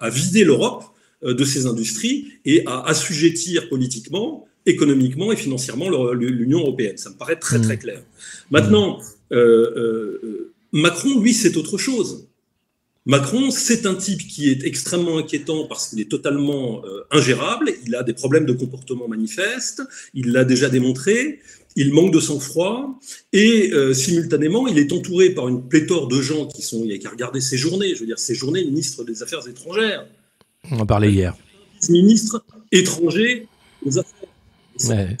à- 0.00 0.04
à- 0.06 0.10
vider 0.10 0.44
l'Europe 0.44 0.84
euh, 1.24 1.32
de 1.34 1.44
ses 1.44 1.66
industries 1.66 2.26
et 2.44 2.64
à 2.66 2.80
assujettir 2.88 3.68
politiquement, 3.68 4.46
économiquement 4.66 5.32
et 5.32 5.36
financièrement 5.36 5.88
l'Union 6.12 6.60
européenne. 6.60 6.96
Ça 6.96 7.10
me 7.10 7.16
paraît 7.16 7.36
très 7.36 7.60
très 7.60 7.78
clair. 7.78 8.00
Maintenant, 8.50 8.98
euh, 9.32 9.36
euh, 9.36 10.20
euh, 10.24 10.52
Macron, 10.72 11.20
lui, 11.20 11.34
c'est 11.34 11.56
autre 11.56 11.78
chose. 11.78 12.28
Macron, 13.04 13.50
c'est 13.50 13.84
un 13.86 13.94
type 13.96 14.26
qui 14.28 14.48
est 14.50 14.62
extrêmement 14.64 15.18
inquiétant 15.18 15.66
parce 15.66 15.88
qu'il 15.88 16.00
est 16.00 16.08
totalement 16.10 16.84
euh, 16.84 17.02
ingérable, 17.10 17.72
il 17.84 17.94
a 17.96 18.04
des 18.04 18.12
problèmes 18.12 18.46
de 18.46 18.52
comportement 18.52 19.08
manifestes, 19.08 19.82
il 20.14 20.30
l'a 20.30 20.44
déjà 20.44 20.68
démontré, 20.68 21.40
il 21.74 21.92
manque 21.92 22.12
de 22.12 22.20
sang-froid, 22.20 23.00
et 23.32 23.72
euh, 23.72 23.92
simultanément, 23.92 24.68
il 24.68 24.78
est 24.78 24.92
entouré 24.92 25.30
par 25.30 25.48
une 25.48 25.66
pléthore 25.66 26.06
de 26.06 26.20
gens 26.22 26.46
qui 26.46 26.62
sont, 26.62 26.82
il 26.84 26.92
a 26.92 26.98
qu'à 26.98 27.10
regarder 27.10 27.40
ses 27.40 27.56
journées, 27.56 27.94
je 27.96 28.00
veux 28.00 28.06
dire, 28.06 28.20
ses 28.20 28.36
journées, 28.36 28.64
ministre 28.64 29.02
des 29.02 29.20
Affaires 29.24 29.46
étrangères, 29.48 30.06
On 30.70 30.78
en 30.78 30.86
parlait 30.86 31.10
hier. 31.10 31.34
ministre 31.90 32.44
étranger 32.70 33.48
aux 33.84 33.98
Affaires. 33.98 34.28
Ouais. 34.88 35.16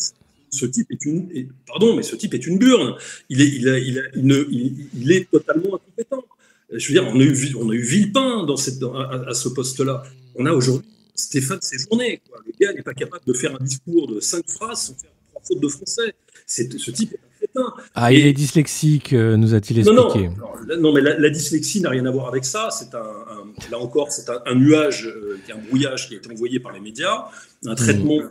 Ce 0.50 0.66
type 0.66 0.86
est 0.90 1.04
une, 1.04 1.48
pardon, 1.66 1.96
mais 1.96 2.02
ce 2.04 2.14
type 2.14 2.34
est 2.34 2.46
une 2.46 2.58
burne. 2.58 2.94
Il 3.30 3.40
est, 3.40 3.48
il 3.48 3.68
a- 3.68 3.78
il 3.78 3.98
a- 3.98 4.08
il 4.14 5.10
est 5.12 5.28
totalement 5.30 5.76
incompétent. 5.76 6.24
Je 6.74 6.88
veux 6.88 6.94
dire, 7.00 7.08
on 7.12 7.18
a 7.20 7.22
eu, 7.22 7.54
on 7.58 7.70
a 7.70 7.74
eu 7.74 7.82
Villepin 7.82 8.44
dans 8.44 8.56
cette, 8.56 8.78
dans- 8.78 8.94
à, 8.94 9.24
à 9.28 9.34
ce 9.34 9.48
poste-là. 9.48 10.02
On 10.36 10.46
a 10.46 10.52
aujourd'hui 10.52 10.88
Stéphane 11.14 11.60
Séjourné. 11.60 12.20
Quoi. 12.28 12.40
Le 12.46 12.52
gars 12.58 12.72
n'est 12.72 12.82
pas 12.82 12.94
capable 12.94 13.24
de 13.26 13.32
faire 13.34 13.54
un 13.60 13.64
discours 13.64 14.08
de 14.12 14.20
cinq 14.20 14.44
phrases 14.48 14.86
sans 14.86 14.94
faire 14.94 15.10
trois 15.30 15.42
fautes 15.44 15.60
de 15.60 15.68
français. 15.68 16.14
C'est, 16.46 16.78
ce 16.78 16.90
type 16.90 17.12
est 17.14 17.18
crétin. 17.38 17.72
Ah, 17.94 18.12
il 18.12 18.26
est 18.26 18.32
dyslexique, 18.32 19.12
euh, 19.12 19.36
nous 19.36 19.54
a-t-il 19.54 19.84
Non, 19.84 19.92
non, 19.94 20.04
expliqué. 20.06 20.28
non, 20.28 20.46
la- 20.66 20.76
non, 20.76 20.92
mais 20.92 21.00
la, 21.00 21.18
la 21.18 21.30
dyslexie 21.30 21.80
n'a 21.80 21.90
rien 21.90 22.04
à 22.06 22.10
voir 22.10 22.28
avec 22.28 22.44
ça. 22.44 22.68
C'est 22.70 22.94
un, 22.94 22.98
un- 23.00 23.70
là 23.70 23.78
encore, 23.78 24.10
c'est 24.10 24.28
un, 24.30 24.40
un 24.46 24.54
nuage, 24.54 25.06
euh, 25.06 25.38
un 25.54 25.58
brouillage 25.58 26.08
qui 26.08 26.14
a 26.14 26.18
été 26.18 26.30
envoyé 26.30 26.58
par 26.60 26.72
les 26.72 26.80
médias, 26.80 27.26
un 27.66 27.74
traitement 27.74 28.18
euh, 28.20 28.28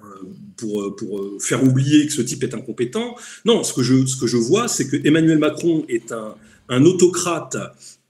pour, 0.58 0.82
euh, 0.82 0.96
pour 0.96 1.20
euh, 1.20 1.38
faire 1.40 1.64
oublier 1.64 2.06
que 2.08 2.14
ce 2.14 2.22
type 2.22 2.44
est 2.44 2.54
incompétent. 2.54 3.16
Non, 3.46 3.64
ce 3.64 3.74
que 3.74 3.82
je, 3.84 4.06
ce 4.06 4.18
que 4.18 4.28
je 4.28 4.38
vois, 4.38 4.68
c'est 4.68 4.88
que 4.88 4.98
Emmanuel 5.08 5.38
Macron 5.40 5.86
est 5.88 6.12
un, 6.12 6.36
un 6.70 6.86
autocrate 6.86 7.58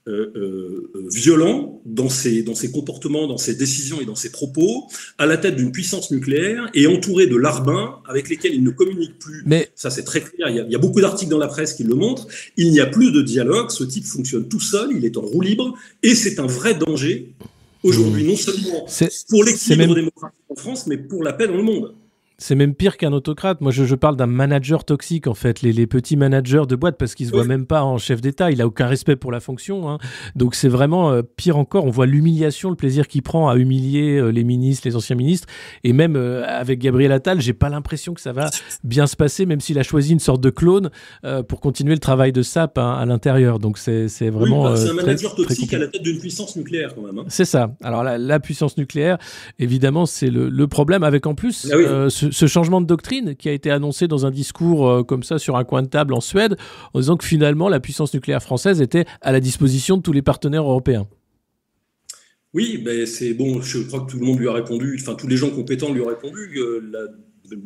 euh, 0.08 0.32
euh, 0.34 0.90
euh, 0.96 1.08
violent 1.12 1.80
dans 1.86 2.08
ses, 2.08 2.42
dans 2.42 2.56
ses 2.56 2.72
comportements, 2.72 3.28
dans 3.28 3.38
ses 3.38 3.54
décisions 3.54 4.00
et 4.00 4.04
dans 4.04 4.16
ses 4.16 4.32
propos, 4.32 4.88
à 5.18 5.26
la 5.26 5.36
tête 5.36 5.54
d'une 5.54 5.70
puissance 5.70 6.10
nucléaire 6.10 6.68
et 6.74 6.88
entouré 6.88 7.28
de 7.28 7.36
larbins 7.36 8.00
avec 8.08 8.28
lesquels 8.28 8.54
il 8.54 8.64
ne 8.64 8.70
communique 8.70 9.18
plus. 9.20 9.42
Mais 9.46 9.70
ça, 9.76 9.90
c'est 9.90 10.02
très 10.02 10.20
clair. 10.20 10.48
Il 10.48 10.56
y, 10.56 10.60
a, 10.60 10.64
il 10.64 10.72
y 10.72 10.74
a 10.74 10.78
beaucoup 10.78 11.00
d'articles 11.00 11.30
dans 11.30 11.38
la 11.38 11.46
presse 11.46 11.74
qui 11.74 11.84
le 11.84 11.94
montrent. 11.94 12.26
Il 12.56 12.72
n'y 12.72 12.80
a 12.80 12.86
plus 12.86 13.12
de 13.12 13.22
dialogue. 13.22 13.70
Ce 13.70 13.84
type 13.84 14.04
fonctionne 14.04 14.48
tout 14.48 14.60
seul. 14.60 14.90
Il 14.96 15.04
est 15.04 15.16
en 15.16 15.22
roue 15.22 15.40
libre 15.40 15.74
et 16.02 16.14
c'est 16.16 16.40
un 16.40 16.46
vrai 16.46 16.74
danger 16.74 17.32
aujourd'hui, 17.84 18.24
non 18.24 18.36
seulement 18.36 18.86
pour 19.28 19.44
l'équilibre 19.44 19.86
même- 19.86 19.94
démocratique 19.94 20.40
en 20.48 20.54
France, 20.54 20.86
mais 20.86 20.96
pour 20.96 21.22
la 21.22 21.32
paix 21.32 21.46
dans 21.46 21.56
le 21.56 21.62
monde. 21.62 21.94
C'est 22.38 22.54
même 22.54 22.74
pire 22.74 22.96
qu'un 22.96 23.12
autocrate. 23.12 23.60
Moi, 23.60 23.70
je, 23.70 23.84
je 23.84 23.94
parle 23.94 24.16
d'un 24.16 24.26
manager 24.26 24.84
toxique, 24.84 25.26
en 25.26 25.34
fait. 25.34 25.62
Les, 25.62 25.72
les 25.72 25.86
petits 25.86 26.16
managers 26.16 26.62
de 26.68 26.74
boîte, 26.76 26.96
parce 26.98 27.14
qu'ils 27.14 27.26
se 27.26 27.32
voient 27.32 27.44
même 27.44 27.66
pas 27.66 27.84
en 27.84 27.98
chef 27.98 28.20
d'État. 28.20 28.50
Il 28.50 28.60
a 28.60 28.66
aucun 28.66 28.86
respect 28.86 29.16
pour 29.16 29.30
la 29.30 29.38
fonction. 29.40 29.88
hein. 29.88 29.98
Donc, 30.34 30.54
c'est 30.54 30.68
vraiment 30.68 31.12
euh, 31.12 31.22
pire 31.22 31.56
encore. 31.56 31.84
On 31.84 31.90
voit 31.90 32.06
l'humiliation, 32.06 32.70
le 32.70 32.76
plaisir 32.76 33.06
qu'il 33.06 33.22
prend 33.22 33.48
à 33.48 33.56
humilier 33.56 34.18
euh, 34.18 34.30
les 34.30 34.42
ministres, 34.44 34.88
les 34.88 34.96
anciens 34.96 35.14
ministres. 35.16 35.46
Et 35.84 35.92
même 35.92 36.16
euh, 36.16 36.44
avec 36.46 36.80
Gabriel 36.80 37.12
Attal, 37.12 37.40
j'ai 37.40 37.52
pas 37.52 37.68
l'impression 37.68 38.12
que 38.14 38.20
ça 38.20 38.32
va 38.32 38.50
bien 38.82 39.06
se 39.06 39.14
passer, 39.16 39.46
même 39.46 39.60
s'il 39.60 39.78
a 39.78 39.82
choisi 39.84 40.12
une 40.12 40.18
sorte 40.20 40.40
de 40.40 40.50
clone 40.50 40.90
pour 41.48 41.60
continuer 41.60 41.92
le 41.94 42.00
travail 42.00 42.32
de 42.32 42.42
SAP 42.42 42.78
hein, 42.78 42.96
à 42.98 43.06
l'intérieur. 43.06 43.58
Donc, 43.58 43.78
c'est 43.78 44.06
Oui, 44.20 44.28
vraiment. 44.30 44.64
bah, 44.64 44.76
c'est 44.76 44.88
un 44.90 44.94
manager 44.94 45.34
très 45.34 45.44
toxique 45.44 45.74
à 45.74 45.78
la 45.78 45.86
tête 45.88 46.02
d'une 46.02 46.18
puissance 46.18 46.56
nucléaire, 46.56 46.94
quand 46.94 47.02
même. 47.02 47.18
hein. 47.18 47.24
C'est 47.28 47.44
ça. 47.44 47.74
Alors 47.82 48.02
la, 48.02 48.18
la 48.18 48.40
puissance 48.40 48.76
nucléaire, 48.76 49.18
évidemment, 49.58 50.06
c'est 50.06 50.30
le, 50.30 50.48
le 50.48 50.66
problème 50.66 51.02
avec 51.04 51.26
en 51.26 51.34
plus 51.34 51.68
Ah 51.72 51.76
oui. 51.76 51.84
euh, 51.86 52.08
ce, 52.30 52.46
changement 52.46 52.80
de 52.80 52.86
doctrine 52.86 53.34
qui 53.36 53.48
a 53.48 53.52
été 53.52 53.70
annoncé 53.70 54.08
dans 54.08 54.26
un 54.26 54.30
discours 54.30 54.88
euh, 54.88 55.02
comme 55.02 55.22
ça 55.22 55.38
sur 55.38 55.56
un 55.56 55.64
coin 55.64 55.82
de 55.82 55.88
table 55.88 56.14
en 56.14 56.20
Suède, 56.20 56.56
en 56.94 57.00
disant 57.00 57.16
que 57.16 57.24
finalement 57.24 57.68
la 57.68 57.80
puissance 57.80 58.14
nucléaire 58.14 58.42
française 58.42 58.80
était 58.80 59.04
à 59.20 59.32
la 59.32 59.40
disposition 59.40 59.96
de 59.96 60.02
tous 60.02 60.12
les 60.12 60.22
partenaires 60.22 60.64
européens. 60.64 61.06
Oui, 62.54 62.78
ben 62.78 63.06
c'est 63.06 63.32
bon, 63.32 63.62
je 63.62 63.78
crois 63.78 64.00
que 64.00 64.10
tout 64.10 64.18
le 64.18 64.26
monde 64.26 64.38
lui 64.38 64.48
a 64.48 64.52
répondu, 64.52 64.98
enfin 65.00 65.14
tous 65.14 65.26
les 65.26 65.38
gens 65.38 65.50
compétents 65.50 65.92
lui 65.92 66.02
ont 66.02 66.08
répondu. 66.08 66.50
euh, 66.58 66.80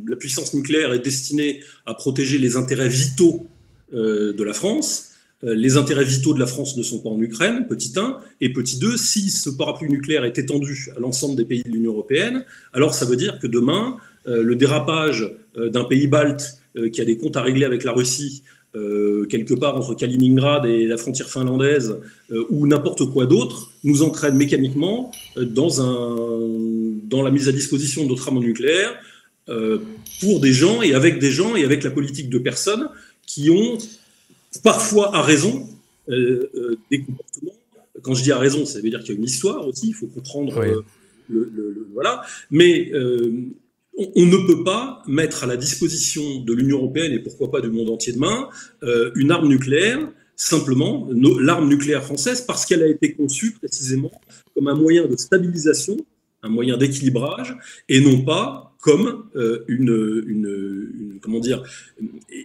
la, 0.07 0.16
puissance 0.16 0.55
nucléaire 0.55 0.93
est 0.93 1.05
destinée 1.05 1.61
à 1.85 1.95
protéger 1.95 2.39
les 2.39 2.57
intérêts 2.57 2.89
vitaux 2.89 3.47
euh, 3.93 4.33
de 4.33 4.43
la 4.45 4.53
France. 4.53 5.12
Euh, 5.45 5.55
les 5.55 5.77
intérêts 5.77 6.05
vitaux 6.05 6.35
de 6.35 6.41
la 6.41 6.47
France 6.47 6.77
ne 6.77 6.83
sont 6.83 7.01
pas 7.01 7.11
en 7.11 7.20
Ukraine, 7.20 7.66
petit 7.69 7.93
1. 7.97 8.19
Et 8.41 8.53
petit 8.53 8.78
2, 8.78 8.97
si 8.97 9.31
ce 9.31 9.51
parapluie 9.51 9.91
nucléaire 9.91 10.24
est 10.24 10.39
étendu 10.39 10.89
à 10.97 11.01
l'ensemble 11.01 11.37
des 11.37 11.45
pays 11.45 11.62
de 11.62 11.69
l'Union 11.69 11.93
européenne, 11.93 12.45
alors 12.73 12.95
ça 12.95 13.05
veut 13.05 13.16
dire 13.16 13.39
que 13.39 13.47
demain, 13.47 13.97
le 14.27 14.55
dérapage 14.57 15.31
euh, 15.57 15.69
d'un 15.69 15.85
pays 15.85 16.07
balte 16.07 16.59
euh, 16.77 16.89
qui 16.90 17.01
a 17.01 17.05
des 17.05 17.16
comptes 17.16 17.36
à 17.36 17.43
régler 17.43 17.65
avec 17.65 17.85
la 17.85 17.93
Russie, 17.93 18.43
euh, 18.74 19.24
quelque 19.27 19.55
part 19.55 19.77
entre 19.77 19.94
Kaliningrad 19.94 20.66
et 20.66 20.86
la 20.86 20.97
frontière 20.98 21.28
finlandaise, 21.31 21.97
euh, 22.32 22.44
ou 22.51 22.66
n'importe 22.66 23.05
quoi 23.12 23.24
d'autre, 23.27 23.70
nous 23.85 24.03
entraîne 24.03 24.36
mécaniquement 24.36 25.11
euh, 25.39 25.44
dans, 25.44 25.81
un, 25.81 26.16
dans 27.05 27.23
la 27.23 27.31
mise 27.31 27.48
à 27.48 27.53
disposition 27.53 28.05
de 28.05 28.09
notre 28.11 28.28
arme 28.28 28.40
nucléaire 28.40 28.94
euh, 29.48 29.78
pour 30.20 30.40
des 30.40 30.53
gens 30.53 30.82
et 30.82 30.93
avec 30.94 31.19
des 31.19 31.31
gens 31.31 31.57
et 31.57 31.65
avec 31.65 31.85
la 31.85 31.90
politique 31.90 32.28
de 32.28 32.39
personnes 32.39 32.89
qui 33.27 33.48
ont 33.51 33.78
parfois 34.62 35.15
à 35.16 35.23
raison 35.23 35.66
euh, 36.09 36.51
euh, 36.55 36.77
des 36.90 37.01
comportements. 37.03 37.53
Quand 38.03 38.15
je 38.15 38.23
dis 38.23 38.32
à 38.32 38.39
raison, 38.39 38.66
ça 38.66 38.81
veut 38.81 38.90
dire 38.90 39.01
qu'il 39.01 39.11
y 39.15 39.16
a 39.16 39.19
une 39.19 39.24
histoire 39.24 39.66
aussi, 39.66 39.89
il 39.89 39.94
faut 39.94 40.07
comprendre. 40.07 40.53
euh, 40.73 40.82
le, 41.28 41.51
le- 41.57 41.70
le- 41.73 41.89
voilà. 41.94 42.23
Mais 42.51 42.90
euh, 42.93 43.32
on, 43.97 44.27
ne 44.27 44.47
peut 44.47 44.62
pas 44.62 45.02
mettre 45.06 45.44
à 45.44 45.47
la 45.47 45.56
disposition 45.56 46.40
de 46.40 46.52
l'Union 46.52 46.78
européenne 46.78 47.12
et 47.12 47.18
pourquoi 47.18 47.51
pas 47.51 47.60
du 47.60 47.70
monde 47.70 47.90
entier 47.90 48.12
demain 48.12 48.48
euh, 48.82 49.10
une 49.14 49.31
arme 49.31 49.48
nucléaire, 49.48 49.98
simplement 50.36 51.09
l'arme 51.10 51.68
nucléaire 51.68 52.05
française, 52.05 52.43
parce 52.43 52.66
qu'elle 52.66 52.82
a 52.82 52.89
été 52.89 53.14
conçue 53.14 53.52
précisément 53.52 54.12
comme 54.55 54.68
un 54.68 54.74
moyen 54.74 55.06
de 55.06 55.16
stabilisation, 55.16 55.97
un 56.43 56.51
moyen 56.51 56.77
d'équilibrage, 56.77 57.56
et 57.89 58.01
non 58.01 58.20
pas 58.23 58.74
comme 58.81 59.24
euh, 59.35 59.64
une, 59.66 61.18
comment 61.23 61.40
dire, 61.40 61.62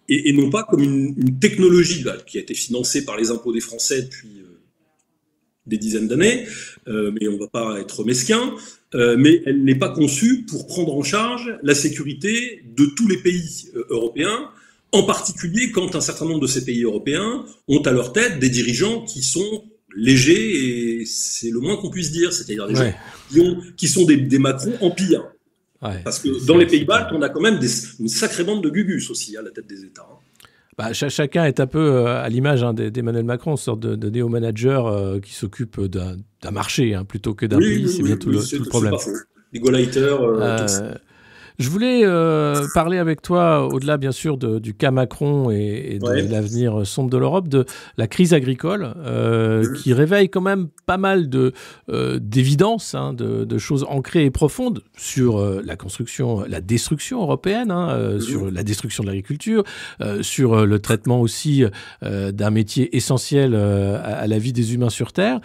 et, 0.08 0.34
non 0.34 0.50
pas 0.50 0.64
comme 0.64 0.82
une, 0.82 1.40
technologie 1.40 2.04
là, 2.04 2.18
qui 2.26 2.38
a 2.38 2.42
été 2.42 2.54
financée 2.54 3.04
par 3.06 3.18
les 3.18 3.30
impôts 3.30 3.54
des 3.54 3.60
Français 3.60 4.04
depuis 4.04 4.41
des 5.72 5.78
dizaines 5.80 6.08
d'années, 6.08 6.46
euh, 6.88 7.12
mais 7.16 7.28
on 7.30 7.34
ne 7.34 7.40
va 7.40 7.48
pas 7.48 7.80
être 7.80 8.04
mesquin, 8.04 8.54
euh, 8.94 9.16
mais 9.18 9.42
elle 9.46 9.64
n'est 9.64 9.80
pas 9.86 9.90
conçue 9.90 10.46
pour 10.50 10.68
prendre 10.68 10.94
en 10.96 11.02
charge 11.04 11.46
la 11.64 11.74
sécurité 11.74 12.64
de 12.78 12.86
tous 12.98 13.08
les 13.08 13.18
pays 13.18 13.70
euh, 13.76 13.86
européens, 13.90 14.50
en 14.92 15.04
particulier 15.04 15.72
quand 15.72 15.96
un 15.96 16.02
certain 16.02 16.26
nombre 16.26 16.42
de 16.42 16.48
ces 16.56 16.64
pays 16.66 16.84
européens 16.84 17.46
ont 17.70 17.82
à 17.82 17.92
leur 17.92 18.12
tête 18.12 18.40
des 18.40 18.50
dirigeants 18.50 19.04
qui 19.06 19.24
sont 19.24 19.64
légers, 19.96 21.00
et 21.00 21.06
c'est 21.06 21.50
le 21.50 21.60
moins 21.60 21.78
qu'on 21.78 21.90
puisse 21.90 22.12
dire, 22.12 22.32
c'est-à-dire 22.34 22.68
des 22.68 22.78
Ouais. 22.80 22.92
gens 22.92 22.96
qui, 23.32 23.40
ont- 23.40 23.58
qui 23.78 23.88
sont 23.88 24.06
des, 24.06 24.18
des 24.18 24.40
Macron 24.40 24.74
empires. 24.82 25.26
Parce 26.04 26.20
que 26.20 26.46
dans 26.46 26.58
les 26.58 26.68
pays 26.68 26.86
baltes, 26.86 27.10
on 27.12 27.22
a 27.24 27.30
quand 27.30 27.42
même 27.42 27.58
des- 27.60 27.68
une 28.00 28.08
sacrée 28.08 28.44
bande 28.44 28.64
de 28.64 28.70
gugus 28.70 29.10
aussi 29.10 29.36
à 29.36 29.42
la 29.42 29.50
tête 29.50 29.66
des 29.68 29.84
États. 29.84 30.08
hein. 30.12 30.18
Bah, 30.78 30.94
cha- 30.94 31.10
chacun 31.10 31.46
est 31.46 31.60
un 31.60 31.68
peu 31.68 31.80
euh, 31.80 32.22
à 32.24 32.30
l'image 32.30 32.64
hein, 32.64 32.74
d'E- 32.74 32.90
d'Emmanuel 32.90 33.26
Macron, 33.26 33.52
une 33.52 33.58
sorte 33.58 33.80
de, 33.82 33.96
de 33.96 34.10
néo-manager 34.10 34.88
euh, 34.88 35.20
qui 35.20 35.34
s'occupe 35.34 35.82
d'un 35.82 36.18
marché 36.52 36.96
hein, 36.96 37.04
plutôt 37.04 37.34
que 37.34 37.46
d'un 37.46 37.58
Oui, 37.58 37.66
pays. 37.76 37.84
oui, 37.86 37.90
c'est 37.90 38.04
oui, 38.04 38.10
bien 38.10 38.18
tout, 38.18 38.30
le, 38.30 38.40
tout 38.40 38.70
problème. 38.70 38.96
Les 39.54 39.60
Gauleiter, 39.60 40.00
euh. 40.00 40.94
Je 41.62 41.70
voulais 41.70 42.02
euh, 42.04 42.68
parler 42.74 42.98
avec 42.98 43.22
toi, 43.22 43.68
au-delà 43.68 43.98
bien 43.98 44.12
sûr 44.12 44.38
de- 44.38 44.60
du 44.60 44.74
cas 44.74 44.92
Macron 44.92 45.50
et, 45.52 45.94
et 45.96 46.00
de 46.00 46.06
Ouais. 46.06 46.22
l'avenir 46.24 46.86
sombre 46.86 47.10
de 47.10 47.18
l'Europe, 47.18 47.48
de 47.48 47.66
la 47.98 48.08
crise 48.08 48.34
agricole, 48.34 48.94
euh, 48.98 49.72
qui 49.76 49.94
réveille 49.94 50.30
quand 50.30 50.42
même 50.42 50.68
pas 50.86 50.98
mal 50.98 51.30
de 51.30 51.54
euh, 51.90 52.20
d'évidences, 52.22 52.96
hein, 52.96 53.14
de, 53.14 53.46
de 53.46 53.58
choses 53.58 53.86
ancrées 53.88 54.26
et 54.26 54.32
profondes 54.32 54.82
sur 54.98 55.40
la 55.64 55.76
construction, 55.76 56.44
la 56.48 56.62
destruction 56.62 57.22
européenne, 57.22 57.72
hein, 57.72 57.90
euh, 57.92 58.20
sur 58.20 58.50
la 58.52 58.64
destruction 58.64 59.04
de 59.04 59.08
l'agriculture, 59.10 59.64
sur 60.22 60.66
le 60.66 60.80
traitement 60.80 61.22
aussi 61.22 61.64
d'un 62.02 62.50
métier 62.50 62.96
essentiel 62.96 63.54
à, 63.56 64.18
à 64.18 64.28
la 64.28 64.38
vie 64.40 64.54
des 64.54 64.74
humains 64.74 64.90
sur 64.90 65.14
Terre. 65.14 65.40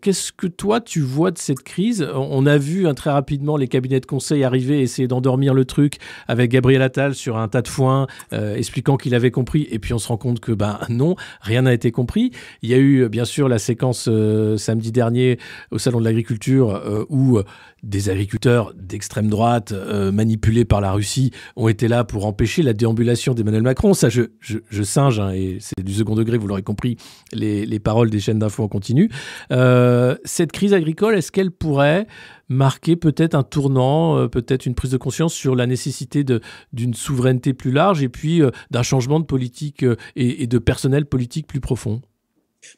Qu'est-ce 0.00 0.32
que 0.32 0.46
toi 0.46 0.80
tu 0.80 1.00
vois 1.00 1.30
de 1.30 1.38
cette 1.38 1.62
crise? 1.62 2.06
On 2.14 2.38
on 2.38 2.46
a 2.46 2.56
vu 2.58 2.86
hein, 2.86 2.94
très 2.94 3.10
rapidement 3.10 3.56
les 3.56 3.68
cabinets 3.68 4.00
de 4.00 4.06
conseil 4.06 4.44
arriver 4.44 4.80
et 4.82 4.86
essayer 4.88 5.08
d'endormir 5.08 5.54
le 5.54 5.64
truc 5.64 5.98
avec 6.26 6.50
Gabriel 6.50 6.82
Attal 6.82 7.14
sur 7.14 7.36
un 7.36 7.48
tas 7.48 7.62
de 7.62 7.68
foin, 7.68 8.06
euh, 8.32 8.56
expliquant 8.56 8.96
qu'il 8.96 9.14
avait 9.14 9.30
compris. 9.30 9.68
Et 9.70 9.78
puis 9.78 9.92
on 9.92 9.98
se 9.98 10.08
rend 10.08 10.16
compte 10.16 10.40
que 10.40 10.52
ben 10.52 10.80
non, 10.88 11.16
rien 11.40 11.62
n'a 11.62 11.72
été 11.72 11.92
compris. 11.92 12.32
Il 12.62 12.70
y 12.70 12.74
a 12.74 12.78
eu 12.78 13.08
bien 13.08 13.24
sûr 13.24 13.48
la 13.48 13.58
séquence 13.58 14.08
euh, 14.08 14.56
samedi 14.56 14.92
dernier 14.92 15.38
au 15.70 15.78
salon 15.78 16.00
de 16.00 16.04
l'agriculture 16.04 16.74
euh, 16.74 17.04
où 17.08 17.40
des 17.82 18.10
agriculteurs 18.10 18.72
d'extrême 18.74 19.28
droite 19.28 19.72
euh, 19.72 20.10
manipulés 20.10 20.64
par 20.64 20.80
la 20.80 20.92
Russie 20.92 21.30
ont 21.56 21.68
été 21.68 21.88
là 21.88 22.04
pour 22.04 22.26
empêcher 22.26 22.62
la 22.62 22.72
déambulation 22.72 23.34
d'Emmanuel 23.34 23.62
Macron. 23.62 23.94
Ça, 23.94 24.08
je, 24.08 24.82
singe, 24.82 25.20
hein, 25.20 25.32
et 25.32 25.58
c'est 25.60 25.84
du 25.84 25.92
second 25.92 26.14
degré, 26.14 26.38
vous 26.38 26.46
l'aurez 26.46 26.62
compris, 26.62 26.96
les, 27.32 27.66
les 27.66 27.78
paroles 27.78 28.10
des 28.10 28.20
chaînes 28.20 28.38
d'infos 28.38 28.64
en 28.64 28.68
continu. 28.68 29.10
Euh, 29.52 30.16
cette 30.24 30.52
crise 30.52 30.74
agricole, 30.74 31.16
est-ce 31.16 31.32
qu'elle 31.32 31.50
pourrait 31.50 32.06
marquer 32.48 32.96
peut-être 32.96 33.34
un 33.34 33.42
tournant, 33.42 34.16
euh, 34.16 34.28
peut-être 34.28 34.66
une 34.66 34.74
prise 34.74 34.90
de 34.90 34.96
conscience 34.96 35.34
sur 35.34 35.54
la 35.54 35.66
nécessité 35.66 36.24
d'une 36.72 36.94
souveraineté 36.94 37.52
plus 37.52 37.72
large 37.72 38.02
et 38.02 38.08
puis 38.08 38.42
d'un 38.70 38.82
changement 38.82 39.20
de 39.20 39.26
politique 39.26 39.84
et, 40.16 40.42
et 40.42 40.46
de 40.46 40.58
personnel 40.58 41.06
politique 41.06 41.46
plus 41.46 41.60
profond? 41.60 42.00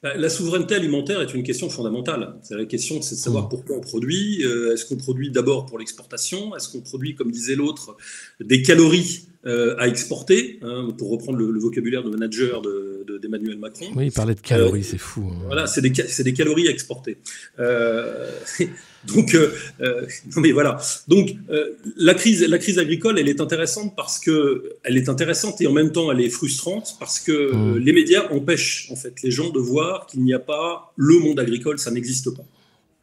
La 0.02 0.28
souveraineté 0.28 0.74
alimentaire 0.74 1.20
est 1.20 1.34
une 1.34 1.42
question 1.42 1.68
fondamentale. 1.68 2.36
C'est 2.42 2.56
la 2.56 2.64
question, 2.64 3.02
c'est 3.02 3.16
de 3.16 3.20
savoir 3.20 3.48
pourquoi 3.48 3.76
on 3.76 3.80
produit. 3.80 4.44
Euh, 4.44 4.72
Est-ce 4.72 4.86
qu'on 4.86 4.96
produit 4.96 5.30
d'abord 5.30 5.66
pour 5.66 5.78
l'exportation? 5.78 6.56
Est-ce 6.56 6.68
qu'on 6.68 6.80
produit, 6.80 7.14
comme 7.14 7.30
disait 7.30 7.56
l'autre, 7.56 7.96
des 8.40 8.62
calories 8.62 9.29
euh, 9.46 9.74
à 9.78 9.88
exporter 9.88 10.58
hein, 10.62 10.88
Pour 10.98 11.10
reprendre 11.10 11.38
le, 11.38 11.50
le 11.50 11.60
vocabulaire 11.60 12.02
de 12.04 12.10
manager 12.10 12.60
de- 12.62 13.04
de- 13.06 13.18
d'Emmanuel 13.18 13.58
Macron. 13.58 13.86
Oui, 13.96 14.06
il 14.06 14.12
parlait 14.12 14.34
de 14.34 14.40
calories, 14.40 14.84
c'est 14.84 14.98
fou. 14.98 15.22
hein. 15.30 15.36
Voilà, 15.46 15.66
c'est 15.66 15.80
des, 15.80 16.32
calories 16.34 16.68
à 16.68 16.70
exporter. 16.70 17.16
Euh, 17.58 18.30
donc, 19.06 19.34
euh, 19.34 19.50
euh, 19.80 20.06
non 20.36 20.42
mais 20.42 20.52
voilà. 20.52 20.78
Donc, 21.08 21.34
euh, 21.50 21.70
la 21.96 22.12
crise, 22.14 22.46
la 22.46 22.58
crise 22.58 22.78
agricole, 22.78 23.18
elle 23.18 23.28
est 23.28 23.40
intéressante 23.40 23.94
parce 23.96 24.18
que 24.18 24.74
elle 24.84 24.96
est 24.98 25.08
intéressante 25.08 25.60
et 25.62 25.66
en 25.66 25.72
même 25.72 25.90
temps, 25.92 26.12
elle 26.12 26.20
est 26.20 26.28
frustrante 26.30 26.96
parce 27.00 27.18
que 27.18 27.32
euh, 27.32 27.78
les 27.78 27.92
médias 27.92 28.28
empêchent 28.30 28.88
en 28.92 28.96
fait 28.96 29.14
les 29.22 29.30
gens 29.30 29.50
de 29.50 29.58
voir 29.58 30.06
qu'il 30.06 30.22
n'y 30.22 30.34
a 30.34 30.38
pas 30.38 30.92
le 30.96 31.18
monde 31.18 31.40
agricole, 31.40 31.78
ça 31.78 31.90
n'existe 31.90 32.30
pas. 32.36 32.44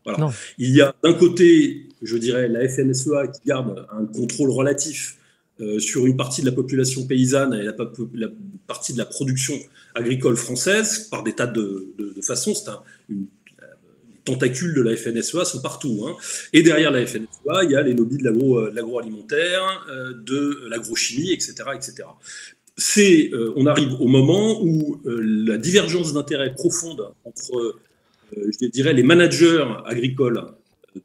Voilà. 0.05 0.19
Non. 0.19 0.29
Il 0.57 0.73
y 0.73 0.81
a 0.81 0.95
d'un 1.03 1.13
côté, 1.13 1.87
je 2.01 2.15
dirais, 2.17 2.47
la 2.47 2.67
FNSEA 2.69 3.27
qui 3.27 3.41
garde 3.45 3.85
un 3.91 4.05
contrôle 4.05 4.51
relatif 4.51 5.16
euh, 5.59 5.79
sur 5.79 6.05
une 6.05 6.15
partie 6.15 6.41
de 6.41 6.45
la 6.45 6.51
population 6.51 7.07
paysanne 7.07 7.53
et 7.55 7.63
la, 7.63 7.73
partie 8.67 8.93
de 8.93 8.97
la 8.97 9.05
production 9.05 9.55
agricole 9.95 10.37
française 10.37 11.07
par 11.09 11.23
des 11.23 11.33
tas 11.33 11.47
de, 11.47 11.93
façons. 12.21 12.53
C'est 12.53 12.69
un, 12.69 12.81
une, 13.09 13.25
les 14.07 14.17
tentacules 14.23 14.75
de 14.75 14.81
la 14.81 14.95
FNSEA 14.95 15.45
sont 15.45 15.61
partout. 15.61 16.05
hein. 16.07 16.15
Et 16.53 16.61
derrière 16.61 16.91
la 16.91 17.03
FNSEA, 17.05 17.63
il 17.63 17.71
y 17.71 17.75
a 17.75 17.81
les 17.81 17.95
lobbies 17.95 18.17
de 18.17 18.27
euh, 18.27 18.71
l'agroalimentaire, 18.71 19.85
euh, 19.89 20.13
de 20.13 20.67
l'agrochimie, 20.69 21.31
etc., 21.31 21.55
etc. 21.73 22.03
C'est, 22.79 23.31
on 23.55 23.65
arrive 23.65 23.93
au 23.99 24.07
moment 24.07 24.61
où 24.63 25.01
la 25.05 25.57
divergence 25.57 26.13
d'intérêts 26.13 26.53
profonde 26.53 27.11
entre, 27.25 27.79
je 28.35 28.67
dirais, 28.67 28.93
les 28.93 29.01
managers 29.01 29.65
agricoles 29.87 30.43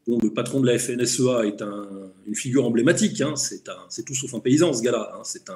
dont 0.08 0.18
le 0.22 0.30
patron 0.30 0.60
de 0.60 0.66
la 0.66 0.78
FNSEA 0.78 1.46
est 1.46 1.62
un- 1.62 1.88
une 2.26 2.34
figure 2.34 2.64
emblématique. 2.66 3.20
hein. 3.20 3.34
C'est 3.36 4.04
tout 4.04 4.14
sauf 4.14 4.32
un 4.34 4.40
paysan, 4.40 4.72
ce 4.72 4.82
gars-là. 4.82 5.10
hein. 5.14 5.20
C'est 5.24 5.48
un, 5.50 5.54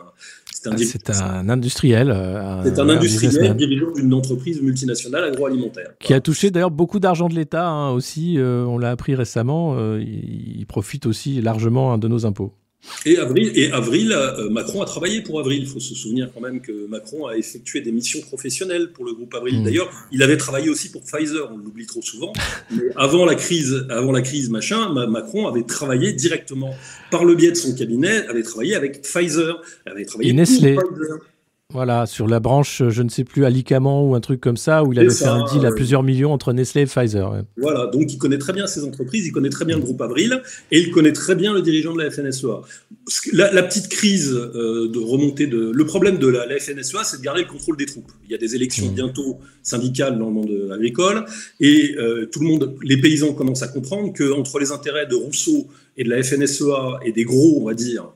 c'est 0.52 0.68
un, 0.68 0.72
Ah, 0.72 0.76
C'est 0.78 1.10
un 1.22 1.48
industriel. 1.48 2.10
euh, 2.10 2.62
c'est 2.64 2.78
un 2.78 2.88
un 2.88 2.96
industriel 2.96 3.56
dirigeant 3.56 3.92
d'une 3.92 4.12
entreprise 4.14 4.60
multinationale 4.62 5.24
agroalimentaire. 5.24 5.92
Qui 6.00 6.12
a 6.14 6.20
touché 6.20 6.50
d'ailleurs 6.50 6.70
beaucoup 6.70 6.98
d'argent 7.00 7.28
de 7.28 7.34
l'État 7.34 7.68
hein, 7.68 7.90
aussi, 7.90 8.38
euh, 8.38 8.64
on 8.64 8.78
l'a 8.78 8.90
appris 8.90 9.14
récemment, 9.14 9.74
euh, 9.76 10.00
il, 10.00 10.58
il 10.60 10.66
profite 10.66 11.06
aussi 11.06 11.40
largement 11.40 11.96
de 11.98 12.08
nos 12.08 12.26
impôts. 12.26 12.52
Et 13.04 13.18
Avril, 13.18 13.52
et 13.54 13.70
Avril 13.70 14.12
euh, 14.12 14.48
Macron 14.50 14.82
a 14.82 14.84
travaillé 14.86 15.20
pour 15.22 15.38
Avril. 15.38 15.62
Il 15.62 15.68
faut 15.68 15.80
se 15.80 15.94
souvenir 15.94 16.30
quand 16.34 16.40
même 16.40 16.60
que 16.60 16.86
Macron 16.88 17.26
a 17.26 17.36
effectué 17.36 17.80
des 17.80 17.92
missions 17.92 18.20
professionnelles 18.20 18.90
pour 18.92 19.04
le 19.04 19.12
groupe 19.12 19.34
Avril. 19.34 19.60
Mm. 19.60 19.64
D'ailleurs, 19.64 19.90
il 20.12 20.22
avait 20.22 20.36
travaillé 20.36 20.68
aussi 20.68 20.90
pour 20.90 21.02
Pfizer, 21.02 21.50
on 21.52 21.56
l'oublie 21.58 21.86
trop 21.86 22.02
souvent. 22.02 22.32
Mais 22.70 22.82
avant 22.96 23.24
la 23.24 23.34
crise, 23.34 23.86
avant 23.90 24.12
la 24.12 24.22
crise 24.22 24.50
machin, 24.50 24.92
Ma- 24.92 25.06
Macron 25.06 25.46
avait 25.46 25.62
travaillé 25.62 26.12
directement 26.12 26.74
par 27.10 27.24
le 27.24 27.34
biais 27.34 27.50
de 27.50 27.56
son 27.56 27.74
cabinet, 27.74 28.26
avait 28.26 28.42
travaillé 28.42 28.74
avec 28.74 29.02
Pfizer, 29.02 29.60
avait 29.84 30.04
travaillé 30.04 30.30
Et 30.30 30.32
pour 30.32 30.40
Nestlé. 30.40 30.74
Pfizer. 30.76 31.18
Voilà, 31.72 32.06
sur 32.06 32.28
la 32.28 32.38
branche, 32.38 32.80
euh, 32.80 32.90
je 32.90 33.02
ne 33.02 33.08
sais 33.08 33.24
plus, 33.24 33.44
alicamment 33.44 34.08
ou 34.08 34.14
un 34.14 34.20
truc 34.20 34.40
comme 34.40 34.56
ça, 34.56 34.84
où 34.84 34.92
il 34.92 35.00
avait 35.00 35.10
fait 35.10 35.24
un 35.24 35.44
deal 35.46 35.66
à 35.66 35.72
plusieurs 35.72 36.04
millions 36.04 36.32
entre 36.32 36.52
Nestlé 36.52 36.82
et 36.82 36.86
Pfizer. 36.86 37.32
ouais. 37.32 37.40
Voilà, 37.56 37.88
donc 37.88 38.12
il 38.12 38.18
connaît 38.18 38.38
très 38.38 38.52
bien 38.52 38.68
ces 38.68 38.84
entreprises, 38.84 39.26
il 39.26 39.32
connaît 39.32 39.50
très 39.50 39.64
bien 39.64 39.76
le 39.76 39.82
groupe 39.82 40.00
Avril 40.00 40.40
et 40.70 40.78
il 40.78 40.92
connaît 40.92 41.12
très 41.12 41.34
bien 41.34 41.52
le 41.52 41.62
dirigeant 41.62 41.92
de 41.92 42.00
la 42.00 42.08
FNSEA. 42.08 42.60
La, 43.32 43.52
la 43.52 43.64
petite 43.64 43.88
crise 43.88 44.32
euh, 44.32 44.88
de 44.88 44.98
remontée 45.00 45.48
de. 45.48 45.72
Le 45.74 45.86
problème 45.86 46.18
de 46.18 46.28
la, 46.28 46.46
la 46.46 46.56
FNSEA, 46.60 47.02
c'est 47.02 47.18
de 47.18 47.22
garder 47.22 47.42
le 47.42 47.48
contrôle 47.48 47.76
des 47.76 47.86
troupes. 47.86 48.12
Il 48.24 48.30
y 48.30 48.34
a 48.34 48.38
des 48.38 48.54
élections 48.54 48.86
bientôt 48.86 49.40
syndicales 49.64 50.20
dans 50.20 50.26
le 50.26 50.32
monde 50.32 50.50
euh, 50.50 50.72
agricole 50.72 51.24
et 51.58 51.96
euh, 51.98 52.26
tout 52.26 52.40
le 52.40 52.46
monde, 52.46 52.76
les 52.82 53.00
paysans 53.00 53.34
commencent 53.34 53.64
à 53.64 53.68
comprendre 53.68 54.12
qu'entre 54.16 54.60
les 54.60 54.70
intérêts 54.70 55.06
de 55.06 55.16
Rousseau 55.16 55.66
et 55.96 56.04
de 56.04 56.10
la 56.10 56.22
FNSEA 56.22 57.00
et 57.04 57.10
des 57.10 57.24
gros, 57.24 57.58
on 57.60 57.64
va 57.64 57.74
dire, 57.74 58.12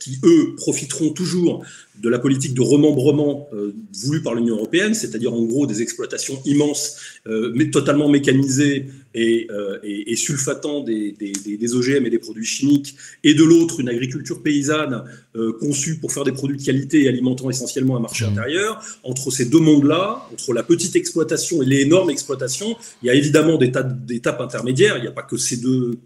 qui 0.00 0.18
eux 0.24 0.54
profiteront 0.56 1.10
toujours 1.10 1.64
de 2.00 2.08
la 2.08 2.18
politique 2.18 2.54
de 2.54 2.62
remembrement 2.62 3.48
euh, 3.52 3.72
voulue 4.04 4.22
par 4.22 4.34
l'Union 4.34 4.56
européenne, 4.56 4.94
c'est-à-dire 4.94 5.32
en 5.34 5.42
gros 5.42 5.66
des 5.66 5.82
exploitations 5.82 6.40
immenses, 6.44 6.96
euh, 7.26 7.52
mais 7.54 7.70
totalement 7.70 8.08
mécanisées 8.08 8.86
et, 9.14 9.46
euh, 9.50 9.78
et- 9.84 10.12
et 10.12 10.16
sulfatant 10.16 10.80
des, 10.82 11.12
des- 11.12 11.32
des- 11.44 11.56
des 11.58 11.74
OGM 11.74 12.06
et 12.06 12.10
des 12.10 12.18
produits 12.18 12.46
chimiques, 12.46 12.96
et 13.22 13.34
de 13.34 13.44
l'autre 13.44 13.80
une 13.80 13.88
agriculture 13.90 14.42
paysanne 14.42 15.04
euh, 15.36 15.52
conçue 15.60 15.98
pour 15.98 16.12
faire 16.12 16.24
des 16.24 16.32
produits 16.32 16.56
de 16.56 16.62
qualité 16.64 17.04
et 17.04 17.08
alimentant 17.08 17.50
essentiellement 17.50 17.96
un 17.96 18.00
marché 18.00 18.24
intérieur. 18.24 18.82
Entre 19.04 19.30
ces 19.30 19.44
deux 19.46 19.58
mondes-là, 19.60 20.26
entre 20.32 20.52
la 20.54 20.62
petite 20.62 20.96
exploitation 20.96 21.62
et 21.62 21.66
l'énorme 21.66 22.10
exploitation, 22.10 22.76
il 23.02 23.06
y 23.06 23.10
a 23.10 23.14
évidemment 23.14 23.56
des 23.58 23.70
tas 23.70 23.82
d'étapes 23.82 24.40
intermédiaires. 24.40 24.96
Il 24.98 25.02
n'y 25.02 25.08
a 25.08 25.12
pas 25.12 25.22
que 25.22 25.36
ces 25.36 25.58
deux 25.58 25.90
euh, 25.90 25.98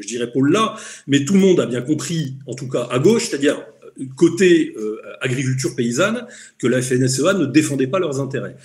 je 0.00 0.06
dirais 0.06 0.30
pôle-là, 0.30 0.76
mais 1.06 1.24
tout 1.24 1.34
le 1.34 1.40
monde 1.40 1.58
a 1.60 1.66
bien 1.66 1.82
compris, 1.82 2.34
en 2.46 2.54
tout 2.54 2.68
cas 2.68 2.86
à 2.90 2.98
gauche, 2.98 3.28
c'est-à-dire 3.28 3.56
euh, 4.00 4.04
côté 4.16 4.74
euh, 4.78 4.96
agriculture 5.20 5.74
paysanne, 5.74 6.26
que 6.58 6.66
la 6.66 6.80
FNSEA 6.82 7.34
ne 7.34 7.46
défendait 7.46 7.86
pas 7.88 7.98
leurs 7.98 8.20
intérêts. 8.20 8.56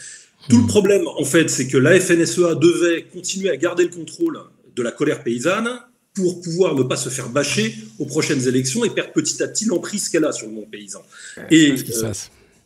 Tout 0.49 0.61
le 0.61 0.67
problème, 0.67 1.07
en 1.07 1.25
fait, 1.25 1.49
c'est 1.49 1.67
que 1.67 1.77
la 1.77 1.99
FNSEA 1.99 2.55
devait 2.55 3.03
continuer 3.11 3.49
à 3.49 3.57
garder 3.57 3.83
le 3.83 3.89
contrôle 3.89 4.39
de 4.75 4.83
la 4.83 4.91
colère 4.91 5.23
paysanne 5.23 5.69
pour 6.13 6.39
pouvoir 6.41 6.75
ne 6.75 6.83
pas 6.83 6.95
se 6.95 7.09
faire 7.09 7.29
bâcher 7.29 7.75
aux 7.99 8.05
prochaines 8.05 8.47
élections 8.47 8.85
et 8.85 8.89
perdre 8.89 9.11
petit 9.11 9.41
à 9.41 9.47
petit 9.47 9.65
l'emprise 9.65 10.07
qu'elle 10.07 10.23
a 10.25 10.31
sur 10.31 10.47
le 10.47 10.53
monde 10.53 10.69
paysan. 10.71 11.01
Et, 11.49 11.71
euh, 11.71 12.13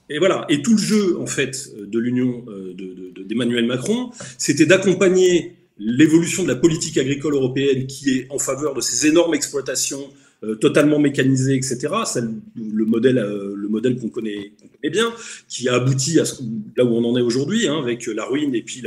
et 0.10 0.20
voilà. 0.20 0.46
Et 0.50 0.62
tout 0.62 0.74
le 0.74 0.78
jeu, 0.78 1.18
en 1.20 1.26
fait, 1.26 1.70
de 1.80 1.98
l'Union 2.00 2.44
de- 2.48 2.74
de- 2.74 3.12
de- 3.16 3.24
d'Emmanuel 3.24 3.66
Macron, 3.66 4.12
c'était 4.38 4.66
d'accompagner 4.66 5.54
l'évolution 5.80 6.44
de 6.44 6.50
la 6.50 6.56
politique 6.56 6.98
agricole 6.98 7.34
européenne 7.34 7.88
qui 7.88 8.12
est 8.12 8.28
en 8.30 8.38
faveur 8.40 8.74
de 8.74 8.82
ces 8.82 9.08
énormes 9.08 9.34
exploitations 9.34 10.04
euh, 10.44 10.56
totalement 10.56 11.00
mécanisées, 11.00 11.56
etc. 11.56 11.80
Celle- 12.06 12.30
le 12.56 12.86
modèle, 12.86 13.18
euh, 13.18 13.54
le 13.58 13.68
modèle 13.68 13.98
qu'on 13.98 14.08
connaît, 14.10 14.54
bien, 14.84 15.14
qui 15.50 15.68
a 15.68 15.76
abouti 15.76 16.20
à 16.20 16.26
ce, 16.26 16.42
là 16.78 16.86
où 16.86 16.96
on 16.96 17.04
en 17.04 17.18
est 17.18 17.22
aujourd'hui, 17.22 17.68
hein, 17.68 17.78
avec 17.78 18.06
la 18.08 18.24
ruine 18.26 18.56
et 18.56 18.62
puis 18.62 18.82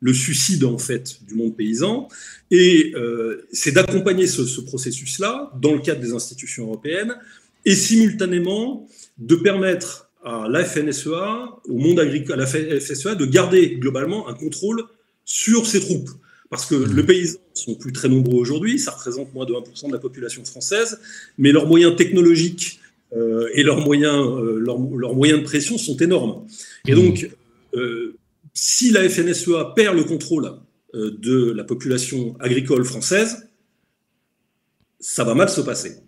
le, 0.00 0.14
suicide 0.14 0.64
en 0.64 0.78
fait 0.78 1.18
du 1.26 1.34
monde 1.34 1.56
paysan. 1.56 2.08
Et 2.52 2.92
euh, 2.94 3.46
c'est 3.52 3.72
d'accompagner 3.72 4.26
ce, 4.26 4.44
ce 4.44 4.60
processus-là 4.60 5.52
dans 5.60 5.72
le 5.72 5.80
cadre 5.80 6.00
des 6.00 6.12
institutions 6.12 6.64
européennes 6.66 7.16
et 7.64 7.74
simultanément 7.74 8.86
de 9.18 9.34
permettre 9.36 10.08
à 10.24 10.46
la 10.48 10.64
FNSEA, 10.64 11.48
au 11.68 11.76
monde 11.78 11.98
agricole, 11.98 12.40
à 12.40 12.44
la 12.44 12.46
FNSEA, 12.46 13.16
de 13.16 13.26
garder 13.26 13.76
globalement 13.76 14.28
un 14.28 14.34
contrôle 14.34 14.84
sur 15.24 15.66
ses 15.66 15.80
troupes. 15.80 16.10
Parce 16.52 16.66
que 16.66 16.74
les 16.74 17.02
paysans 17.02 17.38
sont 17.54 17.74
plus 17.76 17.92
très 17.92 18.10
nombreux 18.10 18.38
aujourd'hui, 18.38 18.78
ça 18.78 18.90
représente 18.90 19.32
moins 19.32 19.46
de 19.46 19.54
1% 19.54 19.86
de 19.86 19.92
la 19.92 19.98
population 19.98 20.44
française, 20.44 21.00
mais 21.38 21.50
leurs 21.50 21.66
moyens 21.66 21.96
technologiques 21.96 22.78
euh, 23.16 23.48
et 23.54 23.62
leurs 23.62 23.80
moyens, 23.80 24.22
euh, 24.22 24.58
leurs, 24.58 24.78
leurs 24.78 25.14
moyens 25.14 25.40
de 25.40 25.44
pression 25.44 25.78
sont 25.78 25.96
énormes. 25.96 26.46
Et 26.86 26.94
donc, 26.94 27.30
euh, 27.72 28.18
si 28.52 28.90
la 28.90 29.08
FNSEA 29.08 29.72
perd 29.74 29.96
le 29.96 30.04
contrôle 30.04 30.52
de 30.92 31.52
la 31.52 31.64
population 31.64 32.36
agricole 32.38 32.84
française, 32.84 33.48
ça 35.00 35.24
va 35.24 35.34
mal 35.34 35.48
se 35.48 35.62
passer. 35.62 36.02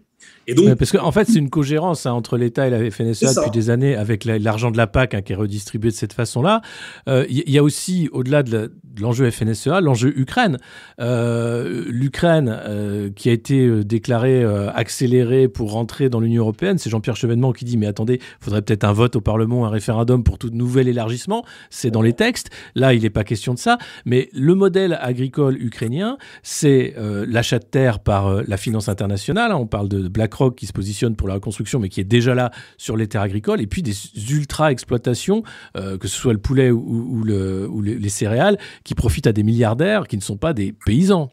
Et 0.46 0.54
donc, 0.54 0.66
Ouais, 0.66 0.76
parce 0.76 0.92
qu'en 0.92 1.10
fait, 1.12 1.24
c'est 1.26 1.38
une 1.38 1.50
cogérance 1.50 2.06
hein, 2.06 2.12
entre 2.12 2.36
l'État 2.36 2.66
et 2.66 2.70
la 2.70 2.90
FNSEA 2.90 3.26
depuis 3.36 3.50
des 3.50 3.70
années 3.70 3.94
avec 3.96 4.24
la- 4.24 4.38
l'argent 4.38 4.70
de 4.70 4.76
la 4.76 4.86
PAC 4.86 5.14
hein, 5.14 5.22
qui 5.22 5.32
est 5.32 5.36
redistribué 5.36 5.90
de 5.90 5.94
cette 5.96 6.12
façon-là. 6.12 6.60
Euh, 7.08 7.24
Il 7.28 7.42
y, 7.48 7.52
y 7.52 7.58
a 7.58 7.62
aussi, 7.62 8.08
au-delà 8.12 8.42
de 8.42 8.72
l'enjeu 9.00 9.30
FNSEA, 9.30 9.80
l'enjeu 9.80 10.12
Ukraine. 10.18 10.58
Euh, 11.00 11.84
L'Ukraine, 11.88 12.48
euh, 12.66 13.10
qui 13.14 13.28
a 13.28 13.32
été 13.32 13.66
euh, 13.66 13.84
déclarée 13.84 14.42
euh, 14.42 14.70
accélérée 14.72 15.48
pour 15.48 15.72
rentrer 15.72 16.08
dans 16.08 16.20
l'Union 16.20 16.42
européenne, 16.42 16.78
c'est 16.78 16.90
Jean-Pierre 16.90 17.16
Chevènement 17.16 17.52
qui 17.52 17.64
dit 17.64 17.76
Mais 17.76 17.86
attendez, 17.86 18.14
il 18.20 18.44
faudrait 18.44 18.62
peut-être 18.62 18.84
un 18.84 18.92
vote 18.92 19.16
au 19.16 19.20
Parlement, 19.20 19.66
un 19.66 19.70
référendum 19.70 20.22
pour 20.24 20.38
tout 20.38 20.50
nouvel 20.52 20.88
élargissement. 20.88 21.44
C'est 21.70 21.90
dans 21.90 22.02
les 22.02 22.12
textes. 22.12 22.50
Là, 22.74 22.94
il 22.94 23.02
n'est 23.02 23.10
pas 23.10 23.24
question 23.24 23.54
de 23.54 23.58
ça. 23.58 23.78
Mais 24.04 24.28
le 24.32 24.54
modèle 24.54 24.98
agricole 25.00 25.56
ukrainien, 25.60 26.16
c'est 26.42 26.94
euh, 26.98 27.26
l'achat 27.28 27.58
de 27.58 27.64
terre 27.64 27.98
par 28.00 28.26
euh, 28.28 28.42
la 28.46 28.56
finance 28.56 28.88
internationale. 28.88 29.50
hein. 29.52 29.56
On 29.56 29.66
parle 29.66 29.88
de 29.88 30.08
BlackRock 30.34 30.56
qui 30.56 30.66
se 30.66 30.72
positionne 30.72 31.14
pour 31.16 31.28
la 31.28 31.34
reconstruction, 31.34 31.78
mais 31.78 31.88
qui 31.88 32.00
est 32.00 32.04
déjà 32.04 32.34
là 32.34 32.50
sur 32.76 32.96
les 32.96 33.06
terres 33.06 33.22
agricoles. 33.22 33.60
Et 33.60 33.66
puis 33.66 33.82
des 33.82 33.94
ultra-exploitations, 34.30 35.42
euh, 35.76 35.96
que 35.96 36.08
ce 36.08 36.16
soit 36.16 36.32
le 36.32 36.38
poulet 36.40 36.70
ou, 36.70 36.80
ou 36.80 37.24
le- 37.24 37.68
ou 37.68 37.80
les, 37.82 37.96
les 37.96 38.08
céréales, 38.08 38.58
qui 38.84 38.94
profitent 38.94 39.26
à 39.28 39.32
des 39.32 39.42
milliardaires 39.42 40.06
qui 40.08 40.16
ne 40.16 40.22
sont 40.22 40.36
pas 40.36 40.52
des 40.52 40.72
paysans. 40.72 41.30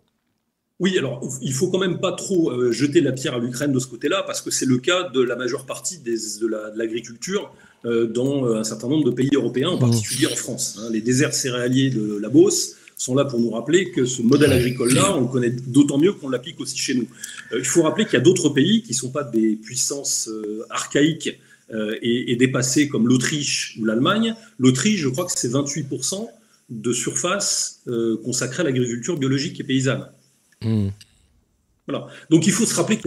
Oui, 0.80 0.98
alors 0.98 1.22
il 1.42 1.54
faut 1.54 1.70
quand 1.70 1.78
même 1.80 2.00
pas 2.00 2.12
trop 2.12 2.52
euh, 2.52 2.72
jeter 2.72 3.02
la 3.02 3.12
pierre 3.12 3.36
à 3.36 3.40
l'Ukraine 3.40 3.72
de 3.72 3.80
ce 3.80 3.88
côté-là, 3.88 4.24
parce 4.26 4.42
que 4.42 4.50
c'est 4.52 4.66
le 4.66 4.78
cas 4.78 5.10
de 5.10 5.22
la 5.22 5.36
majeure 5.36 5.66
partie 5.66 6.00
des, 6.00 6.16
de 6.42 6.48
la- 6.48 6.70
de 6.72 6.78
l'agriculture 6.78 7.52
euh, 7.86 8.08
dans 8.08 8.46
un 8.54 8.64
certain 8.64 8.88
nombre 8.88 9.06
de 9.06 9.12
pays 9.12 9.30
européens, 9.34 9.70
en 9.70 9.78
particulier 9.78 10.28
en 10.28 10.36
France. 10.36 10.80
hein. 10.80 10.90
Les 10.92 11.02
déserts 11.02 11.34
céréaliers 11.34 11.90
de 11.90 12.18
la 12.18 12.30
Beauce 12.30 12.76
sont 13.02 13.16
là 13.16 13.26
pour 13.26 13.40
nous 13.40 13.50
rappeler 13.50 13.90
que 13.90 14.06
ce 14.06 14.22
modèle 14.22 14.54
agricole-là, 14.54 15.18
on 15.18 15.22
le 15.22 15.28
connaît 15.28 15.50
d'autant 15.50 15.98
mieux 15.98 16.14
qu'on 16.14 16.30
l'applique 16.30 16.60
aussi 16.60 16.78
chez 16.78 16.94
nous. 16.94 17.08
Euh, 17.52 17.58
il 17.58 17.66
faut 17.66 17.82
rappeler 17.82 18.06
qu'il 18.06 18.14
y 18.14 18.18
a 18.18 18.22
d'autres 18.22 18.50
pays 18.50 18.84
qui 18.84 18.92
ne 18.92 18.96
sont 18.96 19.10
pas 19.10 19.24
des 19.24 19.56
puissances 19.56 20.30
euh, 20.30 20.64
archaïques 20.70 21.40
euh, 21.74 21.98
et, 22.04 22.32
et 22.32 22.36
dépassées 22.36 22.88
comme 22.88 23.08
l'Autriche 23.08 23.76
ou 23.80 23.86
l'Allemagne. 23.86 24.36
L'Autriche, 24.60 25.00
je 25.00 25.10
crois 25.10 25.26
que 25.26 25.32
c'est 25.36 25.52
28% 25.52 26.28
de 26.70 26.94
surface 26.94 27.84
consacrée 28.24 28.62
à 28.62 28.64
l'agriculture 28.64 29.18
biologique 29.18 29.60
et 29.60 29.64
paysanne. 29.66 30.08
Voilà. 30.62 32.08
Donc 32.30 32.48
il 32.48 32.54
faut 32.54 32.66
se 32.66 32.76
rappeler 32.76 32.98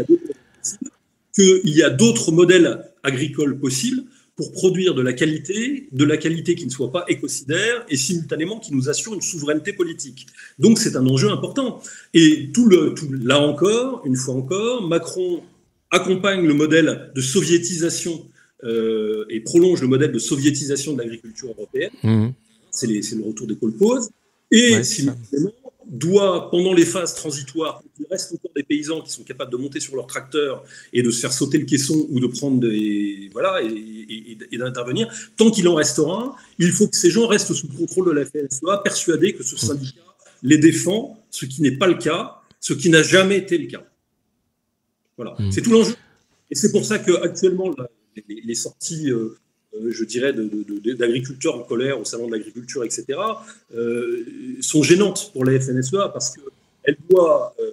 qu'il 1.34 1.70
y 1.70 1.82
a 1.82 1.88
d'autres 1.88 2.30
modèles 2.30 2.84
agricoles 3.02 3.58
possibles 3.58 4.02
pour 4.36 4.50
produire 4.52 4.94
de 4.94 5.02
la 5.02 5.12
qualité, 5.12 5.88
de 5.92 6.04
la 6.04 6.16
qualité 6.16 6.54
qui 6.56 6.66
ne 6.66 6.70
soit 6.70 6.90
pas 6.90 7.04
écocidaire 7.08 7.86
et 7.88 7.96
simultanément 7.96 8.58
qui 8.58 8.74
nous 8.74 8.88
assure 8.88 9.14
une 9.14 9.22
souveraineté 9.22 9.72
politique. 9.72 10.26
Donc 10.58 10.78
c'est 10.78 10.96
un 10.96 11.06
enjeu 11.06 11.30
important. 11.30 11.80
Et 12.14 12.50
tout 12.52 12.68
le, 12.68 12.94
tout, 12.94 13.08
là 13.12 13.40
encore, 13.40 14.02
une 14.04 14.16
fois 14.16 14.34
encore, 14.34 14.86
Macron 14.88 15.42
accompagne 15.90 16.46
le 16.46 16.54
modèle 16.54 17.12
de 17.14 17.20
soviétisation 17.20 18.26
euh, 18.64 19.24
et 19.30 19.40
prolonge 19.40 19.80
le 19.82 19.88
modèle 19.88 20.10
de 20.10 20.18
soviétisation 20.18 20.94
de 20.94 20.98
l'agriculture 20.98 21.50
européenne. 21.50 21.90
Mmh. 22.02 22.28
C'est 22.70 22.88
le 22.88 23.24
retour 23.24 23.46
des 23.46 23.56
colposes. 23.56 24.10
Et 24.50 24.74
Ouais, 24.74 24.84
simultanément, 24.84 25.52
doit, 25.88 26.50
pendant 26.50 26.72
les 26.74 26.84
phases 26.84 27.14
transitoires, 27.14 27.82
il 27.98 28.06
reste 28.10 28.32
encore 28.34 28.50
des 28.56 28.62
paysans 28.62 29.00
qui 29.02 29.10
sont 29.12 29.22
capables 29.24 29.52
de 29.52 29.56
monter 29.56 29.80
sur 29.80 29.94
leur 29.96 30.06
tracteur 30.06 30.64
et 30.92 31.02
de 31.02 31.10
se 31.10 31.20
faire 31.20 31.32
sauter 31.32 31.58
le 31.58 31.64
caisson 31.66 32.06
ou 32.10 32.20
de 32.20 32.26
prendre 32.26 32.58
des 32.60 33.28
voilà 33.32 33.62
et, 33.62 33.66
et- 33.68 34.38
et 34.52 34.58
d'intervenir, 34.58 35.12
tant 35.36 35.50
qu'il 35.50 35.66
en 35.68 35.74
restera 35.74 36.22
un, 36.24 36.32
il 36.58 36.70
faut 36.72 36.88
que 36.88 36.96
ces 36.96 37.10
gens 37.10 37.26
restent 37.26 37.52
sous 37.54 37.68
le 37.68 37.76
contrôle 37.76 38.06
de 38.06 38.12
la 38.12 38.24
FNSEA, 38.24 38.78
persuadés 38.82 39.34
que 39.34 39.42
ce 39.42 39.56
syndicat 39.56 40.00
les 40.42 40.58
défend, 40.58 41.22
ce 41.30 41.44
qui 41.46 41.62
n'est 41.62 41.76
pas 41.78 41.86
le 41.86 41.94
cas, 41.94 42.40
ce 42.60 42.72
qui 42.74 42.90
n'a 42.90 43.02
jamais 43.02 43.38
été 43.38 43.56
le 43.58 43.66
cas. 43.66 43.84
Voilà, 45.16 45.36
c'est 45.50 45.62
tout 45.62 45.70
l'enjeu. 45.70 45.94
Et 46.50 46.54
c'est 46.54 46.72
pour 46.72 46.84
ça 46.84 46.98
qu'actuellement, 46.98 47.74
les, 48.16 48.40
les 48.44 48.54
sorties, 48.54 49.10
euh, 49.10 49.36
je 49.88 50.04
dirais, 50.04 50.32
d'agriculteurs 50.32 51.56
en 51.56 51.62
colère 51.62 52.00
au 52.00 52.04
salon 52.04 52.26
de 52.26 52.32
l'agriculture, 52.32 52.84
etc., 52.84 53.04
euh, 53.74 54.24
sont 54.60 54.82
gênantes 54.82 55.30
pour 55.32 55.44
la 55.44 55.58
FNSEA 55.58 56.08
parce 56.12 56.34
qu'elle 56.34 56.96
doit 57.10 57.54
euh, 57.60 57.72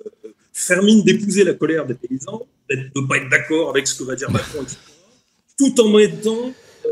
faire 0.54 0.84
mine 0.84 1.04
d'épouser 1.04 1.44
la 1.44 1.54
colère 1.54 1.86
des 1.86 1.96
paysans, 1.96 2.46
de 2.70 2.76
ne 2.76 3.08
pas 3.08 3.18
être 3.18 3.30
d'accord 3.30 3.70
avec 3.70 3.88
ce 3.88 3.96
que 3.96 4.04
va 4.04 4.16
dire 4.16 4.32
Macron, 4.32 4.64
etc., 4.64 4.78
tout 5.58 5.80
en 5.80 5.90
mettant, 5.90 6.54
euh, 6.86 6.90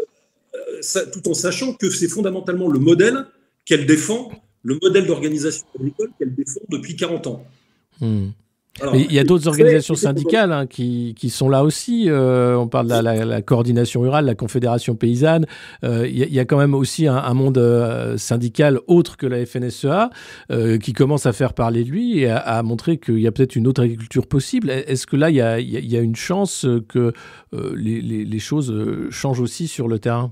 euh, 0.96 1.06
tout 1.12 1.28
en 1.28 1.34
sachant 1.34 1.74
que 1.74 1.90
c'est 1.90 2.08
fondamentalement 2.08 2.70
le 2.70 2.80
modèle 2.80 3.26
qu'elle 3.66 3.86
défend, 3.86 4.32
le 4.64 4.78
modèle 4.82 5.08
d'organisation 5.08 5.66
agricole 5.76 6.12
qu'elle 6.20 6.36
défend 6.36 6.62
depuis 6.70 6.96
40 6.96 7.28
ans. 7.28 7.48
Hmm. 8.00 8.30
Il 8.94 9.12
y 9.12 9.20
a 9.20 9.26
d'autres 9.26 9.48
organisations 9.50 9.94
syndicales 9.96 10.52
hein, 10.54 10.66
qui, 10.66 11.14
qui 11.18 11.30
sont 11.30 11.50
là 11.50 11.66
aussi. 11.66 12.06
Euh, 12.08 12.56
on 12.56 12.68
parle 12.70 12.86
de 12.86 12.92
la, 12.92 13.02
la- 13.02 13.26
la 13.26 13.42
coordination 13.42 14.00
rurale, 14.00 14.26
la 14.26 14.36
confédération 14.36 14.96
paysanne. 14.96 15.46
Euh, 15.84 16.08
Il 16.08 16.18
y, 16.18 16.24
a- 16.24 16.28
il 16.28 16.34
y 16.34 16.40
a 16.40 16.46
quand 16.46 16.58
même 16.58 16.74
aussi 16.74 17.06
un, 17.06 17.18
un 17.18 17.34
monde 17.34 17.58
euh, 17.58 18.18
syndical 18.18 18.80
autre 18.88 19.18
que 19.18 19.28
la 19.28 19.46
FNSEA 19.46 20.10
euh, 20.52 20.78
qui 20.78 20.94
commence 20.94 21.26
à 21.26 21.34
faire 21.34 21.54
parler 21.54 21.84
de 21.84 21.90
lui 21.90 22.20
et 22.20 22.30
à, 22.30 22.38
à 22.38 22.64
montrer 22.64 22.98
qu'il 23.00 23.20
y 23.20 23.28
a 23.28 23.34
peut-être 23.34 23.58
une 23.58 23.68
autre 23.68 23.84
agriculture 23.84 24.28
possible. 24.28 24.70
Est-ce 24.70 25.06
que 25.08 25.18
là, 25.18 25.30
il 25.30 25.36
y 25.36 25.78
y 25.80 25.86
y 25.88 25.98
a 25.98 26.02
une 26.02 26.16
chance 26.16 26.66
que 26.88 27.12
euh, 27.54 27.74
les, 27.76 28.00
les- 28.02 28.24
les 28.24 28.40
choses 28.40 28.72
euh, 28.72 29.08
changent 29.12 29.42
aussi 29.42 29.68
sur 29.68 29.90
le 29.90 30.00
terrain? 30.00 30.32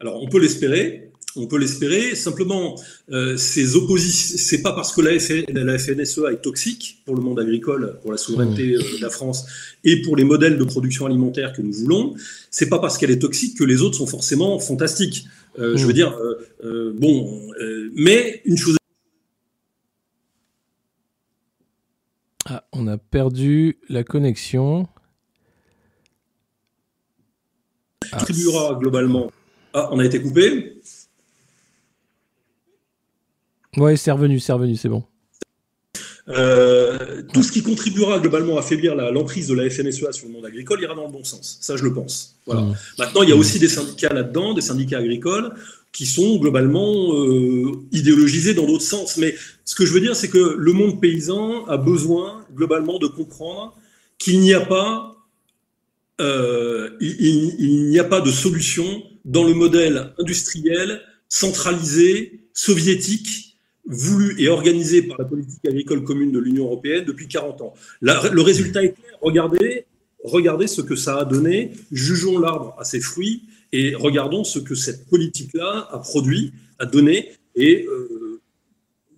Alors, 0.00 0.22
on 0.22 0.26
peut 0.28 0.40
l'espérer. 0.40 1.10
On 1.36 1.46
peut 1.46 1.58
l'espérer. 1.58 2.14
Simplement, 2.14 2.76
euh, 3.10 3.36
ces 3.36 3.74
oppositions, 3.76 4.36
c'est 4.38 4.62
pas 4.62 4.72
parce 4.72 4.92
que 4.92 5.00
la, 5.00 5.18
FNSEA 5.18 6.32
est 6.32 6.42
toxique 6.42 7.02
pour 7.04 7.16
le 7.16 7.22
monde 7.22 7.40
agricole, 7.40 7.98
pour 8.02 8.12
la 8.12 8.18
souveraineté 8.18 8.74
euh, 8.74 8.78
de 8.78 9.02
la 9.02 9.10
France 9.10 9.46
et 9.82 10.00
pour 10.02 10.16
les 10.16 10.24
modèles 10.24 10.58
de 10.58 10.64
production 10.64 11.06
alimentaire 11.06 11.52
que 11.52 11.62
nous 11.62 11.72
voulons. 11.72 12.14
C'est 12.50 12.68
pas 12.68 12.78
parce 12.78 12.98
qu'elle 12.98 13.10
est 13.10 13.18
toxique 13.18 13.58
que 13.58 13.64
les 13.64 13.82
autres 13.82 13.96
sont 13.96 14.06
forcément 14.06 14.58
fantastiques. 14.60 15.26
Euh, 15.58 15.76
Je 15.76 15.86
veux 15.86 15.92
dire, 15.92 16.16
euh, 16.18 16.46
euh, 16.64 16.92
bon, 16.96 17.50
mais 17.94 18.42
une 18.44 18.56
chose. 18.56 18.76
Ah, 22.46 22.64
on 22.72 22.86
a 22.88 22.98
perdu 22.98 23.78
la 23.88 24.04
connexion. 24.04 24.88
Ah, 28.12 28.18
contribuera 28.18 28.74
globalement. 28.80 29.30
Ah, 29.72 29.88
on 29.92 29.98
a 29.98 30.04
été 30.04 30.20
coupé. 30.20 30.80
Ouais, 33.76 33.96
c'est 33.96 34.10
revenu, 34.10 34.40
c'est 34.40 34.52
revenu, 34.52 34.76
c'est 34.76 34.88
bon. 34.88 35.04
Euh, 36.28 37.22
tout 37.34 37.42
ce 37.42 37.52
qui 37.52 37.62
contribuera 37.62 38.18
globalement 38.18 38.56
à 38.56 38.60
affaiblir 38.60 38.94
l'emprise 38.94 39.48
de 39.48 39.54
la 39.54 39.68
FNSEA 39.68 40.10
sur 40.12 40.26
le 40.26 40.32
monde 40.32 40.46
agricole 40.46 40.80
ira 40.80 40.94
dans 40.94 41.06
le 41.06 41.12
bon 41.12 41.24
sens. 41.24 41.58
Ça, 41.60 41.76
je 41.76 41.84
le 41.84 41.92
pense. 41.92 42.36
Voilà. 42.46 42.62
Mmh. 42.62 42.76
Maintenant, 42.98 43.22
il 43.22 43.28
y 43.28 43.32
a 43.32 43.36
aussi 43.36 43.58
des 43.58 43.68
syndicats 43.68 44.12
là-dedans, 44.12 44.54
des 44.54 44.62
syndicats 44.62 44.98
agricoles, 44.98 45.52
qui 45.92 46.06
sont 46.06 46.38
globalement 46.38 47.14
euh, 47.14 47.72
idéologisés 47.92 48.54
dans 48.54 48.66
d'autres 48.66 48.84
sens. 48.84 49.16
Mais 49.18 49.34
ce 49.64 49.74
que 49.74 49.84
je 49.84 49.92
veux 49.92 50.00
dire, 50.00 50.16
c'est 50.16 50.28
que 50.28 50.56
le 50.58 50.72
monde 50.72 51.00
paysan 51.00 51.66
a 51.66 51.76
besoin 51.76 52.44
globalement 52.54 52.98
de 52.98 53.06
comprendre 53.06 53.76
qu'il 54.18 54.40
n'y 54.40 54.54
a 54.54 54.60
pas, 54.60 55.16
euh, 56.20 56.90
il 57.00 57.88
n'y 57.90 57.98
a 57.98 58.04
pas 58.04 58.20
de 58.20 58.30
solution 58.30 59.02
dans 59.24 59.44
le 59.44 59.54
modèle 59.54 60.14
industriel 60.18 61.02
centralisé 61.28 62.40
soviétique 62.54 63.53
voulu 63.86 64.40
et 64.40 64.48
organisé 64.48 65.02
par 65.02 65.18
la 65.18 65.24
politique 65.24 65.64
agricole 65.66 66.04
commune 66.04 66.32
de 66.32 66.38
l'Union 66.38 66.64
européenne 66.64 67.04
depuis 67.04 67.28
40 67.28 67.60
ans. 67.60 67.74
Le 68.00 68.40
résultat 68.40 68.84
est 68.84 68.92
clair. 68.92 69.18
Regardez, 69.20 69.86
regardez 70.22 70.66
ce 70.66 70.80
que 70.80 70.96
ça 70.96 71.18
a 71.18 71.24
donné. 71.24 71.72
Jugeons 71.92 72.38
l'arbre 72.38 72.74
à 72.78 72.84
ses 72.84 73.00
fruits 73.00 73.42
et 73.72 73.94
regardons 73.94 74.44
ce 74.44 74.58
que 74.58 74.74
cette 74.74 75.06
politique-là 75.08 75.88
a 75.90 75.98
produit, 75.98 76.52
a 76.78 76.86
donné. 76.86 77.32
Et 77.56 77.86
euh, 77.86 78.40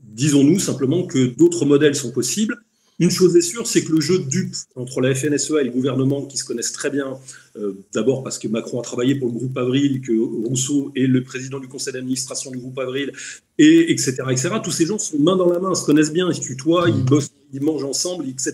disons-nous 0.02 0.58
simplement 0.58 1.06
que 1.06 1.26
d'autres 1.26 1.64
modèles 1.64 1.94
sont 1.94 2.10
possibles. 2.10 2.56
Une 2.98 3.10
chose 3.10 3.36
est 3.36 3.42
sûre, 3.42 3.66
c'est 3.66 3.84
que 3.84 3.92
le 3.92 4.00
jeu 4.00 4.18
de 4.20 4.24
dupes 4.24 4.54
entre 4.74 5.02
la 5.02 5.14
FNSEA 5.14 5.60
et 5.60 5.64
le 5.64 5.70
gouvernement, 5.70 6.24
qui 6.24 6.38
se 6.38 6.44
connaissent 6.44 6.72
très 6.72 6.88
bien, 6.88 7.18
euh, 7.56 7.74
d'abord 7.92 8.22
parce 8.22 8.38
que 8.38 8.48
Macron 8.48 8.80
a 8.80 8.82
travaillé 8.82 9.16
pour 9.16 9.28
le 9.28 9.34
groupe 9.34 9.56
Avril, 9.58 10.00
que 10.00 10.12
Rousseau 10.18 10.92
est 10.96 11.06
le 11.06 11.22
président 11.22 11.60
du 11.60 11.68
conseil 11.68 11.92
d'administration 11.92 12.50
du 12.50 12.58
groupe 12.58 12.78
Avril, 12.78 13.12
et 13.58 13.90
etc., 13.92 14.16
etc. 14.30 14.48
Tous 14.64 14.70
ces 14.70 14.86
gens 14.86 14.98
sont 14.98 15.18
main 15.18 15.36
dans 15.36 15.50
la 15.50 15.58
main, 15.58 15.74
se 15.74 15.84
connaissent 15.84 16.12
bien, 16.12 16.30
ils 16.30 16.34
se 16.36 16.40
tutoient, 16.40 16.88
ils 16.88 17.04
bossent, 17.04 17.30
ils 17.52 17.62
mangent 17.62 17.84
ensemble, 17.84 18.26
etc. 18.28 18.52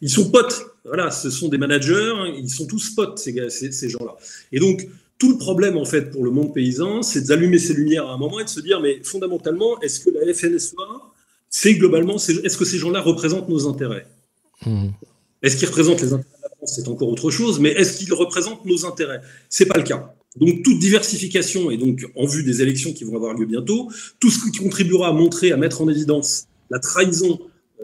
Ils 0.00 0.10
sont 0.10 0.30
potes. 0.30 0.64
Voilà, 0.84 1.10
ce 1.10 1.30
sont 1.30 1.48
des 1.48 1.58
managers, 1.58 2.12
hein, 2.14 2.32
ils 2.38 2.48
sont 2.48 2.66
tous 2.66 2.90
potes 2.94 3.18
ces, 3.18 3.32
gars- 3.32 3.50
ces, 3.50 3.72
ces 3.72 3.88
gens-là. 3.88 4.16
Et 4.52 4.60
donc 4.60 4.86
tout 5.18 5.30
le 5.32 5.38
problème 5.38 5.76
en 5.76 5.84
fait 5.84 6.10
pour 6.10 6.22
le 6.24 6.30
monde 6.30 6.54
paysan, 6.54 7.02
c'est 7.02 7.22
d'allumer 7.22 7.58
ces 7.58 7.74
lumières 7.74 8.06
à 8.06 8.12
un 8.12 8.18
moment 8.18 8.38
et 8.38 8.44
de 8.44 8.48
se 8.48 8.60
dire 8.60 8.80
mais 8.80 9.00
fondamentalement, 9.02 9.80
est-ce 9.80 9.98
que 10.00 10.10
la 10.10 10.32
FNSEA, 10.32 10.76
c'est 11.50 11.74
globalement, 11.74 12.16
est-ce 12.16 12.56
que 12.56 12.64
ces 12.64 12.78
gens-là 12.78 13.00
représentent 13.00 13.48
nos 13.48 13.68
intérêts? 13.68 14.06
Hmm. 14.64 14.88
est-ce 15.42 15.58
qu'ils 15.58 15.68
représentent 15.68 16.00
les 16.00 16.14
intérêts 16.14 16.38
de 16.38 16.42
la 16.42 16.56
France? 16.56 16.72
C'est 16.74 16.88
encore 16.88 17.08
autre 17.08 17.30
chose, 17.30 17.60
mais 17.60 17.70
est-ce 17.70 17.98
qu'ils 17.98 18.12
représentent 18.14 18.64
nos 18.64 18.86
intérêts? 18.86 19.20
C'est 19.50 19.66
pas 19.66 19.76
le 19.76 19.84
cas. 19.84 20.14
Donc 20.36 20.62
toute 20.62 20.78
diversification, 20.78 21.70
et 21.70 21.76
donc 21.76 22.06
en 22.16 22.26
vue 22.26 22.42
des 22.42 22.62
élections 22.62 22.92
qui 22.92 23.04
vont 23.04 23.16
avoir 23.16 23.34
lieu 23.34 23.46
bientôt, 23.46 23.90
tout 24.20 24.30
ce 24.30 24.44
qui 24.44 24.58
contribuera 24.58 25.08
à 25.08 25.12
montrer, 25.12 25.52
à 25.52 25.56
mettre 25.56 25.80
en 25.80 25.88
évidence 25.88 26.46
la 26.70 26.78
trahison 26.78 27.38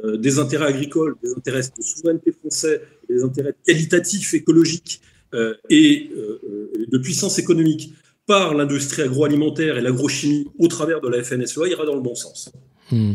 euh, 0.05 0.16
des 0.16 0.39
intérêts 0.39 0.66
agricoles, 0.66 1.16
des 1.22 1.32
intérêts 1.32 1.60
de 1.60 1.82
souveraineté 1.82 2.32
français, 2.32 2.82
des 3.09 3.22
intérêts 3.22 3.55
qualitatifs, 3.64 4.34
écologiques 4.34 5.01
euh, 5.34 5.55
et 5.70 6.10
euh, 6.14 6.40
euh, 6.44 6.86
de 6.89 6.98
puissance 6.98 7.39
économique 7.39 7.94
par 8.26 8.52
l'industrie 8.52 9.01
agroalimentaire 9.01 9.78
et 9.78 9.80
l'agrochimie 9.80 10.47
au 10.59 10.68
travers 10.68 11.01
de 11.01 11.09
la 11.09 11.22
FNSEA 11.22 11.68
ira 11.68 11.86
dans 11.86 11.94
le 11.94 12.02
bon 12.02 12.14
sens. 12.14 12.52
Hmm. 12.90 13.14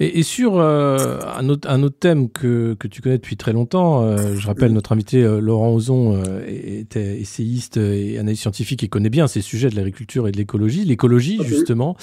Et, 0.00 0.18
et 0.18 0.22
sur 0.22 0.58
euh, 0.58 1.18
un, 1.36 1.48
autre, 1.50 1.68
un 1.70 1.82
autre 1.82 1.96
thème 2.00 2.30
que, 2.30 2.74
que 2.74 2.88
tu 2.88 3.02
connais 3.02 3.18
depuis 3.18 3.36
très 3.36 3.52
longtemps, 3.52 4.02
euh, 4.02 4.34
je 4.36 4.46
rappelle 4.46 4.72
notre 4.72 4.92
invité 4.92 5.22
euh, 5.22 5.40
Laurent 5.40 5.72
Ozon 5.74 6.22
était 6.46 7.20
essayiste 7.20 7.76
et 7.76 8.18
analyste 8.18 8.42
scientifique 8.42 8.82
et 8.82 8.88
connaît 8.88 9.10
bien 9.10 9.26
ces 9.26 9.42
sujets 9.42 9.68
de 9.68 9.76
l'agriculture 9.76 10.26
et 10.26 10.32
de 10.32 10.36
l'écologie. 10.38 10.84
L'écologie, 10.84 11.38
justement, 11.44 11.96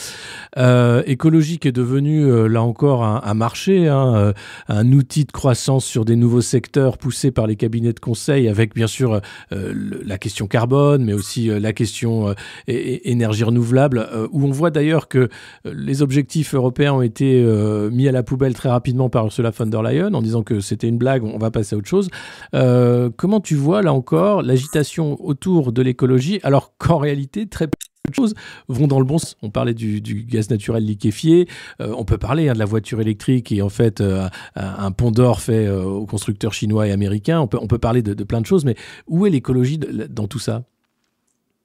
écologie 1.06 1.58
qui 1.58 1.68
est 1.68 1.72
devenue 1.72 2.48
là 2.48 2.62
encore 2.62 3.04
un, 3.04 3.22
un 3.24 3.34
marché, 3.34 3.88
hein, 3.88 4.34
un 4.68 4.92
outil 4.92 5.26
de 5.26 5.32
croissance 5.32 5.86
sur 5.86 6.06
des 6.06 6.16
nouveaux 6.16 6.42
secteurs 6.42 6.98
poussés 6.98 7.32
par 7.32 7.48
les 7.48 7.56
cabinets 7.56 7.94
de 7.94 8.00
conseil, 8.00 8.48
avec 8.48 8.76
bien 8.76 8.88
sûr 8.88 9.22
le- 9.52 10.02
la 10.06 10.18
question 10.18 10.48
carbone, 10.48 11.04
mais 11.04 11.14
aussi 11.14 11.48
la 11.48 11.74
question 11.74 12.36
énergie 12.68 13.44
renouvelable, 13.44 14.08
où 14.32 14.46
on 14.46 14.52
voit 14.52 14.70
d'ailleurs 14.72 15.08
que 15.08 15.30
les 15.66 16.02
objectifs 16.02 16.54
européens 16.54 16.94
ont 16.94 17.02
été 17.02 17.44
mis 17.90 18.08
à 18.08 18.12
la 18.12 18.24
poubelle 18.24 18.54
très 18.54 18.70
rapidement 18.70 19.10
par 19.10 19.26
Ursula 19.26 19.52
von 19.52 19.66
der 19.66 19.84
Leyen 19.84 20.14
en 20.14 20.22
disant 20.22 20.44
que 20.44 20.60
c'était 20.60 20.88
une 20.88 20.98
blague, 20.98 21.24
on 21.24 21.38
va 21.38 21.52
passer 21.52 21.76
à 21.76 21.78
autre 21.78 21.88
chose. 21.88 22.10
Euh, 22.54 23.10
comment 23.16 23.40
tu 23.40 23.56
vois 23.56 23.82
là 23.82 23.94
encore 23.94 24.42
l'agitation 24.42 25.18
autour 25.24 25.72
de 25.72 25.82
l'écologie 25.82 26.40
alors 26.44 26.74
qu'en 26.78 26.98
réalité 26.98 27.48
très 27.48 27.68
peu 27.68 27.74
de 28.10 28.14
choses 28.14 28.36
vont 28.68 28.88
dans 28.88 29.00
le 29.00 29.06
bon 29.06 29.18
sens? 29.18 29.38
On 29.42 29.50
parlait 29.50 29.74
du, 29.74 30.02
gaz 30.02 30.50
naturel 30.50 30.84
liquéfié, 30.84 31.48
euh, 31.82 31.94
on 31.98 32.06
peut 32.06 32.18
parler 32.18 32.50
hein, 32.50 32.54
de 32.54 32.60
la 32.60 32.66
voiture 32.66 33.02
électrique 33.02 33.52
et 33.52 33.62
en 33.62 33.70
fait 33.70 34.02
euh, 34.02 34.28
un, 34.56 34.92
pont 34.92 35.12
d'or 35.12 35.42
fait 35.42 35.68
euh, 35.68 35.84
aux 35.84 36.06
constructeurs 36.06 36.54
chinois 36.54 36.88
et 36.88 36.92
américains, 36.92 37.40
on 37.40 37.48
peut, 37.48 37.60
on 37.62 37.68
peut 37.68 37.80
parler 37.80 38.02
de, 38.02 38.24
plein 38.24 38.42
de 38.42 38.46
choses, 38.46 38.66
mais 38.66 38.76
où 39.08 39.26
est 39.26 39.30
l'écologie 39.30 39.78
dans 39.78 40.28
tout 40.28 40.40
ça? 40.40 40.64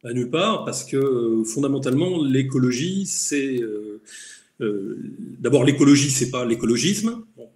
À 0.05 0.13
nulle 0.13 0.31
part, 0.31 0.65
parce 0.65 0.83
que 0.85 0.97
euh, 0.97 1.45
fondamentalement, 1.45 2.25
l'écologie, 2.25 3.07
c'est. 3.07 3.61
Euh, 4.63 4.97
D'abord, 5.41 5.65
l'écologie, 5.65 6.11
c'est 6.11 6.31
pas 6.31 6.45
l'écologisme. 6.45 7.25
Bon, 7.37 7.49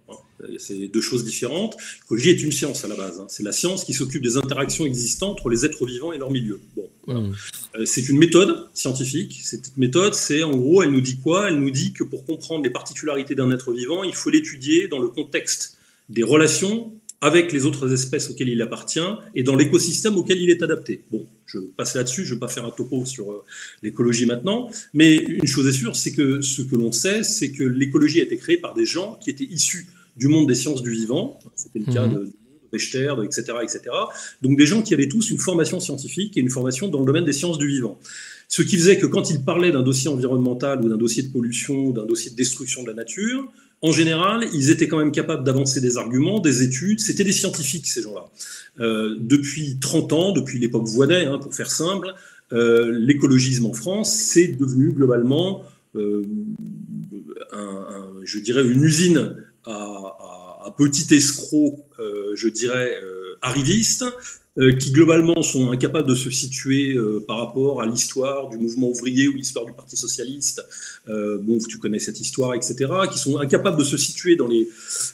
c'est 0.59 0.87
deux 0.87 1.01
choses 1.01 1.23
différentes. 1.25 1.75
L'écologie 2.03 2.29
est 2.29 2.43
une 2.43 2.51
science 2.51 2.85
à 2.85 2.87
la 2.87 2.95
base. 2.95 3.19
hein. 3.19 3.25
C'est 3.27 3.43
la 3.43 3.51
science 3.51 3.83
qui 3.83 3.93
s'occupe 3.93 4.21
des 4.21 4.37
interactions 4.37 4.85
existantes 4.85 5.31
entre 5.39 5.49
les 5.49 5.65
êtres 5.65 5.85
vivants 5.85 6.13
et 6.13 6.17
leur 6.17 6.31
milieu. 6.31 6.59
Bon, 6.75 6.89
Hmm. 7.07 7.31
euh, 7.75 7.85
c'est 7.85 8.09
une 8.09 8.17
méthode 8.17 8.67
scientifique. 8.73 9.39
Cette 9.41 9.77
méthode, 9.77 10.13
c'est 10.13 10.43
en 10.43 10.51
gros, 10.57 10.83
elle 10.83 10.91
nous 10.91 10.99
dit 11.01 11.17
quoi? 11.19 11.47
Elle 11.47 11.57
nous 11.59 11.71
dit 11.71 11.93
que 11.93 12.03
pour 12.03 12.25
comprendre 12.25 12.63
les 12.65 12.69
particularités 12.69 13.33
d'un 13.33 13.49
être 13.51 13.71
vivant, 13.71 14.03
il 14.03 14.13
faut 14.13 14.29
l'étudier 14.29 14.89
dans 14.89 14.99
le 14.99 15.07
contexte 15.07 15.77
des 16.09 16.23
relations 16.23 16.93
avec 17.21 17.51
les 17.51 17.65
autres 17.65 17.91
espèces 17.93 18.29
auxquelles 18.29 18.49
il 18.49 18.61
appartient 18.61 18.99
et 19.33 19.43
dans 19.43 19.55
l'écosystème 19.55 20.17
auquel 20.17 20.39
il 20.39 20.49
est 20.49 20.61
adapté. 20.61 21.03
Bon, 21.11 21.25
je 21.47 21.57
passe 21.59 21.95
là-dessus, 21.95 22.25
je 22.25 22.29
ne 22.29 22.35
vais 22.35 22.39
pas 22.39 22.47
faire 22.47 22.65
un 22.65 22.69
topo 22.71 23.05
sur 23.05 23.31
euh, 23.31 23.43
l'écologie 23.81 24.25
maintenant, 24.25 24.69
mais 24.93 25.15
une 25.15 25.47
chose 25.47 25.67
est 25.67 25.71
sûre, 25.71 25.95
c'est 25.95 26.11
que 26.11 26.41
ce 26.41 26.61
que 26.61 26.75
l'on 26.75 26.91
sait, 26.91 27.23
c'est 27.23 27.51
que 27.51 27.63
l'écologie 27.63 28.19
a 28.19 28.23
été 28.23 28.37
créée 28.37 28.57
par 28.57 28.75
des 28.75 28.85
gens 28.85 29.17
qui 29.21 29.31
étaient 29.31 29.45
issus 29.45 29.87
du 30.15 30.27
monde 30.27 30.47
des 30.47 30.55
sciences 30.55 30.81
du 30.81 30.91
vivant. 30.91 31.39
C'était 31.55 31.79
le 31.79 31.91
cas 31.91 32.05
Mhm. 32.05 32.13
de, 32.13 32.31
Richter, 32.71 33.13
etc., 33.23 33.43
etc. 33.63 33.81
Donc 34.41 34.57
des 34.57 34.65
gens 34.65 34.81
qui 34.81 34.93
avaient 34.93 35.07
tous 35.07 35.31
une 35.31 35.37
formation 35.37 35.79
scientifique 35.79 36.37
et 36.37 36.41
une 36.41 36.49
formation 36.49 36.89
dans 36.89 36.99
le 36.99 37.05
domaine 37.05 37.23
des 37.23 37.33
sciences 37.33 37.57
du 37.57 37.67
vivant. 37.67 37.97
Ce 38.47 38.61
qui 38.61 38.77
faisait 38.77 38.97
que 38.97 39.05
quand 39.05 39.29
ils 39.29 39.43
parlaient 39.43 39.71
d'un 39.71 39.81
dossier 39.83 40.09
environnemental 40.09 40.81
ou 40.83 40.89
d'un 40.89 40.97
dossier 40.97 41.23
de 41.23 41.29
pollution 41.29 41.91
d'un 41.91 42.05
dossier 42.05 42.31
de 42.31 42.35
destruction 42.35 42.83
de 42.83 42.87
la 42.87 42.93
nature, 42.93 43.51
en 43.81 43.91
général, 43.91 44.47
ils 44.53 44.71
étaient 44.71 44.87
quand 44.87 44.97
même 44.97 45.11
capables 45.11 45.43
d'avancer 45.43 45.81
des 45.81 45.97
arguments, 45.97 46.39
des 46.39 46.63
études. 46.63 46.99
C'était 46.99 47.23
des 47.23 47.31
scientifiques, 47.31 47.85
ces 47.87 48.01
gens-là. 48.01 48.25
Euh, 48.79 49.15
depuis 49.19 49.77
30 49.79 50.13
ans, 50.13 50.31
depuis 50.31 50.57
l'époque 50.59 50.85
Voinet, 50.87 51.25
hein, 51.25 51.37
pour 51.37 51.53
faire 51.53 51.69
simple, 51.69 52.13
euh, 52.53 52.91
l'écologisme 52.97 53.65
en 53.67 53.73
France, 53.73 54.11
c'est 54.15 54.47
devenu 54.47 54.93
globalement, 54.93 55.63
euh, 55.95 56.23
je 58.23 58.39
dirais, 58.39 58.63
une 58.65 58.83
usine 58.83 59.35
à, 59.65 59.71
à- 59.73 60.63
à 60.65 60.75
je 62.35 62.47
dirais, 62.49 62.95
arrivistes, 63.41 64.05
qui 64.79 64.91
globalement 64.91 65.41
sont 65.43 65.71
incapables 65.71 66.07
de 66.09 66.15
se 66.15 66.29
situer 66.31 66.95
euh, 66.95 67.23
par 67.27 67.37
rapport 67.37 67.81
à 67.81 67.85
l'histoire 67.85 68.49
du 68.49 68.57
mouvement 68.57 68.89
ouvrier 68.89 69.27
ou 69.27 69.33
l'histoire 69.33 69.65
du 69.65 69.73
Parti 69.73 69.95
socialiste. 69.95 70.63
Euh, 71.09 71.37
bon, 71.39 71.59
tu 71.59 71.77
connais 71.77 71.99
cette 71.99 72.19
histoire, 72.19 72.55
etc. 72.55 72.75
Qui 73.11 73.19
sont 73.19 73.37
incapables 73.37 73.77
de 73.77 73.83
se 73.83 73.97
situer 73.97 74.35
dans 74.35 74.47
les, 74.47 74.67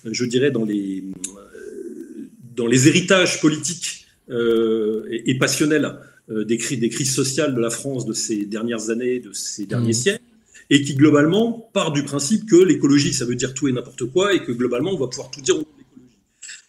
je 0.05 0.25
dirais, 0.25 0.51
dans 0.51 0.63
les, 0.65 1.03
euh, 1.03 2.29
dans 2.55 2.67
les 2.67 2.87
héritages 2.87 3.41
politiques 3.41 4.05
euh, 4.29 5.05
et, 5.11 5.31
et 5.31 5.37
passionnels 5.37 5.97
euh, 6.29 6.45
des, 6.45 6.57
cri- 6.57 6.77
des 6.77 6.89
crises 6.89 7.13
sociales 7.13 7.53
de 7.53 7.59
la 7.59 7.69
France 7.69 8.05
de 8.05 8.13
ces 8.13 8.45
dernières 8.45 8.89
années, 8.89 9.19
de 9.19 9.33
ces 9.33 9.65
derniers 9.65 9.87
Mhm. 9.87 9.93
siècles, 9.93 10.23
et 10.69 10.81
qui 10.81 10.93
globalement 10.95 11.69
part 11.73 11.91
du 11.91 12.03
principe 12.03 12.49
que 12.49 12.55
l'écologie, 12.55 13.11
ça 13.13 13.25
veut 13.25 13.35
dire 13.35 13.53
tout 13.53 13.67
et 13.67 13.73
n'importe 13.73 14.05
quoi, 14.05 14.33
et 14.33 14.41
que 14.41 14.53
globalement, 14.53 14.91
on 14.93 14.97
va 14.97 15.07
pouvoir 15.07 15.29
tout 15.29 15.41
dire 15.41 15.55
au 15.55 15.59
nom 15.59 15.65
de 15.65 15.79
l'écologie. 15.79 16.17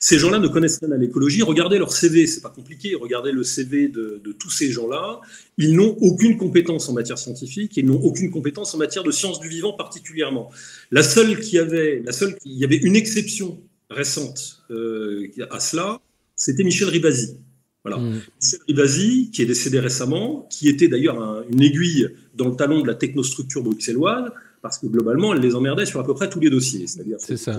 Ces 0.06 0.18
gens-là 0.18 0.38
ne 0.38 0.48
connaissent 0.48 0.80
rien 0.82 0.92
à 0.92 0.98
l'écologie. 0.98 1.40
Regardez 1.40 1.78
leur 1.78 1.90
CV, 1.90 2.26
c'est 2.26 2.42
pas 2.42 2.50
compliqué. 2.50 2.94
Regardez 2.94 3.32
le 3.32 3.42
CV 3.42 3.88
de, 3.88 4.20
de 4.22 4.32
tous 4.32 4.50
ces 4.50 4.70
gens-là. 4.70 5.22
Ils 5.56 5.74
n'ont 5.74 5.96
aucune 6.02 6.36
compétence 6.36 6.90
en 6.90 6.92
matière 6.92 7.16
scientifique. 7.16 7.78
Ils 7.78 7.86
n'ont 7.86 8.02
aucune 8.02 8.30
compétence 8.30 8.74
en 8.74 8.78
matière 8.78 9.02
de 9.02 9.10
sciences 9.10 9.40
du 9.40 9.48
vivant 9.48 9.72
particulièrement. 9.72 10.50
La 10.90 11.02
seule 11.02 11.40
qui 11.40 11.58
avait, 11.58 12.02
la 12.04 12.12
seule, 12.12 12.36
il 12.44 12.52
y 12.58 12.64
avait 12.64 12.76
une 12.76 12.96
exception 12.96 13.58
récente 13.88 14.62
euh, 14.70 15.26
à 15.50 15.58
cela, 15.58 16.02
c'était 16.36 16.64
Michel 16.64 16.88
Ribasi. 16.90 17.38
Voilà. 17.82 17.96
Michel 18.42 18.60
Ribasi, 18.68 19.30
qui 19.32 19.40
est 19.40 19.46
décédé 19.46 19.80
récemment, 19.80 20.46
qui 20.50 20.68
était 20.68 20.88
d'ailleurs 20.88 21.18
un- 21.22 21.44
une 21.50 21.62
aiguille 21.62 22.08
dans 22.34 22.50
le 22.50 22.56
talon 22.56 22.82
de 22.82 22.86
la 22.86 22.94
technostructure 22.94 23.62
bruxelloise, 23.62 24.30
parce 24.60 24.76
que 24.78 24.86
globalement, 24.86 25.32
elle 25.32 25.40
les 25.40 25.54
emmerdait 25.54 25.86
sur 25.86 25.98
à 26.00 26.04
peu 26.04 26.12
près 26.12 26.28
tous 26.28 26.40
les 26.40 26.50
dossiers. 26.50 26.86
C'est-à-dire 26.86 27.18
sur, 27.20 27.38
ça. 27.38 27.58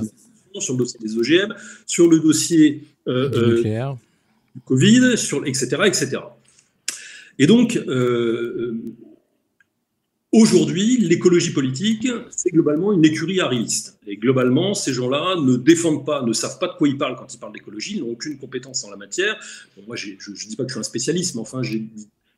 Sur 0.61 0.73
le 0.73 0.79
dossier 0.79 0.99
des 1.01 1.17
OGM, 1.17 1.53
sur 1.85 2.09
le 2.09 2.19
dossier 2.19 2.83
euh, 3.07 3.29
Du 3.29 3.37
euh, 3.37 3.55
nucléaire. 3.55 3.97
du 4.55 4.61
Covid, 4.61 5.17
sur, 5.17 5.45
etc., 5.45 5.77
etc. 5.85 6.17
Et 7.37 7.47
donc, 7.47 7.75
euh, 7.75 8.77
aujourd'hui, 10.31 10.97
l'écologie 10.97 11.51
politique, 11.51 12.07
c'est 12.29 12.51
globalement 12.51 12.93
une 12.93 13.03
écurie 13.03 13.39
arriviste. 13.39 13.99
Et 14.07 14.17
globalement, 14.17 14.73
ces 14.73 14.93
gens-là 14.93 15.35
ne 15.41 15.57
défendent 15.57 16.05
pas, 16.05 16.23
ne 16.23 16.33
savent 16.33 16.59
pas 16.59 16.67
de 16.67 16.73
quoi 16.73 16.87
ils 16.87 16.97
parlent 16.97 17.17
quand 17.17 17.33
ils 17.33 17.39
parlent 17.39 17.53
d'écologie, 17.53 17.99
n'ont 17.99 18.11
aucune 18.11 18.37
compétence 18.37 18.83
en 18.85 18.89
la 18.89 18.97
matière. 18.97 19.37
Bon, 19.75 19.83
moi, 19.87 19.95
je 19.95 20.11
ne 20.11 20.49
dis 20.49 20.55
pas 20.55 20.63
que 20.63 20.69
je 20.69 20.73
suis 20.73 20.79
un 20.79 20.83
spécialiste, 20.83 21.35
mais 21.35 21.41
enfin, 21.41 21.61
j'ai 21.61 21.85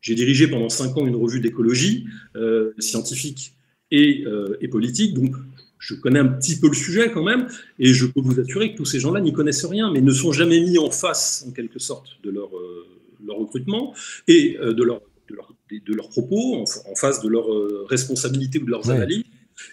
j'ai 0.02 0.16
dirigé 0.16 0.48
pendant 0.48 0.70
cinq 0.70 0.98
ans 0.98 1.06
une 1.06 1.16
revue 1.16 1.42
d'écologie 1.42 2.06
euh, 2.36 2.74
scientifique 2.80 3.54
et, 3.92 4.24
euh, 4.26 4.58
et 4.62 4.68
politique, 4.68 5.14
donc 5.14 5.36
je 5.80 5.94
connais 5.96 6.20
un 6.20 6.28
petit 6.28 6.60
peu 6.60 6.68
le 6.68 6.74
sujet 6.74 7.12
quand 7.12 7.24
même, 7.24 7.48
et 7.80 7.94
je 7.94 8.06
peux 8.08 8.22
vous 8.22 8.40
assurer 8.40 8.72
que 8.72 8.78
tous 8.78 8.86
ces 8.86 9.00
gens-là 9.00 9.22
n'y 9.22 9.32
connaissent 9.34 9.66
rien, 9.66 9.92
mais 9.92 10.02
ne 10.02 10.12
sont 10.12 10.32
jamais 10.32 10.60
mis 10.60 10.78
en 10.78 10.90
face, 10.92 11.46
en 11.48 11.52
quelque 11.52 11.80
sorte, 11.80 12.08
de 12.24 12.30
leur, 12.32 12.56
euh, 12.58 12.86
leur 13.26 13.38
recrutement 13.38 13.94
et 14.28 14.58
euh, 14.60 14.74
de, 14.74 14.84
leur, 14.84 15.02
de, 15.30 15.36
leur, 15.36 15.54
de 15.72 15.94
leurs 15.94 16.10
propos, 16.10 16.56
en, 16.56 16.64
en 16.64 16.96
face 16.96 17.22
de 17.22 17.30
leurs 17.30 17.54
euh, 17.54 17.86
responsabilités 17.90 18.60
ou 18.60 18.66
de 18.66 18.72
leurs 18.72 18.88
Ouais. 18.88 18.96
analyses. 18.96 19.24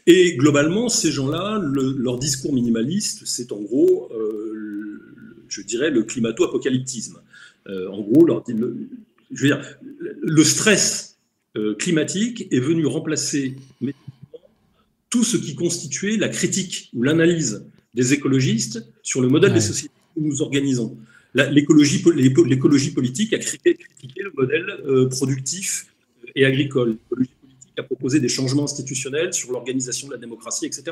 Et 0.06 0.36
globalement, 0.36 0.88
ces 0.88 1.10
gens-là, 1.10 1.58
le- 1.62 1.94
leur 1.98 2.18
discours 2.18 2.52
minimaliste, 2.54 3.22
c'est 3.26 3.52
en 3.52 3.60
gros, 3.60 4.10
le- 4.14 5.00
je 5.48 5.60
dirais, 5.62 5.90
le 5.90 6.02
climato-apocalyptisme. 6.02 7.18
En 7.68 8.00
gros, 8.02 8.24
leur, 8.26 8.42
le- 8.48 8.76
je 9.30 9.42
veux 9.42 9.48
dire, 9.48 9.62
le 9.98 10.44
stress 10.44 11.18
climatique 11.78 12.48
est 12.50 12.60
venu 12.60 12.84
remplacer 12.86 13.56
tout 15.14 15.22
ce 15.32 15.36
qui 15.36 15.54
constituait 15.54 16.16
la 16.16 16.28
critique 16.28 16.90
ou 16.94 17.04
l'analyse 17.04 17.64
des 17.94 18.12
écologistes 18.16 18.78
sur 19.10 19.20
le 19.24 19.28
modèle 19.28 19.50
Ouais. 19.52 19.58
des 19.60 19.66
sociétés 19.72 19.94
que 20.16 20.20
nous 20.20 20.42
organisons. 20.42 20.90
L'écologie 21.34 22.00
po- 22.04 22.10
l'éco- 22.10 22.44
l'écologie 22.44 22.90
politique 22.90 23.32
a 23.32 23.38
critiqué, 23.38 23.74
critiqué 23.74 24.20
le 24.28 24.32
modèle 24.36 24.66
euh, 24.86 25.08
productif 25.08 25.86
et 26.34 26.44
agricole. 26.44 26.90
L'écologie 26.98 27.30
politique 27.40 27.78
a 27.78 27.82
proposé 27.84 28.18
des 28.20 28.28
changements 28.28 28.64
institutionnels 28.70 29.32
sur 29.32 29.52
l'organisation 29.52 30.08
de 30.08 30.12
la 30.14 30.18
démocratie, 30.18 30.66
etc. 30.66 30.82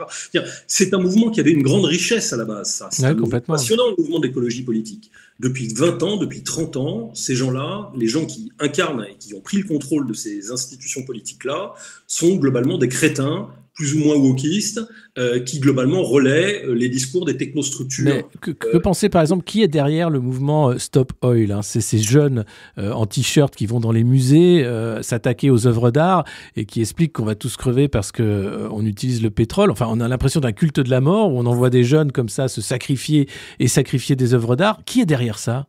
C'est 0.66 0.94
un 0.94 0.98
mouvement 1.06 1.30
qui 1.32 1.40
avait 1.40 1.52
une 1.52 1.62
grande 1.62 1.84
richesse 1.84 2.32
à 2.32 2.36
la 2.36 2.44
base. 2.44 2.70
ça. 2.78 2.88
C'est 2.92 3.04
Ouais, 3.04 3.16
complètement. 3.16 3.54
passionnant, 3.56 3.88
le 3.90 3.96
mouvement 4.00 4.20
d'écologie 4.20 4.62
politique. 4.62 5.10
Depuis 5.40 5.66
20 5.74 6.00
ans, 6.04 6.16
depuis 6.16 6.42
30 6.42 6.76
ans, 6.76 7.12
ces 7.14 7.34
gens-là, 7.40 7.92
les 7.96 8.06
gens 8.14 8.26
qui 8.26 8.52
incarnent 8.60 9.04
et 9.10 9.16
qui 9.18 9.34
ont 9.34 9.40
pris 9.40 9.58
le 9.62 9.64
contrôle 9.74 10.06
de 10.06 10.14
ces 10.14 10.52
institutions 10.52 11.02
politiques-là, 11.04 11.74
sont 12.06 12.34
globalement 12.36 12.78
des 12.78 12.88
crétins, 12.88 13.48
plus 13.74 13.94
ou 13.94 14.00
moins 14.00 14.16
wokistes, 14.16 14.80
euh, 15.18 15.40
qui 15.40 15.58
globalement 15.58 16.02
relaient 16.02 16.64
euh, 16.64 16.74
les 16.74 16.88
discours 16.90 17.24
des 17.24 17.36
technostructures. 17.36 18.04
Mais 18.04 18.26
que, 18.40 18.50
que 18.50 18.76
penser 18.76 19.08
par 19.08 19.22
exemple 19.22 19.44
qui 19.44 19.62
est 19.62 19.68
derrière 19.68 20.10
le 20.10 20.20
mouvement 20.20 20.70
euh, 20.70 20.78
Stop 20.78 21.12
Oil 21.22 21.52
hein? 21.52 21.62
C'est 21.62 21.80
ces 21.80 21.98
jeunes 21.98 22.44
euh, 22.76 22.92
en 22.92 23.06
t-shirt 23.06 23.54
qui 23.54 23.66
vont 23.66 23.80
dans 23.80 23.92
les 23.92 24.04
musées 24.04 24.62
euh, 24.64 25.00
s'attaquer 25.02 25.50
aux 25.50 25.66
œuvres 25.66 25.90
d'art 25.90 26.24
et 26.54 26.66
qui 26.66 26.80
expliquent 26.80 27.14
qu'on 27.14 27.24
va 27.24 27.34
tous 27.34 27.56
crever 27.56 27.88
parce 27.88 28.12
que 28.12 28.68
on 28.70 28.84
utilise 28.84 29.22
le 29.22 29.30
pétrole. 29.30 29.70
Enfin, 29.70 29.86
on 29.88 30.00
a 30.00 30.08
l'impression 30.08 30.40
d'un 30.40 30.52
culte 30.52 30.80
de 30.80 30.90
la 30.90 31.00
mort 31.00 31.32
où 31.32 31.38
on 31.38 31.46
envoie 31.46 31.70
des 31.70 31.84
jeunes 31.84 32.12
comme 32.12 32.28
ça 32.28 32.48
se 32.48 32.60
sacrifier 32.60 33.28
et 33.58 33.68
sacrifier 33.68 34.16
des 34.16 34.34
œuvres 34.34 34.54
d'art. 34.54 34.80
Qui 34.84 35.00
est 35.00 35.06
derrière 35.06 35.38
ça? 35.38 35.66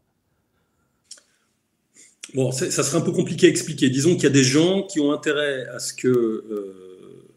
Bon, 2.36 2.52
ça 2.52 2.70
serait 2.70 2.98
un 2.98 3.02
peu 3.02 3.12
compliqué 3.12 3.48
à 3.48 3.50
expliquer. 3.50 3.90
Disons 3.90 4.16
qu'il 4.16 4.24
y 4.24 4.28
a 4.28 4.30
des 4.30 4.44
gens 4.44 4.84
qui 4.84 5.00
ont 5.00 5.14
intérêt 5.14 5.68
à 5.68 5.80
ce 5.80 5.94
que. 5.94 6.83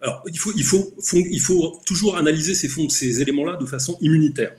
Alors, 0.07 0.23
il 0.29 0.39
faut, 0.39 0.53
il, 0.57 0.63
faut, 0.65 0.95
fond- 1.01 1.25
il 1.39 1.41
faut 1.41 1.81
toujours 1.85 2.17
analyser 2.17 2.55
ces, 2.55 2.69
fonds- 2.69 2.89
ces 2.89 3.21
éléments-là 3.23 3.57
de 3.57 3.67
façon 3.67 3.99
immunitaire. 4.01 4.53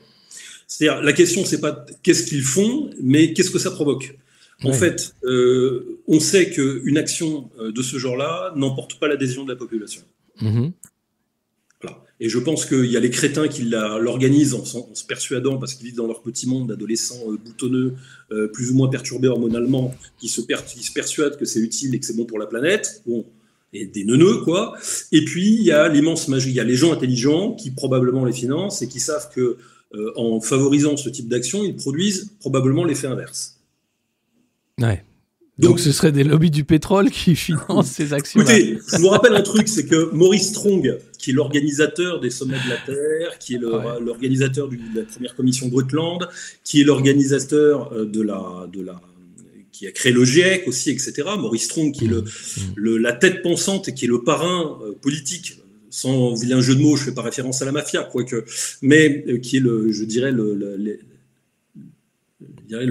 C'est-à-dire, 0.67 1.01
la 1.01 1.13
question, 1.13 1.45
c'est 1.45 1.61
pas 1.61 1.85
qu'est-ce 2.03 2.23
qu'ils 2.25 2.43
font, 2.43 2.89
mais 3.01 3.31
qu'est-ce 3.33 3.51
que 3.51 3.59
ça 3.59 3.71
provoque. 3.71 4.17
En 4.63 4.69
Ouais. 4.71 4.77
fait, 4.77 5.13
euh, 5.23 5.99
on 6.07 6.19
sait 6.19 6.49
qu'une 6.49 6.97
action 6.97 7.49
euh, 7.59 7.71
de 7.71 7.81
ce 7.81 7.97
genre-là 7.97 8.51
n'emporte 8.57 8.99
pas 8.99 9.07
l'adhésion 9.07 9.45
de 9.45 9.51
la 9.51 9.55
population. 9.55 10.01
Mhm. 10.41 10.73
Voilà. 11.81 12.03
Et 12.19 12.27
je 12.27 12.39
pense 12.39 12.65
qu'il 12.65 12.85
y 12.87 12.97
a 12.97 12.99
les 12.99 13.11
crétins 13.11 13.47
qui 13.47 13.61
l'organisent 13.63 14.55
en, 14.55 14.65
se 14.65 15.05
persuadant, 15.05 15.57
parce 15.59 15.75
qu'ils 15.75 15.85
vivent 15.85 15.95
dans 15.97 16.07
leur 16.07 16.21
petit 16.23 16.47
monde 16.49 16.67
d'adolescents 16.67 17.23
euh, 17.31 17.37
boutonneux, 17.37 17.93
euh, 18.31 18.47
plus 18.47 18.71
ou 18.71 18.73
moins 18.73 18.89
perturbés 18.89 19.27
hormonalement, 19.27 19.95
qui 20.19 20.27
se, 20.27 20.41
per- 20.41 20.65
qui 20.67 20.83
se 20.83 20.91
persuadent 20.91 21.37
que 21.37 21.45
c'est 21.45 21.59
utile 21.59 21.93
et 21.95 21.99
que 21.99 22.05
c'est 22.05 22.15
bon 22.15 22.25
pour 22.25 22.39
la 22.39 22.47
planète. 22.47 23.03
Bon, 23.05 23.25
des 23.73 24.06
neuneux, 24.06 24.38
quoi. 24.44 24.76
Et 25.11 25.23
puis, 25.23 25.56
il 25.56 25.64
y 25.64 25.72
a 25.72 25.88
l'immense 25.89 26.27
magie. 26.27 26.49
Il 26.49 26.56
y 26.56 26.60
a 26.60 26.64
les 26.64 26.76
gens 26.76 26.94
intelligents 26.94 27.53
qui 27.53 27.72
probablement 27.72 28.26
les 28.26 28.34
financent 28.34 28.81
et 28.81 28.88
qui 28.88 28.99
savent 28.99 29.30
que 29.34 29.57
euh, 29.95 30.11
en 30.15 30.41
favorisant 30.41 30.98
ce 30.98 31.10
type 31.10 31.27
d'action, 31.27 31.64
ils 31.64 31.76
produisent 31.76 32.31
probablement 32.39 32.84
l'effet 32.84 33.07
inverse. 33.07 33.60
Ouais. 34.80 35.03
Donc, 35.60 35.80
ce 35.80 35.91
serait 35.91 36.11
des 36.11 36.23
lobbies 36.23 36.52
du 36.52 36.64
pétrole 36.64 37.10
qui 37.10 37.35
financent 37.35 37.88
ces 37.88 38.14
actions. 38.14 38.41
Écoutez, 38.41 38.77
je 38.91 38.98
vous 38.98 39.10
rappelle 39.10 39.35
un 39.35 39.41
truc, 39.41 39.68
c'est 39.68 39.85
que 39.85 40.11
Maurice 40.14 40.49
Strong, 40.49 40.99
qui 41.18 41.31
est 41.31 41.34
l'organisateur 41.34 42.19
des 42.19 42.30
sommets 42.30 42.60
de 42.64 42.69
la 42.69 42.77
Terre, 42.77 43.39
qui 43.39 43.56
est 43.56 43.60
l'organisateur 43.60 44.68
de 44.68 44.77
la 44.95 45.03
première 45.03 45.35
commission 45.35 45.68
Brundtland, 45.68 46.27
qui 46.64 46.81
est 46.81 46.84
l'organisateur 46.84 47.91
euh, 47.91 48.06
de 48.06 48.22
la, 48.22 48.68
de 48.72 48.81
la, 48.84 49.02
qui 49.77 49.85
a 49.85 49.91
créé 49.91 50.11
le 50.11 50.25
GIEC 50.25 50.67
aussi, 50.67 50.89
etc. 50.89 51.11
Maurice 51.37 51.65
Strong, 51.65 51.91
qui 51.93 52.05
est 52.05 52.07
le, 52.07 52.23
le- 52.75 52.97
la 52.97 53.13
tête 53.13 53.43
pensante 53.43 53.87
et 53.89 53.93
qui 53.93 54.05
est 54.05 54.07
le 54.07 54.23
parrain 54.23 54.79
euh, 54.81 54.93
politique. 54.93 55.59
Sans 55.91 56.33
vilain 56.33 56.61
jeu 56.61 56.75
de 56.75 56.81
mots, 56.81 56.95
je 56.97 57.03
fais 57.05 57.13
pas 57.13 57.21
référence 57.21 57.61
à 57.61 57.65
la 57.65 57.71
mafia, 57.71 58.03
quoique, 58.03 58.43
mais 58.81 59.23
euh, 59.27 59.37
qui 59.37 59.57
est 59.57 59.59
le, 59.59 59.91
je 59.91 60.03
dirais 60.03 60.31
le, 60.31 60.55
le- 60.55 60.99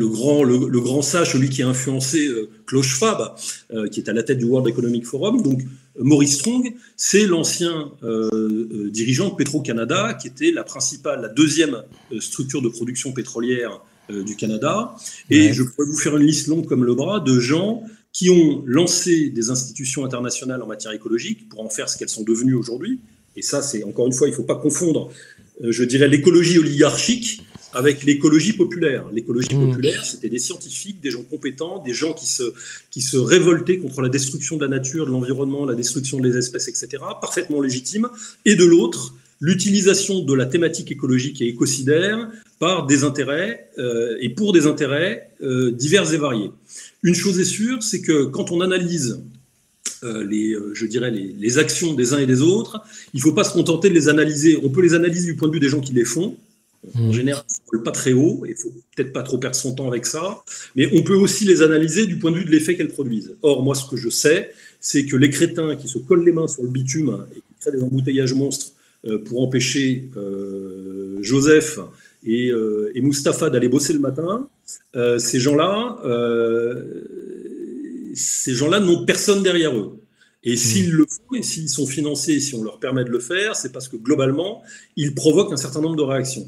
grand, 0.09 0.43
le, 0.45 0.81
grand 0.81 1.03
sage, 1.03 1.33
celui 1.33 1.51
qui 1.51 1.63
a 1.63 1.69
influencé 1.69 2.29
euh, 2.29 2.49
Schwab, 2.83 3.35
euh, 3.75 3.89
qui 3.89 4.01
est 4.01 4.09
à 4.09 4.13
la 4.13 4.23
tête 4.23 4.39
du 4.39 4.45
World 4.45 4.69
Economic 4.69 5.05
Forum. 5.05 5.43
Donc, 5.43 5.61
Maurice 5.99 6.37
Strong, 6.37 6.75
c'est 6.97 7.27
l'ancien 7.27 7.91
dirigeant 8.91 9.31
de 9.31 9.35
Petro-Canada, 9.35 10.15
qui 10.21 10.29
était 10.29 10.51
la 10.53 10.63
principale, 10.63 11.23
la 11.23 11.29
deuxième 11.29 11.83
structure 12.21 12.61
de 12.63 12.69
production 12.69 13.13
pétrolière 13.13 13.81
du 14.11 14.37
Canada. 14.37 14.95
Et 15.31 15.47
Ouais. 15.49 15.53
je 15.53 15.63
pourrais 15.63 15.87
vous 15.87 15.97
faire 15.99 16.17
une 16.17 16.27
liste 16.27 16.47
longue 16.47 16.67
comme 16.67 16.85
le 16.85 16.95
bras 16.95 17.21
de 17.21 17.39
gens 17.41 17.83
qui 18.13 18.31
ont 18.31 18.63
lancé 18.67 19.29
des 19.31 19.51
institutions 19.51 20.05
internationales 20.05 20.63
en 20.63 20.67
matière 20.67 20.93
écologique 20.93 21.49
pour 21.51 21.61
en 21.61 21.69
faire 21.69 21.89
ce 21.89 21.99
qu'elles 21.99 22.09
sont 22.09 22.23
devenues 22.23 22.55
aujourd'hui, 22.55 22.99
Et 23.39 23.43
ça, 23.43 23.61
c'est 23.61 23.85
encore 23.85 24.07
une 24.07 24.15
fois, 24.15 24.29
il 24.29 24.31
ne 24.31 24.37
faut 24.37 24.45
pas 24.45 24.55
confondre, 24.57 25.11
euh, 25.63 25.71
je 25.71 25.85
dirais, 25.85 26.09
l'écologie 26.09 26.59
oligarchique 26.59 27.43
avec 27.75 28.03
l'écologie 28.05 28.55
populaire. 28.55 29.05
L'écologie 29.13 29.55
Mmh. 29.55 29.69
populaire, 29.69 30.07
c'était 30.07 30.31
des 30.31 30.39
scientifiques, 30.39 31.03
des 31.03 31.11
gens 31.11 31.23
compétents, 31.23 31.83
des 31.85 31.93
gens 31.93 32.15
qui 32.15 32.27
se, 32.27 32.55
qui 32.91 33.03
se 33.03 33.19
révoltaient 33.19 33.77
contre 33.79 34.01
la 34.01 34.09
destruction 34.09 34.57
de 34.57 34.63
la 34.63 34.69
nature, 34.69 35.05
de 35.05 35.11
l'environnement, 35.11 35.67
la 35.67 35.75
destruction 35.75 36.19
des 36.21 36.39
espèces, 36.39 36.69
etc., 36.69 36.87
parfaitement 37.21 37.61
légitime. 37.61 38.09
Et 38.47 38.55
de 38.55 38.65
l'autre, 38.65 39.15
l'utilisation 39.43 40.21
de 40.21 40.33
la 40.33 40.47
thématique 40.47 40.91
écologique 40.91 41.43
et 41.43 41.49
écocidaire 41.49 42.31
par 42.59 42.87
des 42.87 43.05
intérêts 43.05 43.69
euh, 43.79 44.17
et 44.21 44.31
pour 44.31 44.53
des 44.53 44.67
intérêts 44.67 45.31
euh, 45.43 45.71
divers 45.73 46.13
et 46.13 46.17
variés. 46.17 46.51
Une 47.03 47.15
chose 47.15 47.39
est 47.39 47.45
sûre, 47.45 47.83
c'est 47.83 48.01
que 48.01 48.25
quand 48.25 48.51
on 48.51 48.61
analyse 48.61 49.23
euh, 50.03 50.25
les, 50.25 50.57
je 50.73 50.87
dirais 50.87 51.11
les, 51.11 51.35
les 51.39 51.59
actions 51.59 51.95
des 51.95 52.13
uns 52.15 52.19
et 52.19 52.27
des 52.27 52.41
autres, 52.41 52.81
il 53.13 53.19
ne 53.19 53.23
faut 53.23 53.33
pas 53.33 53.45
se 53.45 53.53
contenter 53.53 53.89
de 53.89 53.95
les 53.95 54.09
analyser. 54.09 54.59
On 54.63 54.71
peut 54.71 54.83
les 54.83 54.95
analyser 54.95 55.27
du 55.27 55.37
point 55.37 55.49
de 55.49 55.55
vue 55.55 55.61
des 55.61 55.69
gens 55.69 55.81
qui 55.81 55.93
les 55.93 56.05
font. 56.05 56.37
En 56.95 57.11
général, 57.11 57.43
ça 57.49 57.59
ne 57.73 57.79
pas 57.79 57.91
très 57.91 58.13
haut, 58.13 58.45
et 58.47 58.51
il 58.51 58.57
faut 58.57 58.73
peut-être 58.95 59.13
pas 59.13 59.25
trop 59.25 59.39
perdre 59.39 59.57
son 59.57 59.75
temps 59.75 59.89
avec 59.89 60.07
ça, 60.07 60.45
mais 60.77 60.89
on 60.93 61.03
peut 61.03 61.17
aussi 61.17 61.45
les 61.45 61.61
analyser 61.63 62.07
du 62.07 62.17
point 62.17 62.31
de 62.31 62.37
vue 62.37 62.45
de 62.45 62.51
l'effet 62.53 62.77
qu'elles 62.77 62.93
produisent. 62.93 63.35
Or, 63.43 63.65
moi, 63.65 63.75
ce 63.75 63.91
que 63.91 63.97
je 63.97 64.09
sais, 64.09 64.53
c'est 64.79 65.05
que 65.05 65.17
les 65.17 65.29
crétins 65.29 65.75
qui 65.75 65.89
se 65.89 65.99
collent 65.99 66.25
les 66.25 66.31
mains 66.31 66.47
sur 66.47 66.63
le 66.63 66.69
bitume 66.69 67.27
et 67.33 67.41
qui 67.41 67.55
créent 67.61 67.73
des 67.73 67.83
emboutteillages 67.83 68.35
monstres 68.35 68.69
pour 69.25 69.43
empêcher 69.43 70.11
Joseph 71.23 71.81
et, 72.27 72.51
euh, 72.51 72.91
et 72.95 73.01
Mustapha 73.01 73.51
d'aller 73.51 73.69
bosser 73.69 73.93
le 73.93 74.01
matin, 74.01 74.49
euh, 74.97 75.19
ces 75.19 75.39
gens-là, 75.39 75.99
euh, 76.05 77.05
ces 78.15 78.53
gens-là 78.53 78.81
n'ont 78.81 79.05
personne 79.05 79.43
derrière 79.43 79.77
eux. 79.77 80.01
Et 80.43 80.57
s'ils 80.57 80.93
le 80.93 81.07
font, 81.09 81.35
et 81.35 81.43
s'ils 81.43 81.69
sont 81.69 81.87
financés, 81.87 82.39
si 82.39 82.55
on 82.55 82.63
leur 82.63 82.79
permet 82.79 83.05
de 83.05 83.11
le 83.11 83.19
faire, 83.19 83.57
c'est 83.57 83.73
parce 83.73 83.89
que 83.89 83.97
globalement, 83.97 84.63
ils 84.95 85.15
provoquent 85.15 85.53
un 85.53 85.57
certain 85.57 85.81
nombre 85.81 85.97
de 85.97 86.03
réactions. 86.03 86.47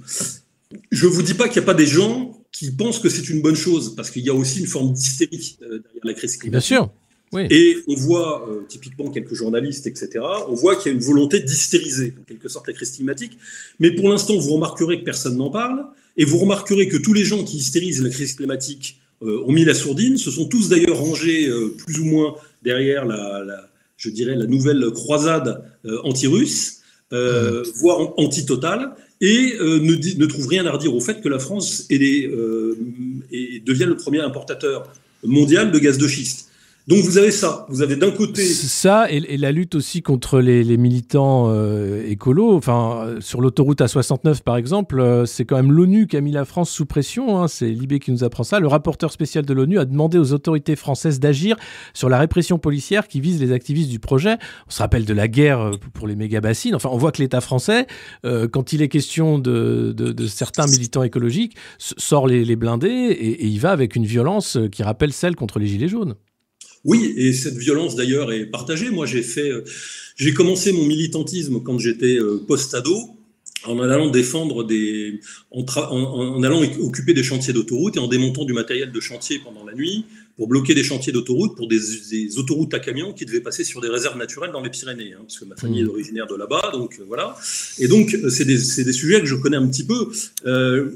Je 0.92 1.06
ne 1.06 1.10
vous 1.10 1.22
dis 1.22 1.34
pas 1.34 1.48
qu'il 1.48 1.60
n'y 1.60 1.64
a 1.64 1.66
pas 1.66 1.74
des 1.74 1.86
gens 1.86 2.40
qui 2.52 2.70
pensent 2.70 3.00
que 3.00 3.08
c'est 3.08 3.28
une 3.28 3.42
bonne 3.42 3.56
chose, 3.56 3.96
parce 3.96 4.10
qu'il 4.10 4.24
y 4.24 4.30
a 4.30 4.34
aussi 4.34 4.60
une 4.60 4.66
forme 4.66 4.92
d'hystérie 4.92 5.58
derrière 5.60 6.04
la 6.04 6.14
crise 6.14 6.36
climatique. 6.36 6.50
Bien 6.50 6.60
sûr. 6.60 6.92
Oui. 7.32 7.42
Et 7.50 7.76
on 7.88 7.94
voit, 7.94 8.48
euh, 8.48 8.60
typiquement 8.68 9.10
quelques 9.10 9.34
journalistes, 9.34 9.86
etc., 9.86 10.08
on 10.48 10.54
voit 10.54 10.76
qu'il 10.76 10.90
y 10.90 10.94
a 10.94 10.96
une 10.98 11.04
volonté 11.04 11.40
d'hystériser, 11.40 12.14
en 12.20 12.24
quelque 12.24 12.48
sorte, 12.48 12.66
la 12.68 12.72
crise 12.72 12.92
climatique. 12.92 13.36
Mais 13.80 13.90
pour 13.90 14.08
l'instant, 14.08 14.36
vous 14.38 14.52
remarquerez 14.54 15.00
que 15.00 15.04
personne 15.04 15.36
n'en 15.36 15.50
parle, 15.50 15.84
et 16.16 16.24
vous 16.24 16.38
remarquerez 16.38 16.88
que 16.88 16.96
tous 16.96 17.12
les 17.12 17.24
gens 17.24 17.44
qui 17.44 17.58
hystérisent 17.58 18.02
la 18.02 18.10
crise 18.10 18.32
climatique 18.34 18.98
euh, 19.22 19.42
ont 19.46 19.52
mis 19.52 19.64
la 19.64 19.74
sourdine, 19.74 20.16
se 20.16 20.30
sont 20.30 20.46
tous 20.48 20.68
d'ailleurs 20.68 20.96
rangés 20.98 21.48
euh, 21.48 21.74
plus 21.76 21.98
ou 22.00 22.04
moins 22.04 22.34
derrière 22.62 23.04
la, 23.04 23.44
la- 23.44 23.68
je 23.96 24.10
dirais, 24.10 24.36
la 24.36 24.46
nouvelle 24.46 24.90
croisade 24.92 25.64
anti-russe, 26.04 26.76
euh, 27.12 27.64
voire 27.76 28.00
an- 28.00 28.14
anti-totale, 28.16 28.94
et 29.20 29.54
ne, 29.60 29.94
dit- 29.96 30.16
ne 30.16 30.26
trouvent 30.26 30.46
rien 30.46 30.64
à 30.66 30.70
redire 30.70 30.94
au 30.94 31.00
fait 31.00 31.20
que 31.20 31.28
la 31.28 31.40
France 31.40 31.84
est- 31.90 32.28
devient 33.64 33.86
le 33.86 33.96
premier 33.96 34.20
importateur 34.20 34.92
mondial 35.24 35.72
de 35.72 35.78
gaz 35.80 35.98
de 35.98 36.06
schiste. 36.06 36.47
Donc 36.88 37.04
vous 37.04 37.18
avez 37.18 37.30
ça, 37.30 37.66
vous 37.68 37.82
avez 37.82 37.96
d'un 37.96 38.10
côté 38.10 38.42
Ça 38.42 39.10
et, 39.10 39.36
la 39.36 39.52
lutte 39.52 39.74
aussi 39.74 40.00
contre 40.00 40.40
les, 40.40 40.64
militants 40.78 41.48
euh, 41.50 42.02
écolos. 42.08 42.54
Enfin, 42.56 43.02
euh, 43.04 43.20
sur 43.20 43.42
l'autoroute 43.42 43.82
A69 43.82 44.42
par 44.42 44.56
exemple, 44.56 44.98
euh, 44.98 45.26
c'est 45.26 45.44
quand 45.44 45.56
même 45.56 45.70
l'ONU 45.70 46.06
qui 46.06 46.16
a 46.16 46.22
mis 46.22 46.32
la 46.32 46.46
France 46.46 46.70
sous 46.70 46.86
pression. 46.86 47.42
hein. 47.42 47.46
C'est 47.46 47.68
Libé 47.68 47.98
qui 47.98 48.10
nous 48.10 48.24
apprend 48.24 48.42
ça. 48.42 48.58
Le 48.58 48.68
rapporteur 48.68 49.12
spécial 49.12 49.44
de 49.44 49.52
l'ONU 49.52 49.78
a 49.78 49.84
demandé 49.84 50.16
aux 50.16 50.32
autorités 50.32 50.76
françaises 50.76 51.20
d'agir 51.20 51.56
sur 51.92 52.08
la 52.08 52.18
répression 52.18 52.58
policière 52.58 53.06
qui 53.06 53.20
vise 53.20 53.38
les 53.38 53.52
activistes 53.52 53.90
du 53.90 53.98
projet. 53.98 54.38
On 54.66 54.70
se 54.70 54.78
rappelle 54.78 55.04
de 55.04 55.12
la 55.12 55.28
guerre 55.28 55.60
euh, 55.60 55.72
pour 55.92 56.06
les 56.08 56.16
méga 56.16 56.40
bassines. 56.40 56.74
Enfin, 56.74 56.88
on 56.90 56.96
voit 56.96 57.12
que 57.12 57.20
l'État 57.20 57.42
français, 57.42 57.86
euh, 58.24 58.48
quand 58.48 58.72
il 58.72 58.80
est 58.80 58.88
question 58.88 59.38
de, 59.38 59.92
de- 59.94 60.12
de 60.12 60.26
certains 60.26 60.66
militants 60.66 61.02
écologiques, 61.02 61.54
sort 61.76 62.26
les, 62.26 62.46
les 62.46 62.56
blindés 62.56 62.88
et, 62.88 63.44
et 63.44 63.46
il 63.46 63.60
va 63.60 63.72
avec 63.72 63.94
une 63.94 64.06
violence 64.06 64.56
qui 64.72 64.82
rappelle 64.82 65.12
celle 65.12 65.36
contre 65.36 65.58
les 65.58 65.66
gilets 65.66 65.88
jaunes. 65.88 66.14
Oui, 66.84 67.14
et 67.16 67.32
cette 67.32 67.56
violence 67.56 67.96
d'ailleurs 67.96 68.32
est 68.32 68.46
partagée. 68.46 68.90
Moi, 68.90 69.06
j'ai 69.06 69.22
fait, 69.22 69.50
euh, 69.50 69.64
j'ai 70.16 70.32
commencé 70.32 70.72
mon 70.72 70.84
militantisme 70.84 71.60
quand 71.62 71.78
j'étais 71.78 72.16
euh, 72.18 72.38
post-ado 72.46 73.10
en 73.64 73.80
allant 73.80 74.08
défendre 74.08 74.62
des, 74.62 75.20
en, 75.50 75.64
tra- 75.64 75.88
allant 76.46 76.62
occuper 76.80 77.12
des 77.12 77.24
chantiers 77.24 77.52
d'autoroute 77.52 77.96
et 77.96 77.98
en 77.98 78.06
démontant 78.06 78.44
du 78.44 78.52
matériel 78.52 78.92
de 78.92 79.00
chantier 79.00 79.40
pendant 79.40 79.64
la 79.64 79.74
nuit 79.74 80.04
pour 80.36 80.46
bloquer 80.46 80.74
des 80.74 80.84
chantiers 80.84 81.12
d'autoroute 81.12 81.56
pour 81.56 81.66
des, 81.66 81.80
des 82.10 82.38
autoroutes 82.38 82.72
à 82.72 82.78
camions 82.78 83.12
qui 83.12 83.26
devaient 83.26 83.40
passer 83.40 83.64
sur 83.64 83.80
des 83.80 83.88
réserves 83.88 84.16
naturelles 84.16 84.52
dans 84.52 84.62
les 84.62 84.70
Pyrénées, 84.70 85.14
hein, 85.14 85.22
parce 85.22 85.40
que 85.40 85.44
ma 85.44 85.56
famille 85.56 85.80
est 85.80 85.86
originaire 85.86 86.28
de 86.28 86.36
là-bas, 86.36 86.70
donc 86.72 86.98
euh, 87.00 87.04
voilà. 87.08 87.36
Et 87.80 87.88
donc, 87.88 88.16
c'est 88.30 88.44
des, 88.44 88.58
c'est 88.58 88.84
des 88.84 88.92
sujets 88.92 89.20
que 89.20 89.26
je 89.26 89.34
connais 89.34 89.56
un 89.56 89.66
petit 89.66 89.84
peu. 89.84 90.08
Euh, 90.46 90.90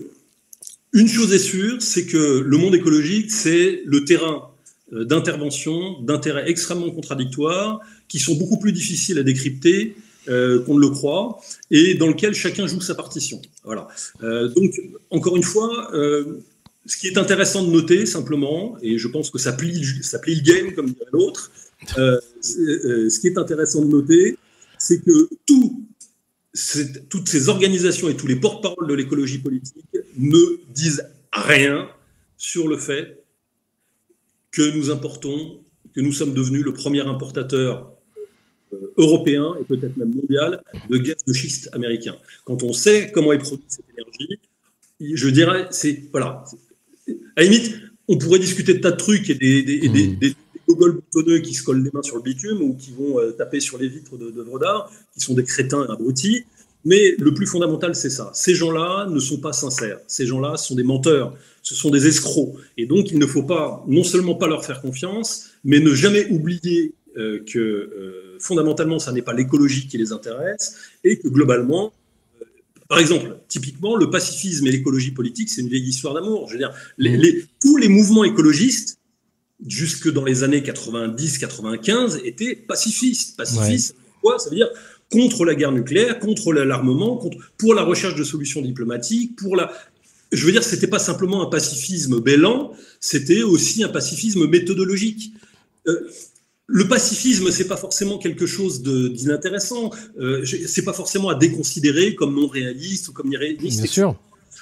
une 0.93 1.09
chose 1.09 1.33
est 1.35 1.41
sûre, 1.41 1.83
c'est 1.83 2.07
que 2.07 2.45
le 2.47 2.57
monde 2.57 2.77
écologique, 2.77 3.33
c'est 3.33 3.83
le 3.85 4.05
terrain 4.05 4.52
euh, 4.93 5.05
d'intervention, 5.05 6.01
d'intérêts 6.03 6.51
extrêmement 6.51 6.91
contradictoires, 6.91 7.81
qui 8.09 8.19
sont 8.19 8.35
beaucoup 8.35 8.59
plus 8.59 8.73
difficiles 8.73 9.19
à 9.19 9.23
décrypter 9.23 9.97
euh, 10.29 10.63
qu'on 10.65 10.75
ne 10.75 10.81
le 10.81 10.91
croit, 10.91 11.41
et 11.71 11.95
dans 11.95 12.09
lequel 12.09 12.35
chacun 12.35 12.67
joue 12.67 12.81
sa 12.81 12.95
partition. 12.95 13.41
Voilà. 13.65 13.89
Euh, 14.23 14.49
donc, 14.49 14.81
encore 15.11 15.37
une 15.37 15.43
fois, 15.43 15.91
ce 16.85 16.97
qui 16.97 17.07
est 17.07 17.17
intéressant 17.17 17.65
de 17.65 17.71
noter 17.71 18.07
simplement, 18.07 18.77
et 18.83 18.99
je 18.99 19.09
pense 19.09 19.31
que 19.31 19.39
ça 19.39 19.53
plie, 19.53 19.83
ça 20.03 20.19
plie 20.19 20.35
le 20.35 20.43
game, 20.43 20.75
comme 20.75 20.87
dirait 20.87 21.11
l'autre, 21.13 21.51
ce 22.43 23.21
qui 23.21 23.29
est 23.29 23.39
intéressant 23.39 23.83
de 23.83 23.91
noter, 23.91 24.37
c'est 24.79 25.01
que 25.03 25.29
tout, 25.47 25.87
toutes 27.09 27.29
ces 27.29 27.49
organisations 27.49 28.09
et 28.09 28.17
tous 28.17 28.27
les 28.27 28.37
porte-paroles 28.37 28.89
de 28.89 28.95
l'écologie 28.95 29.39
politique 29.39 29.85
ne 30.19 30.59
disent 30.75 31.05
rien 31.33 31.89
sur 32.37 32.69
le 32.69 32.77
fait 32.77 33.22
que 34.53 34.77
nous 34.77 34.91
importons, 34.91 35.61
que 35.95 36.01
nous 36.01 36.13
sommes 36.13 36.35
devenus 36.35 36.63
le 36.63 36.73
premier 36.73 37.01
importateur 37.01 37.93
euh, 38.73 38.77
européen 38.97 39.55
et 39.61 39.65
peut-être 39.65 39.97
même 39.97 40.15
mondial 40.15 40.63
de 40.89 40.97
gaz 40.99 41.17
de 41.27 41.33
schiste 41.33 41.69
américain. 41.73 42.17
Quand 42.45 42.63
on 42.63 42.73
sait 42.73 43.11
comment 43.13 43.33
est 43.33 43.39
produite 43.39 43.67
cette 43.71 43.85
énergie, 43.97 44.39
je 45.01 45.29
dirais, 45.29 45.67
c'est 45.71 46.05
voilà. 46.13 46.45
À 47.37 47.43
la 47.43 47.45
limite, 47.49 47.75
on 48.09 48.19
pourrait 48.19 48.39
discuter 48.39 48.75
de 48.75 48.79
tas 48.79 48.93
de 48.93 48.97
trucs 48.97 49.29
et 49.31 49.35
des, 49.35 49.63
des, 49.63 49.75
et 49.85 49.89
des, 49.89 50.07
des- 50.09 50.29
des 50.31 50.37
gogoles 50.69 51.01
boutonneux 51.01 51.39
qui 51.41 51.55
se 51.55 51.63
collent 51.65 51.83
les 51.83 51.91
mains 51.93 52.03
sur 52.03 52.17
le 52.17 52.23
bitume 52.23 52.61
ou 52.63 52.75
qui 52.75 52.93
vont 52.93 53.19
euh, 53.19 53.33
taper 53.33 53.59
sur 53.59 53.79
les 53.79 53.89
vitres 53.89 54.17
d'œuvres 54.17 54.59
d'art, 54.61 54.91
qui 55.13 55.21
sont 55.21 55.35
des 55.35 55.45
crétins 55.45 55.83
abrutis. 55.91 56.45
Mais 56.85 57.15
le 57.19 57.33
plus 57.33 57.47
fondamental, 57.47 57.95
c'est 57.95 58.11
ça. 58.11 58.31
Ces 58.35 58.55
gens-là 58.55 59.07
ne 59.09 59.21
sont 59.21 59.39
pas 59.39 59.53
sincères. 59.53 59.99
Ces 60.09 60.27
gens-là 60.27 60.57
sont 60.57 60.75
des 60.75 60.83
menteurs. 60.83 61.35
Ce 61.63 61.75
sont 61.77 61.91
des 61.91 62.07
escrocs. 62.09 62.55
Et 62.77 62.87
donc, 62.87 63.11
il 63.13 63.19
ne 63.19 63.27
faut 63.27 63.45
pas, 63.45 63.85
non 63.87 64.03
seulement 64.03 64.35
pas 64.35 64.49
leur 64.49 64.65
faire 64.65 64.81
confiance, 64.81 65.51
mais 65.65 65.79
ne 65.79 65.95
jamais 65.95 66.27
oublier 66.31 66.95
euh, 67.17 67.45
que 67.47 67.59
euh, 67.59 68.37
fondamentalement, 68.41 68.99
ça 68.99 69.13
n'est 69.13 69.23
pas 69.23 69.33
l'écologie 69.35 69.87
qui 69.87 69.97
les 69.99 70.13
intéresse 70.13 70.75
et 71.05 71.19
que 71.19 71.29
globalement, 71.29 71.93
euh, 72.41 72.45
par 72.89 72.99
exemple, 72.99 73.37
typiquement, 73.49 73.95
le 73.97 74.11
pacifisme 74.11 74.67
et 74.67 74.71
l'écologie 74.73 75.13
politique, 75.13 75.51
c'est 75.51 75.61
une 75.61 75.69
vieille 75.69 75.87
histoire 75.89 76.15
d'amour. 76.15 76.49
Je 76.49 76.55
veux 76.55 76.59
dire, 76.59 76.73
les- 76.99 77.17
les- 77.17 77.45
tous 77.61 77.77
les 77.77 77.89
mouvements 77.89 78.25
écologistes, 78.25 78.99
jusque 79.65 80.11
dans 80.11 80.25
les 80.25 80.43
années 80.43 80.63
90-95, 80.63 82.21
étaient 82.25 82.57
pacifistes. 82.57 83.37
Pacifistes, 83.37 83.95
quoi? 84.21 84.39
Ça 84.39 84.51
veut 84.51 84.57
dire 84.57 84.69
contre 85.13 85.45
la 85.45 85.55
guerre 85.55 85.73
nucléaire, 85.73 86.19
contre 86.19 86.53
l'armement, 86.53 87.17
contre, 87.17 87.37
pour 87.59 87.75
la 87.75 87.83
recherche 87.83 88.17
de 88.17 88.25
solutions 88.25 88.63
diplomatiques, 88.63 89.37
pour 89.37 89.55
la... 89.55 89.71
Je 90.33 90.47
veux 90.47 90.53
dire, 90.53 90.65
c'était 90.65 90.87
pas 90.87 90.99
simplement 90.99 91.47
un 91.47 91.51
pacifisme 91.51 92.19
bêlant, 92.21 92.73
c'était 93.01 93.43
aussi 93.43 93.85
un 93.85 93.91
pacifisme 93.91 94.47
méthodologique. 94.47 95.33
Euh, 95.87 96.09
le 96.67 96.89
pacifisme, 96.89 97.51
c'est 97.51 97.69
pas 97.69 97.77
forcément 97.77 98.17
quelque 98.17 98.47
chose 98.47 98.83
d'inintéressant. 98.83 99.91
Euh, 100.19 100.43
c'est 100.67 100.85
pas 100.85 100.95
forcément 100.95 101.29
à 101.29 101.35
déconsidérer 101.35 102.15
comme 102.15 102.35
non 102.35 102.49
réaliste 102.49 103.09
ou 103.09 103.13
comme 103.13 103.31
irréaliste. 103.31 103.83
Bien 103.83 103.91
sûr. 103.91 104.17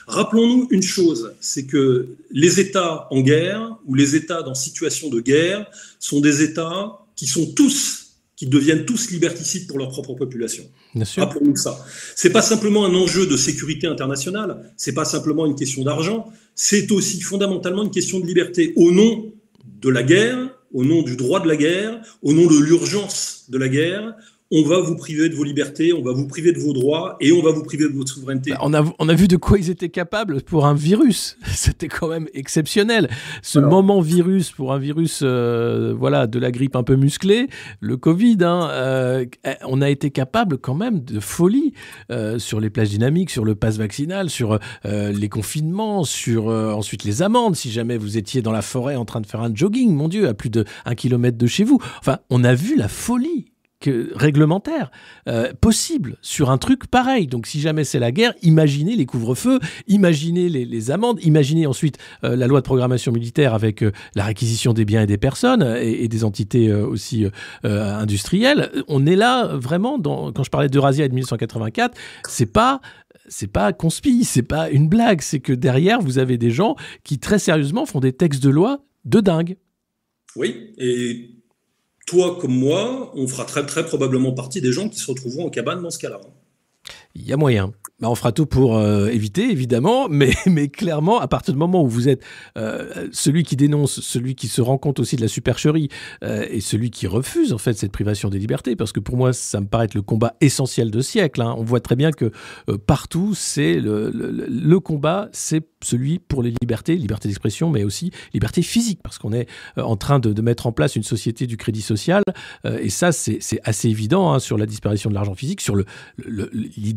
Rappelons-nous 0.09 0.66
une 0.70 0.82
chose, 0.82 1.32
c'est 1.40 1.66
que 1.66 2.09
les 2.32 2.59
États 2.59 3.06
en 3.12 3.20
guerre 3.20 3.77
ou 3.86 3.94
les 3.94 4.16
États 4.16 4.43
dans 4.43 4.55
situation 4.55 5.09
de 5.09 5.20
guerre 5.20 5.70
sont 6.01 6.20
des 6.20 6.43
États 6.43 6.98
qui 7.14 7.28
sont 7.28 7.47
tous, 7.52 7.99
qui 8.41 8.47
deviennent 8.47 8.87
tous 8.87 9.11
liberticides 9.11 9.67
pour 9.67 9.77
leur 9.77 9.91
propre 9.91 10.15
population. 10.15 10.65
Rappelons-nous 11.19 11.57
ça. 11.57 11.85
C'est 12.17 12.31
pas 12.31 12.41
simplement 12.41 12.87
un 12.87 12.95
enjeu 12.95 13.27
de 13.27 13.37
sécurité 13.37 13.87
internationale, 13.87 14.73
c'est 14.79 14.95
pas 14.95 15.05
simplement 15.05 15.45
une 15.45 15.55
question 15.55 15.85
d'argent, 15.85 16.33
c'est 16.55 16.91
aussi 16.91 17.21
fondamentalement 17.21 17.83
une 17.83 17.91
question 17.91 18.19
de 18.19 18.25
liberté 18.25 18.73
au 18.77 18.93
nom 18.93 19.31
de 19.83 19.91
la 19.91 20.03
guerre, 20.03 20.39
au 20.73 20.87
nom 20.87 21.03
du 21.03 21.17
droit 21.17 21.41
de 21.41 21.49
la 21.49 21.57
guerre, 21.57 22.01
au 22.23 22.33
nom 22.33 22.47
de 22.47 22.59
l'urgence 22.59 23.45
de 23.51 23.59
la 23.59 23.69
guerre, 23.69 24.15
on 24.52 24.62
va 24.64 24.81
vous 24.81 24.97
priver 24.97 25.28
de 25.28 25.35
vos 25.35 25.44
libertés, 25.44 25.93
on 25.93 26.02
va 26.02 26.12
vous 26.12 26.27
priver 26.27 26.52
de 26.52 26.59
vos 26.59 26.72
droits 26.72 27.16
et 27.20 27.31
on 27.31 27.40
va 27.40 27.52
vous 27.52 27.62
priver 27.62 27.85
de 27.85 27.97
votre 27.97 28.12
souveraineté. 28.12 28.51
Bah, 28.51 28.59
on, 28.62 28.74
a, 28.74 28.85
on 28.98 29.09
a 29.09 29.14
vu 29.14 29.28
de 29.28 29.36
quoi 29.36 29.59
ils 29.59 29.70
étaient 29.70 29.90
capables 29.90 30.43
pour 30.43 30.66
un 30.66 30.74
virus. 30.74 31.39
C'était 31.47 31.89
quand 31.89 32.09
même 32.09 32.28
exceptionnel. 32.35 33.09
Ce 33.43 33.59
moment 33.60 34.01
virus 34.01 34.51
pour 34.51 34.72
un 34.72 34.78
virus 34.78 35.20
euh, 35.22 35.94
voilà, 35.97 36.27
de 36.27 36.39
la 36.39 36.51
grippe 36.51 36.74
un 36.74 36.82
peu 36.82 36.97
musclée, 36.97 37.48
le 37.81 37.97
Covid, 37.97 38.39
hein, 38.40 38.68
euh, 38.70 39.24
on 39.66 39.81
a 39.82 39.89
été 39.89 40.10
capable 40.10 40.59
quand 40.59 40.74
même 40.74 41.01
de 41.01 41.20
folie 41.20 41.72
euh, 42.10 42.39
sur 42.39 42.60
les 42.60 42.70
plages 42.70 42.90
dynamiques, 42.90 43.31
sur 43.31 43.44
le 43.44 43.55
pass 43.55 43.77
vaccinal, 43.77 44.31
sur 44.31 44.59
euh, 44.85 45.12
les 45.12 45.28
confinements, 45.28 46.05
sur 46.05 46.48
euh, 46.48 46.72
ensuite 46.72 47.05
les 47.05 47.22
amendes 47.22 47.55
si 47.55 47.70
jamais 47.70 47.97
vous 47.97 48.18
étiez 48.18 48.43
dans 48.43 48.52
la 48.52 48.62
forêt 48.62 48.97
en 48.97 49.05
train 49.05 49.20
de 49.20 49.27
faire 49.27 49.40
un 49.40 49.55
jogging, 49.55 49.94
mon 49.94 50.09
Dieu, 50.09 50.27
à 50.27 50.35
plus 50.35 50.51
de 50.51 50.64
un 50.85 50.94
kilomètre 50.97 51.39
de 51.39 51.47
chez 51.47 51.62
vous. 51.62 51.81
Enfin, 52.01 52.18
on 52.31 52.43
a 52.43 52.55
vu 52.55 52.77
la 52.77 52.89
folie 52.89 53.49
réglementaire 53.89 54.90
euh, 55.28 55.52
possible 55.61 56.16
sur 56.23 56.51
un 56.51 56.59
truc 56.59 56.86
pareil. 56.86 57.27
Donc 57.27 57.47
si 57.47 57.61
jamais 57.61 57.85
c'est 57.85 57.98
la 57.98 58.12
guerre, 58.12 58.35
imaginez 58.43 58.97
les 58.97 59.07
couvre-feux, 59.07 59.59
imaginez 59.86 60.48
les, 60.48 60.90
amendes, 60.90 61.19
imaginez 61.23 61.66
ensuite 61.66 61.98
euh, 62.24 62.36
la 62.36 62.47
loi 62.47 62.61
de 62.61 62.65
programmation 62.65 63.12
militaire 63.12 63.55
avec 63.55 63.82
euh, 63.82 63.93
la 64.15 64.24
réquisition 64.24 64.73
des 64.73 64.85
biens 64.85 65.02
et 65.02 65.07
des 65.07 65.19
personnes 65.19 65.62
et, 65.81 66.09
des 66.09 66.24
entités 66.24 66.73
aussi 66.73 67.27
industrielles. 67.62 68.70
On 68.89 69.07
est 69.07 69.15
là 69.15 69.47
vraiment 69.47 70.01
quand 70.01 70.43
je 70.43 70.51
parlais 70.51 70.69
d'Eurasia 70.69 71.05
et 71.05 71.09
de 71.09 71.15
1984, 71.15 71.97
c'est 72.28 72.47
pas 72.47 72.81
c'est 73.28 73.47
pas 73.47 73.73
conspi, 73.73 74.24
c'est 74.24 74.43
pas 74.43 74.70
une 74.70 74.89
blague, 74.89 75.20
c'est 75.20 75.39
que 75.39 75.52
derrière 75.52 76.01
vous 76.01 76.19
avez 76.19 76.36
des 76.36 76.51
gens 76.51 76.74
qui 77.05 77.19
très 77.19 77.39
sérieusement 77.39 77.86
font 77.86 78.01
des 78.01 78.12
textes 78.12 78.43
de 78.43 78.51
loi 78.51 78.82
de 79.05 79.20
dingue. 79.20 79.57
Oui, 80.36 80.74
et 80.78 81.40
toi 82.11 82.37
comme 82.41 82.59
moi, 82.59 83.12
on 83.15 83.28
fera 83.28 83.45
très 83.45 83.65
très 83.65 83.87
probablement 83.87 84.32
partie 84.32 84.61
des 84.61 84.73
gens 84.73 84.89
qui 84.89 84.99
se 84.99 85.09
retrouveront 85.09 85.47
en 85.47 85.51
cabane 85.51 85.81
dans 85.81 85.91
ce 85.91 85.99
cas-là. 86.01 86.20
Il 87.15 87.27
y 87.27 87.32
a 87.32 87.37
moyen. 87.37 87.73
Bah, 88.01 88.09
on 88.09 88.15
fera 88.15 88.32
tout 88.32 88.47
pour 88.47 88.78
euh, 88.78 89.09
éviter, 89.09 89.51
évidemment, 89.51 90.09
mais, 90.11 90.32
clairement, 90.69 91.20
à 91.20 91.28
partir 91.28 91.53
du 91.53 91.59
moment 91.59 91.82
où 91.82 91.89
vous 91.89 92.09
êtes 92.09 92.23
euh, 92.57 93.09
celui 93.12 93.43
qui 93.43 93.57
dénonce, 93.57 94.01
celui 94.01 94.35
qui 94.35 94.49
se 94.49 94.62
rend 94.62 94.78
compte 94.78 95.01
aussi 95.01 95.16
de 95.16 95.20
la 95.20 95.28
supercherie 95.28 95.89
euh, 96.24 96.47
et 96.49 96.61
celui 96.61 96.91
qui 96.91 97.07
refuse 97.07 97.53
en 97.53 97.59
fait 97.59 97.74
cette 97.74 97.93
privation 97.93 98.31
des 98.31 98.39
libertés, 98.39 98.74
parce 98.74 98.93
que 98.93 99.01
pour 99.01 99.16
moi, 99.16 99.35
ça 99.35 99.61
me 99.61 99.66
paraît 99.66 99.85
être 99.85 99.95
le 99.95 100.03
combat 100.03 100.35
essentiel 100.41 100.91
de 100.91 101.01
siècle. 101.03 101.43
hein. 101.43 101.55
On 101.59 101.62
voit 101.62 101.81
très 101.81 101.97
bien 101.97 102.11
que 102.11 102.32
partout, 102.87 103.35
c'est 103.35 103.74
le, 103.81 104.78
combat, 104.81 105.28
c'est 105.32 105.62
celui 105.82 106.19
pour 106.20 106.43
les 106.43 106.55
libertés, 106.62 106.97
liberté 106.97 107.28
d'expression, 107.28 107.69
mais 107.70 107.85
aussi 107.85 108.12
liberté 108.32 108.62
physique, 108.62 109.01
parce 109.03 109.19
qu'on 109.19 109.32
est 109.32 109.47
en 109.77 109.97
train 109.97 110.20
de, 110.20 110.41
mettre 110.41 110.66
en 110.66 110.73
place 110.73 110.97
une 110.97 111.03
société 111.03 111.47
du 111.47 111.57
crédit 111.59 111.82
social, 111.82 112.23
et 112.65 112.89
ça, 112.89 113.12
c'est 113.12 113.41
assez 113.65 113.89
évident 113.89 114.32
hein, 114.32 114.39
sur 114.39 114.57
la 114.57 114.65
disparition 114.66 115.11
de 115.11 115.15
l'argent 115.15 115.35
physique, 115.35 115.61
sur 115.61 115.77
le- 115.77 115.85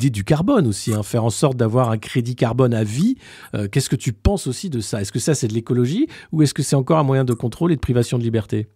l'idée 0.04 0.16
du 0.16 0.24
carbone 0.24 0.68
aussi, 0.68 0.94
hein, 0.94 1.04
faire 1.04 1.24
en 1.24 1.30
sorte 1.30 1.58
d'avoir 1.58 1.90
un 1.90 1.98
crédit 1.98 2.36
carbone 2.36 2.74
à 2.74 2.84
vie. 2.84 3.16
Euh, 3.56 3.68
Qu'est-ce 3.68 3.90
que 3.90 3.96
tu 3.96 4.14
penses 4.14 4.48
aussi 4.48 4.70
de 4.70 4.80
ça? 4.80 5.02
Est-ce 5.02 5.12
que 5.12 5.20
ça, 5.20 5.34
c'est 5.36 5.48
de 5.48 5.54
l'écologie, 5.54 6.08
ou 6.32 6.42
est-ce 6.42 6.54
que 6.54 6.64
c'est 6.64 6.76
encore 6.76 6.98
un 7.00 7.04
moyen 7.04 7.26
de 7.26 7.34
contrôle 7.34 7.72
et 7.72 7.76
de 7.76 7.82
privation 7.82 8.18
de 8.18 8.24
liberté? 8.24 8.68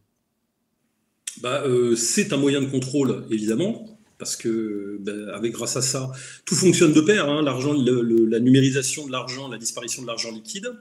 Bah, 1.41 1.61
euh, 1.65 1.95
c'est 1.95 2.33
un 2.33 2.37
moyen 2.37 2.61
de 2.61 2.67
contrôle, 2.67 3.25
évidemment, 3.29 3.85
parce 4.17 4.35
que 4.35 4.97
ben, 5.01 5.29
avec 5.35 5.53
grâce 5.53 5.77
à 5.77 5.81
ça, 5.81 6.11
tout 6.45 6.55
fonctionne 6.55 6.93
de 6.93 7.01
pair. 7.01 7.29
hein, 7.29 7.41
l'argent, 7.43 7.73
la 7.73 8.39
numérisation 8.39 9.05
de 9.05 9.11
l'argent, 9.11 9.47
la 9.47 9.57
disparition 9.57 10.01
de 10.01 10.07
l'argent 10.07 10.31
liquide. 10.31 10.71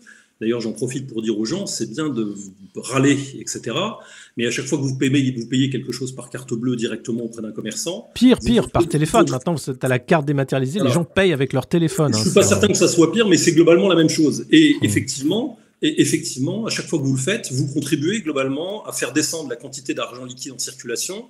D'ailleurs, 0.40 0.60
j'en 0.60 0.72
profite 0.72 1.06
pour 1.06 1.22
dire 1.22 1.38
aux 1.38 1.46
gens, 1.46 1.66
c'est 1.66 1.90
bien 1.90 2.10
de 2.10 2.34
râler, 2.76 3.18
etc. 3.40 3.74
Mais 4.36 4.46
à 4.46 4.50
chaque 4.50 4.66
fois 4.66 4.76
que 4.76 4.82
vous 4.82 4.96
payez, 4.98 5.34
vous 5.36 5.46
payez 5.46 5.70
quelque 5.70 5.92
chose 5.92 6.12
par 6.12 6.28
carte 6.28 6.52
bleue 6.52 6.76
directement 6.76 7.24
auprès 7.24 7.40
d'un 7.40 7.52
commerçant, 7.52 8.10
Pire, 8.14 8.38
pire, 8.38 8.70
par 8.70 8.86
téléphone. 8.86 9.30
Maintenant, 9.30 9.54
tu 9.54 9.70
as 9.80 9.88
la 9.88 9.98
carte 9.98 10.26
dématérialisée, 10.26 10.80
les 10.80 10.90
gens 10.90 11.04
payent 11.04 11.32
avec 11.32 11.52
leur 11.52 11.66
téléphone. 11.66 12.12
Je 12.12 12.18
hein, 12.18 12.22
suis 12.22 12.34
pas 12.34 12.42
certain 12.42 12.68
que 12.68 12.74
ça 12.74 12.88
soit 12.88 13.12
pire, 13.12 13.26
mais 13.28 13.38
c'est 13.38 13.52
globalement 13.52 13.88
la 13.88 13.96
même 13.96 14.10
chose. 14.10 14.46
Et 14.50 14.76
effectivement, 14.82 15.58
et 15.80 16.00
effectivement, 16.00 16.66
à 16.66 16.70
chaque 16.70 16.86
fois 16.86 16.98
que 16.98 17.04
vous 17.04 17.16
le 17.16 17.20
faites, 17.20 17.50
vous 17.52 17.66
contribuez 17.72 18.20
globalement 18.20 18.84
à 18.86 18.92
faire 18.92 19.12
descendre 19.12 19.48
la 19.48 19.56
quantité 19.56 19.94
d'argent 19.94 20.24
liquide 20.24 20.52
en 20.52 20.58
circulation, 20.58 21.26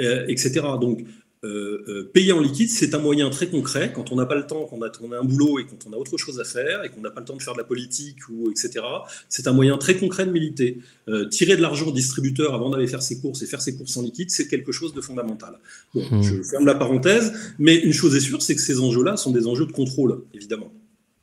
euh, 0.00 0.24
etc. 0.28 0.60
Donc, 0.80 1.04
euh, 1.42 1.82
euh, 1.88 2.10
payer 2.12 2.32
en 2.32 2.40
liquide, 2.40 2.68
c'est 2.68 2.94
un 2.94 2.98
moyen 2.98 3.30
très 3.30 3.48
concret 3.48 3.92
quand 3.94 4.12
on 4.12 4.16
n'a 4.16 4.26
pas 4.26 4.34
le 4.34 4.46
temps, 4.46 4.64
qu'on 4.66 4.82
a, 4.82 4.90
qu'on 4.90 5.10
a 5.12 5.18
un 5.18 5.24
boulot 5.24 5.58
et 5.58 5.64
quand 5.66 5.78
on 5.88 5.92
a 5.94 5.96
autre 5.96 6.18
chose 6.18 6.38
à 6.38 6.44
faire 6.44 6.84
et 6.84 6.90
qu'on 6.90 7.00
n'a 7.00 7.10
pas 7.10 7.20
le 7.20 7.26
temps 7.26 7.36
de 7.36 7.40
faire 7.42 7.54
de 7.54 7.58
la 7.58 7.64
politique 7.64 8.28
ou 8.28 8.50
etc. 8.50 8.84
C'est 9.30 9.46
un 9.46 9.52
moyen 9.54 9.78
très 9.78 9.96
concret 9.96 10.26
de 10.26 10.32
militer. 10.32 10.78
Euh, 11.08 11.26
tirer 11.28 11.56
de 11.56 11.62
l'argent 11.62 11.86
au 11.86 11.92
distributeur 11.92 12.52
avant 12.54 12.68
d'aller 12.68 12.86
faire 12.86 13.00
ses 13.02 13.18
courses 13.20 13.40
et 13.42 13.46
faire 13.46 13.62
ses 13.62 13.74
courses 13.74 13.96
en 13.96 14.02
liquide, 14.02 14.30
c'est 14.30 14.48
quelque 14.48 14.70
chose 14.70 14.92
de 14.92 15.00
fondamental. 15.00 15.58
Bon, 15.94 16.02
Hmm. 16.10 16.22
je 16.22 16.42
ferme 16.42 16.66
la 16.66 16.74
parenthèse, 16.74 17.32
mais 17.58 17.76
une 17.78 17.94
chose 17.94 18.14
est 18.14 18.20
sûre, 18.20 18.42
c'est 18.42 18.54
que 18.54 18.60
ces 18.60 18.78
enjeux-là 18.80 19.16
sont 19.16 19.30
des 19.30 19.46
enjeux 19.46 19.64
de 19.66 19.72
contrôle, 19.72 20.22
évidemment. 20.34 20.70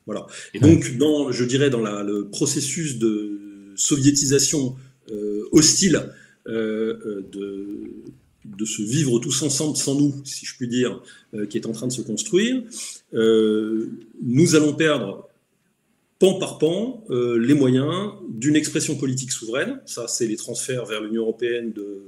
Voilà. 0.08 0.26
Et 0.56 0.60
donc, 0.60 0.98
dans, 0.98 1.32
je 1.32 1.44
dirais, 1.44 1.70
dans 1.70 1.82
la- 1.82 2.02
le 2.02 2.28
processus 2.30 2.98
de 2.98 3.72
soviétisation 3.76 4.76
euh, 5.12 5.44
hostile 5.52 6.12
de, 6.48 7.82
de 8.56 8.66
se 8.66 8.82
vivre 8.82 9.20
tous 9.20 9.42
ensemble 9.44 9.76
sans 9.78 9.96
nous, 9.96 10.16
si 10.24 10.46
je 10.46 10.56
puis 10.56 10.68
dire, 10.68 11.02
euh, 11.34 11.46
qui 11.46 11.58
est 11.58 11.66
en 11.66 11.72
train 11.72 11.88
de 11.88 11.92
se 11.92 12.02
construire, 12.02 12.62
euh, 13.14 13.90
nous 14.22 14.56
allons 14.56 14.74
perdre 14.74 15.28
pan 16.20 16.40
par 16.40 16.58
pan 16.58 17.04
euh, 17.10 17.38
les 17.38 17.54
moyens 17.54 18.14
d'une 18.30 18.56
expression 18.56 18.96
politique 18.96 19.32
souveraine. 19.32 19.80
Ça, 19.86 20.08
c'est 20.08 20.28
les 20.28 20.38
transferts 20.38 20.86
vers 20.86 21.02
l'Union 21.02 21.24
européenne 21.24 21.74
de 21.74 22.04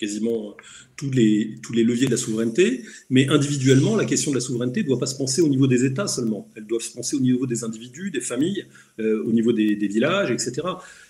quasiment 0.00 0.56
tous 0.96 1.10
les, 1.10 1.58
tous 1.62 1.74
les 1.74 1.84
leviers 1.84 2.06
de 2.06 2.10
la 2.10 2.16
souveraineté. 2.16 2.82
Mais 3.10 3.28
individuellement, 3.28 3.96
la 3.96 4.06
question 4.06 4.30
de 4.30 4.36
la 4.36 4.40
souveraineté 4.40 4.82
ne 4.82 4.88
doit 4.88 4.98
pas 4.98 5.06
se 5.06 5.16
penser 5.16 5.42
au 5.42 5.48
niveau 5.48 5.66
des 5.66 5.84
États 5.84 6.06
seulement. 6.06 6.48
Elle 6.56 6.66
doit 6.66 6.80
se 6.80 6.90
penser 6.90 7.16
au 7.16 7.20
niveau 7.20 7.46
des 7.46 7.64
individus, 7.64 8.10
des 8.10 8.22
familles, 8.22 8.64
euh, 8.98 9.22
au 9.24 9.32
niveau 9.32 9.52
des, 9.52 9.76
des 9.76 9.88
villages, 9.88 10.30
etc. 10.30 10.66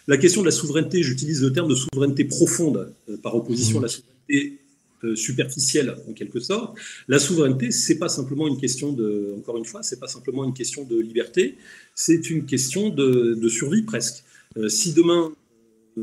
La 0.08 0.16
question 0.16 0.40
de 0.42 0.46
la 0.46 0.52
souveraineté, 0.52 1.04
j'utilise 1.04 1.42
le 1.42 1.52
terme 1.52 1.68
de 1.68 1.76
souveraineté 1.76 2.24
profonde 2.24 2.92
euh, 3.08 3.16
par 3.16 3.36
opposition 3.36 3.78
à 3.78 3.82
la 3.82 3.88
souveraineté 3.88 4.09
euh, 5.02 5.14
superficielle 5.16 5.94
en 6.06 6.12
quelque 6.12 6.40
sorte. 6.40 6.76
La 7.08 7.18
souveraineté, 7.18 7.70
c'est 7.70 7.98
pas 7.98 8.10
simplement 8.10 8.46
une 8.46 8.58
question 8.58 8.92
de, 8.92 9.34
encore 9.38 9.56
une 9.56 9.64
fois, 9.64 9.82
c'est 9.82 9.98
pas 9.98 10.08
simplement 10.08 10.44
une 10.44 10.52
question 10.52 10.84
de 10.84 11.00
liberté, 11.00 11.56
c'est 11.94 12.28
une 12.28 12.44
question 12.44 12.90
de, 12.90 13.32
de 13.32 13.48
survie 13.48 13.80
presque. 13.80 14.24
Euh, 14.58 14.68
si 14.68 14.92
demain, 14.92 15.32
euh, 15.96 16.02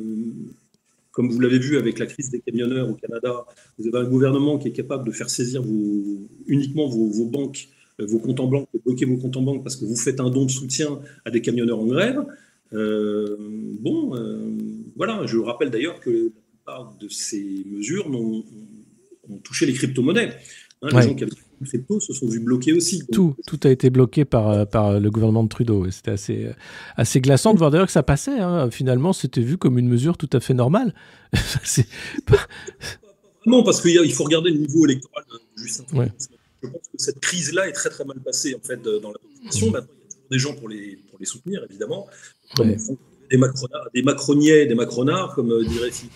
comme 1.11 1.29
vous 1.29 1.39
l'avez 1.39 1.59
vu 1.59 1.77
avec 1.77 1.99
la 1.99 2.07
crise 2.07 2.31
des 2.31 2.39
camionneurs 2.39 2.89
au 2.89 2.95
Canada, 2.95 3.45
vous 3.77 3.87
avez 3.87 4.03
un 4.03 4.09
gouvernement 4.09 4.57
qui 4.57 4.69
est 4.69 4.71
capable 4.71 5.05
de 5.05 5.11
faire 5.11 5.29
saisir 5.29 5.61
vos, 5.61 6.27
uniquement 6.47 6.87
vos, 6.87 7.05
vos 7.05 7.25
banques, 7.25 7.67
vos 7.99 8.17
comptes 8.17 8.39
en 8.39 8.47
banque, 8.47 8.67
bloquer 8.83 9.05
vos 9.05 9.17
comptes 9.17 9.37
en 9.37 9.43
banque 9.43 9.63
parce 9.63 9.75
que 9.75 9.85
vous 9.85 9.95
faites 9.95 10.19
un 10.19 10.31
don 10.31 10.45
de 10.45 10.51
soutien 10.51 10.99
à 11.23 11.29
des 11.29 11.41
camionneurs 11.41 11.79
en 11.79 11.85
grève. 11.85 12.25
Bon, 12.71 14.13
voilà, 14.95 15.25
je 15.25 15.37
rappelle 15.37 15.71
d'ailleurs 15.71 15.99
que 15.99 16.31
plupart 16.67 16.93
de 16.99 17.07
ces 17.07 17.63
mesures 17.69 18.07
ont 18.09 18.43
touché 19.43 19.65
les 19.65 19.73
crypto-monnaies. 19.73 20.29
Hein, 20.81 20.89
Ouais. 20.93 21.01
Les 21.01 21.07
gens 21.07 21.15
qui 21.15 21.23
avaient 21.23 21.31
des 21.61 21.67
crypto 21.67 21.99
se 21.99 22.13
sont 22.13 22.27
vus 22.27 22.39
bloqués 22.39 22.71
aussi. 22.71 23.01
Tout, 23.11 23.35
tout 23.47 23.59
a 23.63 23.69
été 23.71 23.89
bloqué 23.89 24.25
par, 24.25 24.49
euh, 24.49 24.65
par 24.65 24.99
le 24.99 25.09
gouvernement 25.09 25.43
de 25.43 25.49
Trudeau. 25.49 25.89
C'était 25.89 26.11
assez, 26.11 26.45
euh, 26.45 26.53
assez 26.95 27.19
glaçant 27.19 27.53
de 27.53 27.57
voir 27.57 27.71
d'ailleurs 27.71 27.87
que 27.87 27.91
ça 27.91 28.03
passait. 28.03 28.39
hein. 28.39 28.69
Finalement, 28.69 29.11
c'était 29.11 29.41
vu 29.41 29.57
comme 29.57 29.79
une 29.79 29.87
mesure 29.87 30.17
tout 30.17 30.29
à 30.33 30.39
fait 30.39 30.53
normale. 30.53 30.93
C'est 31.63 31.87
pas- 32.27 32.45
Non, 33.47 33.63
parce 33.63 33.81
qu'il 33.81 34.13
faut 34.13 34.23
regarder 34.25 34.51
le 34.51 34.57
niveau 34.59 34.85
électoral 34.85 35.23
de 35.31 35.39
Justin 35.63 35.83
Trudeau. 35.85 36.01
Ouais. 36.03 36.11
Je 36.61 36.67
pense 36.69 36.81
que 36.81 36.97
cette 36.97 37.19
crise-là 37.21 37.67
est 37.69 37.71
très 37.73 37.89
très 37.89 38.05
mal 38.05 38.19
passée 38.19 38.53
en 38.55 38.63
fait 38.63 38.79
dans 38.83 39.11
la 39.11 39.17
population. 39.17 39.71
Maintenant, 39.71 39.87
il 39.93 40.03
y 40.03 40.05
a 40.05 40.09
toujours 40.11 40.29
des 40.29 40.39
gens 40.39 40.53
pour 40.53 40.69
les, 40.69 40.97
pour 41.09 41.17
les 41.19 41.25
soutenir, 41.25 41.65
évidemment. 41.67 42.05
Comme 42.55 42.69
Ouais. 42.69 42.77
des, 43.31 43.37
macronards, 43.37 43.87
des 43.95 44.03
macroniais, 44.03 44.65
des 44.67 44.75
macronards, 44.75 45.33
comme 45.33 45.51
euh, 45.51 45.63
dirait 45.65 45.89
Philippe. 45.89 46.13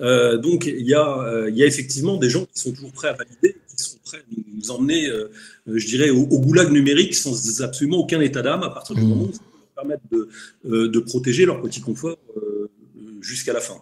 Euh, 0.00 0.38
donc 0.38 0.66
il 0.66 0.86
y, 0.86 0.94
a, 0.94 1.18
euh, 1.18 1.50
il 1.50 1.56
y 1.56 1.62
a 1.62 1.66
effectivement 1.66 2.16
des 2.16 2.30
gens 2.30 2.44
qui 2.46 2.60
sont 2.60 2.72
toujours 2.72 2.92
prêts 2.92 3.08
à 3.08 3.12
valider, 3.12 3.56
qui 3.76 3.84
sont 3.84 3.98
prêts 4.04 4.18
à 4.18 4.20
nous, 4.30 4.70
emmener, 4.70 5.08
euh, 5.08 5.30
je 5.66 5.86
dirais, 5.86 6.10
au, 6.10 6.22
au 6.22 6.40
goulag 6.40 6.70
numérique 6.70 7.14
sans 7.14 7.60
absolument 7.62 7.98
aucun 7.98 8.20
état 8.20 8.42
d'âme 8.42 8.62
à 8.62 8.70
partir 8.70 8.94
du 8.94 9.02
moment 9.02 9.24
où 9.24 9.32
ça 9.32 9.40
peut 9.40 9.58
leur 9.58 9.86
permettre 9.86 10.02
de, 10.64 10.86
de 10.86 10.98
protéger 11.00 11.46
leur 11.46 11.60
petit 11.60 11.80
confort 11.80 12.18
jusqu'à 13.20 13.52
la 13.52 13.60
fin. 13.60 13.76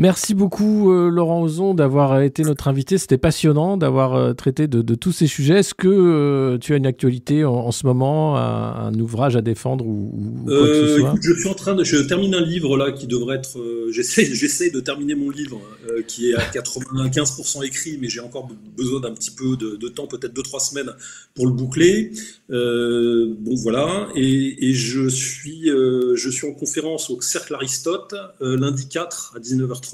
Merci 0.00 0.34
beaucoup, 0.34 0.92
euh, 0.92 1.08
Laurent 1.08 1.42
Ozon, 1.42 1.74
d'avoir 1.74 2.20
été 2.22 2.44
notre 2.44 2.68
invité. 2.68 2.98
C'était 2.98 3.18
passionnant 3.18 3.76
d'avoir 3.76 4.14
euh, 4.14 4.32
traité 4.32 4.68
de, 4.68 4.80
de 4.80 4.94
tous 4.94 5.10
ces 5.10 5.26
sujets. 5.26 5.58
Est-ce 5.58 5.74
que 5.74 5.88
euh, 5.88 6.56
tu 6.56 6.72
as 6.72 6.76
une 6.76 6.86
actualité 6.86 7.44
en, 7.44 7.54
en 7.54 7.72
ce 7.72 7.84
moment, 7.84 8.36
un, 8.36 8.86
un 8.86 8.94
ouvrage 8.94 9.34
à 9.34 9.40
défendre 9.40 9.84
ou, 9.84 10.12
ou 10.14 10.44
quoi 10.56 10.68
que 10.68 10.74
ce 10.74 10.86
soit? 10.86 11.08
écoute, 11.08 11.20
je 11.24 11.32
suis 11.34 11.48
en 11.48 11.54
train 11.54 11.74
de, 11.74 11.82
je 11.82 11.96
termine 11.96 12.32
un 12.36 12.40
livre 12.44 12.76
là 12.76 12.92
qui 12.92 13.08
devrait 13.08 13.38
être, 13.38 13.58
j'essaie, 13.90 14.70
de 14.70 14.78
terminer 14.78 15.16
mon 15.16 15.30
livre 15.30 15.60
qui 16.06 16.30
est 16.30 16.34
à 16.36 16.44
95% 16.44 17.64
écrit, 17.66 17.98
mais 18.00 18.08
j'ai 18.08 18.20
encore 18.20 18.46
be- 18.46 18.54
besoin 18.76 19.00
d'un 19.00 19.12
petit 19.12 19.32
peu 19.32 19.56
de, 19.56 19.74
de 19.74 19.88
temps, 19.88 20.06
peut-être 20.06 20.32
deux 20.32 20.44
trois 20.44 20.60
semaines 20.60 20.92
pour 21.34 21.46
le 21.46 21.52
boucler. 21.52 22.12
Bon 22.48 23.54
voilà, 23.56 24.06
et, 24.14 24.68
et 24.68 24.74
je 24.74 25.08
suis, 25.08 25.64
je 25.66 26.30
suis 26.30 26.46
en 26.48 26.52
conférence 26.52 27.10
au 27.10 27.20
Cercle 27.20 27.54
Aristote 27.54 28.14
lundi 28.40 28.86
4 28.88 29.34
à 29.36 29.40
19h30 29.40 29.87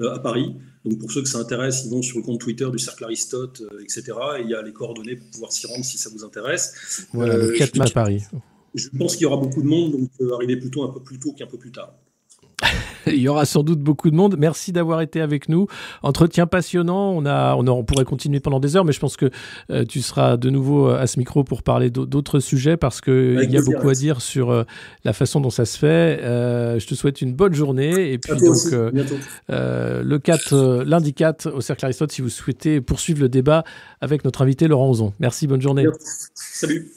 euh, 0.00 0.14
à 0.14 0.18
Paris. 0.18 0.54
Donc 0.84 0.98
pour 0.98 1.12
ceux 1.12 1.22
que 1.22 1.28
ça 1.28 1.38
intéresse, 1.38 1.82
ils 1.84 1.90
vont 1.90 2.02
sur 2.02 2.18
le 2.18 2.24
compte 2.24 2.40
Twitter 2.40 2.68
du 2.70 2.78
Cercle 2.78 3.04
Aristote, 3.04 3.62
euh, 3.72 3.80
etc. 3.82 4.02
Et 4.38 4.42
il 4.42 4.48
y 4.50 4.54
a 4.54 4.62
les 4.62 4.72
coordonnées 4.72 5.16
pour 5.16 5.28
pouvoir 5.30 5.52
s'y 5.52 5.66
rendre 5.66 5.84
si 5.84 5.98
ça 5.98 6.10
vous 6.10 6.24
intéresse. 6.24 7.06
Voilà, 7.12 7.36
le 7.36 7.52
Euh, 7.52 7.56
4 7.58 7.74
je- 7.74 7.80
mai 7.80 7.86
à 7.86 7.90
Paris. 7.92 8.22
Je 8.74 8.88
pense 8.98 9.12
qu'il 9.12 9.22
y 9.22 9.26
aura 9.26 9.36
beaucoup 9.36 9.62
de 9.62 9.68
monde, 9.68 9.92
donc 9.92 10.10
euh, 10.22 10.34
arrivez 10.34 10.56
plutôt 10.56 10.82
un 10.82 10.88
peu 10.88 11.00
plus 11.00 11.18
tôt 11.18 11.32
qu'un 11.32 11.46
peu 11.46 11.58
plus 11.58 11.70
tard. 11.72 11.92
Il 13.08 13.16
y 13.18 13.26
aura 13.28 13.44
sans 13.46 13.64
doute 13.64 13.80
beaucoup 13.80 14.10
de 14.10 14.14
monde. 14.14 14.36
Merci 14.38 14.70
d'avoir 14.70 15.00
été 15.00 15.20
avec 15.20 15.48
nous. 15.48 15.66
Entretien 16.04 16.46
passionnant. 16.46 17.10
On, 17.10 17.26
a, 17.26 17.56
on, 17.56 17.66
a- 17.66 17.70
on 17.70 17.82
pourrait 17.82 18.04
continuer 18.04 18.38
pendant 18.38 18.60
des 18.60 18.76
heures, 18.76 18.84
mais 18.84 18.92
je 18.92 19.00
pense 19.00 19.16
que 19.16 19.28
euh, 19.70 19.84
tu 19.84 20.00
seras 20.02 20.36
de 20.36 20.50
nouveau 20.50 20.88
euh, 20.88 21.00
à 21.00 21.08
ce 21.08 21.18
micro 21.18 21.42
pour 21.42 21.64
parler 21.64 21.90
d'au- 21.90 22.06
d'autres 22.06 22.38
sujets 22.38 22.76
parce 22.76 23.00
qu'il 23.00 23.34
y 23.34 23.38
a 23.38 23.40
plaisir, 23.48 23.62
beaucoup 23.72 23.88
à 23.88 23.94
dire 23.94 24.20
sur 24.20 24.50
euh, 24.52 24.62
la 25.04 25.12
façon 25.12 25.40
dont 25.40 25.50
ça 25.50 25.64
se 25.64 25.76
fait. 25.78 26.20
Euh, 26.22 26.78
je 26.78 26.86
te 26.86 26.94
souhaite 26.94 27.20
une 27.22 27.34
bonne 27.34 27.54
journée. 27.54 28.12
Et 28.12 28.18
puis, 28.18 28.32
donc, 28.38 28.56
le 29.48 30.18
4, 30.18 30.52
euh, 30.52 30.84
lundi 30.86 31.12
4 31.12 31.50
au 31.50 31.60
Cercle 31.60 31.84
Aristote, 31.86 32.12
si 32.12 32.22
vous 32.22 32.28
souhaitez 32.28 32.80
poursuivre 32.80 33.20
le 33.20 33.28
débat 33.28 33.64
avec 34.00 34.24
notre 34.24 34.42
invité 34.42 34.68
Laurent 34.68 34.88
Ozon. 34.90 35.12
Merci, 35.18 35.48
bonne 35.48 35.60
journée. 35.62 35.86
Salut. 36.34 36.92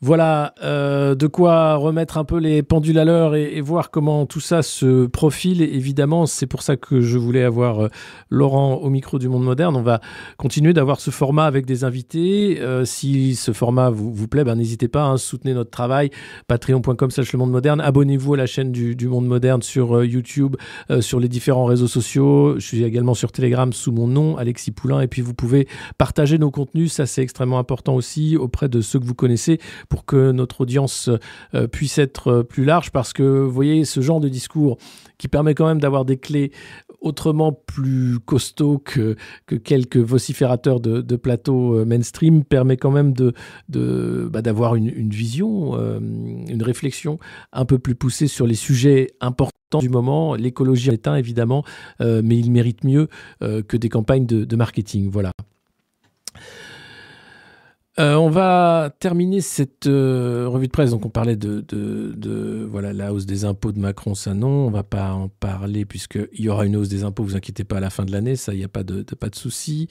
Voilà, 0.00 0.54
euh, 0.62 1.16
de 1.16 1.26
quoi 1.26 1.74
remettre 1.74 2.18
un 2.18 2.24
peu 2.24 2.38
les 2.38 2.62
pendules 2.62 3.00
à 3.00 3.04
l'heure 3.04 3.34
et, 3.34 3.60
voir 3.60 3.90
comment 3.90 4.26
tout 4.26 4.38
ça 4.38 4.62
se 4.62 5.06
profile. 5.06 5.60
Évidemment, 5.60 6.26
c'est 6.26 6.46
pour 6.46 6.62
ça 6.62 6.76
que 6.76 7.00
je 7.00 7.18
voulais 7.18 7.42
avoir 7.42 7.82
euh, 7.82 7.88
Laurent 8.30 8.74
au 8.74 8.90
micro 8.90 9.18
du 9.18 9.28
Monde 9.28 9.42
Moderne. 9.42 9.74
On 9.74 9.82
va 9.82 10.00
continuer 10.36 10.72
d'avoir 10.72 11.00
ce 11.00 11.10
format 11.10 11.46
avec 11.46 11.66
des 11.66 11.82
invités. 11.82 12.60
Euh, 12.60 12.84
si 12.84 13.34
ce 13.34 13.52
format 13.52 13.90
vous, 13.90 14.28
plaît, 14.28 14.44
ben, 14.44 14.54
n'hésitez 14.54 14.86
pas, 14.86 15.02
hein, 15.02 15.16
soutenez 15.16 15.52
notre 15.52 15.70
travail. 15.70 16.10
Patreon.com 16.46 17.10
slash 17.10 17.32
le 17.32 17.40
Monde 17.40 17.50
Moderne. 17.50 17.80
Abonnez-vous 17.80 18.34
à 18.34 18.36
la 18.36 18.46
chaîne 18.46 18.70
du, 18.70 19.08
Monde 19.08 19.26
Moderne 19.26 19.62
sur 19.62 20.04
YouTube, 20.04 20.54
sur 21.00 21.18
les 21.18 21.28
différents 21.28 21.64
réseaux 21.64 21.88
sociaux. 21.88 22.54
Je 22.60 22.64
suis 22.64 22.84
également 22.84 23.14
sur 23.14 23.32
Telegram 23.32 23.72
sous 23.72 23.90
mon 23.90 24.06
nom, 24.06 24.36
Alexis 24.36 24.70
Poulain. 24.70 25.00
Et 25.00 25.08
puis, 25.08 25.22
vous 25.22 25.34
pouvez 25.34 25.66
partager 25.96 26.38
nos 26.38 26.52
contenus. 26.52 26.92
Ça, 26.92 27.06
c'est 27.06 27.22
extrêmement 27.22 27.58
important 27.58 27.96
aussi 27.96 28.36
auprès 28.36 28.68
de 28.68 28.80
ceux 28.80 29.00
que 29.00 29.04
vous 29.04 29.14
connaissez 29.14 29.58
pour 29.88 30.04
que 30.04 30.32
notre 30.32 30.62
audience 30.62 31.10
euh, 31.54 31.66
puisse 31.66 31.98
être 31.98 32.28
euh, 32.28 32.42
plus 32.42 32.64
large 32.64 32.90
parce 32.90 33.12
que 33.12 33.22
vous 33.22 33.50
voyez 33.50 33.84
ce 33.84 34.00
genre 34.00 34.20
de 34.20 34.28
discours 34.28 34.78
qui 35.16 35.28
permet 35.28 35.54
quand 35.54 35.66
même 35.66 35.80
d'avoir 35.80 36.04
des 36.04 36.16
clés 36.16 36.52
autrement 37.00 37.52
plus 37.52 38.18
costauds 38.20 38.78
que, 38.78 39.16
que 39.46 39.54
quelques 39.54 39.96
vociférateurs 39.96 40.80
de, 40.80 41.00
de 41.00 41.16
plateau 41.16 41.74
euh, 41.74 41.84
mainstream 41.84 42.44
permet 42.44 42.76
quand 42.76 42.90
même 42.90 43.12
de, 43.12 43.32
de, 43.68 44.28
bah, 44.30 44.42
d'avoir 44.42 44.74
une, 44.74 44.88
une 44.88 45.10
vision, 45.10 45.74
une 45.78 46.62
réflexion 46.62 47.18
un 47.52 47.64
peu 47.64 47.78
plus 47.78 47.94
poussée 47.94 48.26
sur 48.26 48.46
les 48.46 48.54
sujets 48.54 49.08
importants 49.20 49.80
du 49.80 49.88
moment. 49.88 50.34
L'écologie 50.34 50.90
est 50.90 51.06
un 51.06 51.16
évidemment, 51.16 51.64
mais 52.00 52.36
il 52.38 52.50
mérite 52.50 52.84
mieux 52.84 53.08
que 53.40 53.76
des 53.76 53.88
campagnes 53.88 54.26
de, 54.26 54.44
de 54.44 54.56
marketing. 54.56 55.10
Voilà. 55.10 55.32
Euh, 57.98 58.14
on 58.14 58.30
va 58.30 58.90
terminer 59.00 59.40
cette 59.40 59.86
euh, 59.88 60.46
revue 60.48 60.68
de 60.68 60.72
presse. 60.72 60.90
Donc, 60.90 61.04
on 61.04 61.10
parlait 61.10 61.34
de, 61.34 61.64
de, 61.66 62.12
de, 62.16 62.64
voilà 62.70 62.92
la 62.92 63.12
hausse 63.12 63.26
des 63.26 63.44
impôts 63.44 63.72
de 63.72 63.80
Macron, 63.80 64.14
ça 64.14 64.34
non. 64.34 64.66
On 64.66 64.70
va 64.70 64.84
pas 64.84 65.12
en 65.12 65.28
parler 65.28 65.84
puisqu'il 65.84 66.28
y 66.40 66.48
aura 66.48 66.64
une 66.64 66.76
hausse 66.76 66.88
des 66.88 67.02
impôts. 67.02 67.24
Vous 67.24 67.34
inquiétez 67.36 67.64
pas 67.64 67.78
à 67.78 67.80
la 67.80 67.90
fin 67.90 68.04
de 68.04 68.12
l'année, 68.12 68.36
ça, 68.36 68.54
il 68.54 68.58
n'y 68.58 68.64
a 68.64 68.68
pas 68.68 68.84
de, 68.84 69.02
de- 69.02 69.14
pas 69.16 69.28
de 69.30 69.34
souci. 69.34 69.88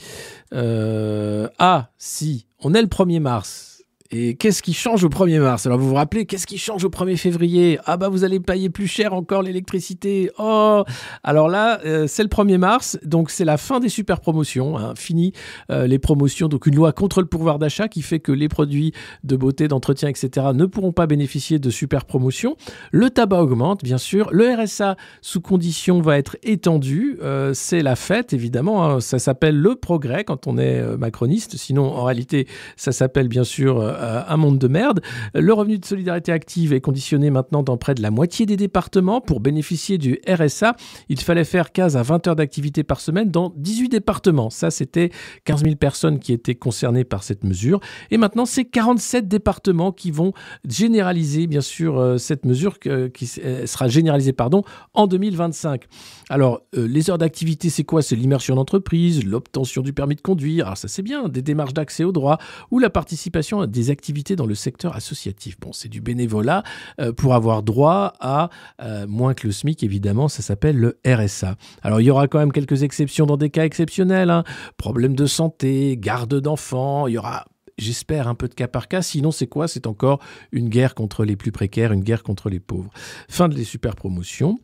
Euh, 0.54 1.50
ah, 1.60 1.90
si, 1.98 2.48
on 2.64 2.74
est 2.74 2.82
le 2.82 2.88
1er 2.88 3.20
mars. 3.20 3.77
Et 4.12 4.36
qu'est-ce 4.36 4.62
qui 4.64 4.74
change 4.74 5.04
au 5.04 5.10
1er 5.10 5.40
mars? 5.40 5.66
Alors 5.66 5.78
vous 5.78 5.90
vous 5.90 5.96
rappelez, 5.96 6.26
qu'est-ce 6.26 6.48
qui 6.48 6.58
change 6.58 6.86
au 6.86 6.90
1er 6.90 7.18
février? 7.18 7.78
Ah 7.86 7.98
bah 7.98 8.08
vous 8.08 8.24
allez 8.24 8.40
payer 8.40 8.70
plus 8.70 8.88
cher 8.88 9.14
encore 9.14 9.42
l'électricité. 9.42 10.32
Oh 10.40 10.84
Alors 11.24 11.50
là, 11.50 11.82
euh, 11.86 12.08
c'est 12.08 12.24
le 12.24 12.30
1er 12.30 12.58
mars, 12.58 12.98
donc 13.04 13.30
c'est 13.30 13.44
la 13.44 13.58
fin 13.58 13.82
des 13.82 13.90
super 13.90 14.22
promotions. 14.22 14.78
hein. 14.78 14.94
Fini 14.96 15.34
euh, 15.72 15.88
les 15.88 16.00
promotions, 16.00 16.48
donc 16.48 16.68
une 16.68 16.76
loi 16.76 16.94
contre 16.94 17.20
le 17.20 17.28
pouvoir 17.28 17.60
d'achat 17.60 17.90
qui 17.90 18.02
fait 18.02 18.20
que 18.20 18.32
les 18.32 18.48
produits 18.48 18.94
de 19.26 19.36
beauté, 19.36 19.68
d'entretien, 19.68 20.08
etc. 20.08 20.48
ne 20.54 20.66
pourront 20.66 20.94
pas 20.94 21.06
bénéficier 21.06 21.60
de 21.60 21.70
super 21.70 22.06
promotions. 22.06 22.56
Le 22.92 23.10
tabac 23.10 23.42
augmente, 23.42 23.84
bien 23.84 23.98
sûr. 23.98 24.30
Le 24.32 24.54
RSA 24.56 24.96
sous 25.22 25.42
condition 25.42 26.00
va 26.00 26.18
être 26.18 26.38
étendu. 26.44 27.18
Euh, 27.22 27.52
c'est 27.54 27.82
la 27.82 27.98
fête, 27.98 28.32
évidemment. 28.32 28.86
hein. 28.86 29.00
Ça 29.02 29.20
s'appelle 29.20 29.58
le 29.58 29.76
progrès 29.76 30.24
quand 30.24 30.48
on 30.48 30.58
est 30.58 30.82
macroniste. 30.98 31.58
Sinon, 31.58 31.86
en 31.94 32.04
réalité, 32.06 32.48
ça 32.78 32.94
s'appelle 32.94 33.28
bien 33.28 33.44
sûr 33.44 33.96
euh, 33.98 34.22
un 34.28 34.38
monde 34.38 34.60
de 34.60 34.68
merde. 34.68 35.02
Le 35.34 35.54
revenu 35.54 35.78
de 35.78 35.86
solidarité 35.86 36.32
active 36.32 36.74
est 36.74 36.82
conditionné 36.82 37.30
maintenant 37.30 37.64
dans 37.64 37.78
près 37.78 37.96
de 37.96 38.02
la 38.02 38.12
moitié 38.12 38.46
des 38.46 38.58
départements. 38.58 39.22
Pour 39.22 39.40
bénéficier 39.40 39.98
du 39.98 40.20
RSA, 40.28 40.76
il 41.10 41.20
fallait 41.20 41.44
faire 41.44 41.72
15 41.72 41.98
à 41.98 42.04
20 42.04 42.28
heures 42.28 42.36
d'activité 42.36 42.84
par 42.84 43.00
semaine 43.00 43.32
dans 43.32 43.54
18 43.56 43.90
départements. 43.90 44.50
Ça, 44.50 44.72
c'était 44.72 45.12
15 45.46 45.64
000 45.64 45.76
personnes 45.76 46.20
qui 46.20 46.34
étaient 46.34 46.56
concernées 46.56 47.04
par 47.04 47.24
cette 47.24 47.44
mesure. 47.44 47.80
Et 48.12 48.18
maintenant, 48.18 48.46
c'est 48.46 48.66
47 48.66 49.28
départements 49.28 49.92
qui 49.92 50.12
vont 50.12 50.34
généraliser, 50.68 51.48
bien 51.48 51.62
sûr, 51.62 51.98
euh, 51.98 52.18
cette 52.18 52.46
mesure 52.46 52.80
qui 52.80 53.32
euh, 53.44 53.66
sera 53.66 53.88
généralisée 53.88 54.34
pardon, 54.34 54.64
en 54.94 55.08
2025. 55.08 55.86
Alors, 56.30 56.62
les 56.74 57.10
heures 57.10 57.18
d'activité, 57.18 57.70
c'est 57.70 57.84
quoi? 57.84 58.02
C'est 58.02 58.16
l'immersion 58.16 58.56
d'entreprise, 58.56 59.24
l'obtention 59.24 59.82
du 59.82 59.94
permis 59.94 60.16
de 60.16 60.22
conduire, 60.22 60.66
alors 60.66 60.78
ça 60.78 60.88
c'est 60.88 61.02
bien, 61.02 61.30
des 61.30 61.42
démarches 61.42 61.74
d'accès 61.74 62.04
au 62.04 62.12
droit 62.12 62.38
ou 62.72 62.80
la 62.80 62.90
participation 62.90 63.62
à 63.62 63.68
des 63.68 63.87
activités 63.92 64.36
dans 64.36 64.46
le 64.46 64.56
secteur 64.56 64.96
associatif. 64.96 65.60
Bon, 65.60 65.74
c'est 65.74 65.90
du 65.90 66.02
bénévolat 66.02 66.64
euh, 67.00 67.14
pour 67.14 67.34
avoir 67.34 67.64
droit 67.64 68.14
à 68.20 68.50
euh, 68.82 69.08
moins 69.08 69.34
que 69.34 69.48
le 69.48 69.54
SMIC, 69.54 69.84
évidemment, 69.84 70.28
ça 70.28 70.42
s'appelle 70.42 70.78
le 70.78 71.00
RSA. 71.06 71.56
Alors, 71.82 72.02
il 72.02 72.06
y 72.06 72.12
aura 72.12 72.28
quand 72.28 72.40
même 72.40 72.52
quelques 72.52 72.84
exceptions 72.84 73.26
dans 73.26 73.38
des 73.38 73.50
cas 73.50 73.66
exceptionnels, 73.66 74.30
hein. 74.30 74.44
problèmes 74.78 75.16
de 75.16 75.26
santé, 75.26 75.98
garde 75.98 76.40
d'enfants, 76.40 77.08
il 77.08 77.14
y 77.14 77.18
aura 77.18 77.46
J'espère 77.78 78.28
un 78.28 78.34
peu 78.34 78.48
de 78.48 78.56
cas 78.56 78.68
par 78.68 78.88
cas. 78.88 79.04
Sinon, 79.04 79.32
c'est 79.32 79.46
quoi? 79.46 79.68
C'est 79.68 79.86
encore 79.86 80.20
une 80.52 80.68
guerre 80.68 80.96
contre 80.96 81.24
les 81.24 81.36
plus 81.36 81.52
précaires, 81.52 81.92
une 81.92 82.04
guerre 82.04 82.24
contre 82.24 82.50
les 82.50 82.60
pauvres. 82.60 82.90
Fin 83.30 83.50
de 83.50 83.56
les 83.56 83.64
super 83.64 83.96
promotions. 83.96 84.58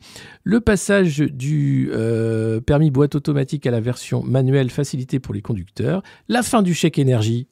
Le 0.43 0.61
passage 0.61 1.19
du 1.19 1.91
euh, 1.93 2.59
permis 2.59 2.89
boîte 2.89 3.13
automatique 3.13 3.67
à 3.67 3.71
la 3.71 3.81
version 3.81 4.23
manuelle 4.23 4.71
facilitée 4.71 5.19
pour 5.19 5.35
les 5.35 5.43
conducteurs. 5.43 6.01
La 6.27 6.41
fin 6.41 6.63
du 6.63 6.73
chèque 6.73 6.97
énergie 6.97 7.47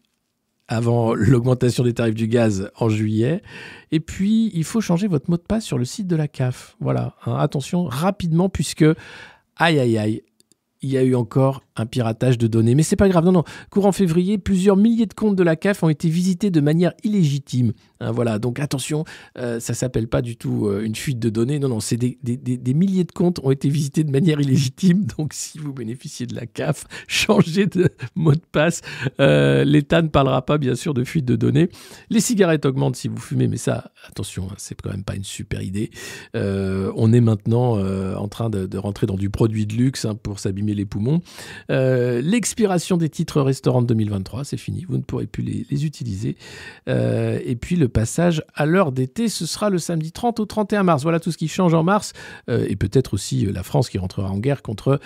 avant 0.71 1.13
l'augmentation 1.13 1.83
des 1.83 1.93
tarifs 1.93 2.15
du 2.15 2.27
gaz 2.27 2.71
en 2.77 2.87
juillet. 2.87 3.41
Et 3.91 3.99
puis, 3.99 4.51
il 4.53 4.63
faut 4.63 4.79
changer 4.79 5.07
votre 5.07 5.29
mot 5.29 5.35
de 5.35 5.41
passe 5.41 5.65
sur 5.65 5.77
le 5.77 5.83
site 5.83 6.07
de 6.07 6.15
la 6.15 6.29
CAF. 6.29 6.77
Voilà. 6.79 7.15
hein. 7.25 7.35
attention, 7.35 7.83
rapidement, 7.83 8.47
puisque, 8.47 8.85
aïe, 9.57 9.79
aïe, 9.79 9.97
aïe, 9.97 10.23
il 10.81 10.89
y 10.89 10.97
a 10.97 11.03
eu 11.03 11.13
encore 11.13 11.61
un 11.75 11.85
piratage 11.85 12.37
de 12.37 12.47
données. 12.47 12.75
Mais 12.75 12.83
c'est 12.83 12.95
pas 12.95 13.09
grave, 13.09 13.25
non, 13.25 13.31
non. 13.31 13.43
Courant 13.69 13.91
février, 13.91 14.37
plusieurs 14.37 14.77
milliers 14.77 15.05
de 15.05 15.13
comptes 15.13 15.35
de 15.35 15.43
la 15.43 15.55
CAF 15.55 15.83
ont 15.83 15.89
été 15.89 16.09
visités 16.09 16.51
de 16.51 16.61
manière 16.61 16.93
illégitime. 17.03 17.73
Hein, 17.99 18.11
voilà, 18.11 18.39
donc 18.39 18.59
attention, 18.59 19.05
euh, 19.37 19.59
ça 19.59 19.73
s'appelle 19.73 20.07
pas 20.07 20.21
du 20.21 20.35
tout 20.35 20.67
euh, 20.67 20.83
une 20.83 20.95
fuite 20.95 21.19
de 21.19 21.29
données. 21.29 21.59
Non, 21.59 21.69
non, 21.69 21.79
c'est 21.79 21.97
des, 21.97 22.17
milliers 22.73 23.03
de 23.03 23.11
comptes 23.11 23.39
ont 23.43 23.51
été 23.51 23.69
visités 23.69 24.03
de 24.03 24.11
manière 24.11 24.41
illégitime. 24.41 25.05
Donc 25.17 25.33
si 25.33 25.59
vous 25.59 25.71
bénéficiez 25.71 26.25
de 26.25 26.35
la 26.35 26.45
CAF, 26.45 26.85
changez 27.07 27.67
de 27.67 27.89
mot 28.15 28.33
de 28.33 28.41
passe. 28.51 28.81
Euh, 29.19 29.63
L'État 29.63 30.01
ne 30.01 30.07
parlera 30.07 30.45
pas, 30.45 30.57
bien 30.57 30.75
sûr, 30.75 30.93
de 30.93 31.03
fuite 31.03 31.25
de 31.25 31.35
données. 31.35 31.69
Les 32.09 32.19
cigarettes 32.19 32.65
augmentent 32.65 32.95
si 32.95 33.07
vous 33.07 33.17
fumez, 33.17 33.47
mais 33.47 33.57
ça, 33.57 33.91
attention, 34.07 34.47
hein, 34.49 34.55
c'est 34.57 34.79
quand 34.81 34.91
même 34.91 35.03
pas 35.03 35.15
une 35.15 35.23
super 35.23 35.61
idée. 35.61 35.91
Euh, 36.35 36.91
on 36.95 37.13
est 37.13 37.21
maintenant 37.21 37.71
en 37.71 38.27
train 38.27 38.49
de, 38.49 38.65
de 38.65 38.77
rentrer 38.77 39.07
dans 39.07 39.15
du 39.15 39.29
produit 39.29 39.65
de 39.65 39.73
luxe 39.75 40.05
hein, 40.05 40.15
pour 40.15 40.39
s'abîmer 40.39 40.73
les 40.73 40.85
poumons. 40.85 41.21
Euh, 41.69 42.21
L'expiration 42.21 42.97
des 42.97 43.09
titres 43.09 43.41
restaurants 43.41 43.81
de 43.81 43.87
2023, 43.87 44.43
c'est 44.43 44.57
fini, 44.57 44.85
vous 44.87 44.97
ne 44.97 45.03
pourrez 45.03 45.27
plus 45.27 45.43
les, 45.43 45.85
utiliser. 45.85 46.37
Euh, 46.87 47.39
et 47.43 47.55
puis 47.55 47.75
le 47.75 47.87
passage 47.87 48.43
à 48.53 48.65
l'heure 48.65 48.91
d'été, 48.91 49.29
ce 49.29 49.45
sera 49.45 49.69
le 49.69 49.77
samedi 49.77 50.11
30 50.11 50.39
au 50.39 50.45
31 50.45 50.83
mars. 50.83 51.03
Voilà 51.03 51.19
tout 51.19 51.31
ce 51.31 51.37
qui 51.37 51.47
change 51.47 51.73
en 51.73 51.83
mars. 51.83 52.13
Euh, 52.49 52.65
et 52.69 52.75
peut-être 52.75 53.13
aussi 53.13 53.45
la 53.45 53.63
France 53.63 53.89
qui 53.89 53.97
rentrera 53.97 54.29
en 54.29 54.37
guerre 54.37 54.61
contre 54.61 54.99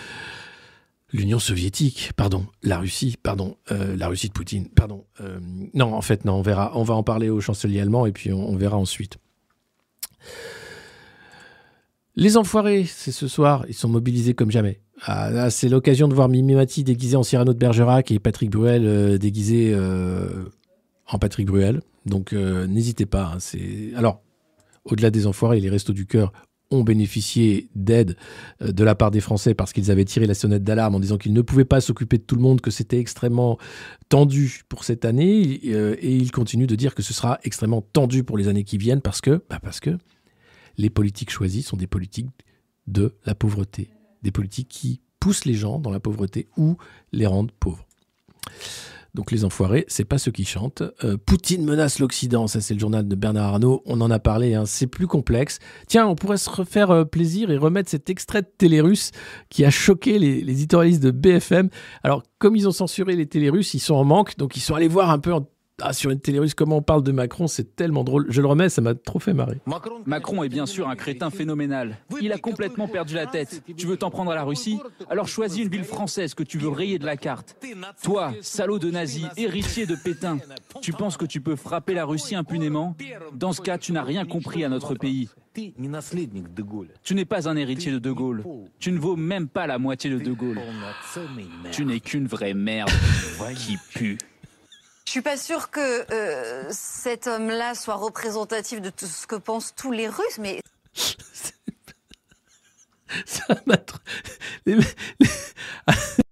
l'Union 1.14 1.40
soviétique, 1.40 2.11
pardon, 2.15 2.45
la 2.61 2.77
Russie, 2.77 3.15
pardon, 3.22 3.56
la 3.69 4.07
Russie 4.07 4.27
de 4.27 4.34
Poutine, 4.34 4.68
pardon. 4.68 5.06
Non, 5.73 5.94
en 5.94 6.02
fait, 6.02 6.26
non, 6.26 6.34
on 6.34 6.41
verra. 6.41 6.72
On 6.76 6.84
va 6.84 6.94
en 6.95 7.03
parler 7.03 7.30
au 7.30 7.40
chancelier 7.40 7.80
allemand 7.80 8.06
et 8.06 8.11
puis 8.11 8.34
on, 8.34 8.49
on 8.49 8.56
verra 8.57 8.76
ensuite. 8.76 9.18
Les 12.17 12.37
enfoirés, 12.37 12.85
c'est 12.85 13.11
ce 13.11 13.27
soir, 13.27 13.65
ils 13.67 13.73
sont 13.73 13.89
mobilisés 13.89 14.33
comme 14.33 14.49
jamais. 14.49 14.79
Ah, 15.01 15.49
c'est 15.49 15.67
l'occasion 15.67 16.07
de 16.07 16.13
voir 16.13 16.29
Mimi 16.29 16.55
Mati 16.55 16.85
déguisé 16.85 17.17
en 17.17 17.23
Cyrano 17.23 17.53
de 17.53 17.59
Bergerac 17.59 18.09
et 18.11 18.19
Patrick 18.19 18.49
Bruel 18.49 18.85
euh, 18.85 19.17
déguisé 19.17 19.73
euh, 19.73 20.45
en 21.07 21.19
Patrick 21.19 21.47
Bruel. 21.47 21.81
Donc 22.05 22.31
euh, 22.31 22.67
n'hésitez 22.67 23.05
pas. 23.05 23.33
hein, 23.35 23.57
alors 23.95 24.21
au-delà 24.85 25.09
des 25.11 25.27
enfoirés, 25.27 25.59
les 25.59 25.69
restos 25.69 25.91
du 25.91 26.05
cœur 26.05 26.31
ont 26.71 26.83
bénéficié 26.83 27.69
d'aide 27.75 28.15
de 28.61 28.83
la 28.83 28.95
part 28.95 29.11
des 29.11 29.19
Français 29.19 29.53
parce 29.53 29.73
qu'ils 29.73 29.91
avaient 29.91 30.05
tiré 30.05 30.25
la 30.25 30.33
sonnette 30.33 30.63
d'alarme 30.63 30.95
en 30.95 30.99
disant 30.99 31.17
qu'ils 31.17 31.33
ne 31.33 31.41
pouvaient 31.41 31.65
pas 31.65 31.81
s'occuper 31.81 32.17
de 32.17 32.23
tout 32.23 32.35
le 32.35 32.41
monde, 32.41 32.61
que 32.61 32.71
c'était 32.71 32.97
extrêmement 32.99 33.57
tendu 34.09 34.61
pour 34.67 34.83
cette 34.83 35.05
année, 35.05 35.41
et 35.53 36.15
ils 36.15 36.31
continuent 36.31 36.65
de 36.65 36.75
dire 36.75 36.95
que 36.95 37.03
ce 37.03 37.13
sera 37.13 37.39
extrêmement 37.43 37.81
tendu 37.81 38.23
pour 38.23 38.37
les 38.37 38.47
années 38.47 38.63
qui 38.63 38.79
viennent 38.79 39.01
parce 39.01 39.21
que, 39.21 39.43
bah 39.47 39.59
parce 39.61 39.79
que 39.79 39.91
les 40.77 40.89
politiques 40.89 41.31
choisies 41.31 41.61
sont 41.64 41.77
des 41.77 41.88
politiques 41.88 42.27
de 42.88 43.15
la 43.26 43.35
pauvreté. 43.35 43.89
Des 44.23 44.31
politiques 44.31 44.68
qui 44.69 45.02
poussent 45.19 45.45
les 45.45 45.53
gens 45.56 45.80
dans 45.80 45.91
la 45.91 45.99
pauvreté 45.99 46.47
ou 46.57 46.77
les 47.11 47.26
rendent 47.26 47.52
pauvres. 47.52 47.85
Donc 49.14 49.31
les 49.31 49.45
enfoirés, 49.45 49.85
c'est 49.88 50.03
pas 50.03 50.18
ceux 50.18 50.31
qui 50.31 50.43
chantent. 50.43 50.84
Euh, 51.06 51.15
Poutine 51.15 51.64
menace 51.64 51.99
l'Occident, 51.99 52.47
ça 52.47 52.60
c'est 52.60 52.73
le 52.73 52.81
journal 52.81 53.07
de 53.07 53.15
Bernard 53.15 53.45
Arnault, 53.53 53.81
on 53.85 54.02
en 54.02 54.11
a 54.11 54.19
parlé, 54.19 54.56
hein, 54.56 54.65
c'est 54.65 54.88
plus 54.88 55.07
complexe. 55.07 55.60
Tiens, 55.88 56.06
on 56.06 56.15
pourrait 56.15 56.35
se 56.38 56.49
refaire 56.49 56.91
euh, 56.91 57.06
plaisir 57.06 57.49
et 57.49 57.56
remettre 57.57 57.89
cet 57.89 58.10
extrait 58.10 58.41
de 58.41 58.49
télé 58.57 58.81
russe 58.81 59.11
qui 59.49 59.64
a 59.64 59.69
choqué 59.69 60.19
les, 60.19 60.41
les 60.41 60.52
éditorialistes 60.52 61.02
de 61.02 61.11
BFM. 61.11 61.69
Alors 62.03 62.23
comme 62.39 62.57
ils 62.57 62.68
ont 62.68 62.72
censuré 62.73 63.15
les 63.15 63.26
télé 63.26 63.49
russes, 63.49 63.73
ils 63.73 63.80
sont 63.80 63.95
en 63.95 64.03
manque, 64.03 64.35
donc 64.38 64.57
ils 64.57 64.61
sont 64.61 64.76
allés 64.76 64.89
voir 64.89 65.10
un 65.10 65.19
peu 65.19 65.34
en- 65.34 65.47
ah, 65.81 65.91
sur 65.91 66.10
une 66.10 66.19
télé 66.19 66.39
russe 66.39 66.53
comment 66.53 66.77
on 66.77 66.81
parle 66.81 67.03
de 67.03 67.11
Macron, 67.11 67.47
c'est 67.47 67.76
tellement 67.76 68.06
drôle. 68.06 68.26
Je 68.30 68.41
le 68.41 68.47
remets, 68.47 68.69
ça 68.69 68.81
m'a 68.81 68.95
trop 68.95 69.19
fait 69.19 69.34
marrer. 69.34 69.60
Macron 70.06 70.43
est 70.43 70.49
bien 70.49 70.65
sûr 70.65 70.88
un 70.88 70.95
crétin 70.95 71.30
phénoménal. 71.30 71.97
Il 72.22 72.31
a 72.31 72.38
complètement 72.38 72.88
perdu 72.88 73.15
la 73.15 73.26
tête. 73.26 73.61
Tu 73.76 73.85
veux 73.85 73.97
t'en 73.97 74.10
prendre 74.10 74.31
à 74.31 74.35
la 74.35 74.43
Russie 74.43 74.80
Alors 75.10 75.27
choisis 75.27 75.64
une 75.64 75.69
ville 75.69 75.84
française 75.84 76.34
que 76.34 76.43
tu 76.43 76.57
veux 76.57 76.69
rayer 76.69 76.97
de 76.97 77.06
la 77.06 77.18
carte. 77.18 77.57
Toi, 78.03 78.34
salaud 78.41 78.80
de 78.80 78.89
nazi, 78.89 79.26
héritier 79.35 79.85
de 79.85 79.95
Pétain, 79.95 80.38
tu 80.81 80.93
penses 80.93 81.18
que 81.18 81.26
tu 81.26 81.41
peux 81.41 81.56
frapper 81.56 81.93
la 81.93 82.06
Russie 82.06 82.35
impunément? 82.35 82.95
Dans 83.34 83.52
ce 83.52 83.61
cas, 83.61 83.77
tu 83.77 83.91
n'as 83.91 84.03
rien 84.03 84.26
compris 84.26 84.64
à 84.64 84.69
notre 84.69 84.95
pays. 84.95 85.30
Tu 87.03 87.15
n'es 87.15 87.26
pas 87.26 87.49
un 87.49 87.56
héritier 87.56 87.91
de 87.91 87.99
De 87.99 88.11
Gaulle. 88.11 88.43
Tu 88.80 88.91
ne 88.91 88.99
vaux 88.99 89.15
même 89.15 89.47
pas 89.47 89.68
la 89.68 89.77
moitié 89.77 90.10
de 90.10 90.19
De 90.19 90.31
Gaulle. 90.31 90.60
Tu 91.72 91.85
n'es 91.85 91.99
qu'une 91.99 92.27
vraie 92.27 92.53
merde 92.53 92.91
qui 93.56 93.77
pue. 93.93 94.18
Je 95.06 95.11
suis 95.11 95.22
pas 95.22 95.38
sûre 95.38 95.69
que 95.69 96.11
euh, 96.11 96.64
cet 96.72 97.27
homme-là 97.27 97.76
soit 97.76 97.95
représentatif 97.95 98.82
de 98.82 98.90
tout 98.90 99.06
ce 99.06 99.27
que 99.27 99.36
pensent 99.36 99.76
tous 99.76 99.91
les 99.91 100.07
Russes, 100.07 100.40
mais 100.40 100.61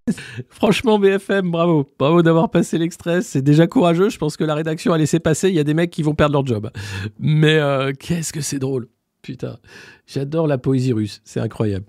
Franchement, 0.48 0.98
BFM, 0.98 1.50
bravo. 1.50 1.90
Bravo 1.98 2.22
d'avoir 2.22 2.50
passé 2.50 2.78
l'extrait. 2.78 3.22
C'est 3.22 3.42
déjà 3.42 3.66
courageux. 3.66 4.10
Je 4.10 4.18
pense 4.18 4.36
que 4.36 4.44
la 4.44 4.54
rédaction 4.54 4.92
a 4.92 4.98
laissé 4.98 5.20
passer. 5.20 5.48
Il 5.48 5.54
y 5.54 5.60
a 5.60 5.64
des 5.64 5.74
mecs 5.74 5.90
qui 5.90 6.02
vont 6.02 6.14
perdre 6.14 6.34
leur 6.34 6.46
job. 6.46 6.70
Mais 7.18 7.58
euh, 7.58 7.92
qu'est-ce 7.98 8.32
que 8.32 8.40
c'est 8.40 8.58
drôle. 8.58 8.88
Putain. 9.22 9.56
J'adore 10.06 10.46
la 10.46 10.58
poésie 10.58 10.92
russe. 10.92 11.22
C'est 11.24 11.40
incroyable. 11.40 11.86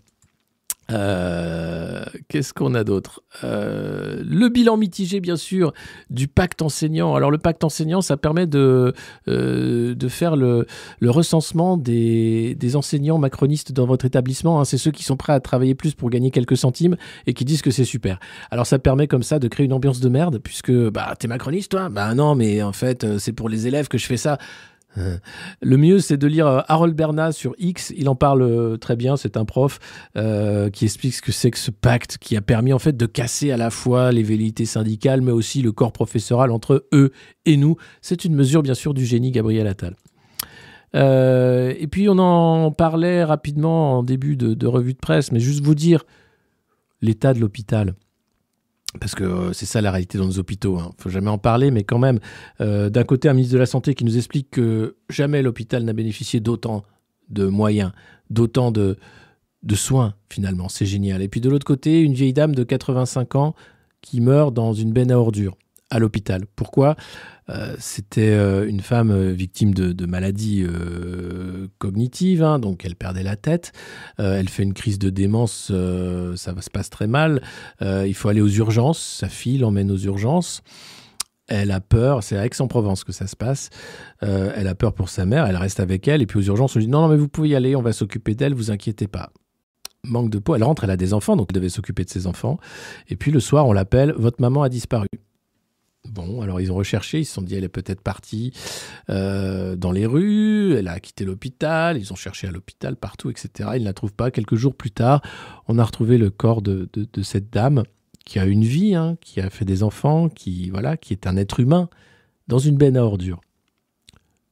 Euh, 0.92 2.04
Qu'est-ce 2.28 2.54
qu'on 2.54 2.76
a 2.76 2.84
d'autre? 2.84 3.22
Euh, 3.44 4.22
Le 4.26 4.50
bilan 4.50 4.78
mitigé, 4.78 5.20
bien 5.20 5.36
sûr, 5.36 5.74
du 6.10 6.28
pacte 6.28 6.62
enseignant. 6.62 7.16
Alors, 7.16 7.32
le 7.32 7.38
pacte 7.38 7.64
enseignant, 7.64 8.02
ça 8.02 8.18
permet 8.18 8.46
de, 8.48 8.94
euh, 9.28 9.96
de 9.96 10.08
faire 10.08 10.36
le, 10.36 10.68
recensement 11.04 11.78
des, 11.78 12.56
enseignants 12.76 13.18
macronistes 13.18 13.72
dans 13.72 13.86
votre 13.86 14.06
établissement. 14.06 14.60
hein. 14.60 14.66
C'est 14.66 14.78
ceux 14.78 14.92
qui 14.92 15.04
sont 15.04 15.18
prêts 15.18 15.34
à 15.34 15.40
travailler 15.40 15.76
plus 15.76 15.94
pour 15.94 16.10
gagner 16.10 16.32
quelques 16.32 16.58
centimes 16.58 16.98
et 17.26 17.34
qui 17.34 17.46
disent 17.46 17.62
que 17.62 17.72
c'est 17.72 17.86
super. 17.86 18.20
Alors, 18.52 18.68
ça 18.68 18.80
permet 18.80 19.08
comme 19.08 19.24
ça 19.24 19.40
de 19.40 19.48
créer 19.48 19.66
une 19.66 19.74
ambiance 19.74 20.00
de 20.00 20.10
merde, 20.10 20.40
puisque 20.44 20.72
bah, 20.90 21.16
t'es 21.18 21.28
macroniste, 21.28 21.72
toi? 21.72 21.90
Bah 21.90 22.14
non, 22.16 22.36
mais 22.36 22.62
en 22.62 22.74
fait, 22.74 23.18
c'est 23.18 23.34
pour 23.34 23.50
les 23.50 23.68
élèves 23.68 23.88
que 23.88 23.98
je 23.98 24.06
fais 24.06 24.18
ça. 24.18 24.38
Euh, 24.98 25.18
Le 25.62 25.78
mieux, 25.78 26.00
c'est 26.00 26.18
de 26.18 26.28
lire 26.28 26.48
euh, 26.48 26.62
Harold 26.68 26.96
Bernat 26.96 27.32
sur 27.32 27.54
X. 27.58 27.94
Il 27.98 28.10
en 28.10 28.16
parle 28.16 28.42
euh, 28.42 28.78
très 28.78 28.96
bien. 28.96 29.18
C'est 29.18 29.38
un 29.38 29.46
prof 29.46 29.80
qui 30.74 30.86
explique 30.86 31.14
ce 31.14 31.22
que 31.22 31.32
c'est 31.32 31.52
que 31.52 31.58
ce 31.58 31.72
pacte 31.72 32.18
qui 32.18 32.36
a 32.38 32.42
permis 32.42 32.74
en 32.74 32.80
fait 32.80 32.96
de 32.96 33.06
casser 33.06 33.52
à 33.52 33.58
la 33.58 33.70
fois 33.70 34.12
les 34.12 34.24
velléités 34.24 34.66
syndicales, 34.66 35.22
mais 35.22 35.32
aussi 35.32 35.62
le 35.62 35.72
corps 35.72 35.92
professoral 35.92 36.52
entre 36.52 36.88
eux 36.94 37.12
et 37.46 37.58
nous. 37.58 37.76
C'est 38.02 38.26
une 38.26 38.36
mesure, 38.36 38.64
bien 38.64 38.74
sûr, 38.74 38.94
du 38.94 39.06
génie 39.06 39.32
Gabriel 39.32 39.68
Attal. 39.68 39.96
Et 40.94 41.88
puis, 41.92 42.08
on 42.08 42.18
en 42.18 42.72
parlait 42.72 43.24
rapidement 43.24 44.00
en 44.00 44.04
début 44.04 44.38
de, 44.38 44.54
de 44.54 44.68
revue 44.68 44.94
de 44.94 45.00
presse, 45.00 45.32
mais 45.32 45.40
juste 45.40 45.64
vous 45.64 45.76
dire 45.76 46.06
l'état 47.02 47.34
de 47.34 47.40
l'hôpital. 47.40 47.96
Parce 49.00 49.16
que 49.16 49.24
euh, 49.24 49.54
c'est 49.54 49.66
ça 49.66 49.82
la 49.82 49.92
réalité 49.92 50.18
dans 50.18 50.26
nos 50.26 50.40
hôpitaux. 50.40 50.80
Il 50.80 51.02
faut 51.02 51.10
jamais 51.10 51.30
en 51.30 51.38
parler, 51.38 51.72
mais 51.72 51.84
quand 51.84 52.00
même, 52.00 52.20
euh, 52.62 52.90
d'un 52.90 53.04
côté, 53.04 53.30
un 53.30 53.34
ministre 53.34 53.54
de 53.54 53.60
la 53.60 53.66
Santé 53.66 53.94
qui 53.94 54.06
nous 54.06 54.18
explique 54.18 54.52
que 54.52 54.96
jamais 55.10 55.42
l'hôpital 55.42 55.84
n'a 55.84 55.94
bénéficié 55.94 56.40
d'autant 56.40 56.84
de 57.30 57.48
moyens, 57.48 57.92
d'autant 58.30 58.72
de, 58.72 58.98
de 59.64 59.76
soins, 59.76 60.14
finalement. 60.30 60.70
C'est 60.70 60.86
génial. 60.86 61.22
Et 61.22 61.28
puis 61.28 61.42
de 61.42 61.50
l'autre 61.50 61.66
côté, 61.66 62.02
une 62.02 62.14
vieille 62.14 62.34
dame 62.34 62.56
de 62.56 62.64
85 62.64 63.36
ans 63.36 63.56
qui 64.02 64.22
meurt 64.22 64.54
dans 64.54 64.74
une 64.74 64.94
benne 64.94 65.12
à 65.12 65.20
ordures 65.20 65.58
à 65.90 66.00
l'hôpital. 66.00 66.46
Pourquoi? 66.56 66.96
Euh, 67.50 67.76
C'était 67.78 68.34
euh, 68.34 68.68
une 68.68 68.80
femme 68.80 69.12
euh, 69.12 69.32
victime 69.32 69.74
de, 69.74 69.92
de 69.94 70.06
maladies 70.06 70.66
cognitives, 71.78 72.44
hein, 72.44 72.60
donc 72.60 72.86
elle 72.86 72.96
perdait 72.96 73.24
la 73.24 73.36
tête. 73.36 73.72
Elle 74.18 74.50
fait 74.50 74.64
une 74.64 74.74
crise 74.74 75.00
de 75.00 75.10
démence, 75.10 75.72
ça 76.36 76.62
se 76.62 76.70
passe 76.70 76.90
très 76.90 77.08
mal. 77.08 77.42
Il 77.82 78.14
faut 78.14 78.30
aller 78.30 78.42
aux 78.42 78.50
urgences. 78.50 79.00
Sa 79.00 79.30
fille 79.30 79.58
l'emmène 79.58 79.92
aux 79.92 79.98
urgences. 79.98 80.62
Elle 81.48 81.70
a 81.70 81.80
peur, 81.80 82.24
c'est 82.24 82.38
à 82.38 82.46
Aix-en-Provence 82.46 83.04
que 83.04 83.12
ça 83.12 83.28
se 83.28 83.36
passe. 83.36 83.70
Elle 84.22 84.68
a 84.68 84.76
peur 84.76 84.94
pour 84.94 85.10
sa 85.10 85.26
mère, 85.26 85.46
elle 85.46 85.58
reste 85.58 85.80
avec 85.80 86.08
elle, 86.08 86.22
et 86.22 86.26
puis 86.26 86.40
aux 86.40 86.44
urgences, 86.44 86.76
on 86.76 86.80
lui 86.80 86.86
dit 86.86 86.92
non, 86.92 87.02
non, 87.02 87.10
mais 87.10 87.18
vous 87.18 87.28
pouvez 87.28 87.50
y 87.50 87.56
aller, 87.56 87.76
on 87.76 87.82
va 87.82 87.94
s'occuper 87.94 88.34
d'elle, 88.34 88.54
vous 88.54 88.72
inquiétez 88.72 89.08
pas. 89.08 89.32
Manque 90.04 90.30
de 90.30 90.40
peau, 90.40 90.56
elle 90.56 90.64
rentre, 90.64 90.84
elle 90.84 90.92
a 90.92 90.98
des 90.98 91.14
enfants, 91.14 91.36
donc 91.36 91.48
elle 91.52 91.56
devait 91.56 91.70
s'occuper 91.70 92.04
de 92.04 92.10
ses 92.10 92.28
enfants. 92.28 92.60
Et 93.10 93.16
puis 93.16 93.32
le 93.32 93.40
soir, 93.40 93.68
on 93.68 93.74
l'appelle, 93.74 94.14
votre 94.18 94.42
maman 94.42 94.64
a 94.64 94.70
disparu. 94.70 95.08
Bon, 96.10 96.42
alors 96.42 96.62
ils 96.62 96.72
ont 96.72 96.76
recherché, 96.76 97.20
ils 97.20 97.26
se 97.26 97.34
sont 97.34 97.42
dit 97.42 97.56
elle 97.56 97.64
est 97.64 97.70
peut-être 97.70 98.02
partie 98.02 98.54
euh, 99.10 99.76
dans 99.76 99.92
les 99.92 100.06
rues, 100.06 100.74
elle 100.76 100.88
a 100.88 101.00
quitté 101.00 101.26
l'hôpital, 101.26 101.98
ils 101.98 102.14
ont 102.14 102.16
cherché 102.16 102.48
à 102.48 102.52
l'hôpital 102.52 102.96
partout, 102.96 103.30
etc. 103.30 103.72
Ils 103.76 103.82
ne 103.82 103.86
la 103.86 103.94
trouvent 103.94 104.14
pas. 104.14 104.32
Quelques 104.32 104.56
jours 104.56 104.76
plus 104.76 104.92
tard, 104.92 105.22
on 105.68 105.80
a 105.80 105.84
retrouvé 105.84 106.18
le 106.18 106.30
corps 106.30 106.62
de, 106.62 106.88
cette 107.24 107.52
dame 107.52 107.84
qui 108.26 108.40
a 108.40 108.46
une 108.46 108.64
vie, 108.64 108.96
hein, 108.96 109.18
qui 109.22 109.42
a 109.42 109.50
fait 109.50 109.66
des 109.66 109.84
enfants, 109.84 110.30
qui 110.30 110.70
voilà, 110.70 110.98
qui 110.98 111.14
est 111.14 111.28
un 111.28 111.38
être 111.38 111.60
humain 111.60 111.90
dans 112.48 112.60
une 112.60 112.78
benne 112.78 112.98
à 112.98 113.04
ordures 113.04 113.42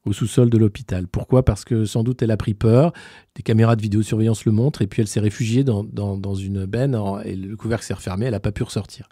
au 0.06 0.12
sous-sol 0.12 0.50
de 0.50 0.58
l'hôpital. 0.58 1.08
Pourquoi? 1.08 1.46
Parce 1.46 1.64
que 1.64 1.86
sans 1.86 2.04
doute 2.04 2.22
elle 2.22 2.32
a 2.32 2.38
pris 2.38 2.54
peur, 2.54 2.92
des 3.36 3.44
caméras 3.44 3.76
de 3.76 3.82
vidéosurveillance 3.82 4.46
le 4.46 4.52
montrent, 4.52 4.82
et 4.82 4.88
puis 4.88 5.02
elle 5.02 5.08
s'est 5.08 5.22
réfugiée 5.22 5.64
dans, 5.64 6.36
une 6.36 6.66
benne, 6.66 6.96
en- 6.96 7.20
et 7.22 7.36
le 7.36 7.56
couvercle 7.56 7.86
s'est 7.86 7.94
refermé, 7.94 8.26
elle 8.26 8.34
n'a 8.34 8.40
pas 8.40 8.52
pu 8.52 8.64
ressortir. 8.64 9.08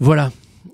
Voilà, 0.00 0.32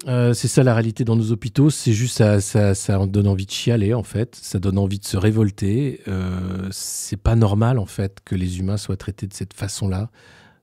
Euh, 0.09 0.35
c'est 0.35 0.49
ça 0.49 0.63
la 0.63 0.75
réalité 0.75 1.05
dans 1.05 1.17
nos 1.17 1.31
hôpitaux, 1.31 1.71
c'est 1.71 1.93
juste 1.93 2.19
ça, 2.19 2.41
ça, 2.41 2.75
ça 2.75 3.07
donne 3.07 3.29
envie 3.29 3.47
de 3.47 3.51
chialer 3.51 3.95
en 3.95 4.03
fait, 4.03 4.37
ça 4.41 4.59
donne 4.59 4.79
envie 4.79 4.99
de 4.99 5.05
se 5.05 5.17
révolter. 5.17 6.01
Euh, 6.09 6.69
c'est 6.73 7.17
pas 7.17 7.37
normal 7.37 7.79
en 7.79 7.87
fait 7.87 8.19
que 8.25 8.35
les 8.35 8.59
humains 8.59 8.77
soient 8.77 8.97
traités 8.97 9.27
de 9.27 9.35
cette 9.35 9.55
façon-là 9.55 10.11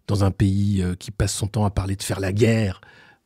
dans 0.08 0.24
un 0.26 0.32
pays 0.32 0.82
euh, 0.82 0.96
qui 0.96 1.12
passe 1.12 1.34
son 1.34 1.48
temps 1.48 1.66
à 1.66 1.72
parler 1.72 1.96
de 1.96 2.04
faire 2.04 2.20
la 2.20 2.34
guerre 2.34 2.82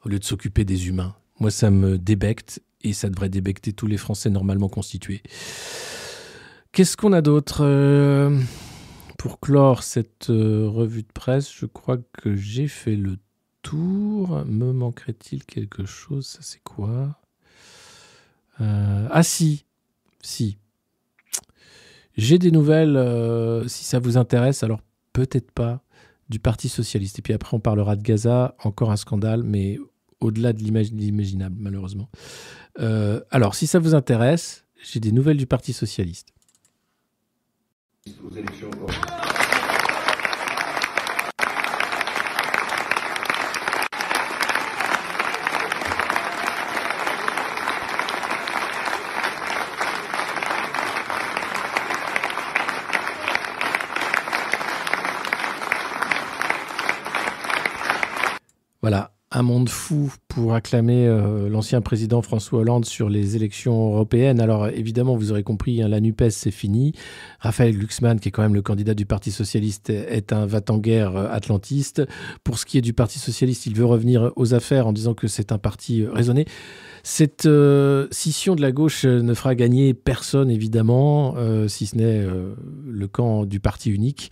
au 0.06 0.10
lieu 0.10 0.20
de 0.20 0.24
s'occuper 0.24 0.66
des 0.66 0.88
humains. 0.88 1.16
Moi, 1.40 1.50
ça 1.50 1.72
me 1.72 1.98
débecte 1.98 2.62
et 2.84 2.94
ça 2.94 3.10
devrait 3.10 3.30
débecter 3.30 3.74
tous 3.74 3.88
les 3.88 3.98
Français 3.98 4.30
normalement 4.30 4.70
constitués. 4.70 5.22
Qu'est-ce 6.72 6.96
qu'on 6.96 7.14
a 7.14 7.22
d'autre 7.22 7.64
Pour 9.18 9.40
clore 9.40 9.82
cette 9.82 10.28
revue 10.28 11.02
de 11.02 11.12
presse, 11.12 11.52
je 11.52 11.66
crois 11.66 11.98
que 12.14 12.36
j'ai 12.36 12.68
fait 12.68 12.96
le 12.96 13.18
tour. 13.62 14.44
Me 14.46 14.72
manquerait-il 14.72 15.46
quelque 15.46 15.86
chose? 15.86 16.26
Ça, 16.28 16.40
c'est 16.42 16.62
quoi? 16.64 17.18
Euh, 18.62 19.08
Ah 19.12 19.24
si, 19.24 19.66
si. 20.22 20.58
J'ai 22.16 22.40
des 22.40 22.50
nouvelles, 22.52 22.98
euh, 22.98 23.68
si 23.68 23.84
ça 23.84 24.00
vous 24.00 24.18
intéresse, 24.18 24.64
alors 24.64 24.82
peut-être 25.14 25.52
pas, 25.52 25.84
du 26.30 26.40
Parti 26.40 26.68
Socialiste. 26.70 27.20
Et 27.20 27.22
puis 27.22 27.34
après, 27.34 27.56
on 27.56 27.60
parlera 27.60 27.96
de 27.96 28.02
Gaza, 28.02 28.56
encore 28.64 28.92
un 28.92 28.96
scandale, 28.98 29.44
mais 29.44 29.78
au-delà 30.20 30.52
de 30.54 30.60
l'imagi- 30.64 30.94
l'imaginable, 30.96 31.56
malheureusement. 31.60 32.10
Euh, 32.80 33.22
alors, 33.30 33.54
si 33.56 33.68
ça 33.68 33.80
vous 33.80 33.94
intéresse, 33.96 34.66
j'ai 34.84 35.00
des 35.00 35.12
nouvelles 35.12 35.38
du 35.38 35.46
Parti 35.48 35.74
Socialiste 35.74 36.30
Voilà, 58.82 59.12
un 59.38 59.44
monde 59.44 59.70
fou 59.70 60.10
pour 60.38 60.54
acclamer 60.54 61.08
euh, 61.08 61.50
l'ancien 61.50 61.82
président 61.82 62.22
François 62.22 62.60
Hollande 62.60 62.86
sur 62.86 63.10
les 63.10 63.36
élections 63.36 63.94
européennes. 63.94 64.40
Alors 64.40 64.68
évidemment, 64.68 65.18
vous 65.18 65.32
aurez 65.32 65.42
compris, 65.42 65.82
hein, 65.82 65.88
la 65.88 66.00
NUPES, 66.00 66.30
c'est 66.30 66.52
fini. 66.52 66.94
Raphaël 67.40 67.76
Glucksmann, 67.76 68.20
qui 68.20 68.30
est 68.30 68.32
quand 68.32 68.44
même 68.44 68.54
le 68.54 68.62
candidat 68.62 68.94
du 68.94 69.08
Parti 69.08 69.32
socialiste, 69.32 69.90
est 69.90 70.34
un 70.34 70.46
va-t-en-guerre 70.46 71.18
euh, 71.18 71.28
atlantiste. 71.32 72.04
Pour 72.44 72.60
ce 72.60 72.68
qui 72.68 72.78
est 72.78 72.82
du 72.82 72.94
Parti 72.94 73.18
socialiste, 73.18 73.66
il 73.66 73.74
veut 73.74 73.86
revenir 73.86 74.32
aux 74.36 74.54
affaires 74.54 74.86
en 74.86 74.94
disant 74.94 75.16
que 75.16 75.26
c'est 75.26 75.52
un 75.52 75.58
parti 75.58 76.04
euh, 76.04 76.12
raisonné. 76.12 76.46
Cette 77.02 77.48
scission 78.12 78.56
de 78.56 78.62
la 78.62 78.74
gauche 78.74 79.06
ne 79.06 79.34
fera 79.34 79.56
gagner 79.56 79.94
personne, 79.94 80.52
évidemment, 80.52 81.36
si 81.70 81.86
ce 81.86 81.96
n'est 81.96 82.28
le 82.86 83.08
camp 83.08 83.46
du 83.46 83.62
parti 83.62 83.92
unique. 83.92 84.30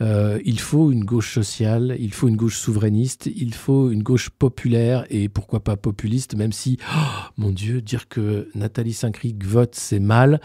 Il 0.00 0.58
faut 0.58 0.90
une 0.90 1.04
gauche 1.04 1.32
sociale, 1.32 1.94
il 2.00 2.12
faut 2.12 2.26
une 2.26 2.34
gauche 2.34 2.58
souverainiste, 2.58 3.26
il 3.26 3.54
faut 3.54 3.92
une 3.92 4.02
gauche 4.02 4.30
populaire 4.30 5.06
et 5.08 5.28
pourquoi 5.46 5.62
pas 5.62 5.76
populiste, 5.76 6.34
même 6.34 6.50
si, 6.50 6.76
oh, 6.92 7.30
mon 7.36 7.52
Dieu, 7.52 7.80
dire 7.80 8.08
que 8.08 8.48
Nathalie 8.56 8.92
Saint-Cric 8.92 9.44
vote, 9.44 9.76
c'est 9.76 10.00
mal. 10.00 10.40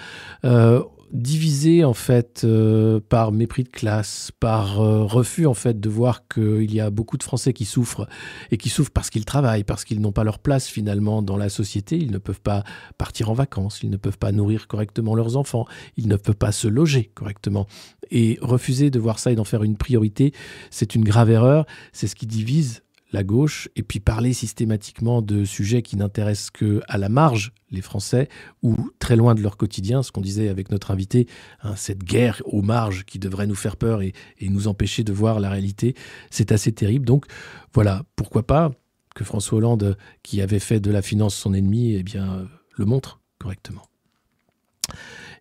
Euh, 0.46 0.84
divisé 1.12 1.84
en 1.84 1.96
fait 1.96 2.44
euh, 2.44 3.00
par 3.10 3.32
mépris 3.32 3.64
de 3.64 3.70
classe, 3.70 4.32
par 4.40 4.80
euh, 4.80 5.04
refus 5.04 5.48
en 5.48 5.56
fait 5.56 5.80
de 5.80 5.90
voir 5.90 6.28
qu'il 6.28 6.72
y 6.72 6.80
a 6.80 6.92
beaucoup 6.92 7.18
de 7.18 7.24
Français 7.24 7.52
qui 7.52 7.66
souffrent 7.66 8.08
et 8.52 8.58
qui 8.58 8.70
souffrent 8.70 8.92
parce 8.92 9.10
qu'ils 9.10 9.26
travaillent, 9.26 9.64
parce 9.64 9.86
qu'ils 9.86 10.02
n'ont 10.02 10.12
pas 10.12 10.24
leur 10.24 10.38
place 10.38 10.68
finalement 10.68 11.24
dans 11.24 11.36
la 11.36 11.50
société, 11.50 11.98
ils 11.98 12.12
ne 12.12 12.20
peuvent 12.20 12.40
pas 12.40 12.64
partir 13.00 13.32
en 13.32 13.34
vacances, 13.34 13.80
ils 13.82 13.90
ne 13.90 13.98
peuvent 13.98 14.20
pas 14.20 14.32
nourrir 14.32 14.68
correctement 14.68 15.16
leurs 15.16 15.36
enfants, 15.36 15.66
ils 15.98 16.08
ne 16.08 16.16
peuvent 16.16 16.36
pas 16.36 16.52
se 16.52 16.68
loger 16.68 17.12
correctement. 17.16 17.66
Et 18.12 18.38
refuser 18.40 18.92
de 18.92 19.00
voir 19.00 19.18
ça 19.18 19.32
et 19.32 19.36
d'en 19.36 19.46
faire 19.46 19.64
une 19.64 19.78
priorité, 19.78 20.32
c'est 20.70 20.94
une 20.94 21.04
grave 21.04 21.32
erreur, 21.32 21.66
c'est 21.92 22.06
ce 22.06 22.16
qui 22.16 22.28
divise 22.28 22.84
la 23.12 23.24
gauche, 23.24 23.70
et 23.76 23.84
puis 23.84 24.00
parler 24.00 24.34
systématiquement 24.34 25.22
de 25.22 25.44
sujets 25.44 25.82
qui 25.82 25.98
n'intéressent 25.98 26.52
que 26.52 26.82
à 26.88 26.98
la 26.98 27.10
marge 27.10 27.52
les 27.72 27.82
Français, 27.82 28.28
ou 28.64 28.76
très 29.00 29.16
loin 29.16 29.36
de 29.36 29.42
leur 29.42 29.58
quotidien, 29.58 30.04
ce 30.04 30.12
qu'on 30.12 30.22
disait 30.22 30.50
avec 30.50 30.72
notre 30.72 30.92
invité, 30.92 31.28
hein, 31.64 31.76
cette 31.76 32.04
guerre 32.04 32.42
aux 32.46 32.62
marges 32.62 33.06
qui 33.06 33.20
devrait 33.20 33.48
nous 33.48 33.56
faire 33.56 33.78
peur 33.78 34.02
et, 34.02 34.14
nous 34.42 34.68
empêcher 34.68 35.04
de 35.04 35.14
voir 35.14 35.40
la 35.40 35.50
réalité, 35.50 35.96
c'est 36.30 36.52
assez 36.52 36.74
terrible. 36.74 37.06
Donc 37.06 37.26
voilà, 37.74 38.04
pourquoi 38.16 38.44
pas 38.44 38.72
que 39.16 39.24
François 39.24 39.58
Hollande, 39.58 39.98
qui 40.24 40.42
avait 40.42 40.60
fait 40.60 40.80
de 40.80 40.92
la 40.92 41.02
finance 41.02 41.36
son 41.36 41.54
ennemi, 41.54 41.94
eh 41.94 42.04
bien, 42.04 42.48
le 42.78 42.86
montre 42.86 43.22
correctement. 43.40 43.84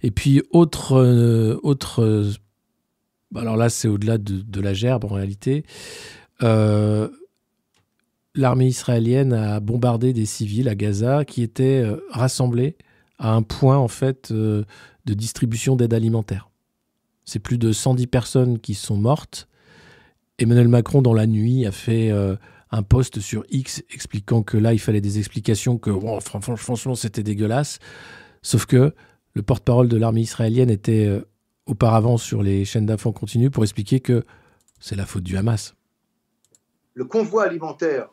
Et 0.03 0.11
puis, 0.11 0.43
autre, 0.51 0.93
euh, 0.93 1.59
autre 1.63 2.03
euh, 2.03 2.33
alors 3.35 3.57
là, 3.57 3.69
c'est 3.69 3.89
au-delà 3.89 4.19
de, 4.19 4.41
de 4.41 4.61
la 4.61 4.75
gerbe 4.75 5.05
en 5.05 5.09
réalité. 5.09 5.65
Euh, 6.43 7.09
l'armée 8.35 8.67
israélienne 8.67 9.33
a 9.33 9.61
bombardé 9.61 10.13
des 10.13 10.27
civils 10.27 10.69
à 10.69 10.75
Gaza 10.75 11.25
qui 11.25 11.43
étaient 11.43 11.83
euh, 11.85 11.97
rassemblés 12.11 12.77
à 13.19 13.33
un 13.33 13.43
point 13.43 13.77
en 13.77 13.89
fait 13.89 14.31
euh, 14.31 14.65
de 15.05 15.15
distribution 15.15 15.77
d'aide 15.77 15.95
alimentaire. 15.95 16.51
C'est 17.25 17.39
plus 17.39 17.59
de 17.59 17.73
110 17.73 18.07
personnes 18.07 18.59
qui 18.59 18.75
sont 18.75 18.97
mortes. 18.97 19.49
Emmanuel 20.39 20.69
Macron, 20.69 21.03
dans 21.03 21.13
la 21.13 21.27
nuit, 21.27 21.67
a 21.67 21.73
fait 21.73 22.11
euh, 22.11 22.37
un 22.71 22.83
post 22.83 23.21
sur 23.21 23.45
X 23.51 23.83
expliquant 23.93 24.43
que 24.43 24.57
là, 24.57 24.73
il 24.73 24.79
fallait 24.79 25.01
des 25.01 25.19
explications, 25.19 25.77
que 25.77 25.91
franchement, 26.57 26.95
c'était 26.95 27.23
dégueulasse. 27.23 27.79
Sauf 28.43 28.65
que 28.65 28.95
le 29.35 29.43
porte-parole 29.43 29.89
de 29.89 29.97
l'armée 29.97 30.23
israélienne 30.23 30.71
était 30.71 31.23
auparavant 31.67 32.17
sur 32.17 32.43
les 32.43 32.65
chaînes 32.65 32.87
d'infos 32.87 33.13
continues 33.13 33.51
pour 33.51 33.65
expliquer 33.65 34.01
que 34.01 34.25
c'est 34.81 34.97
la 34.97 35.05
faute 35.05 35.23
du 35.23 35.37
Hamas. 35.37 35.75
Le 36.95 37.05
convoi 37.05 37.45
alimentaire 37.45 38.09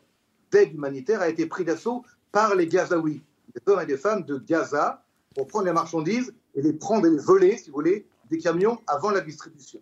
d'aide 0.52 0.74
humanitaire 0.74 1.22
a 1.22 1.30
été 1.30 1.46
pris 1.46 1.64
d'assaut 1.66 2.04
par 2.32 2.56
les 2.56 2.68
Gazaouis, 2.68 3.22
des 3.54 3.72
hommes 3.72 3.82
et 3.82 3.86
des 3.86 3.98
femmes 3.98 4.24
de 4.24 4.38
Gaza, 4.38 5.04
pour 5.36 5.48
prendre 5.48 5.66
les 5.66 5.74
marchandises 5.74 6.34
et 6.56 6.62
les 6.62 6.74
prendre 6.74 7.06
et 7.08 7.10
les 7.12 7.18
voler, 7.18 7.58
si 7.58 7.70
vous 7.70 7.76
voulez, 7.76 8.06
des 8.30 8.38
camions 8.40 8.80
avant 8.88 9.12
la 9.12 9.22
distribution. 9.22 9.80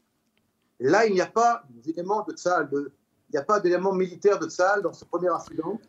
Là, 0.80 1.06
il 1.06 1.14
n'y 1.14 1.22
a 1.22 1.26
pas 1.28 1.64
d'éléments 1.84 2.24
de 2.28 2.34
Tsahal, 2.34 2.70
de- 2.70 2.92
il 3.30 3.34
n'y 3.34 3.40
a 3.40 3.44
pas 3.44 3.60
d'éléments 3.60 3.94
militaires 3.94 4.38
de 4.40 4.48
Tsahal 4.48 4.82
dans 4.82 4.94
ce 4.94 5.06
premier 5.06 5.30
incident 5.30 5.80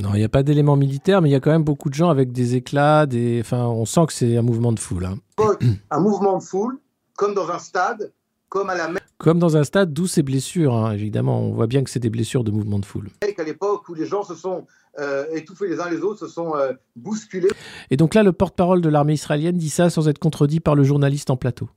Non, 0.00 0.10
il 0.14 0.18
n'y 0.18 0.24
a 0.24 0.28
pas 0.28 0.42
d'éléments 0.42 0.76
militaires, 0.76 1.22
mais 1.22 1.28
il 1.30 1.32
y 1.32 1.36
a 1.36 1.40
quand 1.40 1.50
même 1.52 1.64
beaucoup 1.64 1.88
de 1.88 1.94
gens 1.94 2.10
avec 2.10 2.32
des 2.32 2.56
éclats, 2.56 3.06
des... 3.06 3.40
Enfin, 3.40 3.64
on 3.66 3.84
sent 3.86 4.06
que 4.08 4.12
c'est 4.12 4.36
un 4.36 4.42
mouvement 4.42 4.72
de 4.72 4.80
foule. 4.80 5.06
hein. 5.06 5.16
un 5.90 6.00
mouvement 6.00 6.38
de 6.38 6.42
foule, 6.42 6.78
comme 7.16 7.34
dans 7.34 7.48
un 7.50 7.58
stade, 7.58 8.12
comme 8.48 8.70
à 8.70 8.74
la 8.74 8.88
même 8.88 8.98
Comme 9.18 9.38
dans 9.38 9.56
un 9.56 9.64
stade, 9.64 9.92
d'où 9.92 10.06
ces 10.06 10.22
blessures, 10.22 10.74
hein, 10.74 10.92
évidemment. 10.92 11.40
On 11.40 11.52
voit 11.52 11.66
bien 11.66 11.82
que 11.82 11.90
c'est 11.90 12.00
des 12.00 12.10
blessures 12.10 12.44
de 12.44 12.50
mouvement 12.50 12.78
de 12.78 12.84
foule. 12.84 13.10
qu'à 13.20 13.44
l'époque 13.44 13.88
où 13.88 13.94
les 13.94 14.06
gens 14.06 14.22
se 14.22 14.34
sont 14.34 14.66
euh, 14.98 15.26
étouffés 15.32 15.68
les 15.68 15.80
uns 15.80 15.90
les 15.90 16.00
autres, 16.00 16.20
se 16.20 16.28
sont 16.28 16.56
euh, 16.56 16.72
bousculés. 16.94 17.50
Et 17.90 17.96
donc 17.96 18.14
là, 18.14 18.22
le 18.22 18.32
porte-parole 18.32 18.80
de 18.80 18.88
l'armée 18.88 19.14
israélienne 19.14 19.56
dit 19.56 19.70
ça 19.70 19.90
sans 19.90 20.08
être 20.08 20.18
contredit 20.18 20.60
par 20.60 20.74
le 20.74 20.84
journaliste 20.84 21.30
en 21.30 21.36
plateau. 21.36 21.68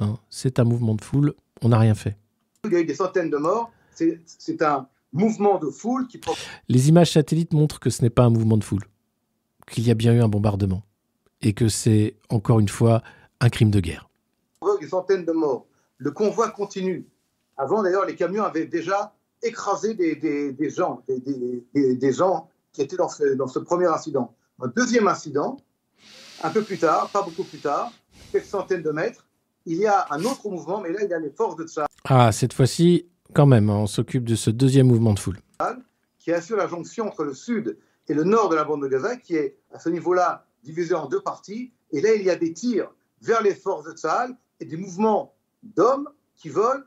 Hein, 0.00 0.16
c'est 0.28 0.58
un 0.58 0.64
mouvement 0.64 0.94
de 0.94 1.02
foule, 1.02 1.34
on 1.62 1.70
n'a 1.70 1.78
rien 1.78 1.94
fait. 1.94 2.16
Il 2.64 2.72
y 2.72 2.76
a 2.76 2.80
eu 2.80 2.84
des 2.84 2.94
centaines 2.94 3.30
de 3.30 3.36
morts. 3.36 3.70
C'est 3.94 4.62
un 4.62 4.86
mouvement 5.12 5.58
de 5.58 5.70
foule 5.70 6.06
qui 6.06 6.20
Les 6.68 6.88
images 6.88 7.12
satellites 7.12 7.52
montrent 7.52 7.80
que 7.80 7.90
ce 7.90 8.02
n'est 8.02 8.10
pas 8.10 8.24
un 8.24 8.30
mouvement 8.30 8.56
de 8.56 8.64
foule, 8.64 8.84
qu'il 9.68 9.86
y 9.86 9.90
a 9.90 9.94
bien 9.94 10.14
eu 10.14 10.20
un 10.20 10.28
bombardement, 10.28 10.82
et 11.42 11.52
que 11.52 11.68
c'est, 11.68 12.16
encore 12.28 12.60
une 12.60 12.68
fois, 12.68 13.02
un 13.40 13.48
crime 13.48 13.70
de 13.70 13.80
guerre. 13.80 14.08
des 14.80 14.88
centaines 14.88 15.24
de 15.24 15.32
morts. 15.32 15.66
Le 15.98 16.10
convoi 16.12 16.50
continue. 16.50 17.06
Avant, 17.56 17.82
d'ailleurs, 17.82 18.06
les 18.06 18.14
camions 18.14 18.44
avaient 18.44 18.66
déjà 18.66 19.14
écrasé 19.42 19.94
des, 19.94 20.14
des- 20.16 20.52
des 20.52 20.70
gens, 20.70 21.02
des, 21.08 22.12
gens 22.12 22.48
qui 22.72 22.82
étaient 22.82 22.96
dans 22.96 23.08
ce, 23.08 23.34
dans 23.34 23.48
ce 23.48 23.58
premier 23.58 23.86
incident. 23.86 24.34
Un 24.60 24.68
deuxième 24.68 25.08
incident, 25.08 25.56
un 26.42 26.50
peu 26.50 26.62
plus 26.62 26.78
tard, 26.78 27.08
pas 27.10 27.22
beaucoup 27.22 27.44
plus 27.44 27.58
tard, 27.58 27.92
quelques 28.32 28.44
centaines 28.46 28.82
de 28.82 28.90
mètres, 28.90 29.26
il 29.66 29.76
y 29.76 29.86
a 29.86 30.06
un 30.10 30.24
autre 30.24 30.48
mouvement, 30.48 30.80
mais 30.80 30.92
là, 30.92 31.00
il 31.02 31.10
y 31.10 31.14
a 31.14 31.18
les 31.18 31.30
forces 31.30 31.56
de 31.56 31.66
Tsahal 31.66 31.88
Ah, 32.04 32.32
cette 32.32 32.52
fois-ci, 32.52 33.06
quand 33.34 33.46
même, 33.46 33.68
hein, 33.70 33.76
on 33.76 33.86
s'occupe 33.86 34.24
de 34.24 34.34
ce 34.34 34.50
deuxième 34.50 34.86
mouvement 34.86 35.12
de 35.14 35.18
foule. 35.18 35.38
qui 36.18 36.32
assure 36.32 36.56
la 36.56 36.68
jonction 36.68 37.06
entre 37.06 37.24
le 37.24 37.34
sud 37.34 37.78
et 38.08 38.14
le 38.14 38.24
nord 38.24 38.48
de 38.48 38.56
la 38.56 38.64
bande 38.64 38.82
de 38.82 38.88
Gaza, 38.88 39.16
qui 39.16 39.34
est 39.36 39.56
à 39.72 39.78
ce 39.78 39.88
niveau-là 39.88 40.44
divisé 40.62 40.94
en 40.94 41.06
deux 41.06 41.20
parties. 41.20 41.72
Et 41.92 42.00
là, 42.00 42.14
il 42.14 42.22
y 42.22 42.30
a 42.30 42.36
des 42.36 42.52
tirs 42.52 42.90
vers 43.22 43.42
les 43.42 43.54
forces 43.54 43.84
de 43.86 43.92
Tsahal 43.92 44.36
et 44.60 44.64
des 44.64 44.76
mouvements 44.76 45.34
d'hommes 45.62 46.08
qui 46.36 46.48
veulent 46.48 46.84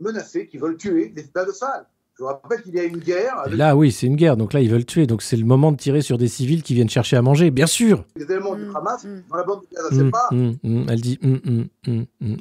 menacer, 0.00 0.46
qui 0.46 0.58
veulent 0.58 0.76
tuer 0.76 1.12
les 1.14 1.22
États 1.22 1.44
de 1.44 1.52
Tsahal. 1.52 1.86
Je 2.14 2.24
vous 2.24 2.28
rappelle 2.28 2.60
qu'il 2.62 2.74
y 2.74 2.78
a 2.78 2.84
une 2.84 2.98
guerre 2.98 3.34
Et 3.44 3.46
avec 3.46 3.58
là, 3.58 3.74
oui, 3.74 3.90
c'est 3.92 4.06
une 4.06 4.16
guerre, 4.16 4.36
donc 4.36 4.52
là, 4.52 4.60
ils 4.60 4.70
veulent 4.70 4.84
tuer. 4.84 5.06
Donc 5.06 5.22
c'est 5.22 5.38
le 5.38 5.46
moment 5.46 5.72
de 5.72 5.78
tirer 5.78 6.02
sur 6.02 6.18
des 6.18 6.28
civils 6.28 6.62
qui 6.62 6.74
viennent 6.74 6.90
chercher 6.90 7.16
à 7.16 7.22
manger, 7.22 7.50
bien 7.50 7.66
sûr. 7.66 8.04
des 8.14 8.24
éléments 8.24 8.54
du 8.54 8.64
Hamas 8.74 9.06
dans 9.30 9.36
la 9.36 9.42
bande 9.42 9.62
de 9.62 9.74
Gaza. 9.74 9.88
C'est 9.90 10.00
Hum, 10.02 10.10
pas. 10.10 10.92
Elle 10.92 11.00
dit 11.00 11.18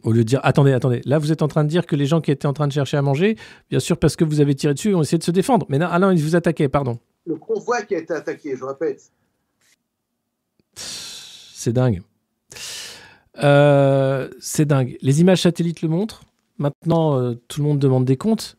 au 0.04 0.12
lieu 0.12 0.20
de 0.20 0.24
dire 0.28 0.42
attendez, 0.44 0.74
attendez. 0.74 1.02
Là, 1.06 1.18
vous 1.18 1.32
êtes 1.32 1.42
en 1.44 1.48
train 1.48 1.64
de 1.64 1.70
dire 1.70 1.86
que 1.86 1.96
les 1.96 2.08
gens 2.08 2.20
qui 2.20 2.30
étaient 2.32 2.46
en 2.48 2.52
train 2.54 2.68
de 2.68 2.74
chercher 2.74 2.98
à 2.98 3.02
manger, 3.02 3.38
bien 3.70 3.80
sûr, 3.80 3.98
parce 3.98 4.18
que 4.18 4.26
vous 4.26 4.42
avez 4.42 4.54
tiré 4.54 4.74
dessus, 4.74 4.94
ont 4.96 5.02
essayé 5.02 5.18
de 5.18 5.24
se 5.24 5.32
défendre. 5.32 5.66
Mais 5.70 5.78
non, 5.78 5.88
ah 5.90 5.98
non, 6.00 6.12
ils 6.12 6.22
vous 6.22 6.36
attaquaient, 6.36 6.68
pardon. 6.70 7.00
le 7.26 7.36
convoi 7.38 7.82
qui 7.84 7.96
a 7.96 8.00
été 8.00 8.14
attaqué, 8.14 8.58
je 8.58 8.64
répète. 8.66 9.02
C'est 10.76 11.74
dingue. 11.74 12.02
Euh, 13.38 14.30
c'est 14.40 14.66
dingue. 14.66 14.98
Les 15.02 15.22
images 15.22 15.42
satellites 15.42 15.82
le 15.82 15.90
montrent. 15.90 16.24
Maintenant, 16.58 17.18
euh, 17.18 17.36
tout 17.48 17.62
le 17.62 17.68
monde 17.68 17.80
demande 17.80 18.06
des 18.06 18.18
comptes. 18.18 18.58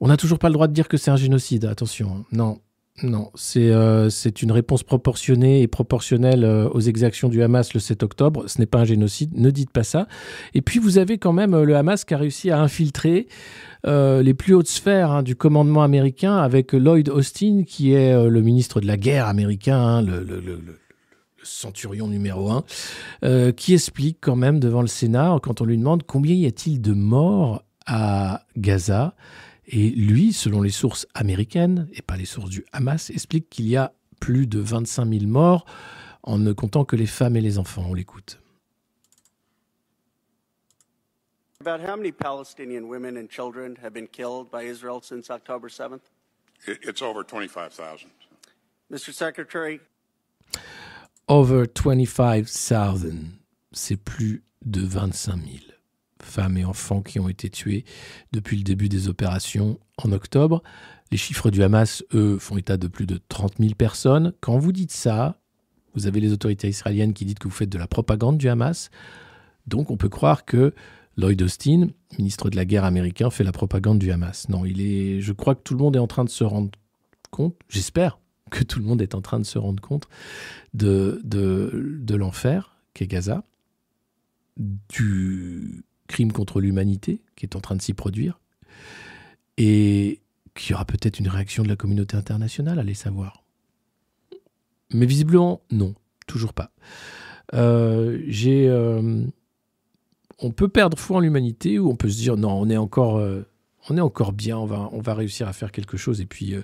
On 0.00 0.08
n'a 0.08 0.16
toujours 0.16 0.38
pas 0.38 0.48
le 0.48 0.54
droit 0.54 0.68
de 0.68 0.72
dire 0.72 0.88
que 0.88 0.96
c'est 0.96 1.10
un 1.10 1.16
génocide. 1.16 1.64
Attention. 1.64 2.24
Non, 2.30 2.60
non. 3.02 3.30
C'est 3.34 3.70
euh, 3.70 4.08
une 4.42 4.52
réponse 4.52 4.82
proportionnée 4.82 5.62
et 5.62 5.66
proportionnelle 5.66 6.44
aux 6.44 6.80
exactions 6.80 7.28
du 7.28 7.42
Hamas 7.42 7.74
le 7.74 7.80
7 7.80 8.02
octobre. 8.02 8.44
Ce 8.46 8.58
n'est 8.58 8.66
pas 8.66 8.80
un 8.80 8.84
génocide. 8.84 9.32
Ne 9.34 9.50
dites 9.50 9.70
pas 9.70 9.84
ça. 9.84 10.06
Et 10.52 10.62
puis, 10.62 10.78
vous 10.78 10.98
avez 10.98 11.18
quand 11.18 11.32
même 11.32 11.60
le 11.60 11.76
Hamas 11.76 12.04
qui 12.04 12.14
a 12.14 12.18
réussi 12.18 12.50
à 12.50 12.60
infiltrer 12.60 13.26
les 13.86 14.34
plus 14.34 14.54
hautes 14.54 14.68
sphères 14.68 15.10
hein, 15.10 15.22
du 15.22 15.36
commandement 15.36 15.82
américain 15.82 16.36
avec 16.36 16.72
Lloyd 16.72 17.08
Austin, 17.08 17.64
qui 17.66 17.92
est 17.92 18.28
le 18.28 18.40
ministre 18.42 18.80
de 18.80 18.86
la 18.86 18.96
guerre 18.96 19.26
américain, 19.26 19.78
hein, 19.78 20.02
centurion 21.44 22.08
numéro 22.08 22.50
un, 22.50 22.64
euh, 23.24 23.52
qui 23.52 23.74
explique 23.74 24.18
quand 24.20 24.36
même 24.36 24.58
devant 24.60 24.80
le 24.82 24.88
Sénat, 24.88 25.38
quand 25.42 25.60
on 25.60 25.64
lui 25.64 25.76
demande 25.78 26.02
combien 26.04 26.34
y 26.34 26.46
a-t-il 26.46 26.80
de 26.80 26.92
morts 26.92 27.62
à 27.86 28.44
Gaza, 28.56 29.14
et 29.66 29.90
lui, 29.90 30.32
selon 30.32 30.60
les 30.62 30.70
sources 30.70 31.06
américaines, 31.14 31.88
et 31.92 32.02
pas 32.02 32.16
les 32.16 32.26
sources 32.26 32.50
du 32.50 32.64
Hamas, 32.72 33.10
explique 33.10 33.48
qu'il 33.50 33.66
y 33.66 33.76
a 33.76 33.92
plus 34.20 34.46
de 34.46 34.58
25 34.58 35.08
000 35.08 35.26
morts 35.26 35.64
en 36.22 36.38
ne 36.38 36.52
comptant 36.52 36.84
que 36.84 36.96
les 36.96 37.06
femmes 37.06 37.36
et 37.36 37.40
les 37.40 37.58
enfants. 37.58 37.84
On 37.88 37.94
l'écoute. 37.94 38.40
About 41.60 41.80
how 41.80 41.96
many 41.96 42.12
Palestinian 42.12 42.88
women 42.88 43.16
and 43.16 43.28
children 43.30 43.76
have 43.82 43.92
been 43.94 44.06
killed 44.08 44.50
by 44.50 44.64
Israel 44.64 45.00
since 45.02 45.30
October 45.30 45.68
7th? 45.70 46.02
It- 46.66 46.80
It's 46.86 47.00
over 47.02 47.24
25,000. 47.24 48.08
Mr. 48.90 49.12
Secretary, 49.12 49.80
Over 51.26 51.64
25,000, 51.74 53.14
c'est 53.72 53.96
plus 53.96 54.44
de 54.66 54.82
25 54.82 55.36
000 55.36 55.46
femmes 56.22 56.58
et 56.58 56.66
enfants 56.66 57.00
qui 57.00 57.18
ont 57.18 57.30
été 57.30 57.48
tués 57.48 57.86
depuis 58.32 58.58
le 58.58 58.62
début 58.62 58.90
des 58.90 59.08
opérations 59.08 59.78
en 59.96 60.12
octobre. 60.12 60.62
Les 61.10 61.16
chiffres 61.16 61.50
du 61.50 61.62
Hamas, 61.62 62.04
eux, 62.12 62.38
font 62.38 62.58
état 62.58 62.76
de 62.76 62.88
plus 62.88 63.06
de 63.06 63.18
30 63.28 63.54
000 63.58 63.74
personnes. 63.74 64.34
Quand 64.40 64.58
vous 64.58 64.72
dites 64.72 64.92
ça, 64.92 65.38
vous 65.94 66.06
avez 66.06 66.20
les 66.20 66.30
autorités 66.30 66.68
israéliennes 66.68 67.14
qui 67.14 67.24
disent 67.24 67.36
que 67.36 67.48
vous 67.48 67.54
faites 67.54 67.70
de 67.70 67.78
la 67.78 67.86
propagande 67.86 68.36
du 68.36 68.50
Hamas. 68.50 68.90
Donc 69.66 69.90
on 69.90 69.96
peut 69.96 70.10
croire 70.10 70.44
que 70.44 70.74
Lloyd 71.16 71.40
Austin, 71.40 71.88
ministre 72.18 72.50
de 72.50 72.56
la 72.56 72.66
guerre 72.66 72.84
américain, 72.84 73.30
fait 73.30 73.44
la 73.44 73.52
propagande 73.52 73.98
du 73.98 74.10
Hamas. 74.10 74.50
Non, 74.50 74.66
il 74.66 74.82
est. 74.82 75.22
Je 75.22 75.32
crois 75.32 75.54
que 75.54 75.62
tout 75.62 75.72
le 75.72 75.80
monde 75.80 75.96
est 75.96 76.00
en 76.00 76.06
train 76.06 76.24
de 76.24 76.30
se 76.30 76.44
rendre 76.44 76.70
compte. 77.30 77.56
J'espère 77.70 78.18
que 78.54 78.62
tout 78.62 78.78
le 78.78 78.84
monde 78.84 79.02
est 79.02 79.14
en 79.16 79.20
train 79.20 79.40
de 79.40 79.44
se 79.44 79.58
rendre 79.58 79.82
compte 79.82 80.08
de, 80.74 81.20
l'enfer 82.14 82.76
qu'est 82.94 83.08
Gaza, 83.08 83.42
du 84.56 85.84
crime 86.06 86.30
contre 86.30 86.60
l'humanité 86.60 87.20
qui 87.34 87.46
est 87.46 87.56
en 87.56 87.60
train 87.60 87.74
de 87.74 87.82
s'y 87.82 87.94
produire, 87.94 88.38
et 89.58 90.20
qu'il 90.54 90.70
y 90.70 90.74
aura 90.74 90.84
peut-être 90.84 91.18
une 91.18 91.28
réaction 91.28 91.64
de 91.64 91.68
la 91.68 91.74
communauté 91.74 92.16
internationale, 92.16 92.78
allez 92.78 92.94
savoir. 92.94 93.42
Mais 94.92 95.06
visiblement, 95.06 95.60
non, 95.72 95.94
toujours 96.28 96.54
pas. 96.54 96.70
Euh, 97.54 98.20
euh, 98.46 99.26
on 100.38 100.50
peut 100.52 100.68
perdre 100.68 100.96
foi 100.96 101.16
en 101.16 101.20
l'humanité 101.20 101.80
ou 101.80 101.90
on 101.90 101.96
peut 101.96 102.08
se 102.08 102.18
dire 102.18 102.36
non, 102.36 102.52
on 102.52 102.70
est 102.70 102.76
encore, 102.76 103.16
euh, 103.16 103.42
on 103.88 103.96
est 103.96 104.00
encore 104.00 104.32
bien, 104.32 104.56
on 104.56 104.66
va, 104.66 105.14
réussir 105.14 105.48
à 105.48 105.52
faire 105.52 105.72
quelque 105.72 105.96
chose. 105.96 106.20
Et 106.20 106.26
puis 106.26 106.54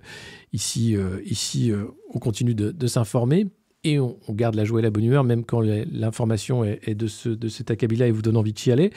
ici, 0.52 0.96
ici, 1.24 1.72
on 2.14 2.18
continue 2.18 2.54
de 2.54 2.86
s'informer 2.86 3.48
et 3.82 3.98
on, 3.98 4.18
garde 4.30 4.56
la 4.56 4.64
joie 4.64 4.80
et 4.80 4.82
la 4.82 4.90
bonne 4.90 5.04
humeur, 5.04 5.24
même 5.24 5.44
quand 5.44 5.60
l'information 5.60 6.64
est, 6.64 6.94
de, 6.94 7.06
ce, 7.06 7.30
de 7.30 7.48
cet 7.48 7.70
acabit-là 7.70 8.08
et 8.08 8.10
vous 8.10 8.22
donne 8.22 8.36
envie 8.36 8.52
d'y 8.52 8.70
aller. 8.70 8.92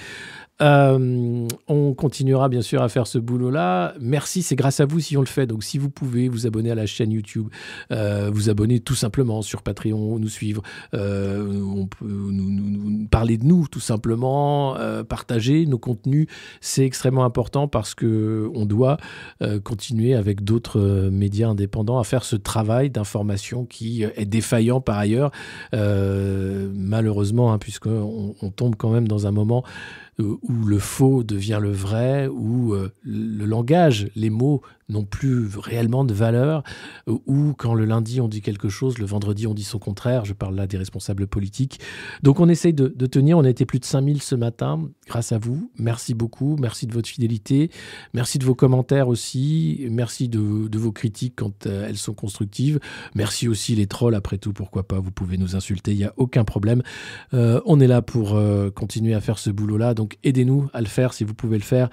Euh, 0.61 1.47
on 1.67 1.93
continuera 1.93 2.47
bien 2.47 2.61
sûr 2.61 2.81
à 2.81 2.89
faire 2.89 3.07
ce 3.07 3.17
boulot-là. 3.17 3.95
Merci, 3.99 4.43
c'est 4.43 4.55
grâce 4.55 4.79
à 4.79 4.85
vous 4.85 4.99
si 4.99 5.17
on 5.17 5.21
le 5.21 5.27
fait. 5.27 5.47
Donc 5.47 5.63
si 5.63 5.77
vous 5.77 5.89
pouvez 5.89 6.29
vous 6.29 6.45
abonner 6.45 6.69
à 6.69 6.75
la 6.75 6.85
chaîne 6.85 7.11
YouTube, 7.11 7.47
euh, 7.91 8.29
vous 8.31 8.49
abonner 8.49 8.79
tout 8.79 8.95
simplement 8.95 9.41
sur 9.41 9.63
Patreon, 9.63 10.19
nous 10.19 10.29
suivre, 10.29 10.61
euh, 10.93 11.61
on 11.63 11.87
peut 11.87 12.05
nous, 12.05 13.07
parler 13.07 13.37
de 13.37 13.45
nous 13.45 13.67
tout 13.67 13.79
simplement, 13.79 14.77
euh, 14.77 15.03
partager 15.03 15.65
nos 15.65 15.79
contenus, 15.79 16.27
c'est 16.61 16.85
extrêmement 16.85 17.25
important 17.25 17.67
parce 17.67 17.95
que 17.95 18.49
on 18.53 18.65
doit 18.65 18.97
continuer 19.63 20.13
avec 20.13 20.43
d'autres 20.43 21.09
médias 21.11 21.49
indépendants 21.49 21.99
à 21.99 22.03
faire 22.03 22.23
ce 22.23 22.35
travail 22.35 22.89
d'information 22.89 23.65
qui 23.65 24.03
est 24.03 24.25
défaillant 24.25 24.72
par 24.81 24.97
ailleurs, 24.97 25.31
euh, 25.73 26.69
malheureusement, 26.73 27.53
hein, 27.53 27.57
puisqu'on 27.57 28.35
on 28.41 28.49
tombe 28.49 28.75
quand 28.75 28.89
même 28.89 29.07
dans 29.07 29.27
un 29.27 29.31
moment 29.31 29.63
où 30.19 30.65
le 30.65 30.77
faux 30.77 31.23
devient 31.23 31.59
le 31.61 31.71
vrai, 31.71 32.27
où 32.27 32.73
euh, 32.73 32.91
le 33.03 33.45
langage, 33.45 34.09
les 34.15 34.29
mots 34.29 34.61
n'ont 34.89 35.05
plus 35.05 35.49
réellement 35.57 36.03
de 36.05 36.13
valeur, 36.13 36.63
ou 37.07 37.53
quand 37.57 37.73
le 37.73 37.85
lundi 37.85 38.21
on 38.21 38.27
dit 38.27 38.41
quelque 38.41 38.69
chose, 38.69 38.97
le 38.97 39.05
vendredi 39.05 39.47
on 39.47 39.53
dit 39.53 39.63
son 39.63 39.79
contraire, 39.79 40.25
je 40.25 40.33
parle 40.33 40.55
là 40.55 40.67
des 40.67 40.77
responsables 40.77 41.27
politiques. 41.27 41.79
Donc 42.21 42.39
on 42.39 42.49
essaye 42.49 42.73
de, 42.73 42.87
tenir, 43.05 43.37
on 43.37 43.43
a 43.43 43.49
été 43.49 43.65
plus 43.65 43.79
de 43.79 43.85
5000 43.85 44.21
ce 44.21 44.35
matin, 44.35 44.89
grâce 45.07 45.31
à 45.31 45.37
vous, 45.37 45.71
merci 45.77 46.13
beaucoup, 46.13 46.57
merci 46.59 46.87
de 46.87 46.93
votre 46.93 47.09
fidélité, 47.09 47.69
merci 48.13 48.39
de 48.39 48.45
vos 48.45 48.55
commentaires 48.55 49.07
aussi, 49.07 49.87
merci 49.89 50.29
de, 50.29 50.77
vos 50.77 50.91
critiques 50.91 51.33
quand 51.35 51.65
euh, 51.65 51.87
elles 51.87 51.97
sont 51.97 52.13
constructives, 52.13 52.79
merci 53.15 53.47
aussi 53.47 53.75
les 53.75 53.87
trolls, 53.87 54.15
après 54.15 54.37
tout, 54.37 54.53
pourquoi 54.53 54.87
pas, 54.87 54.99
vous 54.99 55.11
pouvez 55.11 55.37
nous 55.37 55.55
insulter, 55.55 55.91
il 55.91 55.97
n'y 55.97 56.03
a 56.03 56.13
aucun 56.17 56.43
problème. 56.43 56.81
Euh, 57.33 57.61
on 57.65 57.79
est 57.79 57.87
là 57.87 58.01
pour 58.01 58.35
euh, 58.35 58.69
continuer 58.69 59.13
à 59.13 59.21
faire 59.21 59.39
ce 59.39 59.49
boulot-là, 59.49 59.93
donc 59.93 60.17
aidez-nous 60.23 60.69
à 60.73 60.81
le 60.81 60.87
faire 60.87 61.13
si 61.13 61.23
vous 61.23 61.33
pouvez 61.33 61.57
le 61.57 61.63
faire. 61.63 61.89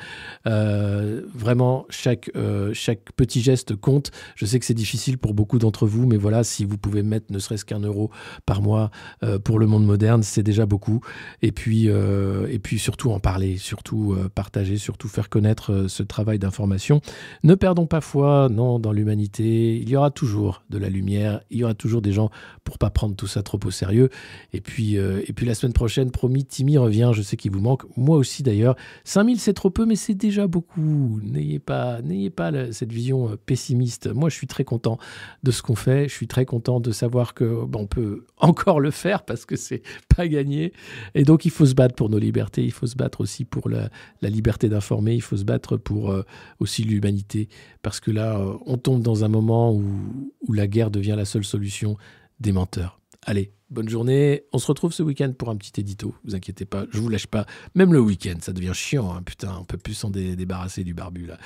Euh, 0.47 1.23
vraiment, 1.35 1.87
chaque, 1.91 2.31
euh, 2.37 2.73
chaque 2.81 3.12
petit 3.16 3.40
geste 3.40 3.77
compte. 3.77 4.11
Je 4.35 4.47
sais 4.47 4.59
que 4.59 4.65
c'est 4.65 4.74
difficile 4.74 5.19
pour 5.19 5.35
beaucoup 5.35 5.59
d'entre 5.59 5.86
vous, 5.86 6.07
mais 6.07 6.16
voilà, 6.16 6.44
si 6.44 6.65
vous 6.65 6.78
pouvez 6.78 7.02
mettre 7.02 7.27
ne 7.32 7.39
serait-ce 7.39 7.65
qu'un 7.65 7.81
euro 7.81 8.11
par 8.47 8.62
mois 8.62 8.90
euh, 9.23 9.39
pour 9.39 9.59
le 9.59 9.66
monde 9.66 9.85
moderne, 9.85 10.23
c'est 10.23 10.43
déjà 10.43 10.66
beaucoup. 10.66 11.01
Et 11.43 11.52
puis, 11.52 11.89
euh, 11.89 12.47
et 12.51 12.59
puis 12.59 12.78
surtout 12.78 13.11
en 13.11 13.20
parler, 13.20 13.59
surtout 13.59 14.15
euh, 14.15 14.28
partager, 14.35 14.78
surtout 14.78 15.09
faire 15.09 15.28
connaître 15.28 15.86
ce 15.89 16.02
travail 16.02 16.39
d'information. 16.39 17.01
Ne 17.44 17.55
perdons 17.55 17.86
pas 17.86 18.01
foi, 18.01 18.48
non, 18.51 18.78
dans 18.78 18.93
l'humanité. 18.93 19.77
Il 19.77 19.89
y 19.89 19.97
aura 19.97 20.11
toujours 20.11 20.62
de 20.70 20.78
la 20.78 20.89
lumière, 20.89 21.40
il 21.51 21.59
y 21.59 21.65
aura 21.65 21.74
toujours 21.74 22.02
des 22.02 22.12
gens 22.12 22.31
pour 22.65 22.78
pas 22.78 22.90
prendre 22.90 23.15
tout 23.15 23.27
ça 23.27 23.43
trop 23.43 23.61
au 23.65 23.70
sérieux. 23.70 24.09
Et 24.52 24.61
puis, 24.61 24.94
et 24.94 25.32
puis 25.35 25.47
la 25.47 25.55
semaine 25.55 25.73
prochaine, 25.73 26.11
promis, 26.11 26.44
Timmy 26.44 26.78
revient. 26.78 27.11
Je 27.15 27.23
sais 27.23 27.36
qu'il 27.36 27.51
vous 27.51 27.61
manque, 27.61 27.85
moi 27.97 28.16
aussi 28.16 28.43
d'ailleurs. 28.43 28.77
5000 29.05 29.39
c'est 29.39 29.55
trop 29.55 29.70
peu, 29.70 29.85
mais 29.86 29.97
c'est 29.97 30.15
déjà 30.15 30.47
beaucoup. 30.47 31.20
N'ayez 31.23 31.59
pas, 31.59 32.01
n'ayez 32.02 32.31
pas 32.31 32.51
le, 32.51 32.70
cette 32.73 32.93
vision 32.93 33.31
euh, 33.31 33.37
pessimiste. 33.37 34.09
Moi, 34.09 34.29
je 34.29 34.35
suis 34.35 34.47
très 34.47 34.65
content 34.65 34.99
de 35.43 35.51
ce 35.51 35.63
qu'on 35.63 35.75
fait. 35.75 36.09
Je 36.09 36.15
suis 36.15 36.27
très 36.27 36.45
content 36.45 36.81
de 36.81 36.93
savoir 36.93 37.35
que 37.35 37.65
on 37.75 37.87
peut 37.87 38.25
encore 38.39 38.81
le 38.81 38.91
faire 38.91 39.25
parce 39.25 39.45
que 39.45 39.57
c'est 39.57 39.83
pas 40.15 40.29
gagné. 40.29 40.73
Et 41.15 41.25
donc, 41.25 41.45
il 41.45 41.51
faut 41.51 41.67
se 41.67 41.75
battre 41.75 41.95
pour 41.95 42.11
nos 42.11 42.19
libertés. 42.19 42.65
Il 42.65 42.73
faut 42.73 42.87
se 42.87 42.97
battre 42.97 43.21
aussi 43.21 43.45
pour 43.45 43.69
la, 43.69 43.91
liberté 44.23 44.69
d'informer. 44.69 45.15
Il 45.15 45.23
faut 45.23 45.37
se 45.37 45.45
battre 45.45 45.77
pour 45.77 46.11
euh, 46.11 46.25
aussi 46.59 46.85
l'humanité 46.85 47.49
parce 47.83 48.01
que 48.01 48.11
là, 48.11 48.39
euh, 48.39 48.57
on 48.67 48.77
tombe 48.77 49.03
dans 49.03 49.25
un 49.25 49.29
moment 49.29 49.75
où 49.75 50.53
la 50.53 50.67
guerre 50.67 50.91
devient 50.91 51.15
la 51.17 51.25
seule 51.25 51.45
solution 51.45 51.97
des 52.41 52.53
menteurs. 52.53 53.01
Allez, 53.27 53.53
bonne 53.71 53.89
journée. 53.89 54.45
On 54.53 54.59
se 54.59 54.67
retrouve 54.67 54.93
ce 54.93 55.03
week-end 55.03 55.33
pour 55.37 55.49
un 55.51 55.57
petit 55.57 55.81
édito. 55.81 56.15
Vous 56.25 56.35
inquiétez 56.35 56.65
pas, 56.65 56.85
je 56.91 57.01
vous 57.01 57.09
lâche 57.09 57.27
pas. 57.27 57.47
Même 57.75 57.93
le 57.93 58.01
week-end, 58.01 58.37
ça 58.41 58.53
devient 58.53 58.73
chiant. 58.75 59.13
Hein. 59.15 59.23
Putain, 59.25 59.57
on 59.61 59.65
peut 59.65 59.79
plus 59.79 59.95
s'en 59.95 60.11
dé 60.11 60.37
débarrasser 60.37 60.85
du 60.85 60.95
barbu 60.95 61.27
là. 61.27 61.39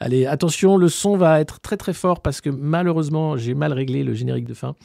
Allez, 0.00 0.26
attention, 0.26 0.76
le 0.76 0.88
son 0.88 1.16
va 1.16 1.40
être 1.40 1.60
très 1.60 1.76
très 1.76 1.92
fort 1.92 2.22
parce 2.22 2.40
que 2.40 2.50
malheureusement, 2.50 3.36
j'ai 3.36 3.54
mal 3.54 3.72
réglé 3.72 4.04
le 4.04 4.14
générique 4.14 4.46
de 4.46 4.54
fin. 4.54 4.76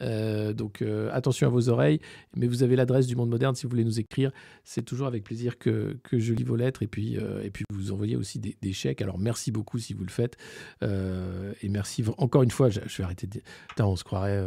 Euh, 0.00 0.52
donc 0.52 0.80
euh, 0.80 1.10
attention 1.12 1.46
à 1.46 1.50
vos 1.50 1.68
oreilles, 1.68 2.00
mais 2.34 2.46
vous 2.46 2.62
avez 2.62 2.76
l'adresse 2.76 3.06
du 3.06 3.14
monde 3.14 3.28
moderne 3.28 3.54
si 3.54 3.64
vous 3.64 3.70
voulez 3.70 3.84
nous 3.84 4.00
écrire. 4.00 4.32
C'est 4.64 4.82
toujours 4.82 5.06
avec 5.06 5.22
plaisir 5.24 5.58
que, 5.58 5.98
que, 6.02 6.18
je 6.18 6.32
lis 6.32 6.44
vos 6.44 6.56
lettres 6.56 6.82
et 6.82 6.86
puis, 6.86 7.18
euh, 7.18 7.42
et 7.42 7.50
puis 7.50 7.64
vous 7.70 7.92
envoyez 7.92 8.16
aussi 8.16 8.38
des, 8.38 8.72
chèques. 8.72 9.02
Alors 9.02 9.18
merci 9.18 9.52
beaucoup 9.52 9.78
si 9.78 9.92
vous 9.92 10.04
le 10.04 10.10
faites. 10.10 10.36
Et 10.82 11.68
merci 11.68 12.04
encore 12.18 12.42
une 12.42 12.50
fois, 12.50 12.70
je, 12.70 12.80
vais 12.80 13.04
arrêter 13.04 13.26
de 13.26 13.32
dire. 13.32 13.42
Putain, 13.68 13.86
on 13.86 13.96
se 13.96 14.04
croirait. 14.04 14.42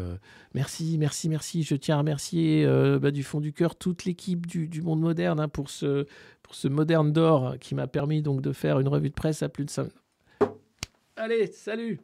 merci, 0.54 0.98
merci, 0.98 1.30
merci. 1.30 1.64
Je 1.64 1.76
tiens 1.76 1.96
à 1.96 2.00
remercier 2.00 2.66
bah, 3.00 3.12
du 3.12 3.24
fond 3.24 3.40
du 3.40 3.54
cœur 3.54 3.76
toute 3.76 4.06
l'équipe 4.06 4.46
du, 4.48 4.68
du, 4.68 4.82
monde 4.82 5.00
moderne 5.00 5.40
hein, 5.40 5.48
pour, 5.48 5.70
ce, 5.70 6.06
pour 6.42 6.56
ce 6.56 6.68
moderne 6.68 7.12
d'or 7.12 7.58
qui 7.60 7.76
m'a 7.76 7.88
permis 7.88 8.22
donc 8.22 8.42
de 8.42 8.52
faire 8.52 8.80
une 8.80 8.88
revue 8.88 9.10
de 9.10 9.14
presse 9.14 9.44
à 9.44 9.50
plus 9.50 9.66
de 9.66 9.70
5. 9.70 9.90
Allez, 11.18 11.48
salut 11.48 12.00